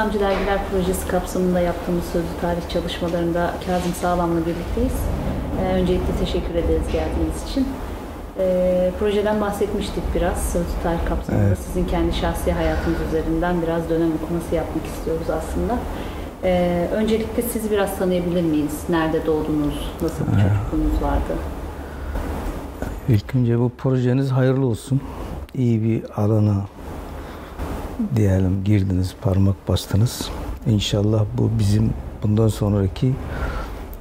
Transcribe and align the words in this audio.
İslamcı 0.00 0.20
Dergiler 0.20 0.58
Projesi 0.70 1.08
kapsamında 1.08 1.60
yaptığımız 1.60 2.04
sözlü 2.04 2.28
tarih 2.40 2.68
çalışmalarında 2.68 3.54
Kazım 3.66 3.92
Sağlam'la 3.92 4.40
birlikteyiz. 4.40 4.92
Ee, 5.60 5.74
öncelikle 5.74 6.16
teşekkür 6.24 6.54
ederiz 6.54 6.86
geldiğiniz 6.92 7.50
için. 7.50 7.68
Ee, 8.38 8.90
projeden 8.98 9.40
bahsetmiştik 9.40 10.02
biraz. 10.14 10.52
Sözlü 10.52 10.82
tarih 10.82 11.06
kapsamında 11.08 11.44
Evet. 11.46 11.58
sizin 11.58 11.86
kendi 11.86 12.12
şahsi 12.12 12.52
hayatınız 12.52 12.96
üzerinden 13.08 13.62
biraz 13.62 13.90
dönem 13.90 14.10
okuması 14.22 14.54
yapmak 14.54 14.86
istiyoruz 14.86 15.30
aslında. 15.30 15.78
Ee, 16.44 16.88
öncelikle 16.92 17.42
sizi 17.42 17.70
biraz 17.70 17.98
tanıyabilir 17.98 18.42
miyiz? 18.42 18.78
Nerede 18.88 19.26
doğdunuz? 19.26 19.90
Nasıl 20.02 20.24
bir 20.26 20.32
çocukluğunuz 20.32 21.02
vardı? 21.02 21.34
İlk 23.08 23.34
önce 23.34 23.58
bu 23.58 23.70
projeniz 23.78 24.30
hayırlı 24.30 24.66
olsun. 24.66 25.00
İyi 25.54 25.82
bir 25.82 26.02
alana 26.16 26.64
diyelim 28.16 28.64
girdiniz, 28.64 29.14
parmak 29.22 29.68
bastınız. 29.68 30.28
İnşallah 30.66 31.24
bu 31.38 31.50
bizim 31.58 31.90
bundan 32.22 32.48
sonraki 32.48 33.14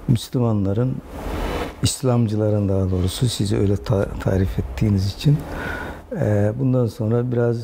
Müslümanların, 0.08 0.96
İslamcıların 1.84 2.70
daha 2.70 2.92
doğrusu 2.92 3.28
sizi 3.30 3.58
öyle 3.58 3.78
ta- 3.78 4.08
tarif 4.20 4.60
ettiğiniz 4.60 5.14
için 5.14 5.38
eee, 6.12 6.52
bundan 6.60 6.86
sonra 6.86 7.32
biraz 7.32 7.58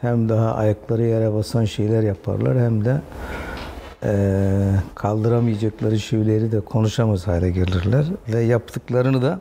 hem 0.00 0.28
daha 0.28 0.54
ayakları 0.54 1.02
yere 1.02 1.34
basan 1.34 1.64
şeyler 1.64 2.02
yaparlar 2.02 2.58
hem 2.60 2.84
de 2.84 3.00
eee, 4.04 4.10
kaldıramayacakları 4.94 5.98
şeyleri 6.00 6.52
de 6.52 6.60
konuşamaz 6.60 7.26
hale 7.26 7.50
gelirler 7.50 8.04
ve 8.32 8.40
yaptıklarını 8.40 9.22
da 9.22 9.40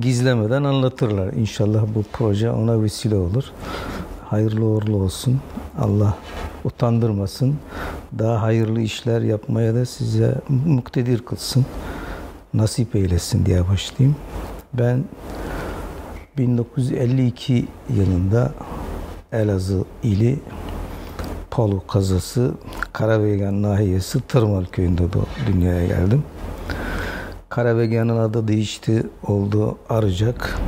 gizlemeden 0.00 0.64
anlatırlar. 0.64 1.32
İnşallah 1.32 1.82
bu 1.94 2.02
proje 2.12 2.50
ona 2.50 2.82
vesile 2.82 3.16
olur. 3.16 3.44
Hayırlı 4.30 4.64
uğurlu 4.64 4.96
olsun. 4.96 5.40
Allah 5.80 6.14
utandırmasın. 6.64 7.56
Daha 8.18 8.42
hayırlı 8.42 8.80
işler 8.80 9.20
yapmaya 9.20 9.74
da 9.74 9.86
size 9.86 10.34
muktedir 10.48 11.18
kılsın. 11.24 11.66
Nasip 12.54 12.96
eylesin 12.96 13.46
diye 13.46 13.68
başlayayım. 13.68 14.16
Ben 14.74 15.04
1952 16.38 17.68
yılında 17.96 18.52
Elazığ 19.32 19.84
ili 20.02 20.38
Palu 21.50 21.86
kazası 21.86 22.52
Karabeygan 22.92 23.62
nahiyesi 23.62 24.20
Tırmal 24.20 24.64
köyünde 24.64 25.02
doğ- 25.02 25.46
dünyaya 25.52 25.86
geldim. 25.86 26.22
Karabegan'ın 27.48 28.18
adı 28.18 28.48
değişti, 28.48 29.06
oldu 29.26 29.78
Arıcak. 29.88 30.58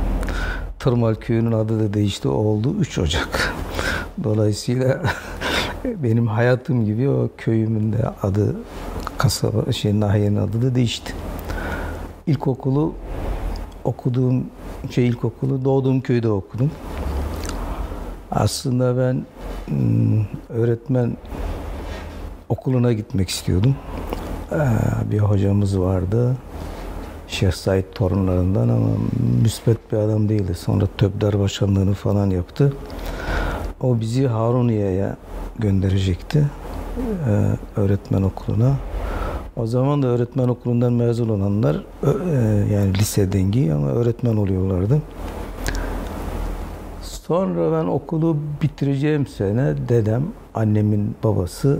Tırmal 0.83 1.15
köyünün 1.15 1.51
adı 1.51 1.79
da 1.79 1.93
değişti, 1.93 2.27
oldu 2.27 2.75
3 2.79 2.97
Ocak. 2.99 3.53
Dolayısıyla 4.23 5.01
benim 5.85 6.27
hayatım 6.27 6.85
gibi 6.85 7.09
o 7.09 7.29
köyümün 7.37 7.93
de 7.93 8.09
adı, 8.23 8.55
kasaba, 9.17 9.71
şey, 9.71 9.99
nahiyenin 9.99 10.35
adı 10.35 10.61
da 10.61 10.75
değişti. 10.75 11.13
İlkokulu 12.27 12.93
okuduğum 13.83 14.45
şey 14.89 15.07
ilkokulu 15.07 15.65
doğduğum 15.65 16.01
köyde 16.01 16.29
okudum. 16.29 16.71
Aslında 18.31 18.97
ben 18.97 19.25
ım, 19.71 20.27
öğretmen 20.49 21.17
okuluna 22.49 22.93
gitmek 22.93 23.29
istiyordum. 23.29 23.75
Ee, 24.51 24.57
bir 25.11 25.19
hocamız 25.19 25.79
vardı. 25.79 26.35
Şeyh 27.31 27.51
Said 27.51 27.83
torunlarından 27.95 28.69
ama 28.69 28.87
müsbet 29.41 29.91
bir 29.91 29.97
adam 29.97 30.29
değildi. 30.29 30.53
Sonra 30.55 30.85
Töbder 30.97 31.39
Başkanlığını 31.39 31.93
falan 31.93 32.29
yaptı. 32.29 32.73
O 33.81 33.99
bizi 33.99 34.27
Haruniye'ye 34.27 35.15
gönderecekti. 35.59 36.45
Ee, 37.27 37.79
öğretmen 37.79 38.21
okuluna. 38.21 38.75
O 39.55 39.67
zaman 39.67 40.03
da 40.03 40.07
öğretmen 40.07 40.47
okulundan 40.47 40.93
mezun 40.93 41.29
olanlar 41.29 41.75
e, 42.03 42.09
yani 42.73 42.93
lise 42.93 43.31
dengi 43.31 43.73
ama 43.73 43.87
öğretmen 43.87 44.35
oluyorlardı. 44.35 45.01
Sonra 47.01 47.81
ben 47.81 47.87
okulu 47.87 48.37
bitireceğim 48.61 49.27
sene 49.27 49.73
dedem, 49.89 50.23
annemin 50.53 51.15
babası 51.23 51.79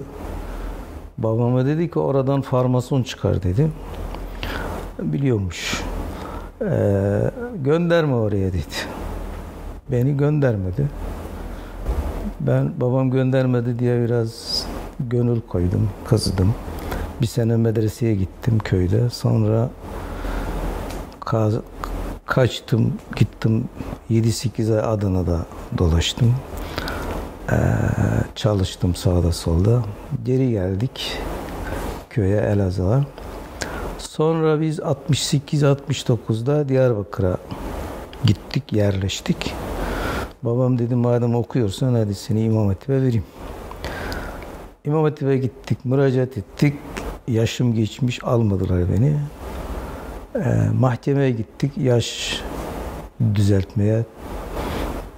babama 1.17 1.65
dedi 1.65 1.91
ki 1.91 1.99
oradan 1.99 2.41
farmason 2.41 3.03
çıkar 3.03 3.43
dedi. 3.43 3.67
Biliyormuş. 5.01 5.81
Ee, 6.61 7.31
gönderme 7.63 8.15
oraya 8.15 8.47
dedi. 8.53 8.61
Beni 9.91 10.17
göndermedi. 10.17 10.87
Ben 12.39 12.71
babam 12.81 13.11
göndermedi 13.11 13.79
diye 13.79 14.05
biraz 14.05 14.63
gönül 14.99 15.41
koydum, 15.41 15.89
kızdım. 16.05 16.53
Bir 17.21 17.27
sene 17.27 17.57
medreseye 17.57 18.15
gittim 18.15 18.59
köyde. 18.59 19.09
Sonra 19.09 19.69
kaz- 21.19 21.61
kaçtım, 22.25 22.93
gittim 23.15 23.65
7-8 24.09 24.73
ay 24.73 24.93
Adana'da 24.93 25.39
dolaştım. 25.77 26.35
Ee, 27.51 27.55
çalıştım 28.35 28.95
sağda 28.95 29.31
solda. 29.31 29.81
Geri 30.25 30.51
geldik 30.51 31.17
köye 32.09 32.37
Elazığ'a. 32.41 33.01
Sonra 34.11 34.61
biz 34.61 34.79
68-69'da 34.79 36.69
Diyarbakır'a 36.69 37.37
gittik, 38.25 38.73
yerleştik. 38.73 39.53
Babam 40.43 40.79
dedi 40.79 40.95
madem 40.95 41.35
okuyorsan 41.35 41.93
hadi 41.93 42.15
seni 42.15 42.43
İmam 42.43 42.67
Hatip'e 42.67 43.01
vereyim. 43.01 43.23
İmam 44.85 45.03
Hatip'e 45.03 45.37
gittik, 45.37 45.85
müracaat 45.85 46.37
ettik. 46.37 46.73
Yaşım 47.27 47.73
geçmiş, 47.73 48.23
almadılar 48.23 48.83
beni. 48.95 49.17
Ee, 50.35 50.69
mahkemeye 50.79 51.31
gittik, 51.31 51.71
yaş 51.77 52.41
düzeltmeye 53.35 54.05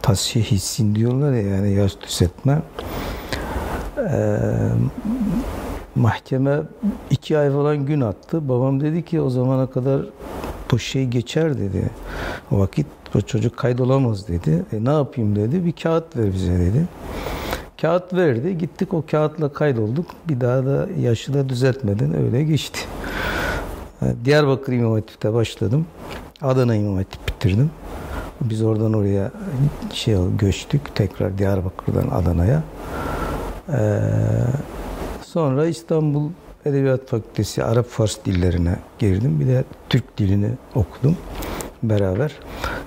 tasih 0.02 0.44
hissin 0.44 0.96
diyorlar 0.96 1.34
ya 1.34 1.42
yani 1.42 1.74
yaş 1.74 2.02
düzeltme. 2.02 2.62
Ee, 3.98 4.38
mahkeme 5.96 6.62
iki 7.10 7.38
ay 7.38 7.52
falan 7.52 7.86
gün 7.86 8.02
attı. 8.02 8.50
Babam 8.50 8.82
dedi 8.82 9.06
ki 9.06 9.22
o 9.22 9.30
zamana 9.30 9.68
kadar 9.68 10.02
bu 10.72 10.80
şey 10.80 11.06
geçer 11.06 11.58
dedi. 11.58 11.90
O 12.52 12.60
vakit 12.60 12.88
bu 13.14 13.22
çocuk 13.22 13.58
kaydolamaz 13.58 14.28
dedi. 14.28 14.66
E, 14.74 14.86
ne 14.86 14.92
yapayım 14.92 15.36
dedi. 15.36 15.66
Bir 15.66 15.72
kağıt 15.72 16.18
ver 16.18 16.34
bize 16.34 16.60
dedi. 16.60 16.88
Kağıt 17.82 18.14
verdi. 18.14 18.58
Gittik 18.58 18.94
o 18.94 19.04
kağıtla 19.12 19.54
kaydolduk. 19.54 20.06
Bir 20.30 20.42
daha 20.42 20.66
da 20.66 20.88
yaşı 21.02 21.34
da 21.34 21.50
düzeltmeden 21.50 22.24
öyle 22.26 22.44
geçti. 22.44 22.80
E, 24.02 24.06
Diyarbakır 24.26 24.74
İmam 24.74 24.94
Hatip'te 24.94 25.34
başladım. 25.34 25.86
Adana 26.42 26.76
İmam 26.76 26.96
Hatip 26.96 27.28
bitirdim. 27.28 27.72
Biz 28.42 28.62
oradan 28.62 28.94
oraya 28.94 29.32
şey 29.94 30.16
göçtük. 30.38 30.96
Tekrar 30.96 31.38
Diyarbakır'dan 31.38 32.08
Adana'ya. 32.10 32.64
Ee, 33.70 34.00
sonra 35.34 35.66
İstanbul 35.66 36.30
Edebiyat 36.66 37.08
Fakültesi 37.08 37.64
Arap 37.64 37.88
Fars 37.88 38.18
dillerine 38.26 38.76
girdim. 39.00 39.40
Bir 39.40 39.48
de 39.48 39.64
Türk 39.90 40.18
dilini 40.18 40.50
okudum 40.76 41.18
beraber. 41.84 42.32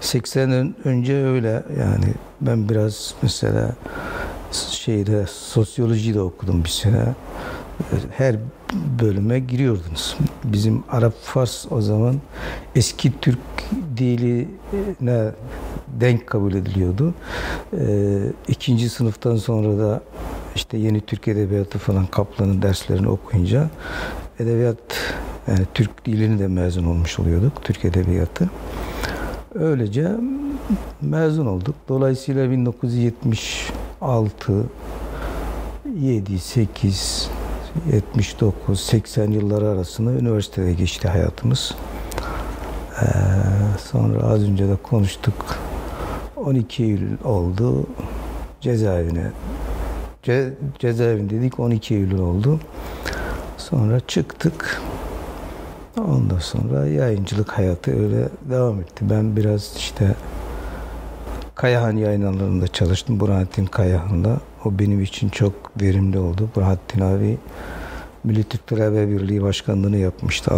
80'den 0.00 0.74
önce 0.84 1.24
öyle 1.24 1.62
yani 1.80 2.14
ben 2.40 2.68
biraz 2.68 3.14
mesela 3.22 3.72
şeyde 4.70 5.24
sosyoloji 5.28 6.14
de 6.14 6.20
okudum 6.20 6.64
bir 6.64 6.68
sene. 6.68 7.04
Her 8.10 8.36
bölüme 9.00 9.38
giriyordunuz. 9.38 10.16
Bizim 10.44 10.84
Arap 10.90 11.14
Fars 11.22 11.66
o 11.70 11.80
zaman 11.80 12.16
eski 12.74 13.20
Türk 13.20 13.38
diline 13.96 15.30
denk 16.00 16.26
kabul 16.26 16.54
ediliyordu. 16.54 17.15
Ee, 17.80 18.18
ikinci 18.48 18.88
sınıftan 18.88 19.36
sonra 19.36 19.78
da 19.78 20.03
işte 20.56 20.76
yeni 20.76 21.00
Türk 21.00 21.28
Edebiyatı 21.28 21.78
falan 21.78 22.06
Kaplan'ın 22.06 22.62
derslerini 22.62 23.08
okuyunca 23.08 23.70
edebiyat 24.41 24.76
yani 25.48 25.66
Türk 25.74 26.06
dilini 26.06 26.38
de 26.38 26.48
mezun 26.48 26.84
olmuş 26.84 27.18
oluyorduk. 27.18 27.64
Türk 27.64 27.84
Edebiyatı. 27.84 28.50
Öylece 29.54 30.08
mezun 31.03 31.47
olduk. 31.47 31.74
Dolayısıyla 31.88 32.50
1976 32.50 34.53
7, 36.00 36.38
8, 36.38 37.30
79, 37.92 38.80
80 38.80 39.30
yılları 39.30 39.68
arasında 39.68 40.12
üniversitede 40.12 40.72
geçti 40.72 41.09
hayatımız. 41.09 41.74
Ee, 43.02 43.06
sonra 43.91 44.22
az 44.22 44.42
önce 44.42 44.68
de 44.68 44.76
konuştuk. 44.82 45.34
12 46.36 46.84
Eylül 46.84 47.16
oldu. 47.24 47.86
Cezaevine 48.60 49.30
Ce, 50.26 50.52
cezaevinde 50.78 51.34
dedik 51.34 51.60
12 51.60 51.94
Eylül 51.94 52.18
oldu. 52.18 52.60
Sonra 53.56 54.00
çıktık. 54.00 54.82
Ondan 55.98 56.38
sonra 56.38 56.86
yayıncılık 56.86 57.52
hayatı 57.52 58.04
öyle 58.04 58.28
devam 58.50 58.80
etti. 58.80 59.04
Ben 59.10 59.36
biraz 59.36 59.74
işte 59.76 60.14
Kayahan 61.54 61.96
yayınlarında 61.96 62.68
çalıştım. 62.68 63.20
Burhanettin 63.20 63.66
Kayahan'la. 63.66 64.40
O 64.64 64.78
benim 64.78 65.02
için 65.02 65.28
çok 65.28 65.52
verimli 65.82 66.18
oldu. 66.18 66.48
Burhanettin 66.56 67.00
abi 67.00 67.38
Milli 68.24 68.44
Türk 68.44 68.66
Talebe 68.66 69.08
Birliği 69.08 69.42
Başkanlığı'nı 69.42 69.96
yapmıştı 69.96 70.50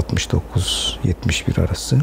69-71 1.04 1.60
arası. 1.60 1.98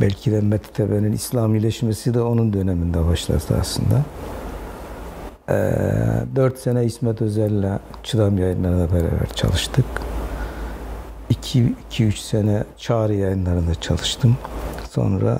Belki 0.00 0.32
de 0.32 0.40
Meditebe'nin 0.40 1.12
İslamileşmesi 1.12 2.14
de 2.14 2.20
onun 2.20 2.52
döneminde 2.52 3.06
başladı 3.06 3.56
aslında. 3.60 4.04
Ee, 5.50 5.72
4 6.36 6.58
sene 6.58 6.84
İsmet 6.84 7.22
Özel'le 7.22 7.78
Çıdam 8.02 8.38
yayınlarında 8.38 8.92
beraber 8.92 9.28
çalıştık. 9.34 9.84
2-3 11.30 12.16
sene 12.16 12.64
Çağrı 12.76 13.14
yayınlarında 13.14 13.74
çalıştım. 13.74 14.36
Sonra 14.90 15.38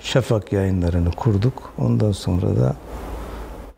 Şafak 0.00 0.52
yayınlarını 0.52 1.10
kurduk. 1.10 1.72
Ondan 1.78 2.12
sonra 2.12 2.56
da 2.56 2.76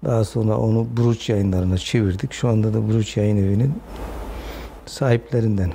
daha 0.05 0.25
sonra 0.25 0.59
onu 0.59 0.87
Buruç 0.97 1.29
yayınlarına 1.29 1.79
çevirdik. 1.79 2.32
Şu 2.32 2.49
anda 2.49 2.75
da 2.75 2.89
Buruç 2.89 3.17
Yayın 3.17 3.37
Evi'nin 3.37 3.75
sahiplerindenim. 4.87 5.75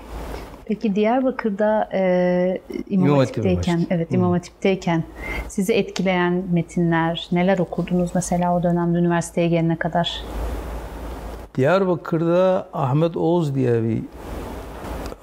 Peki 0.71 0.95
Diyarbakır'da 0.95 1.89
e, 1.93 2.61
İmam, 2.89 3.17
Hatip'teyken, 3.17 3.87
evet 3.89 4.13
İmam 4.13 4.31
Hatip'teyken 4.31 5.03
sizi 5.47 5.73
etkileyen 5.73 6.43
metinler, 6.53 7.27
neler 7.31 7.59
okudunuz 7.59 8.11
mesela 8.15 8.57
o 8.57 8.63
dönemde 8.63 8.97
üniversiteye 8.97 9.47
gelene 9.47 9.75
kadar? 9.75 10.23
Diyarbakır'da 11.55 12.67
Ahmet 12.73 13.17
Oğuz 13.17 13.55
diye 13.55 13.83
bir 13.83 14.01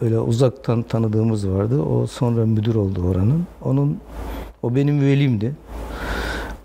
öyle 0.00 0.18
uzaktan 0.18 0.82
tanıdığımız 0.82 1.50
vardı. 1.50 1.82
O 1.82 2.06
sonra 2.06 2.46
müdür 2.46 2.74
oldu 2.74 3.08
oranın. 3.10 3.46
Onun 3.64 3.98
o 4.62 4.74
benim 4.74 5.00
velimdi. 5.00 5.52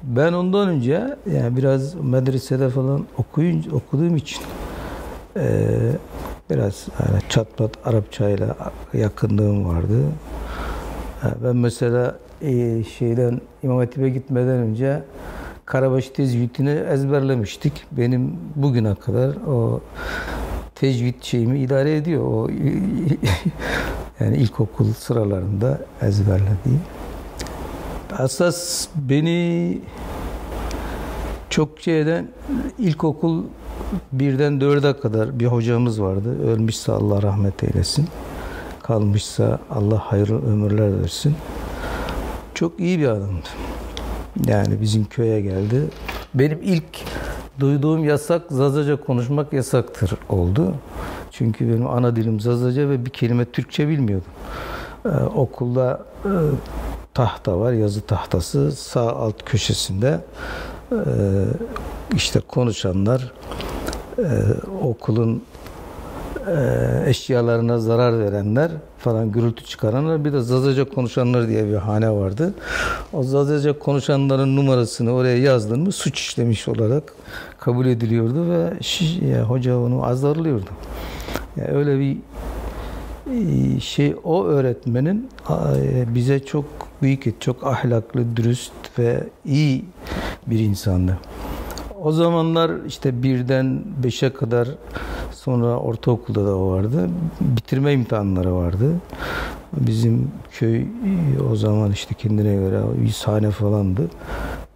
Ben 0.04 0.34
ondan 0.34 0.68
önce 0.68 1.16
yani 1.34 1.58
biraz 1.58 1.96
medresede 1.96 2.70
falan 2.70 3.06
okuyunca 3.18 3.72
okuduğum 3.72 4.16
için 4.16 4.42
e, 5.38 5.68
biraz 6.50 6.88
yani 7.00 7.22
çatpat 7.30 7.72
Arapça 7.86 8.30
ile 8.30 8.48
yakınlığım 8.94 9.66
vardı. 9.66 10.04
Ben 11.44 11.56
mesela 11.56 12.16
e, 12.42 12.84
şeyden 12.84 13.42
İmam 13.64 13.78
Hatip'e 13.78 14.10
gitmeden 14.10 14.58
önce 14.58 15.04
Karabaş 15.66 16.10
tezvitini 16.10 16.70
ezberlemiştik. 16.70 17.86
Benim 17.92 18.36
bugüne 18.56 18.96
kadar 18.96 19.30
o 19.48 19.82
tecvid 20.76 21.14
şeyimi 21.22 21.60
idare 21.60 21.96
ediyor. 21.96 22.24
O 22.24 22.50
yani 24.20 24.38
ilkokul 24.38 24.94
sıralarında 24.94 25.80
ezberlediğim. 26.02 26.82
Asas 28.18 28.88
beni 28.96 29.80
çok 31.54 31.80
şeyden 31.80 32.28
ilkokul 32.78 33.44
birden 34.12 34.62
dörde 34.62 35.00
kadar 35.00 35.40
bir 35.40 35.46
hocamız 35.46 36.02
vardı. 36.02 36.48
Ölmüşse 36.48 36.92
Allah 36.92 37.22
rahmet 37.22 37.64
eylesin. 37.64 38.08
Kalmışsa 38.84 39.60
Allah 39.72 39.98
hayırlı 39.98 40.52
ömürler 40.52 41.02
versin. 41.02 41.36
Çok 42.54 42.80
iyi 42.80 43.00
bir 43.00 43.08
adamdı. 43.08 43.50
Yani 44.48 44.82
bizim 44.82 45.06
köye 45.06 45.42
geldi. 45.42 45.82
Benim 46.34 46.60
ilk 46.64 46.86
duyduğum 47.60 48.04
yasak 48.04 48.42
Zazaca 48.50 49.02
konuşmak 49.02 49.54
yasaktır 49.54 50.14
oldu. 50.30 50.74
Çünkü 51.32 51.70
benim 51.70 51.88
ana 51.88 52.16
dilim 52.16 52.40
Zazaca 52.40 52.90
ve 52.90 53.06
bir 53.06 53.10
kelime 53.10 53.46
Türkçe 53.46 53.88
bilmiyordum. 53.88 54.32
Ee, 55.06 55.10
okulda 55.36 56.06
e, 56.26 56.32
tahta 57.14 57.60
var, 57.60 57.74
yazı 57.74 58.02
tahtası. 58.02 58.72
Sağ 58.72 59.16
alt 59.16 59.44
köşesinde 59.46 60.20
e, 60.94 62.16
işte 62.16 62.40
konuşanlar 62.40 63.32
e, 64.18 64.28
okulun 64.84 65.44
e, 66.48 67.10
eşyalarına 67.10 67.78
zarar 67.78 68.20
verenler 68.20 68.72
falan 68.98 69.32
gürültü 69.32 69.64
çıkaranlar 69.64 70.26
bir 70.26 70.34
de 70.34 70.42
Zazaca 70.42 70.90
konuşanlar 70.90 71.48
diye 71.48 71.68
bir 71.68 71.76
hane 71.76 72.12
vardı. 72.12 72.54
O 73.14 73.24
Zazaca 73.24 73.80
konuşanların 73.80 74.56
numarasını 74.56 75.14
oraya 75.14 75.38
yazdın 75.38 75.80
mı 75.80 75.92
suç 75.92 76.20
işlemiş 76.20 76.68
olarak 76.68 77.04
kabul 77.60 77.86
ediliyordu 77.86 78.52
ve 78.52 78.74
şiş, 78.82 79.20
ya, 79.22 79.44
hoca 79.44 79.78
onu 79.78 80.06
azarlıyordu. 80.06 80.70
Yani 81.58 81.70
öyle 81.72 82.00
bir 82.00 82.18
şey 83.80 84.16
o 84.24 84.46
öğretmenin 84.46 85.30
e, 85.50 86.16
bize 86.16 86.46
çok 86.46 86.66
büyük, 87.02 87.42
çok 87.42 87.68
ahlaklı, 87.68 88.38
dürüst 88.38 88.74
ve 89.00 89.24
iyi 89.46 89.86
bir 90.48 90.60
insandı. 90.60 91.18
O 92.02 92.12
zamanlar 92.12 92.72
işte 92.88 93.24
birden 93.24 93.82
beşe 94.04 94.34
kadar 94.34 94.68
sonra 95.32 95.78
ortaokulda 95.78 96.46
da 96.46 96.60
vardı. 96.60 97.10
Bitirme 97.42 97.94
imtihanları 97.94 98.56
vardı. 98.56 98.86
Bizim 99.78 100.32
köy 100.52 100.86
o 101.52 101.56
zaman 101.56 101.92
işte 101.92 102.14
kendine 102.14 102.56
göre 102.56 102.82
yüz 103.02 103.24
hane 103.24 103.52
falandı. 103.52 104.02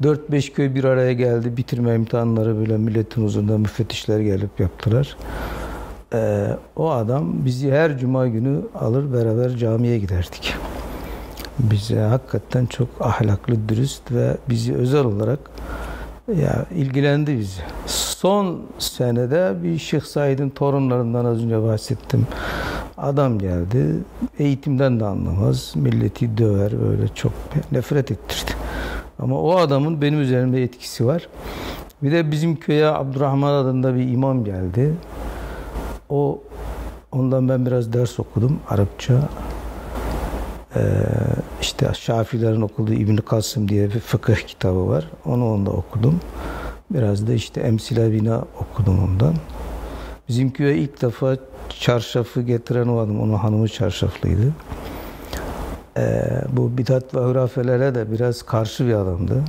4-5 0.04 0.54
köy 0.54 0.76
bir 0.76 0.84
araya 0.84 1.14
geldi. 1.14 1.58
Bitirme 1.58 1.96
imtihanları 1.96 2.60
böyle 2.60 2.78
milletin 2.78 3.24
huzurunda 3.24 3.58
müfettişler 3.58 4.20
gelip 4.20 4.60
yaptılar. 4.60 5.18
Ee, 6.14 6.48
o 6.76 6.90
adam 6.92 7.46
bizi 7.46 7.72
her 7.72 7.98
cuma 7.98 8.28
günü 8.28 8.62
alır 8.76 9.14
beraber 9.14 9.56
camiye 9.56 10.00
giderdik. 10.00 10.54
Bize 11.60 12.00
hakikaten 12.00 12.66
çok 12.66 12.88
ahlaklı, 13.00 13.70
dürüst 13.70 14.12
ve 14.12 14.38
bizi 14.50 14.76
özel 14.76 15.06
olarak 15.06 15.40
ya 16.42 16.66
ilgilendi 16.76 17.40
bizi. 17.40 17.62
Son 17.86 18.62
senede 18.80 19.54
bir 19.64 19.78
Şeyh 19.78 20.02
Said'in 20.02 20.50
torunlarından 20.50 21.26
az 21.26 21.44
önce 21.44 21.64
bahsettim. 21.64 22.28
Adam 22.98 23.40
geldi. 23.40 23.96
Eğitimden 24.40 25.00
de 25.00 25.06
anlamaz. 25.06 25.72
Milleti 25.76 26.38
döver 26.38 26.72
böyle 26.82 27.08
çok 27.08 27.32
nefret 27.72 28.12
ettirdi. 28.12 28.52
Ama 29.20 29.42
o 29.42 29.58
adamın 29.58 30.02
benim 30.02 30.22
üzerimde 30.22 30.64
etkisi 30.64 31.06
var. 31.06 31.28
Bir 32.04 32.12
de 32.12 32.32
bizim 32.32 32.56
köye 32.56 32.88
Abdurrahman 32.88 33.54
adında 33.54 33.96
bir 33.96 34.12
imam 34.12 34.44
geldi. 34.44 34.94
O 36.10 36.42
ondan 37.12 37.50
ben 37.50 37.66
biraz 37.66 37.94
ders 37.94 38.20
okudum 38.20 38.60
Arapça. 38.70 39.14
Ee, 40.78 40.82
işte 41.62 41.90
Şafilerin 41.94 42.62
okuduğu 42.62 42.94
İbn 42.94 43.16
Kasım 43.16 43.70
diye 43.70 43.94
bir 43.94 44.00
fıkıh 44.00 44.36
kitabı 44.36 44.88
var. 44.88 45.08
Onu 45.26 45.54
onda 45.54 45.72
okudum. 45.72 46.20
Biraz 46.92 47.28
da 47.28 47.34
işte 47.34 47.62
Emsile 47.62 48.12
Bina 48.12 48.44
okudum 48.60 49.04
ondan. 49.04 49.34
Bizim 50.30 50.52
köye 50.52 50.78
ilk 50.78 51.02
defa 51.02 51.38
çarşafı 51.70 52.42
getiren 52.42 52.88
o 52.88 53.00
adam. 53.00 53.22
Onun 53.22 53.34
hanımı 53.34 53.68
çarşaflıydı. 53.68 54.54
Ee, 55.98 56.24
bu 56.52 56.78
bidat 56.78 57.16
ve 57.16 57.20
hurafelere 57.20 57.96
de 57.96 58.12
biraz 58.12 58.44
karşı 58.44 58.88
bir 58.88 58.94
adamdı. 58.94 59.44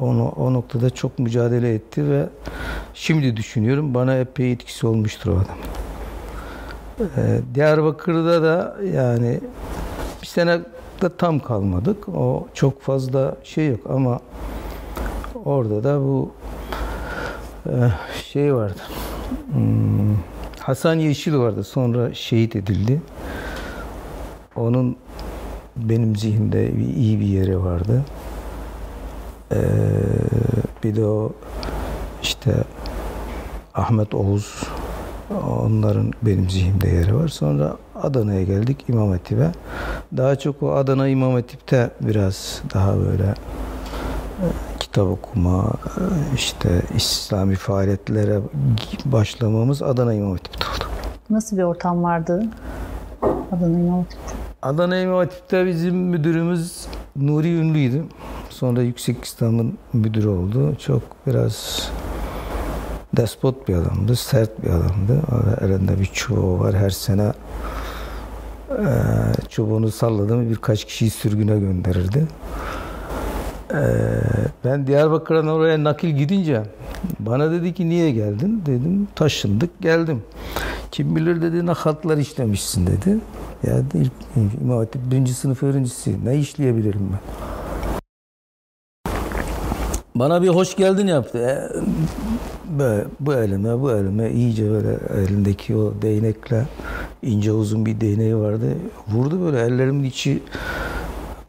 Onu 0.00 0.28
o 0.28 0.52
noktada 0.52 0.90
çok 0.90 1.18
mücadele 1.18 1.74
etti 1.74 2.10
ve 2.10 2.26
şimdi 2.94 3.36
düşünüyorum 3.36 3.94
bana 3.94 4.14
epey 4.14 4.52
etkisi 4.52 4.86
olmuştur 4.86 5.32
o 5.32 5.34
adam. 5.34 5.56
Ee, 7.00 7.40
Diyarbakır'da 7.54 8.42
da 8.42 8.76
yani 8.94 9.40
bir 10.22 10.26
sene 10.26 10.60
de 11.02 11.16
tam 11.18 11.40
kalmadık. 11.40 12.08
O 12.08 12.46
çok 12.54 12.82
fazla 12.82 13.36
şey 13.44 13.68
yok 13.68 13.80
ama 13.88 14.20
orada 15.44 15.84
da 15.84 16.00
bu 16.00 16.30
e, 17.66 17.74
şey 18.24 18.54
vardı. 18.54 18.80
Hmm, 19.52 20.16
Hasan 20.58 20.94
Yeşil 20.94 21.36
vardı. 21.36 21.64
Sonra 21.64 22.14
şehit 22.14 22.56
edildi. 22.56 23.02
Onun 24.56 24.96
benim 25.76 26.16
zihnimde 26.16 26.72
iyi 26.96 27.20
bir 27.20 27.26
yeri 27.26 27.64
vardı. 27.64 28.04
Ee, 29.52 29.58
bir 30.84 30.96
de 30.96 31.04
o 31.04 31.32
işte 32.22 32.54
Ahmet 33.74 34.14
Oğuz 34.14 34.62
onların 35.34 36.12
benim 36.22 36.50
zihnimde 36.50 36.88
yeri 36.88 37.16
var. 37.16 37.28
Sonra 37.28 37.76
Adana'ya 38.02 38.42
geldik 38.42 38.84
İmam 38.88 39.10
Hatip'e. 39.10 39.52
Daha 40.16 40.36
çok 40.36 40.62
o 40.62 40.72
Adana 40.72 41.08
İmam 41.08 41.32
Hatip'te 41.32 41.90
biraz 42.00 42.62
daha 42.74 42.98
böyle 42.98 43.34
e, 44.40 44.46
kitap 44.78 45.06
okuma, 45.06 45.72
e, 45.86 46.02
işte 46.34 46.82
İslami 46.96 47.54
faaliyetlere 47.54 48.40
başlamamız 49.04 49.82
Adana 49.82 50.14
İmam 50.14 50.32
Hatip'te 50.32 50.64
oldu. 50.64 50.84
Nasıl 51.30 51.56
bir 51.58 51.62
ortam 51.62 52.02
vardı 52.02 52.44
Adana 53.52 53.78
İmam 53.78 53.98
Hatip'te? 53.98 54.34
Adana 54.62 54.98
İmam 54.98 55.16
Hatip'te 55.16 55.66
bizim 55.66 55.96
müdürümüz 55.96 56.86
Nuri 57.16 57.54
Ünlü'ydü. 57.58 58.04
Sonra 58.50 58.82
Yüksek 58.82 59.24
İslam'ın 59.24 59.78
müdürü 59.92 60.28
oldu. 60.28 60.76
Çok 60.78 61.02
biraz 61.26 61.88
despot 63.16 63.68
bir 63.68 63.74
adamdı, 63.74 64.16
sert 64.16 64.62
bir 64.62 64.68
adamdı. 64.68 65.20
Elinde 65.60 66.00
bir 66.00 66.06
çubuğu 66.06 66.60
var. 66.60 66.74
Her 66.74 66.90
sene 66.90 67.32
e, 68.70 68.86
çubuğunu 69.48 69.90
salladı 69.90 70.36
mı 70.36 70.50
birkaç 70.50 70.84
kişiyi 70.84 71.10
sürgüne 71.10 71.58
gönderirdi. 71.58 72.26
Ee, 73.72 73.78
ben 74.64 74.86
Diyarbakır'dan 74.86 75.48
oraya 75.48 75.84
nakil 75.84 76.08
gidince 76.08 76.62
bana 77.18 77.50
dedi 77.50 77.74
ki 77.74 77.88
niye 77.88 78.10
geldin? 78.10 78.62
Dedim 78.66 79.08
taşındık 79.14 79.80
geldim. 79.80 80.22
Kim 80.92 81.16
bilir 81.16 81.42
dedi 81.42 81.66
ne 81.66 81.70
hatlar 81.70 82.16
işlemişsin 82.16 82.86
dedi. 82.86 83.18
Ya 83.66 83.78
ilk 83.94 84.12
İmam 84.62 84.78
Hatip 84.78 85.10
birinci 85.10 85.34
sınıf 85.34 85.62
öğrencisi 85.62 86.24
ne 86.24 86.38
işleyebilirim 86.38 87.12
ben? 87.12 87.20
Bana 90.18 90.42
bir 90.42 90.48
hoş 90.48 90.76
geldin 90.76 91.06
yaptı. 91.06 91.38
E, 91.38 91.58
böyle, 92.78 93.04
bu 93.20 93.34
elime 93.34 93.80
bu 93.80 93.90
elime 93.90 94.30
iyice 94.30 94.70
böyle 94.70 94.98
elindeki 95.20 95.76
o 95.76 95.94
değnekle 96.02 96.66
ince 97.22 97.52
uzun 97.52 97.86
bir 97.86 98.00
değneği 98.00 98.36
vardı. 98.36 98.66
Vurdu 99.08 99.40
böyle 99.40 99.60
ellerimin 99.60 100.04
içi 100.04 100.42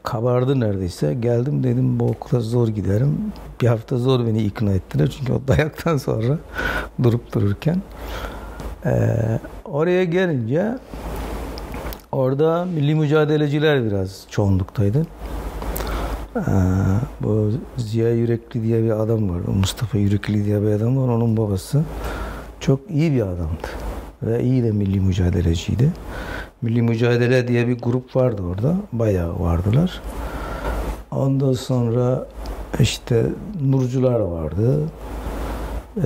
kabardı 0.03 0.59
neredeyse. 0.59 1.13
Geldim 1.13 1.63
dedim 1.63 1.99
bu 1.99 2.05
okula 2.05 2.41
zor 2.41 2.67
giderim. 2.67 3.17
Bir 3.61 3.67
hafta 3.67 3.97
zor 3.97 4.27
beni 4.27 4.43
ikna 4.43 4.71
ettiler. 4.71 5.09
Çünkü 5.17 5.33
o 5.33 5.41
dayaktan 5.47 5.97
sonra 5.97 6.37
durup 7.03 7.33
dururken. 7.33 7.81
Ee, 8.85 9.39
oraya 9.65 10.03
gelince 10.03 10.77
orada 12.11 12.65
milli 12.65 12.95
mücadeleciler 12.95 13.85
biraz 13.85 14.25
çoğunluktaydı. 14.29 15.05
Ee, 16.37 17.23
bu 17.23 17.51
Ziya 17.77 18.13
Yürekli 18.13 18.63
diye 18.63 18.83
bir 18.83 18.89
adam 18.89 19.29
vardı. 19.29 19.51
Mustafa 19.51 19.97
Yürekli 19.97 20.45
diye 20.45 20.61
bir 20.61 20.67
adam 20.67 20.97
var. 20.97 21.07
Onun 21.07 21.37
babası 21.37 21.83
çok 22.59 22.79
iyi 22.89 23.11
bir 23.11 23.21
adamdı. 23.21 23.67
Ve 24.23 24.43
iyi 24.43 24.63
de 24.63 24.71
milli 24.71 24.99
mücadeleciydi. 24.99 25.91
Milli 26.61 26.81
Mücadele 26.81 27.47
diye 27.47 27.67
bir 27.67 27.79
grup 27.79 28.15
vardı 28.15 28.41
orada. 28.41 28.75
Bayağı 28.91 29.39
vardılar. 29.39 30.01
Ondan 31.11 31.53
sonra 31.53 32.27
işte 32.79 33.25
Nurcular 33.61 34.19
vardı. 34.19 34.81
Ee, 35.97 36.01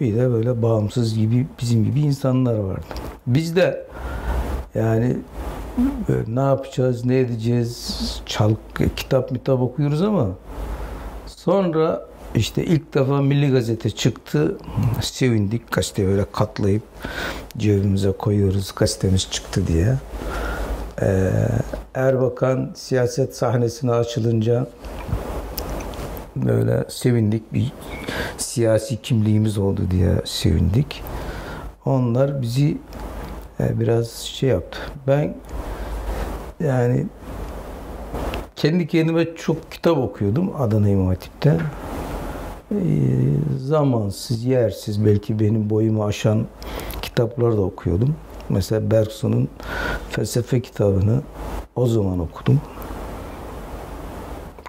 bir 0.00 0.16
de 0.16 0.30
böyle 0.30 0.62
bağımsız 0.62 1.18
gibi 1.18 1.46
bizim 1.60 1.84
gibi 1.84 2.00
insanlar 2.00 2.54
vardı. 2.54 2.84
Biz 3.26 3.56
de 3.56 3.86
yani 4.74 5.16
ne 6.28 6.40
yapacağız, 6.40 7.04
ne 7.04 7.18
edeceğiz, 7.18 8.00
çalk, 8.26 8.58
kitap 8.96 9.30
mitap 9.30 9.60
okuyoruz 9.60 10.02
ama 10.02 10.28
sonra 11.26 12.06
işte 12.34 12.64
ilk 12.64 12.94
defa 12.94 13.22
Milli 13.22 13.50
Gazete 13.50 13.90
çıktı. 13.90 14.56
Sevindik. 15.00 15.72
Gazete 15.72 16.06
böyle 16.06 16.24
katlayıp 16.32 16.82
cebimize 17.58 18.12
koyuyoruz. 18.12 18.72
Gazetemiz 18.76 19.30
çıktı 19.30 19.66
diye. 19.66 19.94
Ee, 21.02 21.30
Erbakan 21.94 22.70
siyaset 22.74 23.36
sahnesine 23.36 23.92
açılınca 23.92 24.66
böyle 26.36 26.84
sevindik. 26.88 27.52
Bir 27.52 27.72
siyasi 28.38 29.02
kimliğimiz 29.02 29.58
oldu 29.58 29.82
diye 29.90 30.12
sevindik. 30.24 31.02
Onlar 31.84 32.42
bizi 32.42 32.78
e, 33.60 33.80
biraz 33.80 34.10
şey 34.10 34.48
yaptı. 34.48 34.78
Ben 35.06 35.34
yani 36.60 37.06
kendi 38.56 38.86
kendime 38.86 39.34
çok 39.36 39.72
kitap 39.72 39.98
okuyordum 39.98 40.52
Adana 40.58 40.88
İmam 40.88 41.06
Hatip'te. 41.06 41.58
E, 42.70 42.76
zamansız, 43.58 44.44
yersiz 44.44 45.04
belki 45.04 45.40
benim 45.40 45.70
boyumu 45.70 46.04
aşan 46.04 46.46
kitaplar 47.02 47.56
da 47.56 47.60
okuyordum. 47.60 48.14
Mesela 48.48 48.90
Bergson'un 48.90 49.48
felsefe 50.10 50.62
kitabını 50.62 51.22
o 51.76 51.86
zaman 51.86 52.18
okudum 52.18 52.60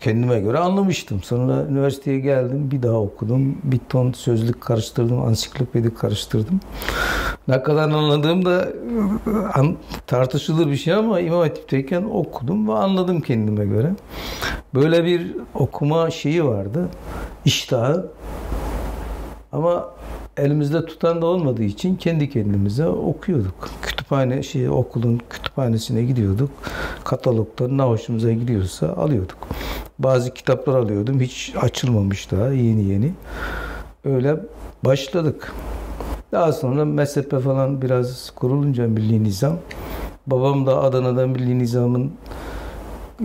kendime 0.02 0.40
göre 0.40 0.60
anlamıştım. 0.60 1.24
Sonra 1.24 1.64
üniversiteye 1.70 2.20
geldim, 2.20 2.72
bir 2.72 2.84
daha 2.84 2.96
okudum. 2.96 3.58
Bir 3.64 3.80
ton 3.90 4.12
sözlük 4.12 4.62
karıştırdım, 4.62 5.22
ansiklopedi 5.22 5.96
karıştırdım. 5.96 6.60
Ne 7.48 7.64
kadar 7.64 7.90
anladığım 7.90 8.46
da 8.46 8.68
tartışılır 10.08 10.68
bir 10.68 10.76
şey 10.76 10.94
ama 10.94 11.20
İmam 11.20 11.40
Hatip'teyken 11.40 12.04
okudum 12.04 12.68
ve 12.68 12.74
anladım 12.74 13.22
kendime 13.22 13.66
göre. 13.66 13.92
Böyle 14.74 15.06
bir 15.06 15.36
okuma 15.54 16.12
şeyi 16.12 16.46
vardı, 16.46 16.90
iştahı. 17.46 18.08
Ama 19.52 19.95
elimizde 20.38 20.86
tutan 20.86 21.22
da 21.22 21.26
olmadığı 21.26 21.64
için 21.64 21.96
kendi 21.96 22.30
kendimize 22.30 22.88
okuyorduk. 22.88 23.70
Kütüphane 23.82 24.44
şey 24.44 24.70
okulun 24.70 25.22
kütüphanesine 25.30 26.04
gidiyorduk. 26.04 26.50
Katalogdan 27.04 27.78
ne 27.78 27.82
hoşumuza 27.82 28.32
gidiyorsa 28.32 28.88
alıyorduk. 28.88 29.38
Bazı 30.00 30.34
kitaplar 30.34 30.76
alıyordum. 30.80 31.20
Hiç 31.20 31.54
açılmamış 31.62 32.32
daha 32.32 32.48
yeni 32.48 32.84
yeni. 32.84 33.12
Öyle 34.06 34.36
başladık. 34.86 35.54
Daha 36.32 36.54
sonra 36.54 36.86
mezhepe 36.86 37.40
falan 37.40 37.82
biraz 37.82 38.32
kurulunca 38.36 38.88
milli 38.88 39.24
nizam. 39.24 39.58
Babam 40.28 40.66
da 40.66 40.82
Adana'da 40.82 41.28
milli 41.28 41.60
nizamın 41.60 42.12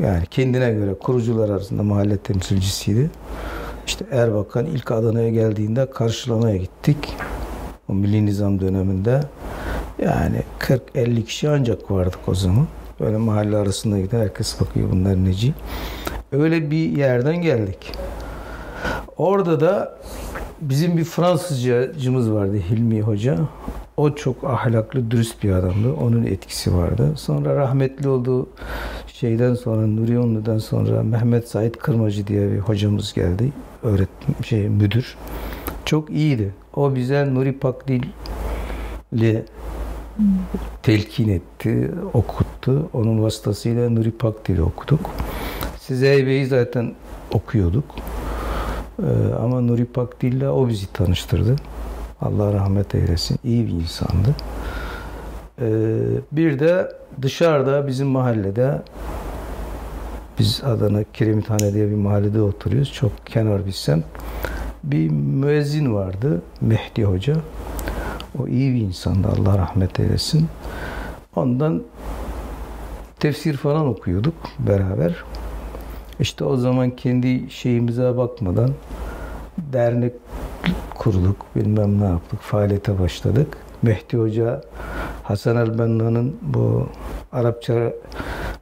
yani 0.02 0.26
kendine 0.30 0.72
göre 0.72 0.94
kurucular 0.94 1.48
arasında 1.48 1.82
mahalle 1.82 2.16
temsilcisiydi. 2.16 3.10
İşte 3.90 4.04
Erbakan 4.10 4.66
ilk 4.66 4.90
Adana'ya 4.90 5.30
geldiğinde 5.30 5.90
karşılamaya 5.90 6.56
gittik. 6.56 6.96
O 7.88 7.94
milli 7.94 8.26
nizam 8.26 8.60
döneminde. 8.60 9.20
Yani 9.98 10.42
40-50 10.58 11.24
kişi 11.24 11.48
ancak 11.48 11.90
vardık 11.90 12.18
o 12.28 12.34
zaman. 12.34 12.66
Böyle 13.00 13.16
mahalle 13.16 13.56
arasında 13.56 13.98
gider 13.98 14.20
herkes 14.20 14.60
bakıyor 14.60 14.90
bunlar 14.90 15.24
neci. 15.24 15.54
Öyle 16.32 16.70
bir 16.70 16.90
yerden 16.90 17.42
geldik. 17.42 17.92
Orada 19.16 19.60
da 19.60 19.98
bizim 20.60 20.96
bir 20.96 21.04
Fransızcacımız 21.04 22.32
vardı 22.32 22.56
Hilmi 22.70 23.02
Hoca. 23.02 23.38
O 23.96 24.14
çok 24.14 24.44
ahlaklı, 24.44 25.10
dürüst 25.10 25.42
bir 25.42 25.52
adamdı. 25.52 25.92
Onun 25.92 26.24
etkisi 26.24 26.76
vardı. 26.76 27.12
Sonra 27.16 27.56
rahmetli 27.56 28.08
olduğu 28.08 28.48
şeyden 29.20 29.54
sonra, 29.54 29.86
Nuri 29.86 30.18
Onlu'dan 30.18 30.58
sonra 30.58 31.02
Mehmet 31.02 31.48
Said 31.48 31.74
Kırmacı 31.74 32.26
diye 32.26 32.52
bir 32.52 32.58
hocamız 32.58 33.12
geldi. 33.12 33.52
Öğretmen, 33.82 34.42
şey, 34.42 34.68
müdür. 34.68 35.16
Çok 35.84 36.10
iyiydi. 36.10 36.54
O 36.76 36.94
bize 36.94 37.34
Nuri 37.34 37.58
Pakdil'le 37.58 39.42
telkin 40.82 41.28
etti, 41.28 41.90
okuttu. 42.14 42.88
Onun 42.92 43.22
vasıtasıyla 43.22 43.90
Nuri 43.90 44.10
Pakdil'i 44.10 44.62
okuduk. 44.62 45.10
Size 45.80 46.26
Bey'i 46.26 46.46
zaten 46.46 46.94
okuyorduk. 47.32 47.84
Ee, 48.98 49.34
ama 49.42 49.60
Nuri 49.60 49.84
Pakdil'le 49.84 50.48
o 50.48 50.68
bizi 50.68 50.92
tanıştırdı. 50.92 51.56
Allah 52.20 52.52
rahmet 52.52 52.94
eylesin. 52.94 53.38
İyi 53.44 53.66
bir 53.66 53.72
insandı. 53.72 54.34
Ee, 55.60 55.66
bir 56.32 56.58
de 56.58 56.92
dışarıda 57.22 57.86
bizim 57.86 58.06
mahallede 58.06 58.82
biz 60.38 60.62
Adana 60.64 61.04
Kiremithane 61.12 61.74
diye 61.74 61.90
bir 61.90 61.96
mahallede 61.96 62.42
oturuyoruz. 62.42 62.92
Çok 62.92 63.26
kenar 63.26 63.66
bir 63.66 63.72
semt. 63.72 64.04
Bir 64.84 65.10
müezzin 65.10 65.94
vardı. 65.94 66.42
Mehdi 66.60 67.04
Hoca. 67.04 67.36
O 68.38 68.48
iyi 68.48 68.74
bir 68.74 68.80
insandı. 68.80 69.28
Allah 69.28 69.58
rahmet 69.58 70.00
eylesin. 70.00 70.48
Ondan 71.36 71.82
tefsir 73.18 73.56
falan 73.56 73.86
okuyorduk 73.86 74.34
beraber. 74.58 75.14
İşte 76.20 76.44
o 76.44 76.56
zaman 76.56 76.90
kendi 76.90 77.50
şeyimize 77.50 78.16
bakmadan 78.16 78.70
dernek 79.58 80.12
kurduk, 80.94 81.36
bilmem 81.56 82.00
ne 82.00 82.04
yaptık, 82.04 82.40
faaliyete 82.40 82.98
başladık. 82.98 83.56
Mehdi 83.82 84.16
Hoca, 84.16 84.60
Hasan 85.22 85.56
el-Benna'nın 85.56 86.36
bu 86.42 86.88
Arapça 87.32 87.92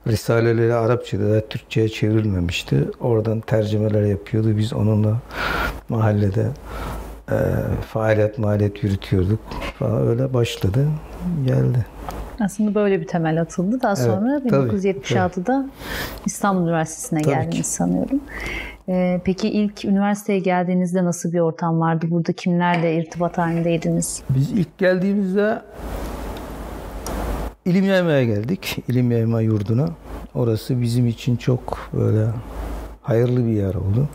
Risaleleri 0.06 0.74
Arapçada 0.74 1.30
da 1.30 1.40
Türkçe'ye 1.48 1.88
çevrilmemişti. 1.88 2.84
Oradan 3.00 3.40
tercümeler 3.40 4.02
yapıyordu. 4.02 4.56
Biz 4.56 4.72
onunla 4.72 5.16
mahallede 5.88 6.46
e, 7.30 7.36
faaliyet 7.92 8.38
maliyet 8.38 8.82
yürütüyorduk 8.84 9.40
falan 9.78 10.08
öyle 10.08 10.34
başladı 10.34 10.86
geldi. 11.46 11.86
Aslında 12.40 12.74
böyle 12.74 13.00
bir 13.00 13.06
temel 13.06 13.40
atıldı. 13.40 13.82
Daha 13.82 13.96
sonra 13.96 14.40
evet, 14.42 14.52
1976'da 14.52 15.42
tabii. 15.44 15.68
İstanbul 16.26 16.62
Üniversitesi'ne 16.62 17.22
tabii 17.22 17.34
geldiniz 17.34 17.56
ki. 17.56 17.64
sanıyorum. 17.68 18.20
Ee, 18.88 19.20
peki 19.24 19.48
ilk 19.48 19.84
üniversiteye 19.84 20.38
geldiğinizde 20.38 21.04
nasıl 21.04 21.32
bir 21.32 21.40
ortam 21.40 21.80
vardı? 21.80 22.06
Burada 22.10 22.32
kimlerle 22.32 22.96
irtibat 22.96 23.38
halindeydiniz? 23.38 24.22
Biz 24.30 24.52
ilk 24.52 24.78
geldiğimizde 24.78 25.62
ilim 27.64 27.84
yaymaya 27.84 28.24
geldik. 28.24 28.76
İlim 28.88 29.10
yayma 29.10 29.40
yurduna. 29.40 29.88
Orası 30.34 30.82
bizim 30.82 31.06
için 31.06 31.36
çok 31.36 31.90
böyle 31.92 32.26
hayırlı 33.02 33.46
bir 33.46 33.52
yer 33.52 33.74
oldu. 33.74 34.08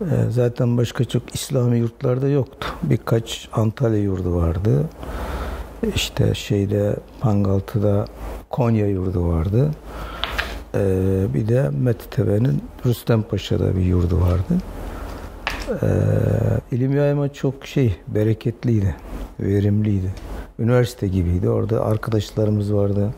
Ee, 0.00 0.04
zaten 0.30 0.76
başka 0.76 1.04
çok 1.04 1.34
İslami 1.34 1.78
yurtlarda 1.78 2.28
yoktu. 2.28 2.68
Birkaç 2.82 3.48
Antalya 3.52 3.98
yurdu 4.00 4.36
vardı. 4.36 4.84
İşte 5.94 6.34
şeyde 6.34 6.96
Pangaltı'da 7.20 8.04
Konya 8.50 8.86
yurdu 8.86 9.28
vardı. 9.28 9.70
Ee, 10.74 11.26
bir 11.34 11.48
de 11.48 11.70
Metitepe'nin 11.80 12.62
Rüstem 12.86 13.22
Paşa'da 13.22 13.76
bir 13.76 13.80
yurdu 13.80 14.20
vardı. 14.20 14.62
Ee, 15.82 16.76
ilim 16.76 16.96
yayma 16.96 17.32
çok 17.32 17.66
şey, 17.66 17.96
bereketliydi, 18.08 18.96
verimliydi. 19.40 20.14
Üniversite 20.58 21.08
gibiydi. 21.08 21.48
Orada 21.48 21.84
arkadaşlarımız 21.84 22.74
vardı. 22.74 23.10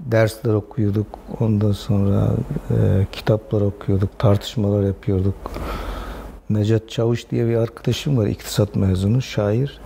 Dersler 0.00 0.54
okuyorduk. 0.54 1.06
Ondan 1.40 1.72
sonra 1.72 2.30
e, 2.70 3.06
kitaplar 3.12 3.60
okuyorduk, 3.60 4.18
tartışmalar 4.18 4.82
yapıyorduk. 4.82 5.34
Necat 6.50 6.88
Çavuş 6.90 7.30
diye 7.30 7.46
bir 7.46 7.56
arkadaşım 7.56 8.18
var, 8.18 8.26
iktisat 8.26 8.76
mezunu, 8.76 9.22
şair. 9.22 9.80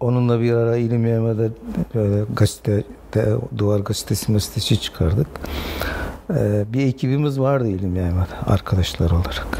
Onunla 0.00 0.40
bir 0.40 0.52
ara 0.52 0.76
ilim 0.76 1.06
yaymada 1.06 1.48
böyle 1.94 2.24
gazete, 2.36 2.84
Duvar 3.58 3.80
Gazetesi 3.80 4.32
gazetesi 4.32 4.80
çıkardık. 4.80 5.26
Ee, 6.30 6.64
bir 6.72 6.86
ekibimiz 6.86 7.40
vardı 7.40 7.68
ilim 7.68 7.96
yaymada 7.96 8.34
arkadaşlar 8.46 9.10
olarak. 9.10 9.58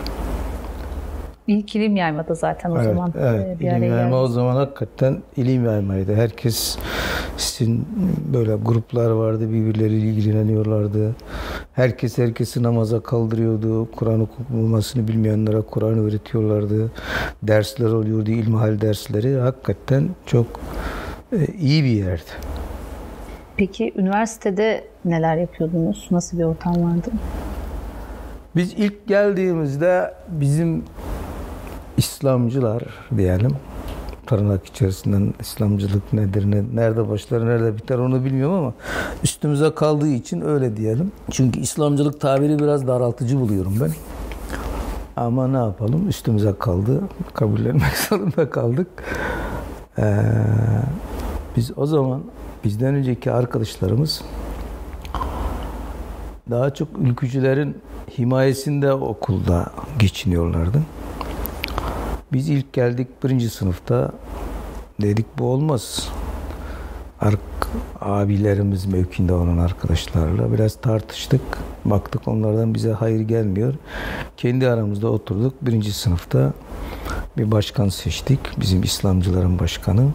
İlk 1.46 1.76
ilim 1.76 1.96
yaymada 1.96 2.34
zaten 2.34 2.70
o 2.70 2.76
evet, 2.76 2.84
zaman. 2.84 3.12
Evet, 3.18 3.56
e, 3.56 3.60
bir 3.60 3.70
ilim 3.70 3.82
yayma 3.82 4.20
o 4.20 4.24
geldi. 4.24 4.34
zaman 4.34 4.56
hakikaten 4.56 5.22
ilim 5.36 5.64
yaymaydı. 5.64 6.14
Herkes 6.14 6.78
sizin 7.36 7.86
böyle 8.32 8.54
gruplar 8.54 9.10
vardı, 9.10 9.50
birbirleriyle 9.50 10.06
ilgileniyorlardı. 10.06 11.16
Herkes 11.72 12.18
herkesi 12.18 12.62
namaza 12.62 13.00
kaldırıyordu. 13.00 13.90
Kur'an 13.90 14.20
okumasını 14.20 15.08
bilmeyenlere 15.08 15.60
Kur'an 15.60 15.98
öğretiyorlardı. 15.98 16.90
Dersler 17.42 17.90
oluyordu, 17.90 18.30
ilmihal 18.30 18.80
dersleri. 18.80 19.36
Hakikaten 19.40 20.08
çok 20.26 20.46
e, 21.32 21.46
iyi 21.46 21.84
bir 21.84 21.88
yerdi. 21.88 22.30
Peki 23.56 23.92
üniversitede 23.96 24.84
neler 25.04 25.36
yapıyordunuz? 25.36 26.08
Nasıl 26.10 26.38
bir 26.38 26.44
ortam 26.44 26.74
vardı? 26.74 27.10
Biz 28.56 28.72
ilk 28.72 29.06
geldiğimizde 29.06 30.14
bizim 30.28 30.84
İslamcılar 31.96 32.82
diyelim 33.16 33.56
tırnak 34.26 34.66
içerisinden 34.66 35.34
İslamcılık 35.40 36.12
nedir, 36.12 36.50
ne, 36.50 36.62
nerede 36.74 37.08
başlar, 37.08 37.46
nerede 37.46 37.76
biter 37.76 37.98
onu 37.98 38.24
bilmiyorum 38.24 38.54
ama 38.54 38.74
üstümüze 39.22 39.74
kaldığı 39.74 40.08
için 40.08 40.40
öyle 40.40 40.76
diyelim. 40.76 41.12
Çünkü 41.30 41.60
İslamcılık 41.60 42.20
tabiri 42.20 42.58
biraz 42.58 42.86
daraltıcı 42.86 43.40
buluyorum 43.40 43.74
ben. 43.80 43.90
Ama 45.16 45.48
ne 45.48 45.56
yapalım 45.56 46.08
üstümüze 46.08 46.54
kaldı. 46.58 47.00
Kabullenmek 47.34 47.96
zorunda 48.08 48.50
kaldık. 48.50 48.88
Ee, 49.98 50.22
biz 51.56 51.78
o 51.78 51.86
zaman 51.86 52.22
bizden 52.64 52.94
önceki 52.94 53.32
arkadaşlarımız 53.32 54.22
daha 56.50 56.74
çok 56.74 56.88
ülkücülerin 56.98 57.76
himayesinde 58.18 58.92
okulda 58.92 59.66
geçiniyorlardı. 59.98 60.82
Biz 62.32 62.48
ilk 62.48 62.72
geldik 62.72 63.08
birinci 63.24 63.50
sınıfta 63.50 64.12
dedik 65.02 65.26
bu 65.38 65.44
olmaz. 65.44 66.08
Ark, 67.20 67.40
abilerimiz 68.00 68.86
mevkinde 68.86 69.32
olan 69.32 69.58
arkadaşlarla 69.58 70.52
biraz 70.52 70.74
tartıştık. 70.74 71.40
Baktık 71.84 72.28
onlardan 72.28 72.74
bize 72.74 72.92
hayır 72.92 73.20
gelmiyor. 73.20 73.74
Kendi 74.36 74.68
aramızda 74.68 75.08
oturduk. 75.08 75.54
Birinci 75.62 75.92
sınıfta 75.92 76.52
bir 77.38 77.50
başkan 77.50 77.88
seçtik. 77.88 78.40
Bizim 78.60 78.82
İslamcıların 78.82 79.58
başkanı. 79.58 80.10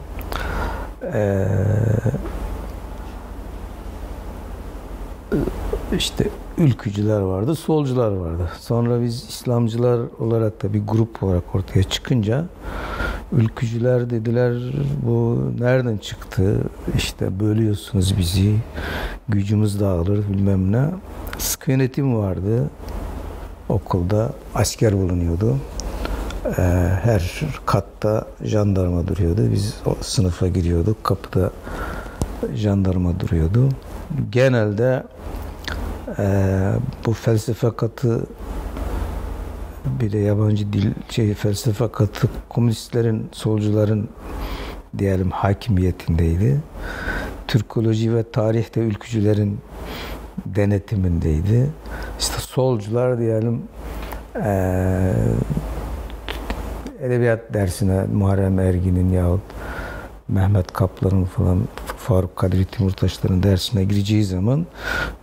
Ee, 1.04 1.48
işte 5.98 6.30
ülkücüler 6.58 7.20
vardı, 7.20 7.56
solcular 7.56 8.12
vardı. 8.12 8.50
Sonra 8.60 9.02
biz 9.02 9.24
İslamcılar 9.24 10.00
olarak 10.20 10.64
da 10.64 10.74
bir 10.74 10.82
grup 10.88 11.24
olarak 11.24 11.56
ortaya 11.56 11.84
çıkınca 11.84 12.46
ülkücüler 13.32 14.10
dediler 14.10 14.54
bu 15.06 15.44
nereden 15.60 15.98
çıktı? 15.98 16.58
İşte 16.96 17.40
bölüyorsunuz 17.40 18.18
bizi, 18.18 18.56
gücümüz 19.30 19.80
dağılır 19.80 20.30
bilmem 20.30 20.72
ne. 20.72 20.86
Sıkı 21.38 21.72
yönetim 21.72 22.16
vardı. 22.16 22.70
Okulda 23.70 24.34
asker 24.56 24.94
bulunuyordu. 24.98 25.58
Ee, 26.46 26.52
her 27.04 27.42
katta 27.66 28.26
jandarma 28.44 29.08
duruyordu. 29.08 29.52
Biz 29.52 29.76
o 29.86 29.96
sınıfa 30.02 30.48
giriyorduk. 30.48 31.04
Kapıda 31.04 31.52
jandarma 32.56 33.20
duruyordu. 33.20 33.70
Genelde 34.32 35.04
ee, 36.20 36.72
bu 37.06 37.14
felsefe 37.14 37.70
katı 37.78 38.26
bir 40.02 40.12
de 40.12 40.18
yabancı 40.18 40.74
dil 40.74 40.94
şey 41.10 41.34
felsefe 41.34 41.92
katı 41.92 42.28
komünistlerin, 42.50 43.30
solcuların 43.32 44.10
diyelim 44.98 45.32
hakimiyetindeydi. 45.32 46.60
Türkoloji 47.48 48.16
ve 48.16 48.32
tarihte 48.32 48.82
ülkücülerin 48.82 49.60
denetimindeydi. 50.46 51.70
İşte 52.20 52.40
solcular 52.40 53.20
diyelim 53.20 53.62
ee, 54.36 55.14
edebiyat 57.02 57.54
dersine 57.54 58.04
Muharrem 58.14 58.60
Ergin'in 58.60 59.12
yahut 59.12 59.42
Mehmet 60.28 60.74
Kaplan'ın 60.74 61.26
falan 61.26 61.60
Faruk 61.98 62.36
Kadri 62.36 62.66
Timurtaşların 62.66 63.44
dersine 63.44 63.84
gireceği 63.84 64.24
zaman 64.24 64.66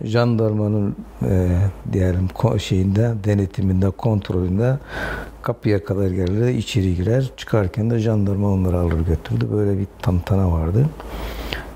jandarmanın 0.01 0.95
e, 1.21 1.57
diyelim 1.93 2.29
şeyinde 2.57 3.13
denetiminde 3.23 3.89
kontrolünde 3.89 4.77
kapıya 5.41 5.83
kadar 5.83 6.07
gelir 6.07 6.47
içeri 6.47 6.95
girer 6.95 7.31
çıkarken 7.37 7.89
de 7.89 7.99
jandarma 7.99 8.49
onları 8.51 8.79
alır 8.79 8.99
götürdü 8.99 9.47
böyle 9.51 9.79
bir 9.79 9.87
tantana 10.01 10.51
vardı. 10.51 10.85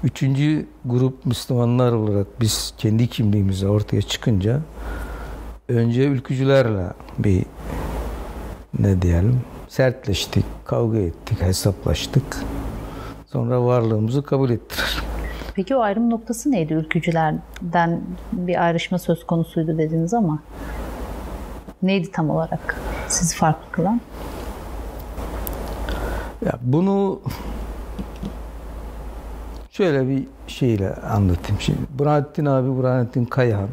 Üçüncü 0.03 0.65
grup 0.85 1.25
Müslümanlar 1.25 1.91
olarak 1.91 2.27
biz 2.41 2.73
kendi 2.77 3.07
kimliğimizle 3.07 3.67
ortaya 3.67 4.01
çıkınca 4.01 4.61
önce 5.67 6.03
ülkücülerle 6.03 6.85
bir 7.19 7.45
ne 8.79 9.01
diyelim 9.01 9.41
sertleştik, 9.71 10.45
kavga 10.65 10.97
ettik, 10.97 11.41
hesaplaştık. 11.41 12.37
Sonra 13.27 13.65
varlığımızı 13.65 14.23
kabul 14.23 14.49
ettiler. 14.49 15.01
Peki 15.55 15.75
o 15.75 15.79
ayrım 15.79 16.09
noktası 16.09 16.51
neydi? 16.51 16.73
Ülkücülerden 16.73 18.01
bir 18.31 18.63
ayrışma 18.63 18.99
söz 18.99 19.25
konusuydu 19.27 19.77
dediniz 19.77 20.13
ama 20.13 20.39
neydi 21.83 22.11
tam 22.11 22.29
olarak 22.29 22.77
sizi 23.07 23.35
farklı 23.35 23.71
kılan? 23.71 24.01
Ya 26.45 26.51
bunu 26.61 27.21
şöyle 29.69 30.07
bir 30.09 30.27
şeyle 30.47 30.93
anlatayım. 30.93 31.61
Şimdi 31.61 31.79
Burhanettin 31.99 32.45
abi, 32.45 32.69
Burhanettin 32.77 33.25
Kayahan 33.25 33.69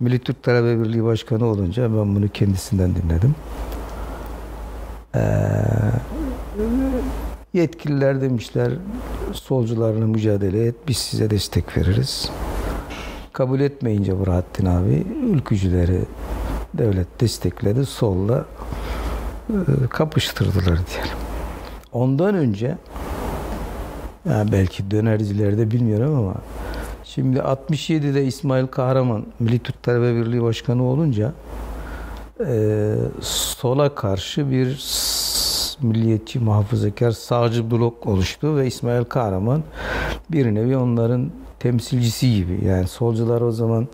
Milli 0.00 0.18
Türk 0.18 0.42
Talebe 0.42 0.84
Birliği 0.84 1.04
Başkanı 1.04 1.44
olunca 1.44 1.82
ben 1.82 2.16
bunu 2.16 2.28
kendisinden 2.28 2.94
dinledim. 2.94 3.34
Ee, 5.14 5.20
yetkililer 7.54 8.20
demişler 8.20 8.72
solcularla 9.32 10.06
mücadele 10.06 10.66
et 10.66 10.74
biz 10.88 10.96
size 10.96 11.30
destek 11.30 11.76
veririz. 11.76 12.30
Kabul 13.32 13.60
etmeyince 13.60 14.18
Burhattin 14.18 14.66
abi 14.66 15.06
ülkücüleri 15.30 16.00
devlet 16.74 17.20
destekledi 17.20 17.86
solla 17.86 18.44
e, 19.50 19.56
kapıştırdılar 19.90 20.64
diyelim. 20.64 21.16
Ondan 21.92 22.34
önce 22.34 22.76
ya 24.28 24.46
belki 24.52 24.90
dönercilerde 24.90 25.70
bilmiyorum 25.70 26.14
ama 26.18 26.34
şimdi 27.04 27.38
67'de 27.38 28.24
İsmail 28.24 28.66
Kahraman 28.66 29.26
Milli 29.40 29.58
Türk 29.58 29.82
Talebe 29.82 30.16
Birliği 30.16 30.42
Başkanı 30.42 30.82
olunca 30.82 31.32
e, 32.40 32.94
sola 33.20 33.94
karşı 33.94 34.50
bir 34.50 34.78
milliyetçi, 35.82 36.38
muhafazakar, 36.38 37.10
sağcı 37.10 37.70
blok 37.70 38.06
oluştu 38.06 38.56
ve 38.56 38.66
İsmail 38.66 39.04
Kahraman 39.04 39.62
bir 40.30 40.54
nevi 40.54 40.76
onların 40.76 41.30
temsilcisi 41.58 42.34
gibi. 42.34 42.64
Yani 42.64 42.88
solcular 42.88 43.40
o 43.40 43.52
zaman 43.52 43.88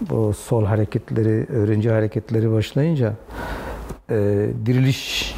bu 0.00 0.34
sol 0.34 0.64
hareketleri, 0.64 1.46
öğrenci 1.48 1.90
hareketleri 1.90 2.52
başlayınca 2.52 3.12
e, 4.10 4.14
diriliş 4.66 5.34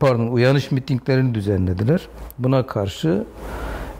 pardon 0.00 0.26
uyanış 0.26 0.70
mitinglerini 0.70 1.34
düzenlediler. 1.34 2.08
Buna 2.38 2.66
karşı 2.66 3.24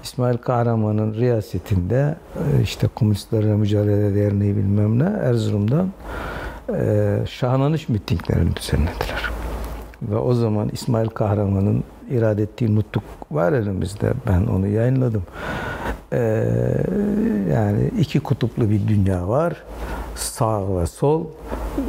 İsmail 0.02 0.36
Kahraman'ın 0.36 1.14
riyasetinde 1.14 2.16
e, 2.36 2.62
işte 2.62 2.88
Komünistlerle 2.94 3.54
Mücadele 3.54 4.14
Derneği 4.14 4.56
bilmem 4.56 4.98
ne 4.98 5.04
Erzurum'dan 5.04 5.92
e, 6.76 7.18
şahlanış 7.26 7.88
mitinglerini 7.88 8.56
düzenlediler. 8.56 9.30
Ve 10.02 10.16
o 10.16 10.34
zaman 10.34 10.68
İsmail 10.72 11.08
Kahraman'ın 11.08 11.84
irade 12.10 12.42
ettiği 12.42 12.76
nutuk 12.76 13.02
var 13.30 13.52
elimizde. 13.52 14.12
Ben 14.26 14.46
onu 14.46 14.66
yayınladım. 14.66 15.22
Ee, 16.12 16.18
yani 17.52 17.90
iki 17.98 18.20
kutuplu 18.20 18.70
bir 18.70 18.88
dünya 18.88 19.28
var. 19.28 19.62
sağ 20.14 20.80
ve 20.80 20.86
sol. 20.86 21.26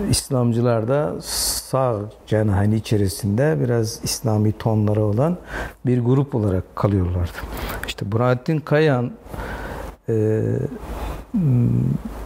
İslamcılar 0.09 0.87
da 0.87 1.13
sağ 1.21 1.95
cenahın 2.27 2.71
içerisinde 2.71 3.57
biraz 3.63 3.99
İslami 4.03 4.51
tonları 4.51 5.03
olan 5.03 5.37
bir 5.85 5.99
grup 5.99 6.35
olarak 6.35 6.75
kalıyorlardı. 6.75 7.37
İşte 7.87 8.11
Burhanettin 8.11 8.59
Kayan 8.59 9.11
e, 10.09 10.41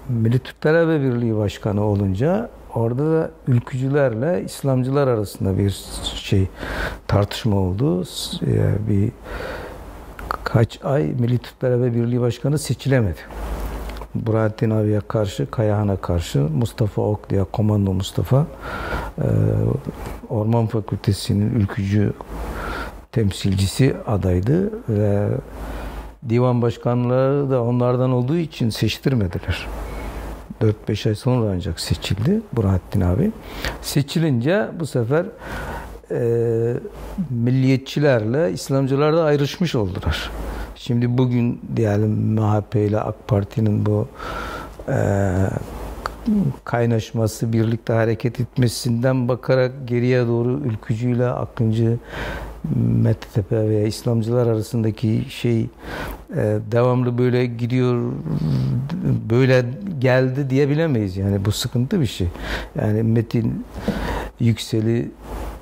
Milli 0.09 0.39
Türk 0.39 0.61
Talebe 0.61 1.01
Birliği 1.01 1.37
Başkanı 1.37 1.83
olunca 1.83 2.49
orada 2.75 3.11
da 3.11 3.31
ülkücülerle 3.47 4.43
İslamcılar 4.43 5.07
arasında 5.07 5.57
bir 5.57 5.69
şey 6.15 6.47
tartışma 7.07 7.55
oldu. 7.55 8.03
Bir 8.89 9.11
kaç 10.43 10.79
ay 10.83 11.03
Milli 11.03 11.37
Türk 11.37 11.59
Talebe 11.59 11.93
Birliği 11.95 12.21
Başkanı 12.21 12.59
seçilemedi. 12.59 13.19
Burhanettin 14.15 14.69
abiye 14.69 14.99
karşı, 14.99 15.51
Kayahan'a 15.51 15.95
karşı 15.95 16.39
Mustafa 16.39 17.01
Oklu'ya, 17.01 17.43
Komando 17.43 17.93
Mustafa 17.93 18.45
e, 19.17 19.27
Orman 20.29 20.67
Fakültesi'nin 20.67 21.59
ülkücü 21.59 22.13
temsilcisi 23.11 23.95
adaydı 24.07 24.71
ve 24.89 25.29
divan 26.29 26.61
başkanları 26.61 27.49
da 27.49 27.63
onlardan 27.63 28.11
olduğu 28.11 28.37
için 28.37 28.69
seçtirmediler. 28.69 29.67
4-5 30.61 31.09
ay 31.09 31.15
sonra 31.15 31.51
ancak 31.55 31.79
seçildi 31.79 32.41
Burhanettin 32.53 33.01
abi. 33.01 33.31
Seçilince 33.81 34.67
bu 34.79 34.85
sefer 34.85 35.25
e, 36.11 36.73
milliyetçilerle 37.29 38.51
İslamcılar 38.51 39.17
da 39.17 39.23
ayrışmış 39.23 39.75
oldular. 39.75 40.31
Şimdi 40.75 41.17
bugün 41.17 41.61
diyelim 41.75 42.11
MHP 42.11 42.75
ile 42.75 42.99
AK 42.99 43.27
Parti'nin 43.27 43.85
bu 43.85 44.07
e, 44.89 44.97
kaynaşması, 46.65 47.53
birlikte 47.53 47.93
hareket 47.93 48.39
etmesinden 48.39 49.27
bakarak 49.27 49.71
geriye 49.85 50.27
doğru 50.27 50.59
ülkücüyle 50.65 51.27
Akıncı 51.27 51.97
MTTP 52.75 53.51
veya 53.51 53.87
İslamcılar 53.87 54.47
arasındaki 54.47 55.25
şey 55.29 55.61
e, 56.35 56.57
devamlı 56.71 57.17
böyle 57.17 57.45
gidiyor 57.45 58.11
böyle 59.29 59.65
geldi 59.99 60.49
diyebilemeyiz 60.49 61.17
yani 61.17 61.45
bu 61.45 61.51
sıkıntı 61.51 62.01
bir 62.01 62.05
şey. 62.05 62.27
Yani 62.81 63.03
Metin 63.03 63.65
Yüksel'i 64.39 65.11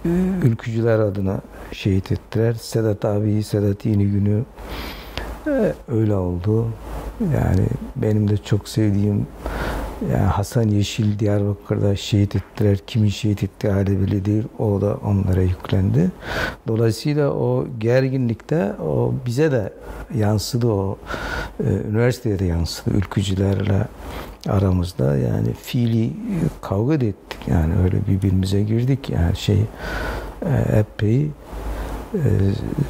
e, 0.05 0.09
ülkücüler 0.43 0.99
adına 0.99 1.41
şehit 1.71 2.11
ettiler. 2.11 2.53
Sedat 2.53 3.05
abi, 3.05 3.43
Sedat 3.43 3.85
Yeni 3.85 4.05
Günü 4.05 4.43
e, 5.47 5.73
öyle 5.87 6.15
oldu. 6.15 6.67
Yani 7.21 7.67
benim 7.95 8.27
de 8.27 8.37
çok 8.37 8.69
sevdiğim 8.69 9.27
yani 10.01 10.25
Hasan 10.25 10.67
Yeşil 10.67 11.19
Diyarbakır'da 11.19 11.95
şehit 11.95 12.35
ettiler. 12.35 12.77
Kimin 12.87 13.09
şehit 13.09 13.43
ettiği 13.43 13.71
hali 13.71 14.01
belli 14.01 14.25
değil. 14.25 14.43
O 14.59 14.81
da 14.81 14.97
onlara 15.05 15.41
yüklendi. 15.41 16.11
Dolayısıyla 16.67 17.29
o 17.29 17.67
gerginlikte 17.79 18.73
o 18.73 19.13
bize 19.25 19.51
de 19.51 19.73
yansıdı 20.15 20.67
o. 20.67 20.97
E, 21.59 21.69
üniversiteye 21.89 22.39
de 22.39 22.45
yansıdı. 22.45 22.97
Ülkücülerle 22.97 23.87
aramızda 24.49 25.17
yani 25.17 25.53
fiili 25.53 26.13
kavga 26.61 27.01
da 27.01 27.05
ettik. 27.05 27.39
Yani 27.47 27.73
öyle 27.83 27.97
birbirimize 28.07 28.63
girdik. 28.63 29.09
Yani 29.09 29.35
şey 29.35 29.65
e, 30.45 30.79
epey 30.79 31.21
e, 32.13 32.21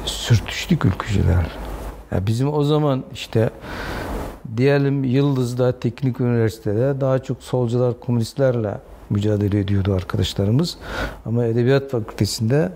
sürtüştük 0.04 0.84
ülkücüler. 0.84 1.50
Yani 2.12 2.26
bizim 2.26 2.52
o 2.52 2.64
zaman 2.64 3.04
işte 3.14 3.50
diyelim 4.56 5.04
Yıldız'da 5.04 5.80
Teknik 5.80 6.20
Üniversitede 6.20 7.00
daha 7.00 7.18
çok 7.18 7.42
solcular 7.42 8.00
komünistlerle 8.00 8.78
mücadele 9.10 9.58
ediyordu 9.60 9.94
arkadaşlarımız. 9.94 10.76
Ama 11.26 11.44
Edebiyat 11.44 11.90
Fakültesi'nde 11.90 12.72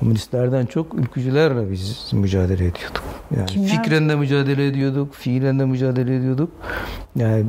komünistlerden 0.00 0.66
çok 0.66 0.94
ülkücülerle 0.94 1.70
biz 1.70 2.10
mücadele 2.12 2.64
ediyorduk. 2.66 3.04
Yani 3.36 3.46
Kimler? 3.46 3.68
fikren 3.68 4.08
de 4.08 4.16
mücadele 4.16 4.66
ediyorduk, 4.66 5.14
fiilen 5.14 5.58
de 5.58 5.64
mücadele 5.64 6.16
ediyorduk. 6.16 6.50
Yani 7.16 7.44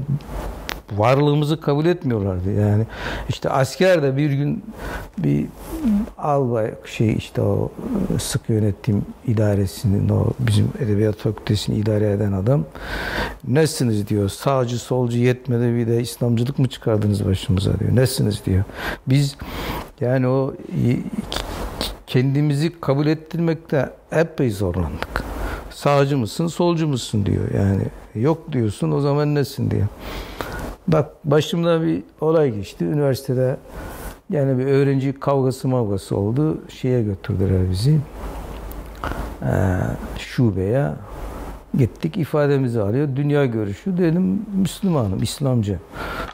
varlığımızı 0.98 1.62
kabul 1.62 1.86
etmiyorlardı. 1.86 2.52
Yani 2.52 2.86
işte 3.30 3.50
asker 3.50 4.04
de 4.04 4.18
bir 4.18 4.32
gün 4.32 4.64
bir 5.18 5.46
albay 6.18 6.72
şey 6.86 7.14
işte 7.14 7.42
o 7.42 7.72
sık 8.20 8.50
yönetim 8.50 9.06
idaresinin 9.28 10.10
o 10.10 10.26
bizim 10.40 10.70
edebiyat 10.80 11.16
fakültesini 11.16 11.76
idare 11.76 12.12
eden 12.12 12.32
adam 12.32 12.64
nesiniz 13.48 14.08
diyor 14.08 14.30
sağcı 14.30 14.80
solcu 14.80 15.18
yetmedi 15.18 15.76
bir 15.76 15.88
de 15.88 16.02
İslamcılık 16.02 16.60
mı 16.60 16.70
çıkardınız 16.70 17.26
başımıza 17.26 17.80
diyor. 17.80 17.96
Nesiniz 17.96 18.46
diyor. 18.46 18.64
Biz 19.08 19.38
yani 20.02 20.28
o 20.28 20.54
kendimizi 22.08 22.80
kabul 22.82 23.08
ettirmekte 23.08 23.90
epey 24.12 24.52
zorlandık. 24.52 25.24
Sağcı 25.72 26.18
mısın, 26.18 26.48
solcu 26.48 26.88
musun 26.88 27.26
diyor. 27.26 27.44
Yani 27.54 27.84
yok 28.16 28.52
diyorsun 28.52 28.92
o 28.92 29.02
zaman 29.02 29.36
nesin 29.36 29.72
diyor. 29.72 29.88
Bak 30.92 31.10
başımda 31.26 31.86
bir 31.86 32.04
olay 32.22 32.52
geçti. 32.52 32.86
Üniversitede 32.86 33.58
yani 34.30 34.60
bir 34.60 34.66
öğrenci 34.66 35.20
kavgası 35.20 35.68
mavgası 35.68 36.18
oldu. 36.18 36.62
Şeye 36.70 37.04
götürdüler 37.04 37.72
bizi. 37.72 38.00
Ee, 39.44 39.80
şubeye 40.18 40.90
gittik 41.78 42.18
ifademizi 42.18 42.82
alıyor. 42.82 43.08
Dünya 43.16 43.46
görüşü 43.46 43.98
dedim 43.98 44.46
Müslümanım, 44.62 45.24
İslamcı. 45.24 45.80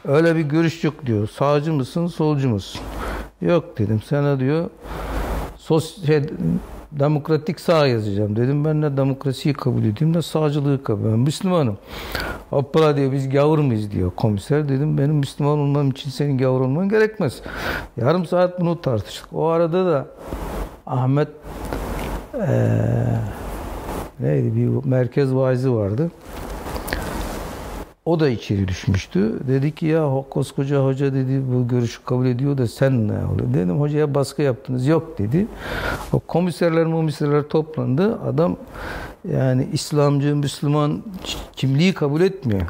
Öyle 0.04 0.36
bir 0.36 0.40
görüş 0.40 0.84
yok 0.84 1.06
diyor. 1.06 1.28
Sağcı 1.28 1.72
mısın, 1.72 2.06
solcu 2.06 2.48
musun? 2.48 2.80
Yok 3.40 3.78
dedim. 3.78 4.02
Sana 4.08 4.40
diyor 4.40 4.70
şey, 6.06 6.22
demokratik 6.98 7.60
sağ 7.60 7.86
yazacağım. 7.86 8.36
Dedim 8.36 8.64
ben 8.64 8.80
ne 8.80 8.96
demokrasiyi 8.96 9.54
kabul 9.54 9.84
edeyim 9.84 10.16
ne 10.16 10.22
sağcılığı 10.22 10.82
kabul 10.82 11.00
ediyorum. 11.00 11.20
Müslümanım. 11.20 11.78
Hoppala 12.50 12.96
diyor 12.96 13.12
biz 13.12 13.28
gavur 13.28 13.58
muyuz 13.58 13.90
diyor 13.90 14.10
komiser. 14.16 14.68
Dedim 14.68 14.98
benim 14.98 15.14
Müslüman 15.14 15.58
olmam 15.58 15.90
için 15.90 16.10
senin 16.10 16.38
gavur 16.38 16.60
olman 16.60 16.88
gerekmez. 16.88 17.42
Yarım 17.96 18.26
saat 18.26 18.60
bunu 18.60 18.80
tartıştık. 18.80 19.32
O 19.32 19.46
arada 19.46 19.86
da 19.86 20.06
Ahmet 20.86 21.28
ee, 22.34 22.58
neydi 24.20 24.56
bir 24.56 24.88
merkez 24.90 25.34
vaizi 25.34 25.72
vardı. 25.72 26.10
O 28.06 28.20
da 28.20 28.28
içeri 28.28 28.68
düşmüştü. 28.68 29.48
Dedi 29.48 29.74
ki 29.74 29.86
ya 29.86 30.10
koskoca 30.30 30.84
hoca 30.84 31.14
dedi 31.14 31.42
bu 31.52 31.68
görüşü 31.68 32.04
kabul 32.04 32.26
ediyor 32.26 32.58
da 32.58 32.68
sen 32.68 33.08
ne 33.08 33.12
oluyor? 33.12 33.54
Dedim 33.54 33.80
hocaya 33.80 34.14
baskı 34.14 34.42
yaptınız. 34.42 34.86
Yok 34.86 35.18
dedi. 35.18 35.46
O 36.12 36.18
komiserler 36.18 36.84
komiserler 36.84 37.42
toplandı. 37.42 38.18
Adam 38.20 38.56
yani 39.32 39.68
İslamcı, 39.72 40.36
Müslüman 40.36 41.02
kimliği 41.56 41.94
kabul 41.94 42.20
etmiyor. 42.20 42.62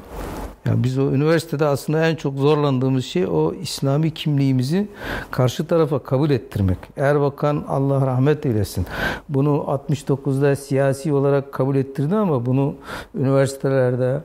Yani 0.67 0.85
biz 0.85 0.99
o 0.99 1.03
üniversitede 1.13 1.67
aslında 1.67 2.07
en 2.07 2.17
çok 2.17 2.35
zorlandığımız 2.35 3.05
şey 3.05 3.27
o 3.27 3.55
İslami 3.55 4.15
kimliğimizi 4.15 4.89
karşı 5.31 5.67
tarafa 5.67 5.99
kabul 5.99 6.31
ettirmek. 6.31 6.79
Erbakan 6.97 7.65
Allah 7.69 8.07
rahmet 8.07 8.47
eylesin. 8.47 8.87
Bunu 9.29 9.65
69'da 9.89 10.57
siyasi 10.57 11.13
olarak 11.13 11.53
kabul 11.53 11.77
ettirdi 11.77 12.15
ama 12.15 12.47
bunu 12.47 12.75
üniversitelerde 13.15 14.21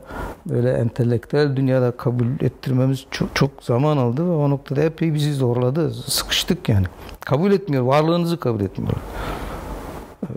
böyle 0.50 0.72
entelektüel 0.72 1.56
dünyada 1.56 1.92
kabul 1.92 2.26
ettirmemiz 2.42 3.06
çok, 3.12 3.36
çok 3.36 3.52
zaman 3.62 3.98
aldı 3.98 4.26
ve 4.26 4.32
o 4.32 4.50
noktada 4.50 4.82
epey 4.82 5.14
bizi 5.14 5.34
zorladı. 5.34 5.94
Sıkıştık 5.94 6.70
yani. 6.70 6.86
Kabul 7.20 7.52
etmiyor. 7.52 7.84
Varlığınızı 7.84 8.40
kabul 8.40 8.60
etmiyor. 8.62 8.96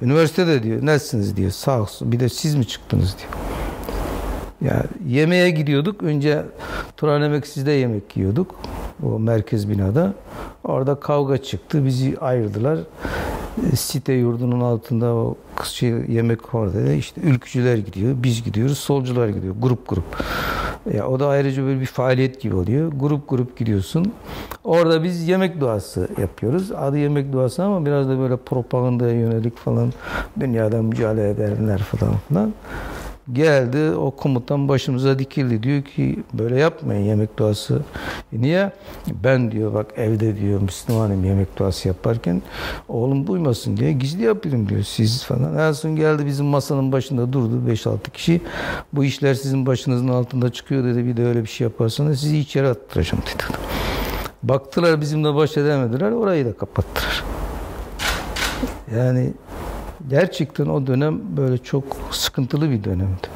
Üniversitede 0.02 0.62
diyor 0.62 0.86
nesiniz 0.86 1.36
diyor 1.36 1.50
sağ 1.50 1.80
olsun 1.80 2.12
bir 2.12 2.20
de 2.20 2.28
siz 2.28 2.54
mi 2.54 2.66
çıktınız 2.66 3.16
diyor. 3.18 3.30
Ya 4.60 4.82
yemeğe 5.08 5.50
gidiyorduk. 5.50 6.02
Önce 6.02 6.42
Turan 6.96 7.22
Emeksiz'de 7.22 7.70
yemek 7.72 8.16
yiyorduk. 8.16 8.54
O 9.02 9.18
merkez 9.18 9.68
binada. 9.68 10.14
Orada 10.64 10.94
kavga 10.94 11.38
çıktı. 11.38 11.84
Bizi 11.84 12.18
ayırdılar. 12.20 12.78
E, 13.72 13.76
site 13.76 14.12
yurdunun 14.12 14.60
altında 14.60 15.14
o 15.14 15.36
şey, 15.64 15.90
yemek 15.90 16.54
orada. 16.54 16.92
İşte 16.92 17.20
ülkücüler 17.20 17.76
gidiyor. 17.76 18.14
Biz 18.22 18.44
gidiyoruz. 18.44 18.78
Solcular 18.78 19.28
gidiyor. 19.28 19.54
Grup 19.62 19.88
grup. 19.88 20.04
Ya 20.94 21.08
o 21.08 21.20
da 21.20 21.28
ayrıca 21.28 21.62
böyle 21.62 21.80
bir 21.80 21.86
faaliyet 21.86 22.40
gibi 22.40 22.56
oluyor. 22.56 22.92
Grup 22.96 23.28
grup 23.28 23.58
gidiyorsun. 23.58 24.12
Orada 24.64 25.02
biz 25.04 25.28
yemek 25.28 25.60
duası 25.60 26.08
yapıyoruz. 26.20 26.72
Adı 26.72 26.98
yemek 26.98 27.32
duası 27.32 27.62
ama 27.62 27.86
biraz 27.86 28.08
da 28.08 28.18
böyle 28.18 28.36
propagandaya 28.36 29.12
yönelik 29.20 29.56
falan 29.56 29.92
dünyadan 30.40 30.84
mücadele 30.84 31.30
edenler 31.30 31.78
falan 31.78 32.14
filan. 32.28 32.52
Geldi 33.32 33.96
o 33.96 34.10
komutan 34.10 34.68
başımıza 34.68 35.18
dikildi. 35.18 35.62
Diyor 35.62 35.82
ki 35.82 36.22
böyle 36.32 36.60
yapmayın 36.60 37.04
yemek 37.04 37.38
duası. 37.38 37.82
E 38.32 38.42
niye? 38.42 38.72
Ben 39.24 39.52
diyor 39.52 39.74
bak 39.74 39.86
evde 39.96 40.36
diyor 40.40 40.60
Müslümanım 40.60 41.24
yemek 41.24 41.58
duası 41.58 41.88
yaparken 41.88 42.42
oğlum 42.88 43.26
duymasın 43.26 43.76
diye 43.76 43.92
gizli 43.92 44.22
yapıyorum 44.22 44.68
diyor 44.68 44.82
siz 44.82 45.24
falan. 45.24 45.58
En 45.58 45.72
son 45.72 45.96
geldi 45.96 46.26
bizim 46.26 46.46
masanın 46.46 46.92
başında 46.92 47.32
durdu 47.32 47.62
5-6 47.68 48.10
kişi. 48.12 48.40
Bu 48.92 49.04
işler 49.04 49.34
sizin 49.34 49.66
başınızın 49.66 50.08
altında 50.08 50.52
çıkıyor 50.52 50.84
dedi. 50.84 51.06
Bir 51.06 51.16
de 51.16 51.26
öyle 51.26 51.42
bir 51.42 51.48
şey 51.48 51.64
yaparsanız 51.64 52.20
sizi 52.20 52.38
içeri 52.38 52.68
attıracağım 52.68 53.22
dedi. 53.22 53.58
Baktılar 54.42 55.00
bizimle 55.00 55.34
baş 55.34 55.56
edemediler 55.56 56.10
orayı 56.10 56.46
da 56.46 56.52
kapattılar. 56.52 57.24
Yani 58.96 59.32
gerçekten 60.08 60.66
o 60.66 60.86
dönem 60.86 61.36
böyle 61.36 61.58
çok 61.58 61.84
sıkıntılı 62.10 62.70
bir 62.70 62.84
dönemdi. 62.84 63.28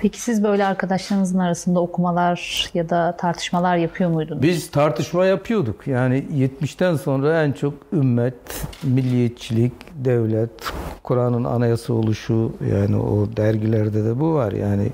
Peki 0.00 0.20
siz 0.20 0.44
böyle 0.44 0.66
arkadaşlarınızın 0.66 1.38
arasında 1.38 1.80
okumalar 1.80 2.70
ya 2.74 2.88
da 2.90 3.16
tartışmalar 3.16 3.76
yapıyor 3.76 4.10
muydunuz? 4.10 4.42
Biz 4.42 4.70
tartışma 4.70 5.26
yapıyorduk. 5.26 5.86
Yani 5.86 6.24
70'ten 6.34 6.96
sonra 6.96 7.42
en 7.42 7.52
çok 7.52 7.74
ümmet, 7.92 8.66
milliyetçilik, 8.82 9.72
devlet, 9.94 10.72
Kur'an'ın 11.02 11.44
anayasa 11.44 11.92
oluşu 11.92 12.52
yani 12.72 12.96
o 12.96 13.28
dergilerde 13.36 14.04
de 14.04 14.20
bu 14.20 14.34
var. 14.34 14.52
Yani 14.52 14.88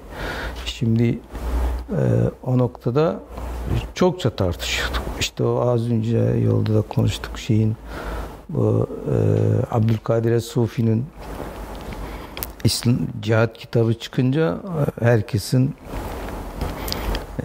şimdi 0.65 1.19
e, 1.91 2.01
o 2.43 2.59
noktada 2.59 3.21
çokça 3.95 4.31
tartışıyorduk. 4.31 5.03
İşte 5.21 5.45
o 5.45 5.69
az 5.69 5.91
önce 5.91 6.19
yolda 6.19 6.75
da 6.75 6.83
konuştuk 6.83 7.39
şeyin 7.39 7.77
bu 8.49 8.89
e, 9.11 9.15
Abdülkadir 9.75 10.41
Sufi'nin 10.41 11.05
İslam 12.65 12.97
cihat 13.23 13.59
kitabı 13.59 13.95
çıkınca 13.95 14.59
e, 15.01 15.05
herkesin 15.05 15.75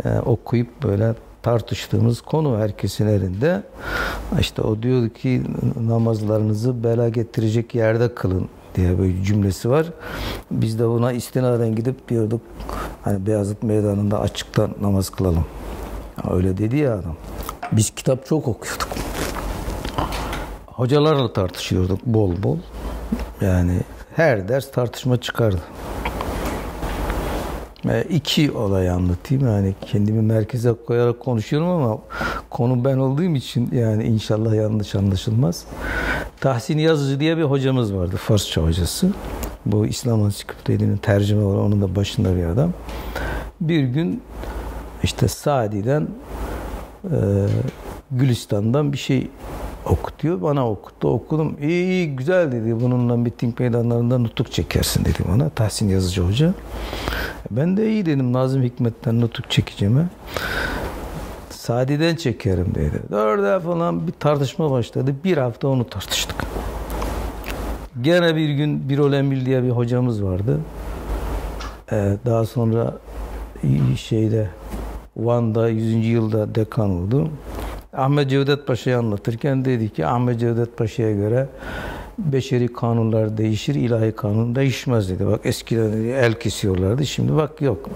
e, 0.05 0.19
okuyup 0.19 0.83
böyle 0.83 1.13
tartıştığımız 1.41 2.21
konu 2.21 2.57
herkesin 2.57 3.07
elinde. 3.07 3.63
İşte 4.39 4.61
o 4.61 4.81
diyordu 4.81 5.09
ki 5.09 5.43
namazlarınızı 5.81 6.83
bela 6.83 7.09
getirecek 7.09 7.75
yerde 7.75 8.15
kılın 8.15 8.49
diye 8.75 8.99
böyle 8.99 9.23
cümlesi 9.23 9.69
var. 9.69 9.85
Biz 10.51 10.79
de 10.79 10.87
buna 10.87 11.11
istinaden 11.11 11.75
gidip 11.75 12.09
diyorduk 12.09 12.41
hani 13.01 13.25
Beyazıt 13.25 13.63
Meydanı'nda 13.63 14.19
açıktan 14.19 14.71
namaz 14.81 15.09
kılalım. 15.09 15.45
Öyle 16.31 16.57
dedi 16.57 16.77
ya 16.77 16.93
adam. 16.93 17.15
Biz 17.71 17.89
kitap 17.89 18.25
çok 18.25 18.47
okuyorduk. 18.47 19.08
Hocalarla 20.79 21.33
tartışıyorduk 21.33 22.05
bol 22.05 22.43
bol. 22.43 22.57
Yani 23.41 23.79
her 24.15 24.47
ders 24.47 24.71
tartışma 24.71 25.21
çıkardı. 25.21 25.61
E, 27.89 28.03
iki 28.09 28.51
olay 28.51 28.89
anlatayım 28.89 29.47
yani 29.47 29.75
kendimi 29.85 30.21
merkeze 30.21 30.73
koyarak 30.87 31.19
konuşuyorum 31.19 31.69
ama 31.69 31.99
konu 32.49 32.85
ben 32.85 32.97
olduğum 32.97 33.35
için 33.35 33.69
yani 33.71 34.03
inşallah 34.03 34.55
yanlış 34.55 34.95
anlaşılmaz. 34.95 35.65
Tahsin 36.39 36.77
Yazıcı 36.77 37.19
diye 37.19 37.37
bir 37.37 37.43
hocamız 37.43 37.95
vardı 37.95 38.15
Farsça 38.17 38.61
hocası. 38.61 39.13
Bu 39.65 39.85
İslam 39.85 40.23
Ansiklopedinin 40.23 40.97
tercüme 40.97 41.45
var 41.45 41.55
onun 41.55 41.81
da 41.81 41.95
başında 41.95 42.35
bir 42.35 42.45
adam. 42.45 42.73
Bir 43.61 43.83
gün 43.83 44.21
işte 45.03 45.27
Sadi'den 45.27 46.07
e, 47.03 47.17
Gülistan'dan 48.11 48.93
bir 48.93 48.97
şey 48.97 49.29
okutuyor. 49.89 50.41
Bana 50.41 50.69
okuttu. 50.69 51.07
Okudum. 51.07 51.57
İyi 51.61 51.85
iyi 51.85 52.15
güzel 52.15 52.51
dedi. 52.51 52.81
Bununla 52.81 53.17
miting 53.17 53.59
meydanlarında 53.59 54.17
nutuk 54.17 54.51
çekersin 54.51 55.05
dedi 55.05 55.19
bana. 55.31 55.49
Tahsin 55.49 55.89
Yazıcı 55.89 56.21
Hoca. 56.21 56.53
Ben 57.51 57.77
de 57.77 57.89
iyi 57.91 58.05
dedim. 58.05 58.33
Nazım 58.33 58.63
Hikmet'ten 58.63 59.21
nutuk 59.21 59.51
çekeceğime. 59.51 60.05
Sadi'den 61.49 62.15
çekerim 62.15 62.75
dedi. 62.75 63.01
Dörde 63.11 63.59
falan 63.59 64.07
bir 64.07 64.11
tartışma 64.11 64.71
başladı. 64.71 65.15
Bir 65.23 65.37
hafta 65.37 65.67
onu 65.67 65.89
tartıştık. 65.89 66.35
Gene 68.01 68.35
bir 68.35 68.49
gün 68.49 68.89
Birol 68.89 69.13
Emil 69.13 69.45
diye 69.45 69.63
bir 69.63 69.69
hocamız 69.69 70.23
vardı. 70.23 70.59
Ee, 71.91 72.17
daha 72.25 72.45
sonra 72.45 72.93
şeyde 73.95 74.49
Van'da 75.17 75.69
100. 75.69 76.05
yılda 76.05 76.55
dekan 76.55 76.89
oldu. 76.89 77.29
Ahmet 77.93 78.29
Cevdet 78.29 78.67
Paşa'yı 78.67 78.97
anlatırken 78.97 79.65
dedi 79.65 79.89
ki 79.89 80.05
Ahmet 80.05 80.39
Cevdet 80.39 80.77
Paşa'ya 80.77 81.11
göre 81.11 81.47
beşeri 82.17 82.73
kanunlar 82.73 83.37
değişir, 83.37 83.75
ilahi 83.75 84.11
kanun 84.11 84.55
değişmez 84.55 85.09
dedi. 85.09 85.27
Bak 85.27 85.39
eskiden 85.43 85.93
dedi, 85.93 86.07
el 86.07 86.33
kesiyorlardı, 86.33 87.05
şimdi 87.05 87.35
bak 87.35 87.61
yok. 87.61 87.89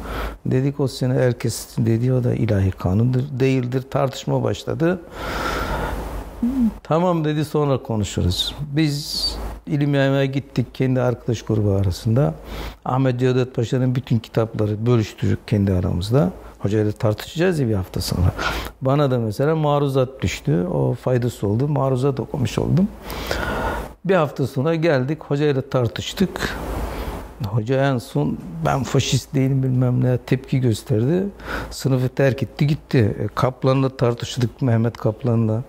Dedik 0.45 0.79
o 0.79 0.87
sene 0.87 1.15
el 1.15 1.33
kesin 1.33 1.85
dedi, 1.85 2.13
o 2.13 2.23
da 2.23 2.33
ilahi 2.33 2.71
kanundur, 2.71 3.21
değildir. 3.39 3.83
Tartışma 3.89 4.43
başladı. 4.43 4.99
Tamam 6.83 7.25
dedi 7.25 7.45
sonra 7.45 7.77
konuşuruz. 7.77 8.55
Biz 8.71 9.27
ilim 9.67 9.95
yaymaya 9.95 10.25
gittik 10.25 10.75
kendi 10.75 11.01
arkadaş 11.01 11.41
grubu 11.41 11.71
arasında. 11.71 12.33
Ahmet 12.85 13.19
Cevdet 13.19 13.55
Paşa'nın 13.55 13.95
bütün 13.95 14.19
kitapları 14.19 14.85
bölüştürdük 14.85 15.47
kendi 15.47 15.73
aramızda. 15.73 16.31
Hocayla 16.63 16.91
tartışacağız 16.91 17.59
ya 17.59 17.67
bir 17.67 17.73
hafta 17.73 18.01
sonra. 18.01 18.31
Bana 18.81 19.11
da 19.11 19.19
mesela 19.19 19.55
maruzat 19.55 20.21
düştü. 20.21 20.67
O 20.73 20.93
faydası 20.93 21.47
oldu. 21.47 21.67
Maruzat 21.67 22.19
okumuş 22.19 22.57
oldum. 22.59 22.87
Bir 24.05 24.15
hafta 24.15 24.47
sonra 24.47 24.75
geldik. 24.75 25.23
Hocayla 25.23 25.61
tartıştık. 25.61 26.55
Hoca 27.47 27.85
en 27.91 27.97
son 27.97 28.37
ben 28.65 28.83
faşist 28.83 29.35
değilim 29.35 29.63
bilmem 29.63 30.03
ne 30.03 30.17
tepki 30.17 30.59
gösterdi. 30.59 31.23
Sınıfı 31.69 32.09
terk 32.09 32.43
etti 32.43 32.67
gitti. 32.67 33.15
E, 33.19 33.27
Kaplan'la 33.27 33.89
tartıştık 33.89 34.61
Mehmet 34.61 34.97
Kaplan'la. 34.97 35.63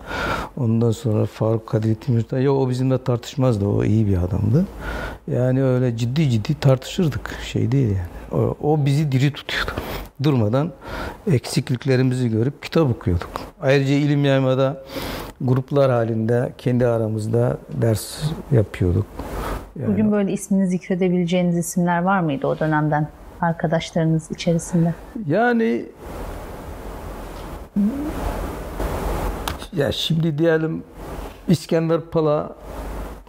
Ondan 0.56 0.90
sonra 0.90 1.26
Faruk 1.26 1.66
Kadir 1.66 1.94
Timirtay. 1.94 2.44
Yok 2.44 2.58
o 2.58 2.70
bizimle 2.70 3.04
tartışmazdı. 3.04 3.66
O 3.66 3.84
iyi 3.84 4.06
bir 4.06 4.16
adamdı. 4.16 4.66
Yani 5.30 5.64
öyle 5.64 5.96
ciddi 5.96 6.30
ciddi 6.30 6.60
tartışırdık. 6.60 7.30
Şey 7.44 7.72
değil 7.72 7.88
yani. 7.88 8.23
O, 8.62 8.86
bizi 8.86 9.12
diri 9.12 9.32
tutuyordu. 9.32 9.70
Durmadan 10.22 10.72
eksikliklerimizi 11.32 12.28
görüp 12.28 12.62
kitap 12.62 12.90
okuyorduk. 12.90 13.30
Ayrıca 13.60 13.94
ilim 13.94 14.24
yaymada 14.24 14.82
gruplar 15.40 15.90
halinde 15.90 16.52
kendi 16.58 16.86
aramızda 16.86 17.58
ders 17.82 18.22
yapıyorduk. 18.52 19.06
Yani, 19.80 19.92
Bugün 19.92 20.12
böyle 20.12 20.32
ismini 20.32 20.68
zikredebileceğiniz 20.68 21.56
isimler 21.58 22.02
var 22.02 22.20
mıydı 22.20 22.46
o 22.46 22.58
dönemden 22.58 23.08
arkadaşlarınız 23.40 24.30
içerisinde? 24.30 24.94
Yani 25.26 25.84
ya 29.76 29.92
şimdi 29.92 30.38
diyelim 30.38 30.82
İskender 31.48 32.00
Pala 32.00 32.56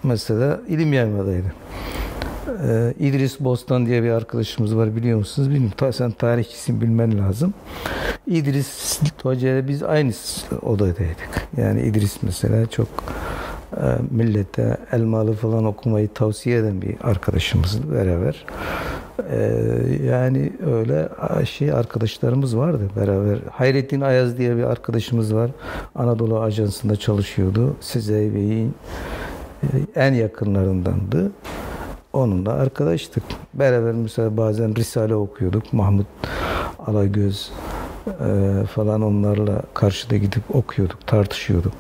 mesela 0.04 0.60
ilim 0.68 0.94
yaymadaydı. 0.94 1.65
Ee, 2.68 2.94
İdris 3.00 3.40
Bostan 3.40 3.86
diye 3.86 4.04
bir 4.04 4.10
arkadaşımız 4.10 4.78
var 4.78 4.96
biliyor 4.96 5.18
musunuz? 5.18 5.50
Bilmiyorum. 5.50 5.94
Sen 5.94 6.12
tarihçisin 6.12 6.82
bilmen 6.82 7.18
lazım. 7.18 7.54
İdris 8.28 9.00
Hoca 9.24 9.50
ile 9.50 9.68
biz 9.68 9.84
aynı 9.84 10.12
odadaydık. 10.62 11.48
Yani 11.58 11.82
İdris 11.82 12.18
mesela 12.22 12.66
çok 12.66 12.88
e, 13.78 13.84
millete 14.12 14.78
elmalı 14.92 15.34
falan 15.34 15.66
okumayı 15.66 16.10
tavsiye 16.14 16.58
eden 16.58 16.82
bir 16.82 16.96
arkadaşımız 17.04 17.92
beraber. 17.92 18.46
Ee, 19.32 19.52
yani 20.06 20.54
öyle 20.66 21.10
şey 21.46 21.72
arkadaşlarımız 21.72 22.58
vardı 22.58 22.90
beraber. 22.96 23.38
Hayrettin 23.52 24.02
Ayaz 24.02 24.38
diye 24.38 24.58
bir 24.58 24.64
arkadaşımız 24.64 25.36
var. 25.36 25.52
Anadolu 25.96 26.40
Ajansı'nda 26.40 26.96
çalışıyordu. 26.96 27.76
Size 27.82 28.36
Bey'in 28.36 28.74
e, 29.64 29.68
en 29.96 30.14
yakınlarındandı. 30.14 31.32
Onunla 32.16 32.54
arkadaştık. 32.54 33.24
Beraber 33.54 33.92
mesela 33.92 34.38
bazen 34.38 34.76
Risale 34.76 35.16
okuyorduk. 35.16 35.74
Mahmut 35.74 36.08
Alagöz 36.88 37.52
e, 38.08 38.66
falan 38.66 39.02
onlarla 39.02 39.62
karşıda 39.74 40.18
gidip 40.18 40.56
okuyorduk, 40.56 41.08
tartışıyorduk. 41.08 41.74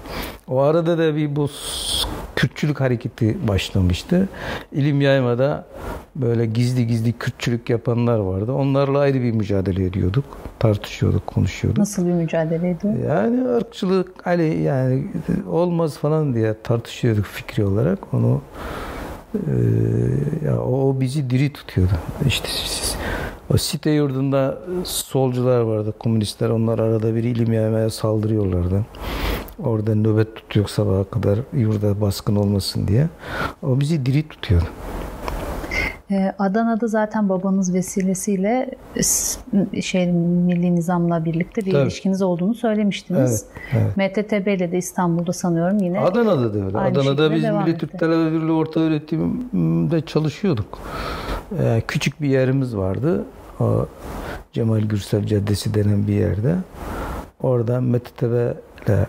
O 0.48 0.60
arada 0.60 0.98
da 0.98 1.16
bir 1.16 1.36
bu 1.36 1.50
Kürtçülük 2.36 2.80
hareketi 2.80 3.48
başlamıştı. 3.48 4.30
İlim 4.72 5.02
yaymada 5.02 5.66
böyle 6.16 6.46
gizli 6.46 6.88
gizli 6.88 7.14
Kürtçülük 7.14 7.70
yapanlar 7.70 8.20
vardı. 8.20 8.52
Onlarla 8.52 9.00
ayrı 9.00 9.22
bir 9.22 9.32
mücadele 9.32 9.86
ediyorduk. 9.86 10.26
Tartışıyorduk, 10.60 11.28
konuşuyorduk. 11.28 11.80
Nasıl 11.80 12.06
bir 12.06 12.12
mücadele 12.12 12.70
ediyor? 12.70 12.94
Yani 13.10 13.48
ırkçılık 13.48 14.12
hani 14.24 14.62
yani 14.62 15.08
olmaz 15.50 15.98
falan 15.98 16.34
diye 16.34 16.56
tartışıyorduk 16.64 17.26
fikri 17.26 17.66
olarak. 17.66 18.14
Onu 18.14 18.42
ee, 19.36 20.48
ya 20.48 20.60
o 20.60 21.00
bizi 21.00 21.30
diri 21.30 21.54
tutuyordu. 21.54 21.94
İşte 22.28 22.48
o 23.54 23.58
site 23.58 23.90
yurdunda 23.92 24.58
solcular 24.84 25.62
vardı, 25.62 25.94
komünistler. 26.00 26.50
Onlar 26.50 26.80
arada 26.80 27.16
bir 27.16 27.24
ilim 27.24 27.54
yaymaya 27.54 27.90
saldırıyorlardı. 27.90 28.86
Orada 29.64 29.96
nöbet 29.96 30.36
tutuyor 30.36 30.68
sabaha 30.68 31.04
kadar 31.04 31.40
yurda 31.54 32.02
baskın 32.02 32.36
olmasın 32.36 32.88
diye. 32.88 33.10
O 33.64 33.80
bizi 33.80 34.06
diri 34.06 34.28
tutuyordu. 34.28 34.66
Ee, 36.12 36.34
Adana'da 36.40 36.88
zaten 36.88 37.30
babanız 37.30 37.74
vesilesiyle 37.74 38.72
şey 39.82 40.12
milli 40.12 40.76
nizamla 40.76 41.26
birlikte 41.26 41.66
bir 41.66 41.72
Tabii. 41.72 41.84
ilişkiniz 41.84 42.22
olduğunu 42.22 42.54
söylemiştiniz. 42.54 43.46
Evet, 43.74 43.98
MTTB 43.98 44.48
ile 44.48 44.72
de 44.72 44.78
İstanbul'da 44.78 45.34
sanıyorum 45.34 45.78
yine 45.78 46.00
Adana'da 46.00 46.54
da 46.54 46.66
öyle. 46.66 46.78
Adana'da 46.78 47.32
biz 47.32 47.44
Milli 47.44 47.70
etti. 47.70 47.78
Türk 47.78 48.00
Talebe 48.00 48.32
Birliği 48.32 48.52
Orta 48.52 48.80
Öğretim'de 48.80 50.02
çalışıyorduk. 50.02 50.80
Ee, 51.60 51.82
küçük 51.88 52.22
bir 52.22 52.30
yerimiz 52.30 52.78
vardı. 52.78 53.24
O 53.60 53.86
Cemal 54.54 54.82
Gürsel 54.82 55.26
Caddesi 55.26 55.74
denen 55.74 56.08
bir 56.08 56.14
yerde. 56.14 56.56
Oradan 57.42 57.84
MTTB 57.84 58.54
ile 58.86 59.06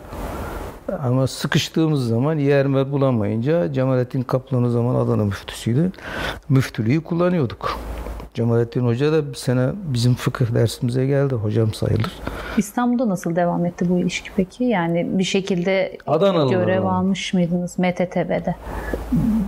ama 1.02 1.26
sıkıştığımız 1.26 2.08
zaman 2.08 2.38
yer 2.38 2.92
bulamayınca 2.92 3.72
Cemalettin 3.72 4.22
Kaplan 4.22 4.64
o 4.64 4.68
zaman 4.70 4.94
Adana 4.94 5.24
müftüsüydü. 5.24 5.92
Müftülüğü 6.48 7.00
kullanıyorduk. 7.04 7.78
Cemalettin 8.34 8.86
Hoca 8.86 9.12
da 9.12 9.28
bir 9.30 9.34
sene 9.34 9.68
bizim 9.74 10.14
fıkıh 10.14 10.54
dersimize 10.54 11.06
geldi. 11.06 11.34
Hocam 11.34 11.74
sayılır. 11.74 12.12
İstanbul'da 12.56 13.08
nasıl 13.08 13.36
devam 13.36 13.66
etti 13.66 13.88
bu 13.88 13.98
ilişki 13.98 14.30
peki? 14.36 14.64
Yani 14.64 15.18
bir 15.18 15.24
şekilde 15.24 15.98
Adanalılar 16.06 16.58
görev 16.60 16.84
var. 16.84 16.92
almış 16.94 17.34
mıydınız 17.34 17.78
MTTB'de? 17.78 18.54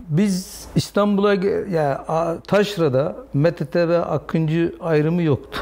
Biz 0.08 0.64
İstanbul'a 0.76 1.34
ge- 1.34 1.70
ya 1.74 2.04
A- 2.08 2.36
Taşra'da 2.46 3.16
MTT 3.34 3.76
ve 3.88 3.98
Akıncı 3.98 4.74
ayrımı 4.80 5.22
yoktu. 5.22 5.60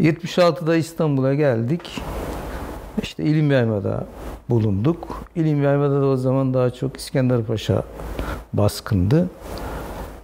76'da 0.00 0.76
İstanbul'a 0.76 1.34
geldik. 1.34 2.00
İşte 3.02 3.24
İlim 3.24 3.50
Yayma'da 3.50 4.04
bulunduk. 4.50 5.24
İlim 5.36 5.62
Yayma'da 5.62 6.00
da 6.00 6.06
o 6.06 6.16
zaman 6.16 6.54
daha 6.54 6.70
çok 6.70 6.96
İskender 6.96 7.42
Paşa 7.42 7.82
baskındı. 8.52 9.28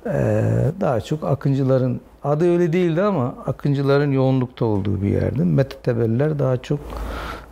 Ee, 0.07 0.43
daha 0.81 1.01
çok 1.01 1.25
Akıncıların 1.25 2.01
adı 2.25 2.53
öyle 2.53 2.73
değildi 2.73 3.03
ama 3.03 3.35
Akıncıların 3.47 4.13
yoğunlukta 4.13 4.65
olduğu 4.65 5.03
bir 5.03 5.09
yerdi. 5.09 5.45
Methetebeliler 5.45 6.39
daha 6.39 6.57
çok 6.57 6.81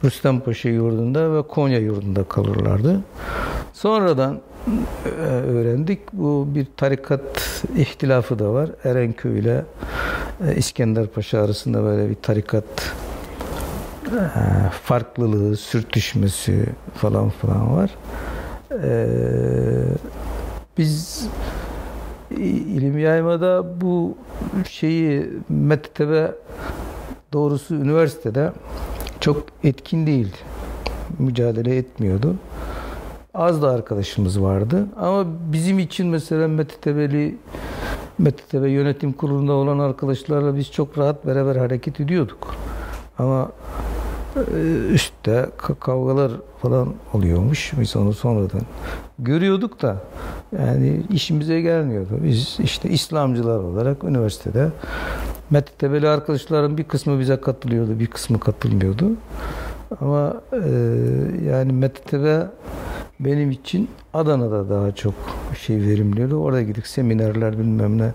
Rüstem 0.05 0.41
Paşa 0.41 0.69
yurdunda 0.69 1.35
ve 1.35 1.43
Konya 1.43 1.79
yurdunda 1.79 2.25
kalırlardı. 2.25 3.01
Sonradan 3.73 4.41
e, 5.07 5.11
öğrendik. 5.25 6.01
Bu 6.13 6.49
bir 6.55 6.67
tarikat 6.77 7.21
ihtilafı 7.77 8.39
da 8.39 8.53
var. 8.53 8.71
Erenköy 8.85 9.39
ile 9.39 9.65
e, 10.49 10.55
İskender 10.57 11.07
Paşa 11.07 11.41
arasında 11.41 11.83
böyle 11.83 12.11
bir 12.11 12.15
tarikat 12.15 12.65
farklılığı, 14.83 15.57
sürtüşmesi 15.57 16.67
falan 16.95 17.29
falan 17.29 17.77
var. 17.77 17.91
E, 18.83 19.07
Biz 20.79 21.27
ilim 22.31 22.99
yaymada 22.99 23.81
bu 23.81 24.17
şeyi 24.69 25.31
mektebe 25.49 26.33
doğrusu 27.33 27.75
üniversitede 27.75 28.53
çok 29.21 29.43
etkin 29.65 30.07
değildi. 30.07 30.37
Mücadele 31.19 31.77
etmiyordu. 31.77 32.35
Az 33.35 33.63
da 33.63 33.71
arkadaşımız 33.71 34.43
vardı. 34.43 34.87
Ama 35.01 35.25
bizim 35.53 35.79
için 35.79 36.07
mesela 36.07 36.49
Metitebeli 36.49 37.37
Metitebe 38.19 38.71
yönetim 38.71 39.13
kurulunda 39.13 39.53
olan 39.53 39.79
arkadaşlarla 39.79 40.57
biz 40.57 40.73
çok 40.73 40.99
rahat 40.99 41.27
beraber 41.27 41.57
hareket 41.57 42.01
ediyorduk. 42.01 42.55
Ama 43.19 43.51
üstte 44.93 45.47
ka- 45.59 45.79
kavgalar 45.81 46.33
falan 46.63 46.95
oluyormuş. 47.15 47.73
Biz 47.81 47.97
onu 47.97 48.13
sonradan 48.13 48.61
görüyorduk 49.19 49.83
da 49.83 49.97
yani 50.59 51.03
işimize 51.11 51.61
gelmiyordu. 51.61 52.19
Biz 52.23 52.57
işte 52.61 52.91
İslamcılar 52.91 53.59
olarak 53.59 54.05
üniversitede 54.05 54.69
Metitebeli 55.51 56.09
arkadaşların 56.09 56.79
bir 56.79 56.85
kısmı 56.85 57.21
bize 57.21 57.41
katılıyordu, 57.41 57.99
bir 57.99 58.07
kısmı 58.07 58.41
katılmıyordu. 58.41 59.11
Ama 60.01 60.35
e, 60.53 60.59
yani 61.51 61.73
Metitebe 61.73 62.47
benim 63.21 63.51
için 63.51 63.89
Adana'da 64.15 64.71
daha 64.71 64.93
çok 64.93 65.15
şey 65.59 65.77
verimliyordu. 65.77 66.37
Orada 66.37 66.63
gidip 66.63 66.87
seminerler 66.87 67.59
bilmem 67.59 67.99
ne 67.99 68.13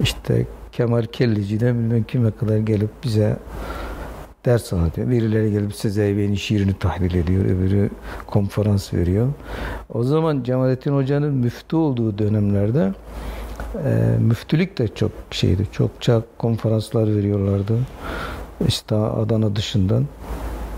işte 0.00 0.46
Kemal 0.72 1.02
Kellici'den 1.02 1.78
bilmem 1.78 2.02
kime 2.02 2.30
kadar 2.30 2.56
gelip 2.56 2.90
bize 3.04 3.36
ders 4.44 4.72
anlatıyor. 4.72 5.10
Birileri 5.10 5.50
gelip 5.50 5.74
Sezai 5.74 6.36
şiirini 6.36 6.74
tahlil 6.74 7.14
ediyor. 7.14 7.44
Öbürü 7.44 7.90
konferans 8.26 8.94
veriyor. 8.94 9.28
O 9.94 10.02
zaman 10.04 10.42
Cemalettin 10.42 10.94
Hoca'nın 10.94 11.34
müftü 11.34 11.76
olduğu 11.76 12.18
dönemlerde 12.18 12.92
e, 13.84 14.16
müftülük 14.20 14.78
de 14.78 14.88
çok 14.88 15.10
şeydi. 15.30 15.66
Çokça 15.72 16.22
konferanslar 16.38 17.16
veriyorlardı. 17.16 17.78
İşte 18.68 18.94
Adana 18.94 19.56
dışından. 19.56 20.06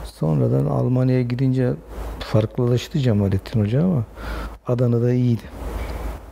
Sonradan 0.05 0.67
Almanya'ya 0.67 1.23
gidince 1.23 1.73
farklılaştı 2.21 2.99
Cemalettin 2.99 3.61
Hoca 3.61 3.85
ama 3.85 4.05
Adana'da 4.67 5.13
iyiydi. 5.13 5.43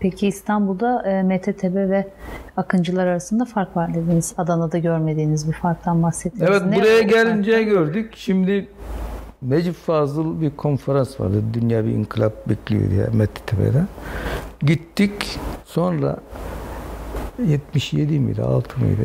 Peki 0.03 0.29
İstanbul'da 0.29 1.03
e, 1.03 1.23
MTTB 1.23 1.75
ve 1.75 2.09
Akıncılar 2.57 3.07
arasında 3.07 3.45
fark 3.45 3.77
var 3.77 3.95
dediniz. 3.95 4.35
Adana'da 4.39 4.79
görmediğiniz 4.79 5.49
bir 5.49 5.53
farktan 5.53 6.03
bahsettiniz. 6.03 6.49
Evet 6.51 6.63
Ne 6.67 6.77
buraya 6.77 7.03
gelince 7.03 7.53
fark? 7.53 7.65
gördük. 7.69 8.13
Şimdi 8.17 8.69
Necip 9.43 9.75
Fazıl 9.75 10.41
bir 10.41 10.51
konferans 10.57 11.21
vardı. 11.21 11.43
Dünya 11.55 11.85
bir 11.85 11.91
inkılap 11.91 12.49
bekliyor 12.49 12.91
diye 12.91 13.07
Mettepe'de. 13.13 13.83
Gittik. 14.63 15.39
Sonra 15.65 16.17
77 17.47 18.19
miydi 18.19 18.43
6 18.43 18.81
mıydı? 18.81 19.03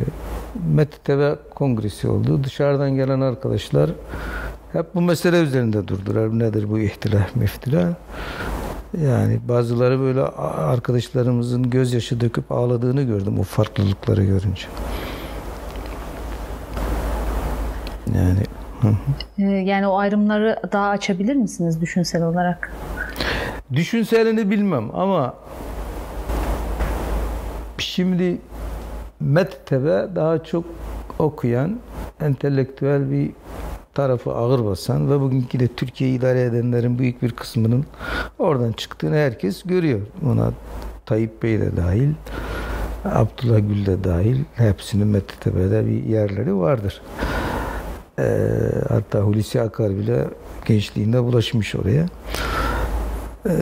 Mettepe 0.74 1.34
kongresi 1.54 2.08
oldu. 2.08 2.44
Dışarıdan 2.44 2.90
gelen 2.90 3.20
arkadaşlar 3.20 3.90
hep 4.72 4.94
bu 4.94 5.00
mesele 5.00 5.40
üzerinde 5.40 5.88
durdular. 5.88 6.38
Nedir 6.38 6.70
bu 6.70 6.78
ihtilaf 6.78 7.36
meftilaf? 7.36 7.88
Yani 9.06 9.40
bazıları 9.48 10.00
böyle 10.00 10.22
arkadaşlarımızın 10.22 11.70
gözyaşı 11.70 12.20
döküp 12.20 12.52
ağladığını 12.52 13.02
gördüm 13.02 13.38
o 13.40 13.42
farklılıkları 13.42 14.24
görünce. 14.24 14.66
Yani 18.14 18.40
E, 19.38 19.42
Yani 19.44 19.86
o 19.86 19.98
ayrımları 19.98 20.60
daha 20.72 20.88
açabilir 20.88 21.36
misiniz 21.36 21.80
düşünsel 21.80 22.22
olarak? 22.22 22.72
Düşünselini 23.72 24.50
bilmem 24.50 24.94
ama 24.94 25.34
şimdi 27.78 28.38
mektebe 29.20 30.06
daha 30.14 30.44
çok 30.44 30.64
okuyan, 31.18 31.76
entelektüel 32.20 33.10
bir 33.10 33.30
tarafı 33.98 34.32
ağır 34.32 34.64
basan 34.64 35.10
ve 35.10 35.20
bugünkü 35.20 35.60
de 35.60 35.68
Türkiye'yi 35.68 36.18
idare 36.18 36.42
edenlerin 36.42 36.98
büyük 36.98 37.22
bir 37.22 37.30
kısmının 37.30 37.84
oradan 38.38 38.72
çıktığını 38.72 39.14
herkes 39.14 39.62
görüyor. 39.62 40.00
Buna 40.22 40.52
Tayyip 41.06 41.42
Bey 41.42 41.60
de 41.60 41.76
dahil, 41.76 42.08
Abdullah 43.04 43.58
Gül 43.58 43.86
de 43.86 44.04
dahil 44.04 44.44
hepsinin 44.54 45.06
Mettepe'de 45.06 45.86
bir 45.86 46.04
yerleri 46.04 46.56
vardır. 46.56 47.02
Ee, 48.18 48.24
hatta 48.88 49.20
Hulusi 49.20 49.60
Akar 49.60 49.90
bile 49.90 50.24
gençliğinde 50.66 51.24
bulaşmış 51.24 51.74
oraya. 51.74 52.06
Ee, 53.46 53.52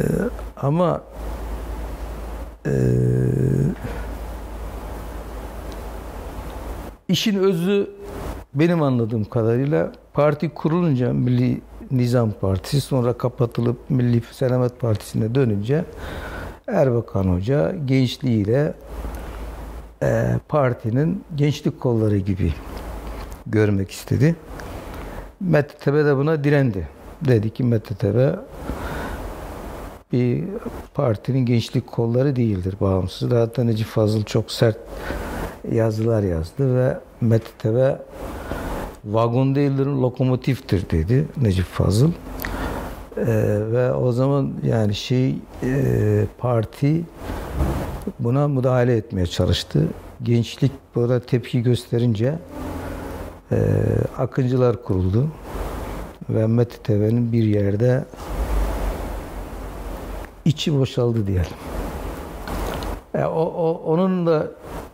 ama 0.57 1.03
e, 2.67 2.73
işin 7.09 7.39
özü 7.39 7.91
benim 8.55 8.83
anladığım 8.83 9.25
kadarıyla 9.25 9.93
parti 10.17 10.49
kurulunca 10.49 11.13
Milli 11.13 11.61
Nizam 11.91 12.33
Partisi 12.33 12.81
sonra 12.81 13.13
kapatılıp 13.13 13.91
Milli 13.91 14.23
Selamet 14.33 14.81
Partisi'ne 14.81 15.35
dönünce 15.35 15.85
Erbakan 16.69 17.25
Hoca 17.25 17.75
gençliğiyle 17.85 18.75
e, 20.03 20.39
partinin 20.49 21.25
gençlik 21.35 21.81
kolları 21.81 22.17
gibi 22.17 22.53
görmek 23.47 23.91
istedi. 23.91 24.37
Mettepe 25.41 26.05
de 26.05 26.17
buna 26.17 26.45
direndi. 26.45 26.89
Dedi 27.29 27.51
ki 27.51 27.65
Mettepe 27.65 28.35
bir 30.13 30.45
partinin 30.95 31.47
gençlik 31.47 31.87
kolları 31.87 32.37
değildir 32.37 32.75
bağımsız. 32.81 33.31
Zaten 33.31 33.67
Necip 33.67 33.87
Fazıl 33.87 34.25
çok 34.25 34.51
sert 34.51 34.79
yazılar 35.73 36.23
yazdı 36.23 36.77
ve 36.77 36.99
Mettepe 37.21 37.99
vagon 39.07 39.55
değildir, 39.55 39.87
lokomotiftir 39.87 40.91
dedi 40.91 41.25
Necip 41.43 41.65
Fazıl. 41.65 42.11
Ee, 43.17 43.25
ve 43.73 43.93
o 43.93 44.13
zaman 44.13 44.53
yani 44.65 44.95
şey 44.95 45.35
e, 45.63 46.25
parti 46.39 47.05
buna 48.19 48.49
müdahale 48.49 48.97
etmeye 48.97 49.27
çalıştı. 49.27 49.87
Gençlik 50.23 50.73
burada 50.95 51.21
tepki 51.21 51.63
gösterince 51.63 52.39
e, 53.53 53.57
Akıncılar 54.19 54.83
kuruldu 54.83 55.29
ve 56.31 56.47
Mettepe'nin 56.47 57.33
bir 57.33 57.45
yerde 57.45 58.05
içi 60.45 60.79
boşaldı 60.79 61.27
diyelim. 61.27 61.57
E, 63.15 63.25
o, 63.25 63.43
o, 63.43 63.83
onun 63.93 64.27
da 64.27 64.47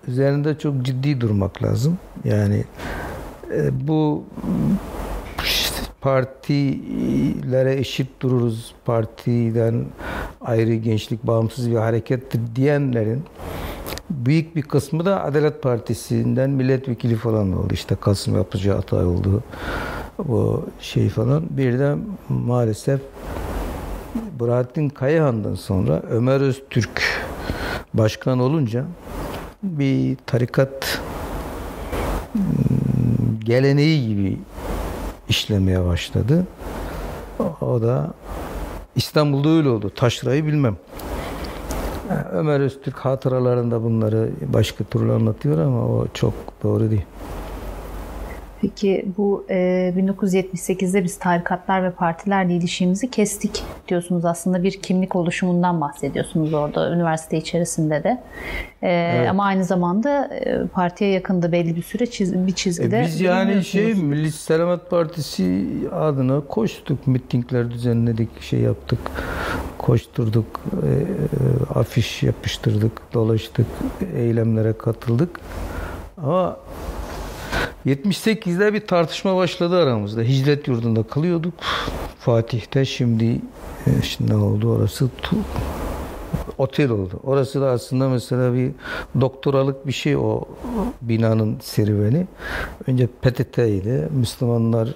üzerinde 0.08 0.58
çok 0.58 0.82
ciddi 0.82 1.20
durmak 1.20 1.62
lazım. 1.62 1.98
Yani 2.24 2.64
bu 3.72 4.24
partilere 6.00 7.74
eşit 7.74 8.20
dururuz, 8.20 8.74
partiden 8.84 9.84
ayrı 10.40 10.74
gençlik 10.74 11.26
bağımsız 11.26 11.70
bir 11.70 11.76
harekettir 11.76 12.40
diyenlerin 12.56 13.22
büyük 14.10 14.56
bir 14.56 14.62
kısmı 14.62 15.04
da 15.04 15.24
Adalet 15.24 15.62
Partisi'nden 15.62 16.50
milletvekili 16.50 17.16
falan 17.16 17.52
oldu. 17.52 17.74
İşte 17.74 17.94
Kasım 17.94 18.36
Yapıcı 18.36 18.74
Atay 18.74 19.04
oldu. 19.04 19.42
Bu 20.18 20.64
şey 20.80 21.08
falan. 21.08 21.44
Bir 21.50 21.78
de 21.78 21.94
maalesef 22.28 23.00
Burhattin 24.38 24.88
Kayahan'dan 24.88 25.54
sonra 25.54 26.02
Ömer 26.10 26.40
Öztürk 26.40 27.02
başkan 27.94 28.38
olunca 28.38 28.84
bir 29.62 30.16
tarikat 30.26 31.00
geleneği 33.44 34.08
gibi 34.08 34.38
işlemeye 35.28 35.84
başladı. 35.84 36.46
O 37.60 37.82
da 37.82 38.14
İstanbul'da 38.96 39.48
öyle 39.48 39.68
oldu. 39.68 39.90
Taşra'yı 39.96 40.46
bilmem. 40.46 40.76
Ömer 42.32 42.60
Öztürk 42.60 42.98
hatıralarında 42.98 43.82
bunları 43.82 44.30
başka 44.46 44.84
türlü 44.84 45.12
anlatıyor 45.12 45.58
ama 45.58 45.86
o 45.86 46.06
çok 46.14 46.34
doğru 46.62 46.90
değil. 46.90 47.04
Peki 48.62 49.06
bu 49.18 49.46
e, 49.50 49.54
1978'de 49.96 51.04
biz 51.04 51.18
tarikatlar 51.18 51.84
ve 51.84 51.90
partilerle 51.90 52.54
ilişkimizi 52.54 53.10
kestik 53.10 53.62
diyorsunuz. 53.88 54.24
Aslında 54.24 54.62
bir 54.62 54.72
kimlik 54.72 55.16
oluşumundan 55.16 55.80
bahsediyorsunuz 55.80 56.54
orada 56.54 56.90
üniversite 56.90 57.36
içerisinde 57.36 58.04
de. 58.04 58.22
E, 58.82 58.90
evet. 58.90 59.30
Ama 59.30 59.44
aynı 59.44 59.64
zamanda 59.64 60.24
e, 60.34 60.66
partiye 60.66 61.10
yakında 61.10 61.52
belli 61.52 61.76
bir 61.76 61.82
süre 61.82 62.06
çiz, 62.06 62.46
bir 62.46 62.52
çizgide. 62.52 63.00
E 63.00 63.02
biz 63.02 63.20
yani 63.20 63.64
şey 63.64 63.94
Milli 63.94 64.32
Selamet 64.32 64.90
Partisi 64.90 65.66
adına 65.92 66.40
koştuk, 66.40 67.06
mitingler 67.06 67.70
düzenledik, 67.70 68.42
şey 68.42 68.60
yaptık, 68.60 68.98
koşturduk, 69.78 70.60
e, 70.82 70.88
e 70.88 71.78
afiş 71.78 72.22
yapıştırdık, 72.22 73.14
dolaştık, 73.14 73.66
eylemlere 74.16 74.72
katıldık. 74.72 75.40
Ama 76.18 76.56
78'de 77.86 78.74
bir 78.74 78.86
tartışma 78.86 79.36
başladı 79.36 79.82
aramızda. 79.82 80.22
Hicret 80.22 80.68
yurdunda 80.68 81.02
kalıyorduk. 81.02 81.54
Fatih'te 82.18 82.84
şimdi, 82.84 83.40
e, 83.86 84.02
şimdi 84.02 84.32
ne 84.32 84.36
oldu 84.36 84.72
orası? 84.72 85.08
Otel 86.58 86.90
oldu. 86.90 87.20
Orası 87.24 87.60
da 87.60 87.70
aslında 87.70 88.08
mesela 88.08 88.54
bir 88.54 88.70
doktoralık 89.20 89.86
bir 89.86 89.92
şey 89.92 90.16
o 90.16 90.44
binanın 91.02 91.58
serüveni. 91.62 92.26
Önce 92.86 93.06
PTT'ydi. 93.06 94.08
Müslümanlar 94.10 94.88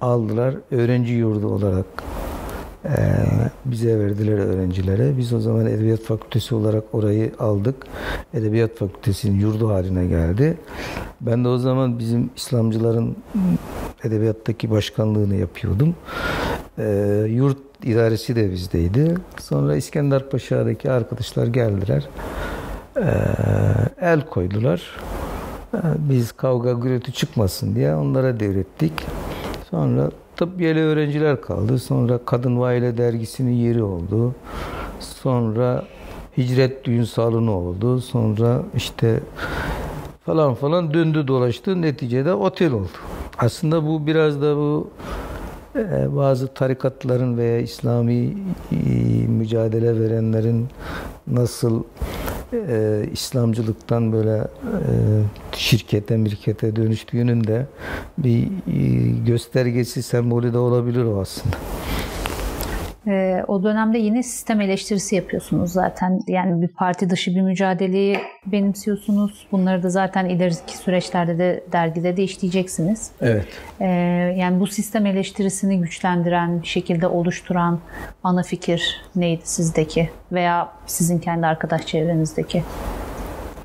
aldılar. 0.00 0.54
Öğrenci 0.70 1.12
yurdu 1.12 1.48
olarak 1.48 1.86
ee, 2.84 2.90
bize 3.64 3.98
verdiler 3.98 4.38
öğrencilere. 4.38 5.18
Biz 5.18 5.32
o 5.32 5.40
zaman 5.40 5.66
Edebiyat 5.66 6.00
Fakültesi 6.00 6.54
olarak 6.54 6.84
orayı 6.94 7.32
aldık. 7.38 7.86
Edebiyat 8.34 8.76
Fakültesi'nin 8.76 9.40
yurdu 9.40 9.68
haline 9.68 10.06
geldi. 10.06 10.56
Ben 11.20 11.44
de 11.44 11.48
o 11.48 11.58
zaman 11.58 11.98
bizim 11.98 12.30
İslamcıların 12.36 13.16
edebiyattaki 14.04 14.70
başkanlığını 14.70 15.34
yapıyordum. 15.34 15.94
Ee, 16.78 17.26
yurt 17.28 17.58
idaresi 17.84 18.36
de 18.36 18.50
bizdeydi. 18.50 19.14
Sonra 19.40 19.76
İskender 19.76 20.30
Paşa'daki 20.30 20.90
arkadaşlar 20.90 21.46
geldiler. 21.46 22.08
Ee, 22.96 23.02
el 24.00 24.26
koydular. 24.26 24.82
Ee, 25.74 25.78
biz 25.98 26.32
kavga 26.32 26.72
gürültü 26.72 27.12
çıkmasın 27.12 27.74
diye 27.74 27.94
onlara 27.94 28.40
devrettik. 28.40 28.92
Sonra 29.70 30.10
tıbbiyeli 30.36 30.80
öğrenciler 30.80 31.40
kaldı. 31.40 31.78
Sonra 31.78 32.18
Kadın 32.26 32.60
ve 32.60 32.64
Aile 32.64 32.98
Dergisi'nin 32.98 33.52
yeri 33.52 33.82
oldu. 33.82 34.34
Sonra 35.00 35.84
Hicret 36.38 36.84
Düğün 36.84 37.04
Salonu 37.04 37.50
oldu. 37.50 38.00
Sonra 38.00 38.62
işte 38.76 39.20
falan 40.26 40.54
falan 40.54 40.94
döndü 40.94 41.28
dolaştı. 41.28 41.82
Neticede 41.82 42.34
otel 42.34 42.72
oldu. 42.72 42.88
Aslında 43.38 43.86
bu 43.86 44.06
biraz 44.06 44.42
da 44.42 44.56
bu 44.56 44.90
e, 45.76 46.16
bazı 46.16 46.48
tarikatların 46.48 47.38
veya 47.38 47.58
İslami 47.58 48.34
e, 48.72 48.76
mücadele 49.28 50.00
verenlerin 50.00 50.68
nasıl 51.26 51.82
e, 52.52 53.06
İslamcılıktan 53.12 54.12
böyle 54.12 54.36
e, 54.36 54.92
şirkete 55.52 56.16
mirkete 56.16 56.76
dönüştüğünün 56.76 57.44
de 57.44 57.66
bir 58.18 58.42
e, 58.42 59.08
göstergesi 59.26 60.02
sembolü 60.02 60.52
de 60.52 60.58
olabilir 60.58 61.04
o 61.04 61.20
aslında. 61.20 61.56
E, 63.06 63.44
o 63.48 63.62
dönemde 63.62 63.98
yine 63.98 64.22
sistem 64.22 64.60
eleştirisi 64.60 65.16
yapıyorsunuz 65.16 65.72
zaten. 65.72 66.20
Yani 66.26 66.62
bir 66.62 66.68
parti 66.68 67.10
dışı 67.10 67.34
bir 67.34 67.40
mücadeleyi 67.40 68.18
benimsiyorsunuz. 68.46 69.46
Bunları 69.52 69.82
da 69.82 69.90
zaten 69.90 70.24
ileriki 70.24 70.76
süreçlerde 70.76 71.38
de 71.38 71.64
dergide 71.72 72.16
de 72.16 72.22
işleyeceksiniz. 72.22 73.10
Evet. 73.20 73.46
E, 73.80 73.86
yani 74.36 74.60
bu 74.60 74.66
sistem 74.66 75.06
eleştirisini 75.06 75.80
güçlendiren, 75.80 76.62
bir 76.62 76.66
şekilde 76.66 77.06
oluşturan 77.06 77.78
ana 78.24 78.42
fikir 78.42 79.02
neydi 79.16 79.42
sizdeki? 79.44 80.10
Veya 80.32 80.68
sizin 80.86 81.18
kendi 81.18 81.46
arkadaş 81.46 81.86
çevrenizdeki? 81.86 82.62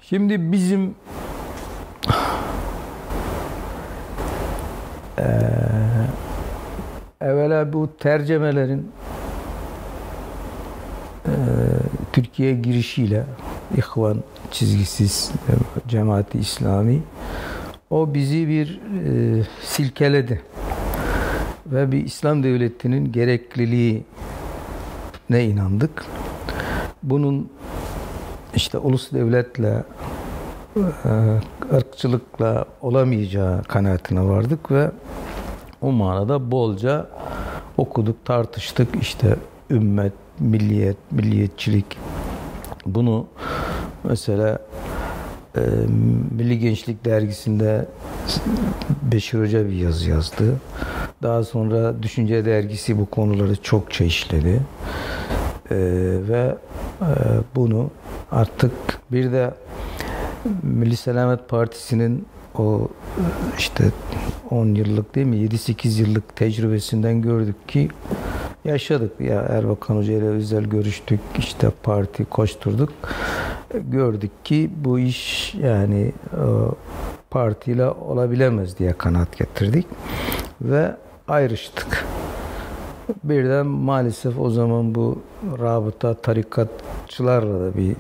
Şimdi 0.02 0.52
bizim 0.52 0.96
ee, 5.20 5.24
evvela 7.22 7.74
bu 7.74 7.98
tercemelerin 7.98 8.92
Türkiye 12.14 12.54
girişiyle 12.54 13.26
İhvan 13.78 14.18
çizgisiz 14.52 15.32
e, 15.50 15.52
cemaati 15.90 16.40
İslami 16.40 17.02
o 17.90 18.14
bizi 18.14 18.48
bir 18.48 18.80
e, 19.06 19.44
silkeledi 19.64 20.42
ve 21.66 21.92
bir 21.92 22.06
İslam 22.06 22.44
devletinin 22.44 23.12
gerekliliği 23.12 24.04
ne 25.30 25.46
inandık. 25.46 26.06
Bunun 27.04 27.50
işte 28.56 28.78
ulus 28.78 29.12
devletle 29.12 29.84
e, 30.78 30.82
ırkçılıkla 31.74 32.66
olamayacağı 32.82 33.64
kanaatine 33.64 34.24
vardık 34.24 34.72
ve 34.72 34.92
o 35.82 35.92
manada 35.92 36.52
bolca 36.52 37.08
okuduk, 37.78 38.26
tartıştık. 38.26 38.88
işte 39.02 39.36
ümmet, 39.70 40.14
milliyet, 40.42 40.98
milliyetçilik 41.12 41.86
bunu 42.86 43.28
mesela 44.04 44.60
e, 45.56 45.62
Milli 46.38 46.60
Gençlik 46.60 47.06
Dergisi'nde 47.06 47.86
Beşir 49.12 49.40
Hoca 49.40 49.66
bir 49.66 49.74
yazı 49.74 50.10
yazdı. 50.10 50.56
Daha 51.24 51.44
sonra 51.44 52.04
Düşünce 52.04 52.46
Dergisi 52.46 53.00
bu 53.00 53.06
konuları 53.06 53.62
çokça 53.62 54.04
işledi. 54.04 54.62
E, 55.72 55.76
ve 56.30 56.56
e, 57.02 57.08
bunu 57.56 57.90
artık 58.32 58.72
bir 59.12 59.32
de 59.32 59.54
Milli 60.64 60.98
Selamet 60.98 61.50
Partisi'nin 61.50 62.26
o 62.58 62.88
işte 63.58 63.84
10 64.50 64.66
yıllık 64.76 65.16
değil 65.16 65.28
mi 65.28 65.36
7-8 65.36 66.02
yıllık 66.02 66.36
tecrübesinden 66.36 67.22
gördük 67.22 67.70
ki 67.70 67.90
yaşadık. 68.66 69.22
Ya 69.22 69.42
Erbakan 69.42 69.96
Hoca 69.96 70.14
ile 70.14 70.26
özel 70.26 70.64
görüştük. 70.64 71.20
işte 71.38 71.70
parti 71.84 72.26
koşturduk. 72.26 72.94
Gördük 73.74 74.32
ki 74.44 74.70
bu 74.76 75.00
iş 75.00 75.54
yani 75.56 76.12
partiyle 77.30 77.86
olabilemez 77.86 78.80
diye 78.80 78.94
kanaat 78.94 79.38
getirdik. 79.38 79.86
Ve 80.62 80.96
ayrıştık. 81.28 82.06
Birden 83.24 83.66
maalesef 83.66 84.40
o 84.40 84.50
zaman 84.50 84.96
bu 84.96 85.22
rabıta 85.60 86.14
tarikatçılarla 86.14 87.60
da 87.60 87.78
bir 87.78 87.96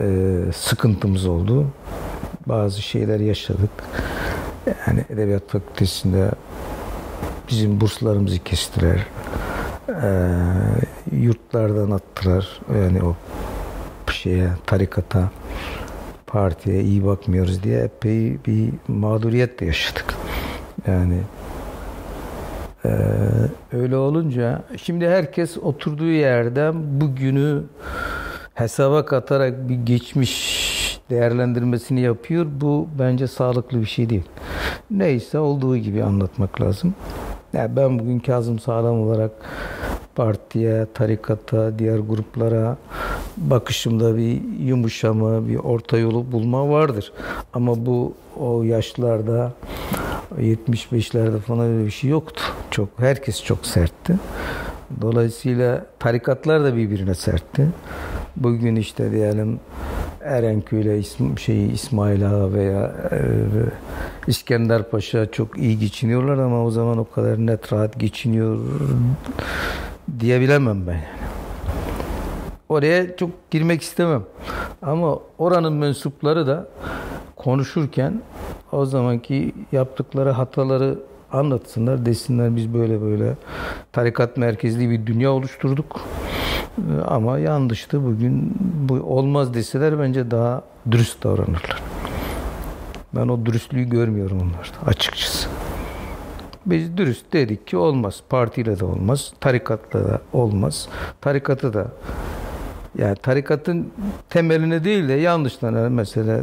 e, 0.00 0.52
sıkıntımız 0.52 1.26
oldu. 1.26 1.66
Bazı 2.46 2.82
şeyler 2.82 3.20
yaşadık. 3.20 3.70
Yani 4.86 5.04
Edebiyat 5.10 5.48
Fakültesi'nde 5.48 6.30
bizim 7.48 7.80
burslarımızı 7.80 8.38
kestiler 8.38 8.96
e, 8.96 9.49
yurtlardan 11.12 11.90
attılar. 11.90 12.60
Yani 12.82 13.02
o 13.02 13.16
şeye, 14.12 14.48
tarikata, 14.66 15.30
partiye 16.26 16.82
iyi 16.82 17.06
bakmıyoruz 17.06 17.62
diye 17.62 17.80
epey 17.80 18.38
bir 18.46 18.70
mağduriyet 18.88 19.60
de 19.60 19.64
yaşadık. 19.64 20.14
Yani 20.86 21.18
ee, 22.84 22.90
öyle 23.72 23.96
olunca 23.96 24.62
şimdi 24.76 25.08
herkes 25.08 25.58
oturduğu 25.58 26.10
yerden 26.10 27.00
bugünü 27.00 27.62
hesaba 28.54 29.04
katarak 29.04 29.68
bir 29.68 29.74
geçmiş 29.74 31.00
değerlendirmesini 31.10 32.00
yapıyor. 32.00 32.46
Bu 32.60 32.88
bence 32.98 33.26
sağlıklı 33.26 33.80
bir 33.80 33.86
şey 33.86 34.10
değil. 34.10 34.24
Neyse 34.90 35.38
olduğu 35.38 35.76
gibi 35.76 36.04
anlatmak 36.04 36.60
lazım. 36.60 36.94
Yani 37.52 37.76
ben 37.76 37.98
bugün 37.98 38.18
Kazım 38.18 38.58
Sağlam 38.58 39.02
olarak 39.02 39.30
partiye, 40.14 40.86
tarikata, 40.94 41.78
diğer 41.78 41.98
gruplara 41.98 42.76
bakışımda 43.36 44.16
bir 44.16 44.40
yumuşama, 44.58 45.48
bir 45.48 45.56
orta 45.56 45.98
yolu 45.98 46.32
bulma 46.32 46.68
vardır. 46.68 47.12
Ama 47.52 47.86
bu 47.86 48.14
o 48.40 48.62
yaşlarda 48.62 49.52
75'lerde 50.40 51.38
falan 51.38 51.66
öyle 51.66 51.86
bir 51.86 51.90
şey 51.90 52.10
yoktu. 52.10 52.42
Çok 52.70 52.88
herkes 52.96 53.44
çok 53.44 53.66
sertti. 53.66 54.14
Dolayısıyla 55.00 55.86
tarikatlar 55.98 56.64
da 56.64 56.76
birbirine 56.76 57.14
sertti. 57.14 57.66
Bugün 58.36 58.76
işte 58.76 59.12
diyelim 59.12 59.60
Erenköy'le 60.20 60.98
İsm 60.98 61.38
şey 61.38 61.70
İsmail 61.70 62.26
Ağa 62.30 62.52
veya 62.52 62.94
e, 63.12 63.18
İskender 64.26 64.90
Paşa 64.90 65.30
çok 65.30 65.58
iyi 65.58 65.78
geçiniyorlar 65.78 66.38
ama 66.38 66.64
o 66.64 66.70
zaman 66.70 66.98
o 66.98 67.10
kadar 67.10 67.38
net 67.38 67.72
rahat 67.72 68.00
geçiniyor 68.00 68.58
diyebilemem 70.20 70.86
ben. 70.86 71.00
Oraya 72.68 73.16
çok 73.16 73.30
girmek 73.50 73.82
istemem. 73.82 74.22
Ama 74.82 75.18
oranın 75.38 75.72
mensupları 75.72 76.46
da 76.46 76.68
konuşurken 77.36 78.22
o 78.72 78.86
zamanki 78.86 79.54
yaptıkları 79.72 80.30
hataları 80.30 80.98
anlatsınlar, 81.32 82.06
desinler 82.06 82.56
biz 82.56 82.74
böyle 82.74 83.02
böyle 83.02 83.34
tarikat 83.92 84.36
merkezli 84.36 84.90
bir 84.90 85.06
dünya 85.06 85.32
oluşturduk. 85.32 86.00
Ama 87.06 87.38
yanlıştı 87.38 88.04
bugün 88.04 88.54
bu 88.88 88.94
olmaz 88.94 89.54
deseler 89.54 89.98
bence 89.98 90.30
daha 90.30 90.62
dürüst 90.90 91.24
davranırlar. 91.24 91.82
Ben 93.14 93.28
o 93.28 93.46
dürüstlüğü 93.46 93.84
görmüyorum 93.84 94.38
onlarda 94.38 94.90
açıkçası. 94.90 95.48
Biz 96.66 96.96
dürüst 96.96 97.32
dedik 97.32 97.66
ki 97.66 97.76
olmaz. 97.76 98.22
Partiyle 98.28 98.80
de 98.80 98.84
olmaz. 98.84 99.32
Tarikatla 99.40 100.08
da 100.08 100.20
olmaz. 100.32 100.88
Tarikatı 101.20 101.74
da 101.74 101.86
yani 102.98 103.16
tarikatın 103.16 103.92
temeline 104.30 104.84
değil 104.84 105.08
de 105.08 105.12
yanlışlarına 105.12 105.88
mesela 105.88 106.40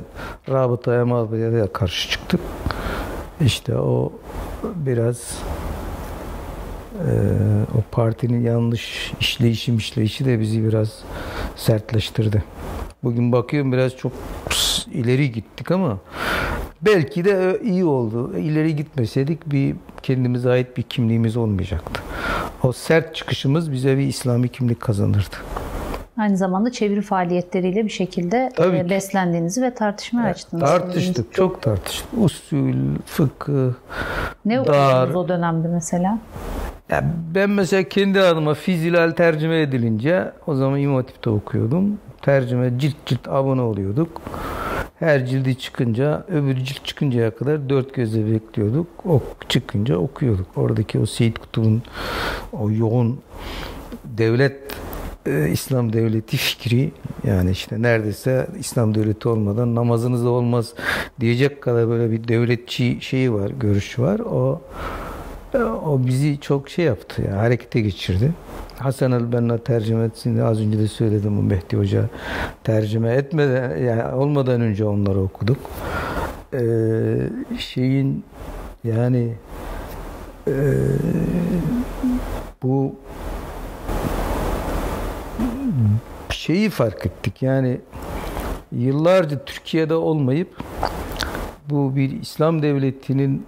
rabıtaya 0.50 1.06
de 1.52 1.74
karşı 1.74 2.10
çıktık. 2.10 2.40
İşte 3.42 3.78
o 3.78 4.12
biraz 4.64 5.38
o 7.78 7.82
partinin 7.92 8.42
yanlış 8.42 9.14
işleyişi 9.20 9.76
işleyişi 9.76 10.26
de 10.26 10.40
bizi 10.40 10.68
biraz 10.68 11.04
sertleştirdi. 11.56 12.44
Bugün 13.04 13.32
bakıyorum 13.32 13.72
biraz 13.72 13.98
çok 13.98 14.12
ileri 14.94 15.32
gittik 15.32 15.72
ama 15.72 15.98
belki 16.82 17.26
de 17.26 17.60
iyi 17.64 17.86
oldu. 17.86 18.38
İleri 18.38 18.76
gitmeseydik 18.76 19.52
bir 19.52 19.76
kendimize 20.04 20.50
ait 20.50 20.78
bir 20.78 20.84
kimliğimiz 20.84 21.38
olmayacaktı. 21.38 22.02
O 22.64 22.72
sert 22.72 23.16
çıkışımız 23.16 23.72
bize 23.72 23.98
bir 23.98 24.08
İslami 24.08 24.50
kimlik 24.50 24.80
kazanırdı. 24.80 25.36
Aynı 26.18 26.38
zamanda 26.38 26.72
çeviri 26.72 27.02
faaliyetleriyle 27.02 27.86
bir 27.86 27.90
şekilde 27.90 28.52
Tabii 28.56 28.78
e, 28.78 28.90
beslendiğinizi 28.90 29.62
ve 29.62 29.74
tartışmaya 29.74 30.30
açtınız. 30.30 30.64
Tartıştık, 30.64 31.34
çok 31.34 31.62
tartıştık. 31.62 32.08
Usul, 32.18 32.74
fıkıh, 33.06 33.74
Ne 34.46 34.62
okudunuz 34.62 35.16
o 35.16 35.28
dönemde 35.28 35.68
mesela? 35.68 36.20
Ya 36.90 37.04
ben 37.36 37.50
mesela 37.50 37.84
kendi 37.84 38.22
adıma 38.22 38.54
fizilal 38.54 39.12
tercüme 39.12 39.62
edilince 39.62 40.32
o 40.48 40.56
zaman 40.56 40.80
İmam 40.80 40.96
Hatip'te 40.96 41.30
okuyordum. 41.30 42.00
Tercüme 42.22 42.80
cilt 42.80 43.06
cilt 43.06 43.28
abone 43.28 43.62
oluyorduk. 43.62 44.22
Her 45.00 45.26
cildi 45.26 45.58
çıkınca 45.58 46.24
öbür 46.28 46.56
cilt 46.56 46.86
çıkıncaya 46.86 47.36
kadar 47.36 47.70
dört 47.70 47.94
gözle 47.94 48.32
bekliyorduk. 48.34 48.88
Ok 49.06 49.50
çıkınca 49.50 49.98
okuyorduk. 49.98 50.48
Oradaki 50.56 51.00
o 51.00 51.06
Seyit 51.06 51.40
Kutub'un 51.40 51.84
o 52.54 52.72
yoğun 52.72 53.20
devlet 54.04 54.60
e, 55.28 55.50
İslam 55.50 55.94
devleti 55.94 56.38
fikri 56.38 56.92
yani 57.28 57.52
işte 57.52 57.82
neredeyse 57.82 58.48
İslam 58.60 58.96
devleti 58.96 59.30
olmadan 59.30 59.76
namazınız 59.76 60.26
da 60.26 60.30
olmaz 60.30 60.74
diyecek 61.20 61.62
kadar 61.62 61.90
böyle 61.90 62.12
bir 62.12 62.28
devletçi 62.28 62.98
şeyi 63.02 63.34
var, 63.34 63.50
görüşü 63.60 64.02
var. 64.02 64.20
O 64.20 64.62
o 65.86 66.06
bizi 66.06 66.40
çok 66.40 66.70
şey 66.70 66.86
yaptı 66.86 67.22
ya, 67.22 67.38
harekete 67.38 67.82
geçirdi. 67.82 68.32
Hasan 68.80 69.12
el 69.12 69.32
Benna 69.32 69.58
tercüme 69.58 70.06
etsin 70.06 70.40
az 70.40 70.62
önce 70.62 70.80
de 70.80 70.88
söyledim 70.88 71.38
bu 71.38 71.42
Mehdi 71.42 71.78
Hoca 71.78 72.10
tercüme 72.64 73.14
etmeden 73.14 73.78
yani 73.78 74.16
olmadan 74.16 74.62
önce 74.62 74.86
onları 74.86 75.20
okuduk. 75.20 75.58
Ee, 76.54 76.60
şeyin 77.58 78.24
yani 78.84 79.34
e, 80.48 80.54
bu 82.64 82.96
şeyi 86.30 86.70
fark 86.70 87.06
ettik 87.06 87.42
yani 87.42 87.80
yıllarca 88.72 89.46
Türkiye'de 89.46 89.94
olmayıp 89.94 90.64
bu 91.70 91.96
bir 91.96 92.22
İslam 92.22 92.62
devletinin 92.62 93.46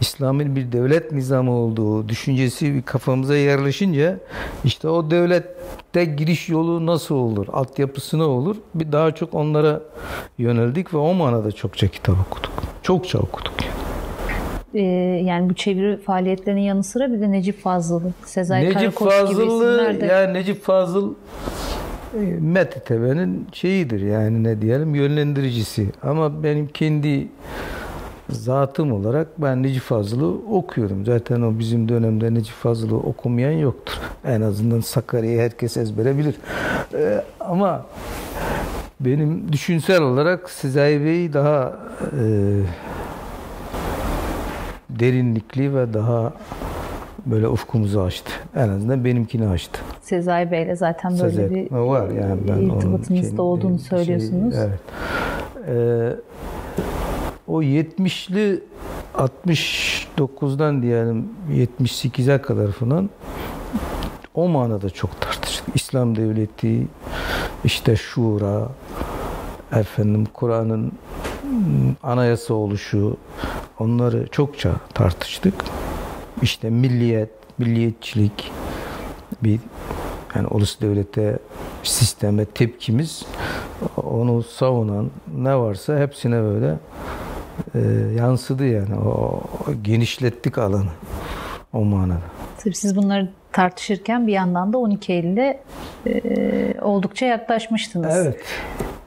İslam'ın 0.00 0.56
bir 0.56 0.72
devlet 0.72 1.12
nizamı 1.12 1.52
olduğu 1.52 2.08
düşüncesi 2.08 2.74
bir 2.74 2.82
kafamıza 2.82 3.36
yerleşince 3.36 4.18
işte 4.64 4.88
o 4.88 5.10
devlette 5.10 6.04
giriş 6.04 6.48
yolu 6.48 6.86
nasıl 6.86 7.14
olur, 7.14 7.46
altyapısı 7.52 8.18
ne 8.18 8.22
olur? 8.22 8.56
Bir 8.74 8.92
daha 8.92 9.14
çok 9.14 9.34
onlara 9.34 9.80
yöneldik 10.38 10.94
ve 10.94 10.98
o 10.98 11.14
manada 11.14 11.52
çokça 11.52 11.88
kitap 11.88 12.16
okuduk. 12.26 12.52
Çokça 12.82 13.18
okuduk 13.18 13.54
yani 13.62 13.85
ee, 14.76 14.82
yani 15.24 15.50
bu 15.50 15.54
çeviri 15.54 15.96
faaliyetlerinin 15.96 16.60
yanı 16.60 16.84
sıra 16.84 17.12
bir 17.12 17.20
de 17.20 17.30
Necip 17.30 17.60
Fazıl, 17.60 18.00
Sezai 18.24 18.64
Necip 18.64 18.78
Karakoç 18.78 19.12
Fazıl'ı, 19.12 19.92
gibi 19.92 20.00
de... 20.00 20.06
yani 20.06 20.34
Necip 20.34 20.62
Fazıl 20.62 21.14
e, 22.14 22.20
Metitebe'nin 22.40 23.46
şeyidir 23.52 24.00
yani 24.00 24.44
ne 24.44 24.62
diyelim 24.62 24.94
yönlendiricisi. 24.94 25.86
Ama 26.02 26.42
benim 26.42 26.68
kendi 26.68 27.28
zatım 28.30 28.92
olarak 28.92 29.28
ben 29.38 29.62
Necip 29.62 29.82
Fazıl'ı 29.82 30.56
okuyorum. 30.56 31.04
Zaten 31.04 31.42
o 31.42 31.58
bizim 31.58 31.88
dönemde 31.88 32.34
Necip 32.34 32.54
Fazıl'ı 32.54 32.96
okumayan 32.96 33.52
yoktur. 33.52 33.94
En 34.24 34.40
azından 34.40 34.80
Sakarya'yı 34.80 35.40
herkes 35.40 35.76
ezbere 35.76 36.18
bilir. 36.18 36.34
Ee, 36.94 37.22
ama 37.40 37.86
benim 39.00 39.52
düşünsel 39.52 40.02
olarak 40.02 40.50
Sezai 40.50 41.04
Bey 41.04 41.32
daha 41.32 41.72
e, 42.02 42.24
derinlikli 44.98 45.74
ve 45.74 45.94
daha 45.94 46.32
böyle 47.26 47.48
ufkumuzu 47.48 48.00
açtı. 48.00 48.32
En 48.56 48.68
azından 48.68 49.04
benimkini 49.04 49.48
açtı. 49.48 49.80
Sezai 50.00 50.50
Bey'le 50.50 50.76
zaten 50.76 51.18
böyle 51.18 51.30
Sezai, 51.30 51.54
bir 51.54 51.70
var 51.70 52.10
yani 52.10 52.40
ben 52.48 52.58
irtibatınızda 52.58 53.42
olduğunu 53.42 53.78
şey, 53.78 53.88
söylüyorsunuz. 53.88 54.54
Evet. 54.58 54.80
Ee, 55.68 56.16
o 57.46 57.62
70'li 57.62 58.60
69'dan 59.14 60.82
diyelim 60.82 61.28
78'e 61.52 62.42
kadar 62.42 62.72
falan 62.72 63.10
o 64.34 64.48
manada 64.48 64.90
çok 64.90 65.20
tartıştık. 65.20 65.76
İslam 65.76 66.16
devleti, 66.16 66.86
işte 67.64 67.96
şura, 67.96 68.68
efendim 69.72 70.26
Kur'an'ın 70.34 70.92
anayasa 72.02 72.54
oluşu, 72.54 73.16
onları 73.78 74.26
çokça 74.26 74.72
tartıştık. 74.94 75.54
İşte 76.42 76.70
milliyet, 76.70 77.30
milliyetçilik, 77.58 78.52
bir 79.42 79.60
yani 80.34 80.46
ulus 80.46 80.80
devlete 80.80 81.38
sisteme 81.82 82.44
tepkimiz 82.44 83.26
onu 83.96 84.42
savunan 84.42 85.10
ne 85.36 85.56
varsa 85.56 85.98
hepsine 85.98 86.42
böyle 86.42 86.74
e, 87.74 87.80
yansıdı 88.16 88.66
yani. 88.66 88.94
O, 88.94 89.10
o 89.10 89.72
genişlettik 89.82 90.58
alanı 90.58 90.90
o 91.72 91.84
manada. 91.84 92.20
Tabii 92.64 92.74
siz 92.74 92.96
bunları 92.96 93.28
tartışırken 93.52 94.26
bir 94.26 94.32
yandan 94.32 94.72
da 94.72 94.78
12 94.78 95.12
Eylül'e 95.12 95.60
e, 96.06 96.80
oldukça 96.82 97.26
yaklaşmıştınız. 97.26 98.16
Evet. 98.16 98.44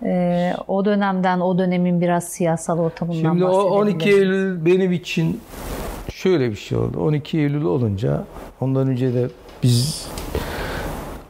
E, 0.04 0.54
o 0.68 0.86
dönemden, 0.86 1.39
o 1.39 1.58
dönemin 1.58 2.02
biraz 2.02 2.24
siyasal 2.24 2.80
ortamından 2.80 3.32
Şimdi 3.32 3.45
o 3.45 3.62
12 3.62 4.10
Eylül 4.10 4.66
benim 4.66 4.91
için 4.91 5.41
şöyle 6.12 6.50
bir 6.50 6.56
şey 6.56 6.78
oldu. 6.78 7.00
12 7.00 7.38
Eylül 7.38 7.64
olunca 7.64 8.24
ondan 8.62 8.88
önce 8.88 9.14
de 9.14 9.28
biz 9.64 10.08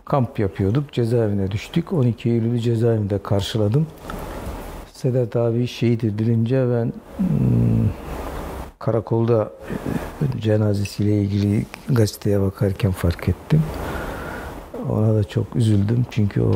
kamp 0.06 0.40
yapıyorduk. 0.40 0.94
Cezaevine 0.94 1.52
düştük. 1.52 1.94
12 1.94 2.30
Eylül'ü 2.30 2.60
cezaevinde 2.60 3.20
karşıladım. 3.24 3.88
Sedat 4.94 5.36
abi 5.36 5.68
şehit 5.68 6.04
edilince 6.04 6.66
ben 6.72 6.94
hmm, 7.18 7.90
karakolda 8.80 9.52
cenazesiyle 10.42 11.22
ilgili 11.22 11.66
gazeteye 11.90 12.42
bakarken 12.42 12.92
fark 12.92 13.30
ettim. 13.30 13.62
Ona 14.90 15.16
da 15.16 15.24
çok 15.24 15.56
üzüldüm 15.56 16.06
çünkü 16.12 16.42
o 16.42 16.52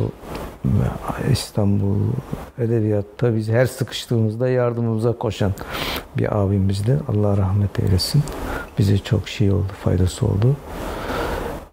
İstanbul 1.31 1.97
Edebiyat'ta 2.59 3.35
biz 3.35 3.49
her 3.49 3.65
sıkıştığımızda 3.65 4.49
yardımımıza 4.49 5.13
koşan 5.13 5.51
bir 6.17 6.37
abimizdi. 6.37 6.99
Allah 7.07 7.37
rahmet 7.37 7.79
eylesin. 7.79 8.23
Bize 8.79 8.97
çok 8.97 9.29
şey 9.29 9.51
oldu, 9.51 9.71
faydası 9.83 10.25
oldu. 10.25 10.55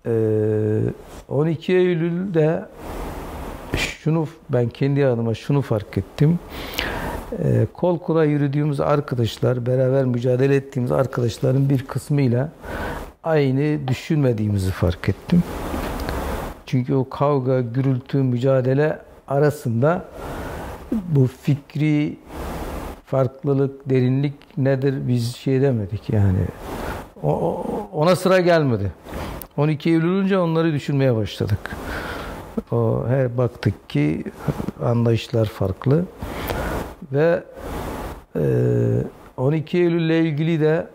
Ee, 0.07 0.81
12 1.29 1.73
Eylül'de 1.73 2.65
şunu 3.77 4.27
ben 4.51 4.69
kendi 4.69 5.07
adıma 5.07 5.35
şunu 5.35 5.63
fark 5.63 5.99
ettim. 5.99 6.39
Ee, 7.45 7.67
kol 7.73 7.99
kola 7.99 8.25
yürüdüğümüz 8.25 8.81
arkadaşlar, 8.81 9.67
beraber 9.67 10.05
mücadele 10.05 10.57
ettiğimiz 10.57 10.93
arkadaşların 10.93 11.71
bir 11.71 11.87
kısmıyla 11.87 12.53
aynı 13.25 13.89
düşünmediğimizi 13.89 14.71
fark 14.71 15.09
ettim. 15.09 15.43
Çünkü 16.71 16.95
o 16.95 17.09
kavga, 17.09 17.61
gürültü, 17.61 18.19
mücadele 18.19 18.99
arasında 19.29 20.05
bu 20.93 21.27
fikri 21.27 22.17
farklılık, 23.07 23.91
derinlik 23.91 24.35
nedir 24.59 25.09
biz 25.09 25.37
şey 25.37 25.63
demedik 25.63 26.11
yani. 26.11 26.45
O, 27.23 27.65
ona 27.93 28.17
sıra 28.17 28.41
gelmedi. 28.41 28.93
12 29.57 29.91
Eylül 29.91 30.05
olunca 30.05 30.41
onları 30.41 30.73
düşünmeye 30.73 31.17
başladık. 31.17 31.77
O, 32.73 33.05
her 33.09 33.39
baktık 33.39 33.91
ki 33.91 34.25
anlayışlar 34.85 35.47
farklı 35.47 36.05
ve 37.13 37.45
e, 38.37 38.43
12 39.37 39.79
Eylül 39.79 40.05
ile 40.05 40.21
ilgili 40.21 40.61
de 40.61 40.87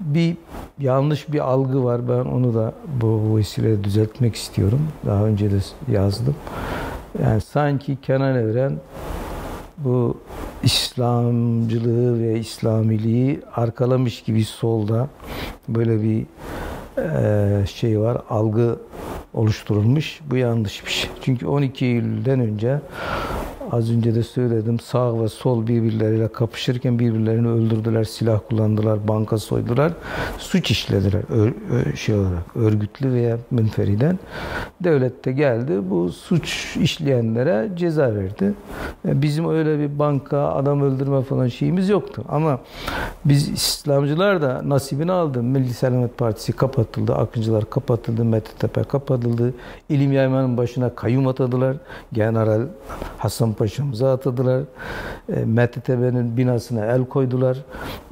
bir 0.00 0.36
yanlış 0.78 1.32
bir 1.32 1.38
algı 1.38 1.84
var. 1.84 2.08
Ben 2.08 2.30
onu 2.30 2.54
da 2.54 2.72
bu, 3.00 3.36
vesileyle 3.36 3.84
düzeltmek 3.84 4.34
istiyorum. 4.34 4.80
Daha 5.06 5.24
önce 5.24 5.50
de 5.50 5.58
yazdım. 5.92 6.34
Yani 7.22 7.40
sanki 7.40 7.96
Kenan 8.02 8.36
Evren 8.36 8.78
bu 9.78 10.16
İslamcılığı 10.62 12.20
ve 12.20 12.38
İslamiliği 12.38 13.40
arkalamış 13.54 14.22
gibi 14.22 14.44
solda 14.44 15.08
böyle 15.68 16.02
bir 16.02 16.26
şey 17.66 18.00
var, 18.00 18.18
algı 18.30 18.78
oluşturulmuş. 19.34 20.20
Bu 20.30 20.36
yanlış 20.36 20.86
bir 20.86 20.90
şey. 20.90 21.10
Çünkü 21.22 21.46
12 21.46 21.86
Eylül'den 21.86 22.40
önce 22.40 22.80
Az 23.72 23.90
önce 23.90 24.14
de 24.14 24.22
söyledim 24.22 24.80
sağ 24.80 25.22
ve 25.22 25.28
sol 25.28 25.66
birbirleriyle 25.66 26.28
kapışırken 26.28 26.98
birbirlerini 26.98 27.48
öldürdüler, 27.48 28.04
silah 28.04 28.40
kullandılar, 28.48 29.08
banka 29.08 29.38
soydular, 29.38 29.92
suç 30.38 30.70
işlediler 30.70 31.22
ör, 31.30 31.52
şey 31.94 32.14
olarak 32.14 32.56
örgütlü 32.56 33.12
veya 33.12 33.38
münferiden. 33.50 34.18
Devlet 34.84 35.24
de 35.24 35.32
geldi 35.32 35.90
bu 35.90 36.08
suç 36.08 36.76
işleyenlere 36.76 37.70
ceza 37.76 38.14
verdi. 38.14 38.54
E, 39.08 39.22
bizim 39.22 39.48
öyle 39.48 39.78
bir 39.78 39.98
banka, 39.98 40.48
adam 40.48 40.82
öldürme 40.82 41.22
falan 41.22 41.48
şeyimiz 41.48 41.88
yoktu. 41.88 42.24
Ama 42.28 42.60
biz 43.24 43.48
İslamcılar 43.48 44.42
da 44.42 44.62
nasibini 44.64 45.12
aldı. 45.12 45.42
Milli 45.42 45.74
Selamet 45.74 46.18
Partisi 46.18 46.52
kapatıldı, 46.52 47.14
Akıncılar 47.14 47.70
kapatıldı, 47.70 48.24
MTTP 48.24 48.88
kapatıldı. 48.88 49.54
İlim 49.88 50.12
yaymanın 50.12 50.56
başına 50.56 50.94
kayyum 50.94 51.28
atadılar. 51.28 51.76
General 52.12 52.62
Hasan 53.18 53.55
Paşa'mıza 53.56 54.12
atadılar. 54.12 54.62
E, 55.28 55.44
MTTB'nin 55.44 56.36
binasına 56.36 56.86
el 56.86 57.04
koydular. 57.04 57.56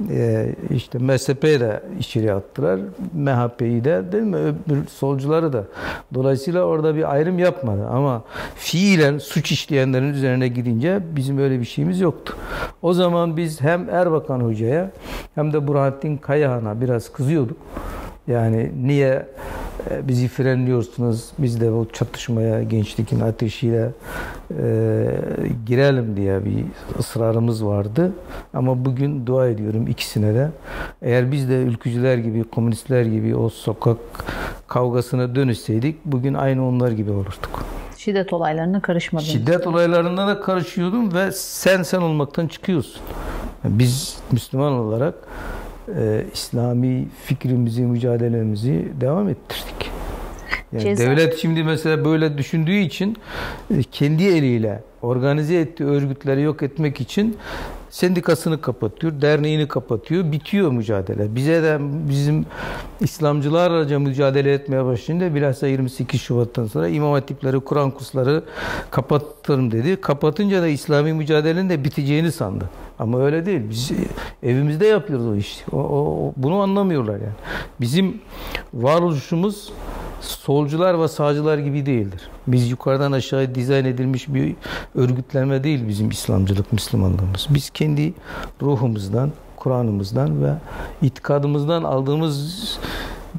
E, 0.09 0.55
işte 0.69 0.99
MSP'yi 0.99 1.59
de 1.59 1.83
içeri 1.99 2.33
attılar. 2.33 2.79
MHP'yi 3.13 3.83
de 3.83 4.11
değil 4.11 4.23
mi? 4.23 4.37
Öbür 4.37 4.87
solcuları 4.87 5.53
da. 5.53 5.63
Dolayısıyla 6.13 6.63
orada 6.63 6.95
bir 6.95 7.13
ayrım 7.13 7.39
yapmadı. 7.39 7.87
Ama 7.87 8.23
fiilen 8.55 9.17
suç 9.17 9.51
işleyenlerin 9.51 10.13
üzerine 10.13 10.47
gidince 10.47 10.99
bizim 11.15 11.37
öyle 11.37 11.59
bir 11.59 11.65
şeyimiz 11.65 11.99
yoktu. 11.99 12.35
O 12.81 12.93
zaman 12.93 13.37
biz 13.37 13.61
hem 13.61 13.89
Erbakan 13.89 14.39
Hoca'ya 14.39 14.91
hem 15.35 15.53
de 15.53 15.67
Burhanettin 15.67 16.17
Kayahan'a 16.17 16.81
biraz 16.81 17.11
kızıyorduk. 17.11 17.57
Yani 18.27 18.71
niye 18.83 19.25
e, 19.91 20.07
bizi 20.07 20.27
frenliyorsunuz? 20.27 21.29
Biz 21.37 21.61
de 21.61 21.71
bu 21.71 21.87
çatışmaya 21.93 22.63
gençlikin 22.63 23.19
ateşiyle 23.19 23.91
e, 24.61 25.07
girelim 25.65 26.17
diye 26.17 26.45
bir 26.45 26.65
ısrarımız 26.99 27.65
vardı. 27.65 28.11
Ama 28.53 28.85
bugün 28.85 29.25
dua 29.25 29.47
ediyorum 29.47 29.87
ikisine 29.87 30.33
de. 30.33 30.49
Eğer 31.01 31.31
biz 31.31 31.49
de 31.49 31.63
ülkücüler 31.63 32.17
gibi, 32.17 32.43
komünistler 32.43 33.03
gibi 33.05 33.35
o 33.35 33.49
sokak 33.49 33.97
kavgasına 34.67 35.35
dönüşseydik 35.35 36.05
bugün 36.05 36.33
aynı 36.33 36.67
onlar 36.67 36.91
gibi 36.91 37.11
olurduk. 37.11 37.65
Şiddet 37.97 38.33
olaylarına 38.33 38.81
karışmadın. 38.81 39.25
Şiddet 39.25 39.67
olaylarına 39.67 40.27
da 40.27 40.41
karışıyordum 40.41 41.13
ve 41.13 41.31
sen 41.31 41.83
sen 41.83 42.01
olmaktan 42.01 42.47
çıkıyorsun. 42.47 43.01
Biz 43.63 44.17
Müslüman 44.31 44.73
olarak 44.73 45.15
e, 45.97 46.25
İslami 46.33 47.07
fikrimizi, 47.25 47.81
mücadelemizi 47.81 48.87
devam 49.01 49.29
ettirdik. 49.29 49.91
Yani 50.71 50.83
Ceza. 50.83 51.03
devlet 51.03 51.37
şimdi 51.37 51.63
mesela 51.63 52.05
böyle 52.05 52.37
düşündüğü 52.37 52.77
için 52.77 53.17
e, 53.77 53.83
kendi 53.83 54.23
eliyle 54.23 54.83
organize 55.01 55.55
ettiği 55.55 55.83
örgütleri 55.83 56.41
yok 56.41 56.63
etmek 56.63 57.01
için 57.01 57.37
sendikasını 57.95 58.61
kapatıyor, 58.61 59.21
derneğini 59.21 59.67
kapatıyor, 59.67 60.31
bitiyor 60.31 60.71
mücadele. 60.71 61.35
Bize 61.35 61.63
de 61.63 61.77
bizim 62.09 62.45
İslamcılarla 62.99 63.99
mücadele 63.99 64.53
etmeye 64.53 64.85
başlayınca 64.85 65.35
bilhassa 65.35 65.67
28 65.67 66.21
Şubat'tan 66.21 66.67
sonra 66.67 66.87
imam 66.87 67.11
hatipleri, 67.11 67.59
Kur'an 67.59 67.91
kursları 67.91 68.43
kapattırım 68.91 69.71
dedi. 69.71 70.01
Kapatınca 70.01 70.61
da 70.61 70.67
İslami 70.67 71.13
mücadelenin 71.13 71.69
de 71.69 71.83
biteceğini 71.83 72.31
sandı. 72.31 72.69
Ama 72.99 73.21
öyle 73.21 73.45
değil. 73.45 73.61
Biz 73.69 73.91
evimizde 74.43 74.85
yapıyoruz 74.85 75.25
o 75.25 75.35
işi. 75.35 75.63
O, 75.71 75.77
o, 75.77 76.33
bunu 76.37 76.59
anlamıyorlar 76.59 77.13
yani. 77.13 77.35
Bizim 77.81 78.21
varoluşumuz 78.73 79.73
solcular 80.21 81.01
ve 81.01 81.07
sağcılar 81.07 81.57
gibi 81.57 81.85
değildir. 81.85 82.21
Biz 82.47 82.71
yukarıdan 82.71 83.11
aşağı 83.11 83.55
dizayn 83.55 83.85
edilmiş 83.85 84.33
bir 84.33 84.55
örgütlenme 84.95 85.63
değil 85.63 85.87
bizim 85.87 86.09
İslamcılık, 86.09 86.73
Müslümanlığımız. 86.73 87.47
Biz 87.49 87.69
kendi 87.69 88.13
ruhumuzdan, 88.61 89.31
Kur'an'ımızdan 89.55 90.43
ve 90.43 90.53
itikadımızdan 91.01 91.83
aldığımız 91.83 92.79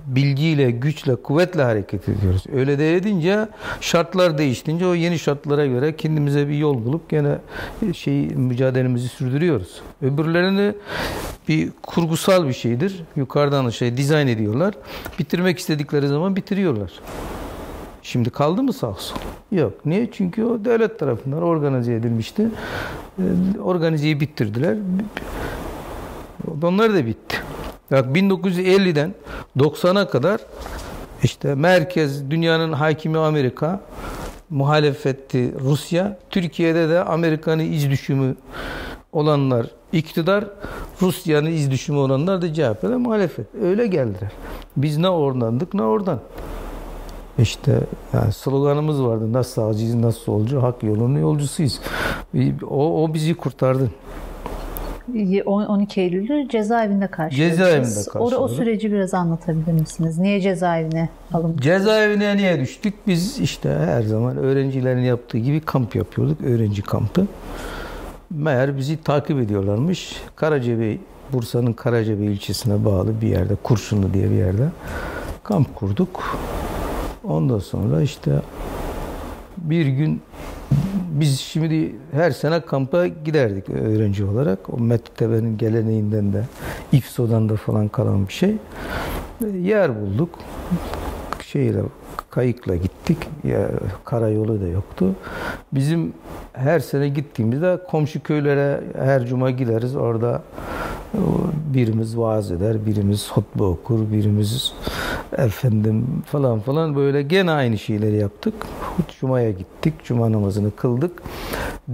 bilgiyle, 0.07 0.70
güçle, 0.70 1.16
kuvvetle 1.16 1.62
hareket 1.62 2.09
ediyoruz. 2.09 2.44
Öyle 2.53 2.78
de 2.78 2.97
edince 2.97 3.49
şartlar 3.80 4.38
değiştince 4.38 4.86
o 4.86 4.94
yeni 4.94 5.18
şartlara 5.18 5.66
göre 5.66 5.97
kendimize 5.97 6.49
bir 6.49 6.57
yol 6.57 6.84
bulup 6.84 7.09
gene 7.09 7.38
şey 7.94 8.26
mücadelemizi 8.26 9.09
sürdürüyoruz. 9.09 9.80
Öbürlerini 10.03 10.74
bir 11.49 11.70
kurgusal 11.82 12.49
bir 12.49 12.53
şeydir. 12.53 13.03
Yukarıdan 13.16 13.70
şey 13.70 13.97
dizayn 13.97 14.26
ediyorlar. 14.26 14.74
Bitirmek 15.18 15.59
istedikleri 15.59 16.09
zaman 16.09 16.36
bitiriyorlar. 16.36 16.92
Şimdi 18.03 18.30
kaldı 18.30 18.62
mı 18.62 18.72
sağ 18.72 18.94
sol? 18.94 19.16
Yok. 19.53 19.86
Niye? 19.86 20.11
Çünkü 20.12 20.44
o 20.44 20.64
devlet 20.64 20.99
tarafından 20.99 21.42
organize 21.42 21.94
edilmişti. 21.94 22.49
Ee, 23.18 23.61
organizeyi 23.61 24.20
bitirdiler. 24.20 24.76
Onlar 26.62 26.94
da 26.94 27.07
bitti. 27.07 27.36
Bak 27.91 28.07
1950'den 28.16 29.14
90'a 29.59 30.09
kadar 30.09 30.41
işte 31.22 31.55
merkez 31.55 32.30
dünyanın 32.30 32.72
hakimi 32.72 33.18
Amerika, 33.18 33.80
muhalefetti 34.51 35.55
Rusya, 35.61 36.18
Türkiye'de 36.30 36.89
de 36.89 37.05
Amerika'nın 37.05 37.72
iz 37.72 37.91
düşümü 37.91 38.34
olanlar 39.12 39.66
iktidar, 39.93 40.45
Rusya'nın 41.03 41.51
iz 41.51 41.70
düşümü 41.70 41.99
olanlar 41.99 42.43
da 42.43 42.55
CHP'de 42.55 42.97
muhalefet. 42.97 43.47
Öyle 43.62 43.87
geldiler. 43.87 44.32
Biz 44.76 44.99
ne 44.99 45.09
oradandık 45.09 45.74
ne 45.74 45.82
oradan. 45.82 46.20
İşte 47.39 47.80
yani 48.12 48.32
sloganımız 48.32 49.03
vardı. 49.03 49.32
Nasıl 49.32 49.53
sağcıyız, 49.53 49.95
nasıl 49.95 50.20
solcu, 50.20 50.62
hak 50.62 50.82
yolunun 50.82 51.20
yolcusuyuz. 51.20 51.80
O, 52.70 53.05
o 53.05 53.14
bizi 53.14 53.34
kurtardı. 53.34 53.91
12 55.44 56.00
Eylül'ü 56.00 56.48
cezaevinde 56.48 57.07
karşıladınız. 57.07 57.59
Cezaevinde 57.59 58.11
karşıladık. 58.12 58.40
O, 58.40 58.48
süreci 58.48 58.92
biraz 58.92 59.14
anlatabilir 59.14 59.72
misiniz? 59.72 60.18
Niye 60.18 60.40
cezaevine 60.40 61.09
alındınız? 61.32 61.64
Cezaevine 61.64 62.36
niye 62.36 62.61
düştük? 62.61 62.94
Biz 63.07 63.40
işte 63.40 63.70
her 63.70 64.02
zaman 64.02 64.36
öğrencilerin 64.36 65.02
yaptığı 65.02 65.38
gibi 65.38 65.61
kamp 65.61 65.96
yapıyorduk. 65.96 66.40
Öğrenci 66.40 66.82
kampı. 66.82 67.26
Meğer 68.30 68.76
bizi 68.76 69.02
takip 69.02 69.38
ediyorlarmış. 69.38 70.16
Karacabey, 70.36 71.00
Bursa'nın 71.32 71.72
Karacabey 71.72 72.26
ilçesine 72.26 72.84
bağlı 72.84 73.20
bir 73.20 73.28
yerde, 73.28 73.54
Kurşunlu 73.62 74.14
diye 74.14 74.30
bir 74.30 74.36
yerde 74.36 74.68
kamp 75.44 75.74
kurduk. 75.74 76.38
Ondan 77.24 77.59
sonra 77.59 78.02
işte 78.02 78.32
bir 79.57 79.86
gün 79.86 80.20
biz 81.20 81.40
şimdi 81.40 81.94
her 82.12 82.30
sene 82.30 82.60
kampa 82.60 83.06
giderdik 83.06 83.70
öğrenci 83.70 84.24
olarak. 84.24 84.58
O 84.74 84.78
Mettebe'nin 84.78 85.58
geleneğinden 85.58 86.32
de 86.32 86.44
İFSO'dan 86.92 87.48
da 87.48 87.56
falan 87.56 87.88
kalan 87.88 88.28
bir 88.28 88.32
şey. 88.32 88.56
Yer 89.62 90.00
bulduk. 90.00 90.38
Şeyle 91.53 91.80
kayıkla 92.30 92.76
gittik. 92.76 93.18
Ya, 93.44 93.70
karayolu 94.05 94.61
da 94.61 94.66
yoktu. 94.66 95.14
Bizim 95.72 96.12
her 96.53 96.80
sene 96.80 97.09
gittiğimizde 97.09 97.78
komşu 97.90 98.22
köylere 98.22 98.80
her 98.99 99.26
cuma 99.26 99.51
gideriz. 99.51 99.97
Orada 99.97 100.42
birimiz 101.74 102.18
vaaz 102.18 102.53
eder, 102.53 102.86
birimiz 102.86 103.30
hutbe 103.30 103.62
okur, 103.62 104.12
birimiz 104.12 104.72
efendim 105.38 106.07
falan 106.26 106.61
falan 106.61 106.97
böyle 106.97 107.22
gene 107.22 107.51
aynı 107.51 107.78
şeyleri 107.78 108.16
yaptık. 108.16 108.55
Cuma'ya 109.20 109.51
gittik, 109.51 109.94
cuma 110.05 110.32
namazını 110.32 110.76
kıldık. 110.76 111.22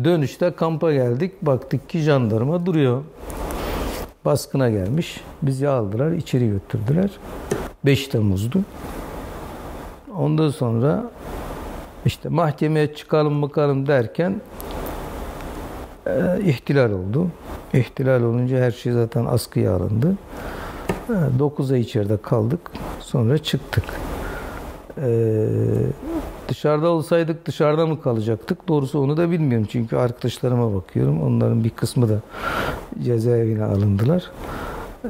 Dönüşte 0.05 0.53
kampa 0.53 0.92
geldik, 0.92 1.32
baktık 1.42 1.88
ki 1.88 1.98
jandarma 1.98 2.66
duruyor. 2.66 3.03
Baskına 4.24 4.70
gelmiş. 4.70 5.20
Bizi 5.42 5.68
aldılar, 5.68 6.12
içeri 6.12 6.50
götürdüler. 6.50 7.11
5 7.84 8.09
Temmuz'du. 8.09 8.61
Ondan 10.18 10.50
sonra 10.50 11.10
işte 12.06 12.28
mahkemeye 12.28 12.94
çıkalım 12.94 13.42
bakalım 13.42 13.86
derken 13.86 14.40
e, 16.06 16.40
ihtilal 16.44 16.90
oldu. 16.90 17.26
İhtilal 17.74 18.22
olunca 18.22 18.56
her 18.58 18.70
şey 18.70 18.92
zaten 18.92 19.24
askıya 19.24 19.74
alındı. 19.74 20.16
9 21.38 21.72
ay 21.72 21.80
içeride 21.80 22.16
kaldık. 22.16 22.60
Sonra 23.00 23.38
çıktık. 23.38 23.84
Ee, 24.98 25.46
dışarıda 26.48 26.88
olsaydık 26.88 27.46
dışarıda 27.46 27.86
mı 27.86 28.02
kalacaktık? 28.02 28.68
Doğrusu 28.68 29.00
onu 29.00 29.16
da 29.16 29.30
bilmiyorum. 29.30 29.66
Çünkü 29.70 29.96
arkadaşlarıma 29.96 30.74
bakıyorum. 30.74 31.22
Onların 31.22 31.64
bir 31.64 31.70
kısmı 31.70 32.08
da 32.08 32.20
cezaevine 33.04 33.64
alındılar. 33.64 34.30
Ee, 35.05 35.09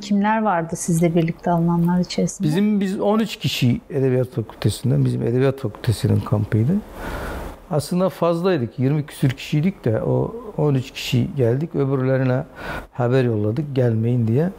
Kimler 0.00 0.42
vardı 0.42 0.76
sizle 0.76 1.14
birlikte 1.14 1.50
alınanlar 1.50 2.00
içerisinde? 2.00 2.48
Bizim 2.48 2.80
biz 2.80 3.00
13 3.00 3.36
kişi 3.36 3.80
Edebiyat 3.90 4.28
Fakültesinden, 4.28 5.04
bizim 5.04 5.22
Edebiyat 5.22 5.58
Fakültesinin 5.58 6.20
kampıydı. 6.20 6.72
Aslında 7.70 8.08
fazlaydık. 8.08 8.78
20 8.78 9.06
küsür 9.06 9.30
kişiydik 9.30 9.84
de 9.84 10.02
o 10.02 10.34
13 10.56 10.90
kişi 10.90 11.26
geldik. 11.36 11.74
Öbürlerine 11.74 12.44
haber 12.92 13.24
yolladık 13.24 13.76
gelmeyin 13.76 14.28
diye. 14.28 14.50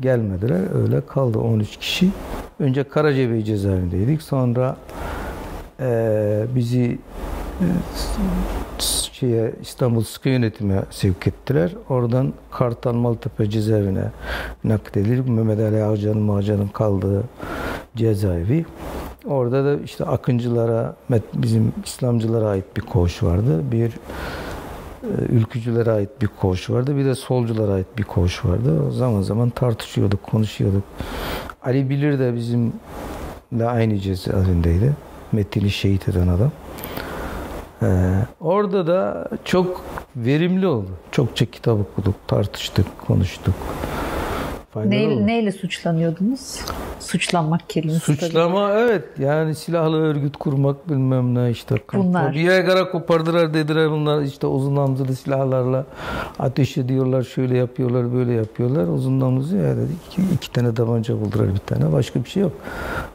Gelmediler. 0.00 0.82
Öyle 0.82 1.06
kaldı 1.06 1.38
13 1.38 1.76
kişi. 1.76 2.10
Önce 2.60 2.84
Karacabey 2.84 3.44
cezaevindeydik. 3.44 4.22
Sonra 4.22 4.76
e, 5.80 6.44
bizi 6.54 6.98
e, 7.60 7.66
şeye 9.22 9.52
İstanbul 9.62 10.04
Sıkı 10.04 10.28
Yönetime 10.28 10.82
sevk 10.90 11.26
ettiler. 11.26 11.72
Oradan 11.88 12.32
Kartal 12.50 12.92
Maltepe 12.92 13.50
cezaevine 13.50 14.04
nakledildik. 14.64 15.28
Mehmet 15.28 15.60
Ali 15.60 15.84
Ağcan'ın 15.84 16.22
Mağcan'ın 16.22 16.68
kaldığı 16.68 17.22
cezaevi. 17.96 18.66
Orada 19.26 19.64
da 19.64 19.82
işte 19.84 20.04
akıncılara, 20.04 20.96
bizim 21.34 21.72
İslamcılara 21.84 22.48
ait 22.48 22.64
bir 22.76 22.82
koğuş 22.82 23.22
vardı. 23.22 23.72
Bir 23.72 23.88
e, 23.88 25.32
ülkücülere 25.32 25.90
ait 25.90 26.10
bir 26.22 26.28
koğuş 26.40 26.70
vardı. 26.70 26.96
Bir 26.96 27.04
de 27.04 27.14
solculara 27.14 27.72
ait 27.72 27.98
bir 27.98 28.04
koğuş 28.04 28.44
vardı. 28.44 28.82
O 28.88 28.90
zaman 28.90 29.22
zaman 29.22 29.50
tartışıyorduk, 29.50 30.22
konuşuyorduk. 30.22 30.82
Ali 31.62 31.90
Bilir 31.90 32.18
de 32.18 32.34
bizimle 32.34 33.66
aynı 33.66 33.98
cezaevindeydi. 33.98 34.92
Metin'i 35.32 35.70
şehit 35.70 36.08
eden 36.08 36.28
adam. 36.28 36.50
Ee, 37.82 37.86
orada 38.40 38.86
da 38.86 39.28
çok 39.44 39.84
verimli 40.16 40.66
oldu. 40.66 40.90
Çokça 41.12 41.46
kitap 41.46 41.80
okuduk, 41.80 42.14
tartıştık, 42.28 42.86
konuştuk. 43.06 43.54
Neyle, 44.76 45.26
neyle 45.26 45.52
suçlanıyordunuz? 45.52 46.60
Suçlanmak 47.00 47.70
kelimesi. 47.70 48.00
Suçlama 48.00 48.68
tabii. 48.68 48.80
evet 48.80 49.04
yani 49.18 49.54
silahlı 49.54 49.96
örgüt 49.96 50.36
kurmak 50.36 50.88
bilmem 50.88 51.34
ne 51.34 51.50
işte. 51.50 51.74
Bunlar. 51.92 52.32
Bir 52.32 52.40
yaygara 52.40 52.90
kopardılar 52.90 53.54
dediler 53.54 53.90
bunlar 53.90 54.22
işte 54.22 54.46
uzun 54.46 54.76
namzılı 54.76 55.16
silahlarla 55.16 55.84
ateş 56.38 56.78
ediyorlar 56.78 57.22
şöyle 57.22 57.56
yapıyorlar 57.56 58.14
böyle 58.14 58.32
yapıyorlar. 58.32 58.86
Uzun 58.86 59.20
namzı 59.20 59.56
ya 59.56 59.76
dedik 59.76 59.96
iki, 60.10 60.22
iki 60.34 60.52
tane 60.52 60.74
tabanca 60.74 61.20
buldular 61.20 61.48
bir 61.54 61.58
tane 61.58 61.92
başka 61.92 62.24
bir 62.24 62.28
şey 62.28 62.42
yok. 62.42 62.52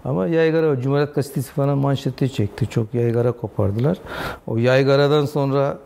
Ama 0.06 0.28
yaygara 0.28 0.82
Cumhuriyet 0.82 1.16
Gazetesi 1.16 1.52
falan 1.52 1.78
manşete 1.78 2.28
çekti. 2.28 2.68
Çok 2.70 2.94
yaygara 2.94 3.32
kopardılar. 3.32 3.98
O 4.48 4.58
yaygaradan 4.58 5.26
sonra 5.26 5.78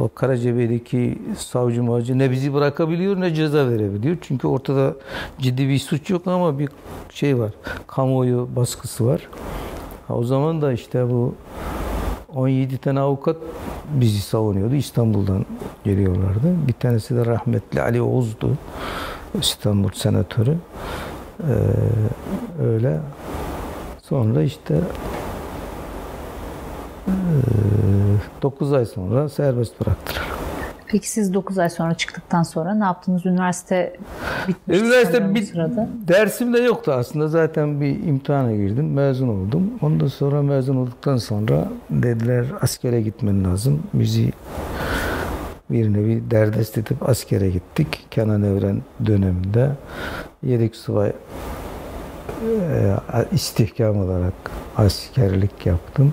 o 0.00 0.08
Karacabey'deki 0.14 1.18
savcı 1.38 1.82
mağacı 1.82 2.18
ne 2.18 2.30
bizi 2.30 2.54
bırakabiliyor 2.54 3.20
ne 3.20 3.34
ceza 3.34 3.68
verebiliyor. 3.70 4.16
Çünkü 4.20 4.46
ortada 4.46 4.94
ciddi 5.38 5.68
bir 5.68 5.78
suç 5.78 6.10
yok 6.10 6.26
ama 6.26 6.58
bir 6.58 6.68
şey 7.10 7.38
var. 7.38 7.50
Kamuoyu 7.86 8.48
baskısı 8.56 9.06
var. 9.06 9.28
Ha, 10.08 10.14
o 10.14 10.24
zaman 10.24 10.62
da 10.62 10.72
işte 10.72 11.10
bu 11.10 11.34
17 12.34 12.78
tane 12.78 13.00
avukat 13.00 13.36
bizi 13.94 14.20
savunuyordu. 14.20 14.74
İstanbul'dan 14.74 15.46
geliyorlardı. 15.84 16.68
Bir 16.68 16.72
tanesi 16.72 17.16
de 17.16 17.26
rahmetli 17.26 17.82
Ali 17.82 18.02
Oğuz'du. 18.02 18.50
İstanbul 19.40 19.90
senatörü. 19.90 20.56
Ee, 21.40 22.64
öyle. 22.64 23.00
Sonra 24.02 24.42
işte 24.42 24.80
9 28.42 28.72
ay 28.72 28.86
sonra 28.86 29.28
serbest 29.28 29.80
bıraktılar. 29.80 30.47
Peki 30.88 31.10
siz 31.10 31.34
9 31.34 31.58
ay 31.58 31.70
sonra 31.70 31.94
çıktıktan 31.94 32.42
sonra 32.42 32.74
ne 32.74 32.84
yaptınız? 32.84 33.26
Üniversite 33.26 33.96
bitmiş. 34.48 34.78
Üniversite 34.78 35.34
bit 35.34 35.48
sırada. 35.48 35.88
Dersim 36.08 36.54
de 36.54 36.58
yoktu 36.58 36.92
aslında. 36.92 37.28
Zaten 37.28 37.80
bir 37.80 38.02
imtihana 38.04 38.56
girdim. 38.56 38.92
Mezun 38.92 39.28
oldum. 39.28 39.70
Ondan 39.82 40.06
sonra 40.06 40.42
mezun 40.42 40.76
olduktan 40.76 41.16
sonra 41.16 41.68
dediler 41.90 42.46
askere 42.60 43.00
gitmen 43.00 43.44
lazım. 43.44 43.82
Bizi 43.94 44.32
bir 45.70 45.92
nevi 45.92 46.30
derdest 46.30 46.78
edip 46.78 47.08
askere 47.08 47.50
gittik. 47.50 48.06
Kenan 48.10 48.42
Evren 48.42 48.82
döneminde 49.06 49.70
yedek 50.42 50.76
subay 50.76 51.12
e, 52.42 52.96
istihkam 53.32 53.98
olarak 53.98 54.34
askerlik 54.76 55.66
yaptım. 55.66 56.12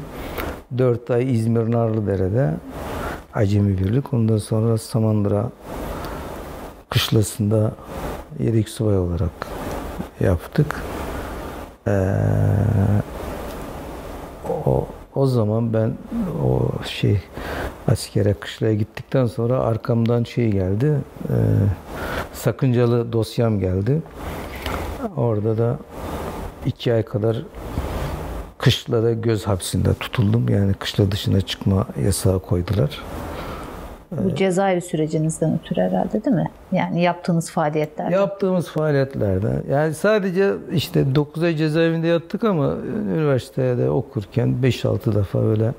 4 0.78 1.11
ay 1.11 1.34
İzmir 1.34 1.71
Narlıdere'de 1.71 2.53
Acemi 3.36 3.77
Birlik. 3.77 4.13
Ondan 4.13 4.38
sonra 4.38 4.77
Samandıra 4.77 5.49
kışlasında 6.89 7.71
yedek 8.39 8.69
subay 8.69 8.97
olarak 8.97 9.31
yaptık. 10.19 10.81
Ee, 11.88 11.91
o, 14.65 14.88
o 15.15 15.27
zaman 15.27 15.73
ben 15.73 15.93
o 16.45 16.69
şey 16.86 17.19
askere 17.88 18.33
kışlaya 18.33 18.73
gittikten 18.73 19.25
sonra 19.25 19.59
arkamdan 19.59 20.23
şey 20.23 20.51
geldi. 20.51 20.95
E, 21.29 21.36
sakıncalı 22.33 23.13
dosyam 23.13 23.59
geldi. 23.59 24.01
Orada 25.17 25.57
da 25.57 25.77
iki 26.65 26.93
ay 26.93 27.03
kadar 27.03 27.38
kışlada 28.57 29.13
göz 29.13 29.47
hapsinde 29.47 29.93
tutuldum. 29.93 30.49
Yani 30.49 30.73
kışla 30.73 31.11
dışına 31.11 31.41
çıkma 31.41 31.88
yasağı 32.05 32.39
koydular. 32.39 33.01
Bu 34.11 34.35
cezaevi 34.35 34.81
sürecinizden 34.81 35.59
ötürü 35.59 35.81
herhalde 35.81 36.23
değil 36.23 36.35
mi? 36.35 36.51
Yani 36.71 37.01
yaptığınız 37.01 37.51
faaliyetler. 37.51 38.09
Yaptığımız 38.09 38.69
faaliyetlerde. 38.69 39.61
Yani 39.69 39.93
sadece 39.93 40.53
işte 40.71 41.15
9 41.15 41.43
ay 41.43 41.55
cezaevinde 41.55 42.07
yattık 42.07 42.43
ama 42.43 42.75
üniversitede 43.13 43.89
okurken 43.89 44.55
5-6 44.63 45.15
defa 45.15 45.39
öyle 45.39 45.71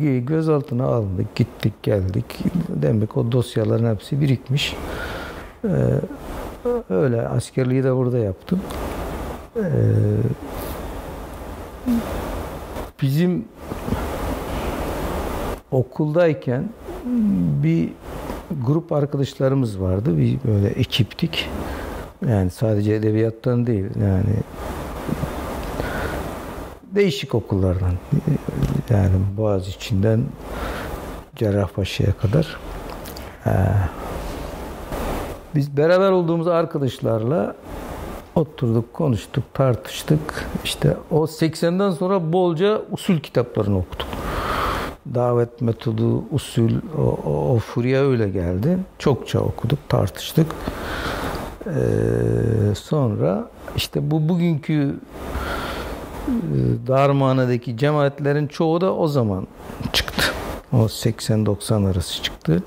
e, 0.00 0.18
gözaltına 0.18 0.84
alındık, 0.84 1.34
gittik, 1.34 1.82
geldik. 1.82 2.24
Demek 2.68 3.16
o 3.16 3.32
dosyaların 3.32 3.94
hepsi 3.94 4.20
birikmiş. 4.20 4.76
E, 5.64 5.70
öyle 6.90 7.28
askerliği 7.28 7.84
de 7.84 7.96
burada 7.96 8.18
yaptım. 8.18 8.60
E, 9.56 9.64
bizim 13.02 13.44
okuldayken 15.74 16.68
bir 17.62 17.88
grup 18.66 18.92
arkadaşlarımız 18.92 19.80
vardı. 19.80 20.18
Bir 20.18 20.38
böyle 20.44 20.68
ekiptik. 20.68 21.48
Yani 22.28 22.50
sadece 22.50 22.94
edebiyattan 22.94 23.66
değil. 23.66 23.84
Yani 24.00 24.36
değişik 26.94 27.34
okullardan. 27.34 27.92
Yani 28.90 29.10
Boğaz 29.36 29.68
içinden 29.68 30.22
Cerrahpaşa'ya 31.36 32.12
kadar. 32.12 32.56
Ee, 33.46 33.50
biz 35.54 35.76
beraber 35.76 36.10
olduğumuz 36.10 36.48
arkadaşlarla 36.48 37.54
oturduk, 38.34 38.92
konuştuk, 38.92 39.44
tartıştık. 39.54 40.46
İşte 40.64 40.96
o 41.10 41.24
80'den 41.24 41.90
sonra 41.90 42.32
bolca 42.32 42.82
usul 42.90 43.18
kitaplarını 43.18 43.78
okuduk 43.78 44.13
davet 45.14 45.60
metodu, 45.60 46.24
usul, 46.32 46.70
o, 46.98 47.02
o, 47.02 47.54
o 47.54 47.58
furya 47.58 48.02
öyle 48.02 48.28
geldi. 48.28 48.78
Çokça 48.98 49.40
okuduk, 49.40 49.78
tartıştık. 49.88 50.46
Ee, 51.66 52.74
sonra 52.74 53.50
işte 53.76 54.10
bu 54.10 54.28
bugünkü 54.28 54.94
Darmana'daki 56.86 57.76
cemaatlerin 57.76 58.46
çoğu 58.46 58.80
da 58.80 58.94
o 58.94 59.08
zaman 59.08 59.46
çıktı. 59.92 60.22
O 60.72 60.76
80-90 60.76 61.90
arası 61.90 62.22
çıktı. 62.22 62.62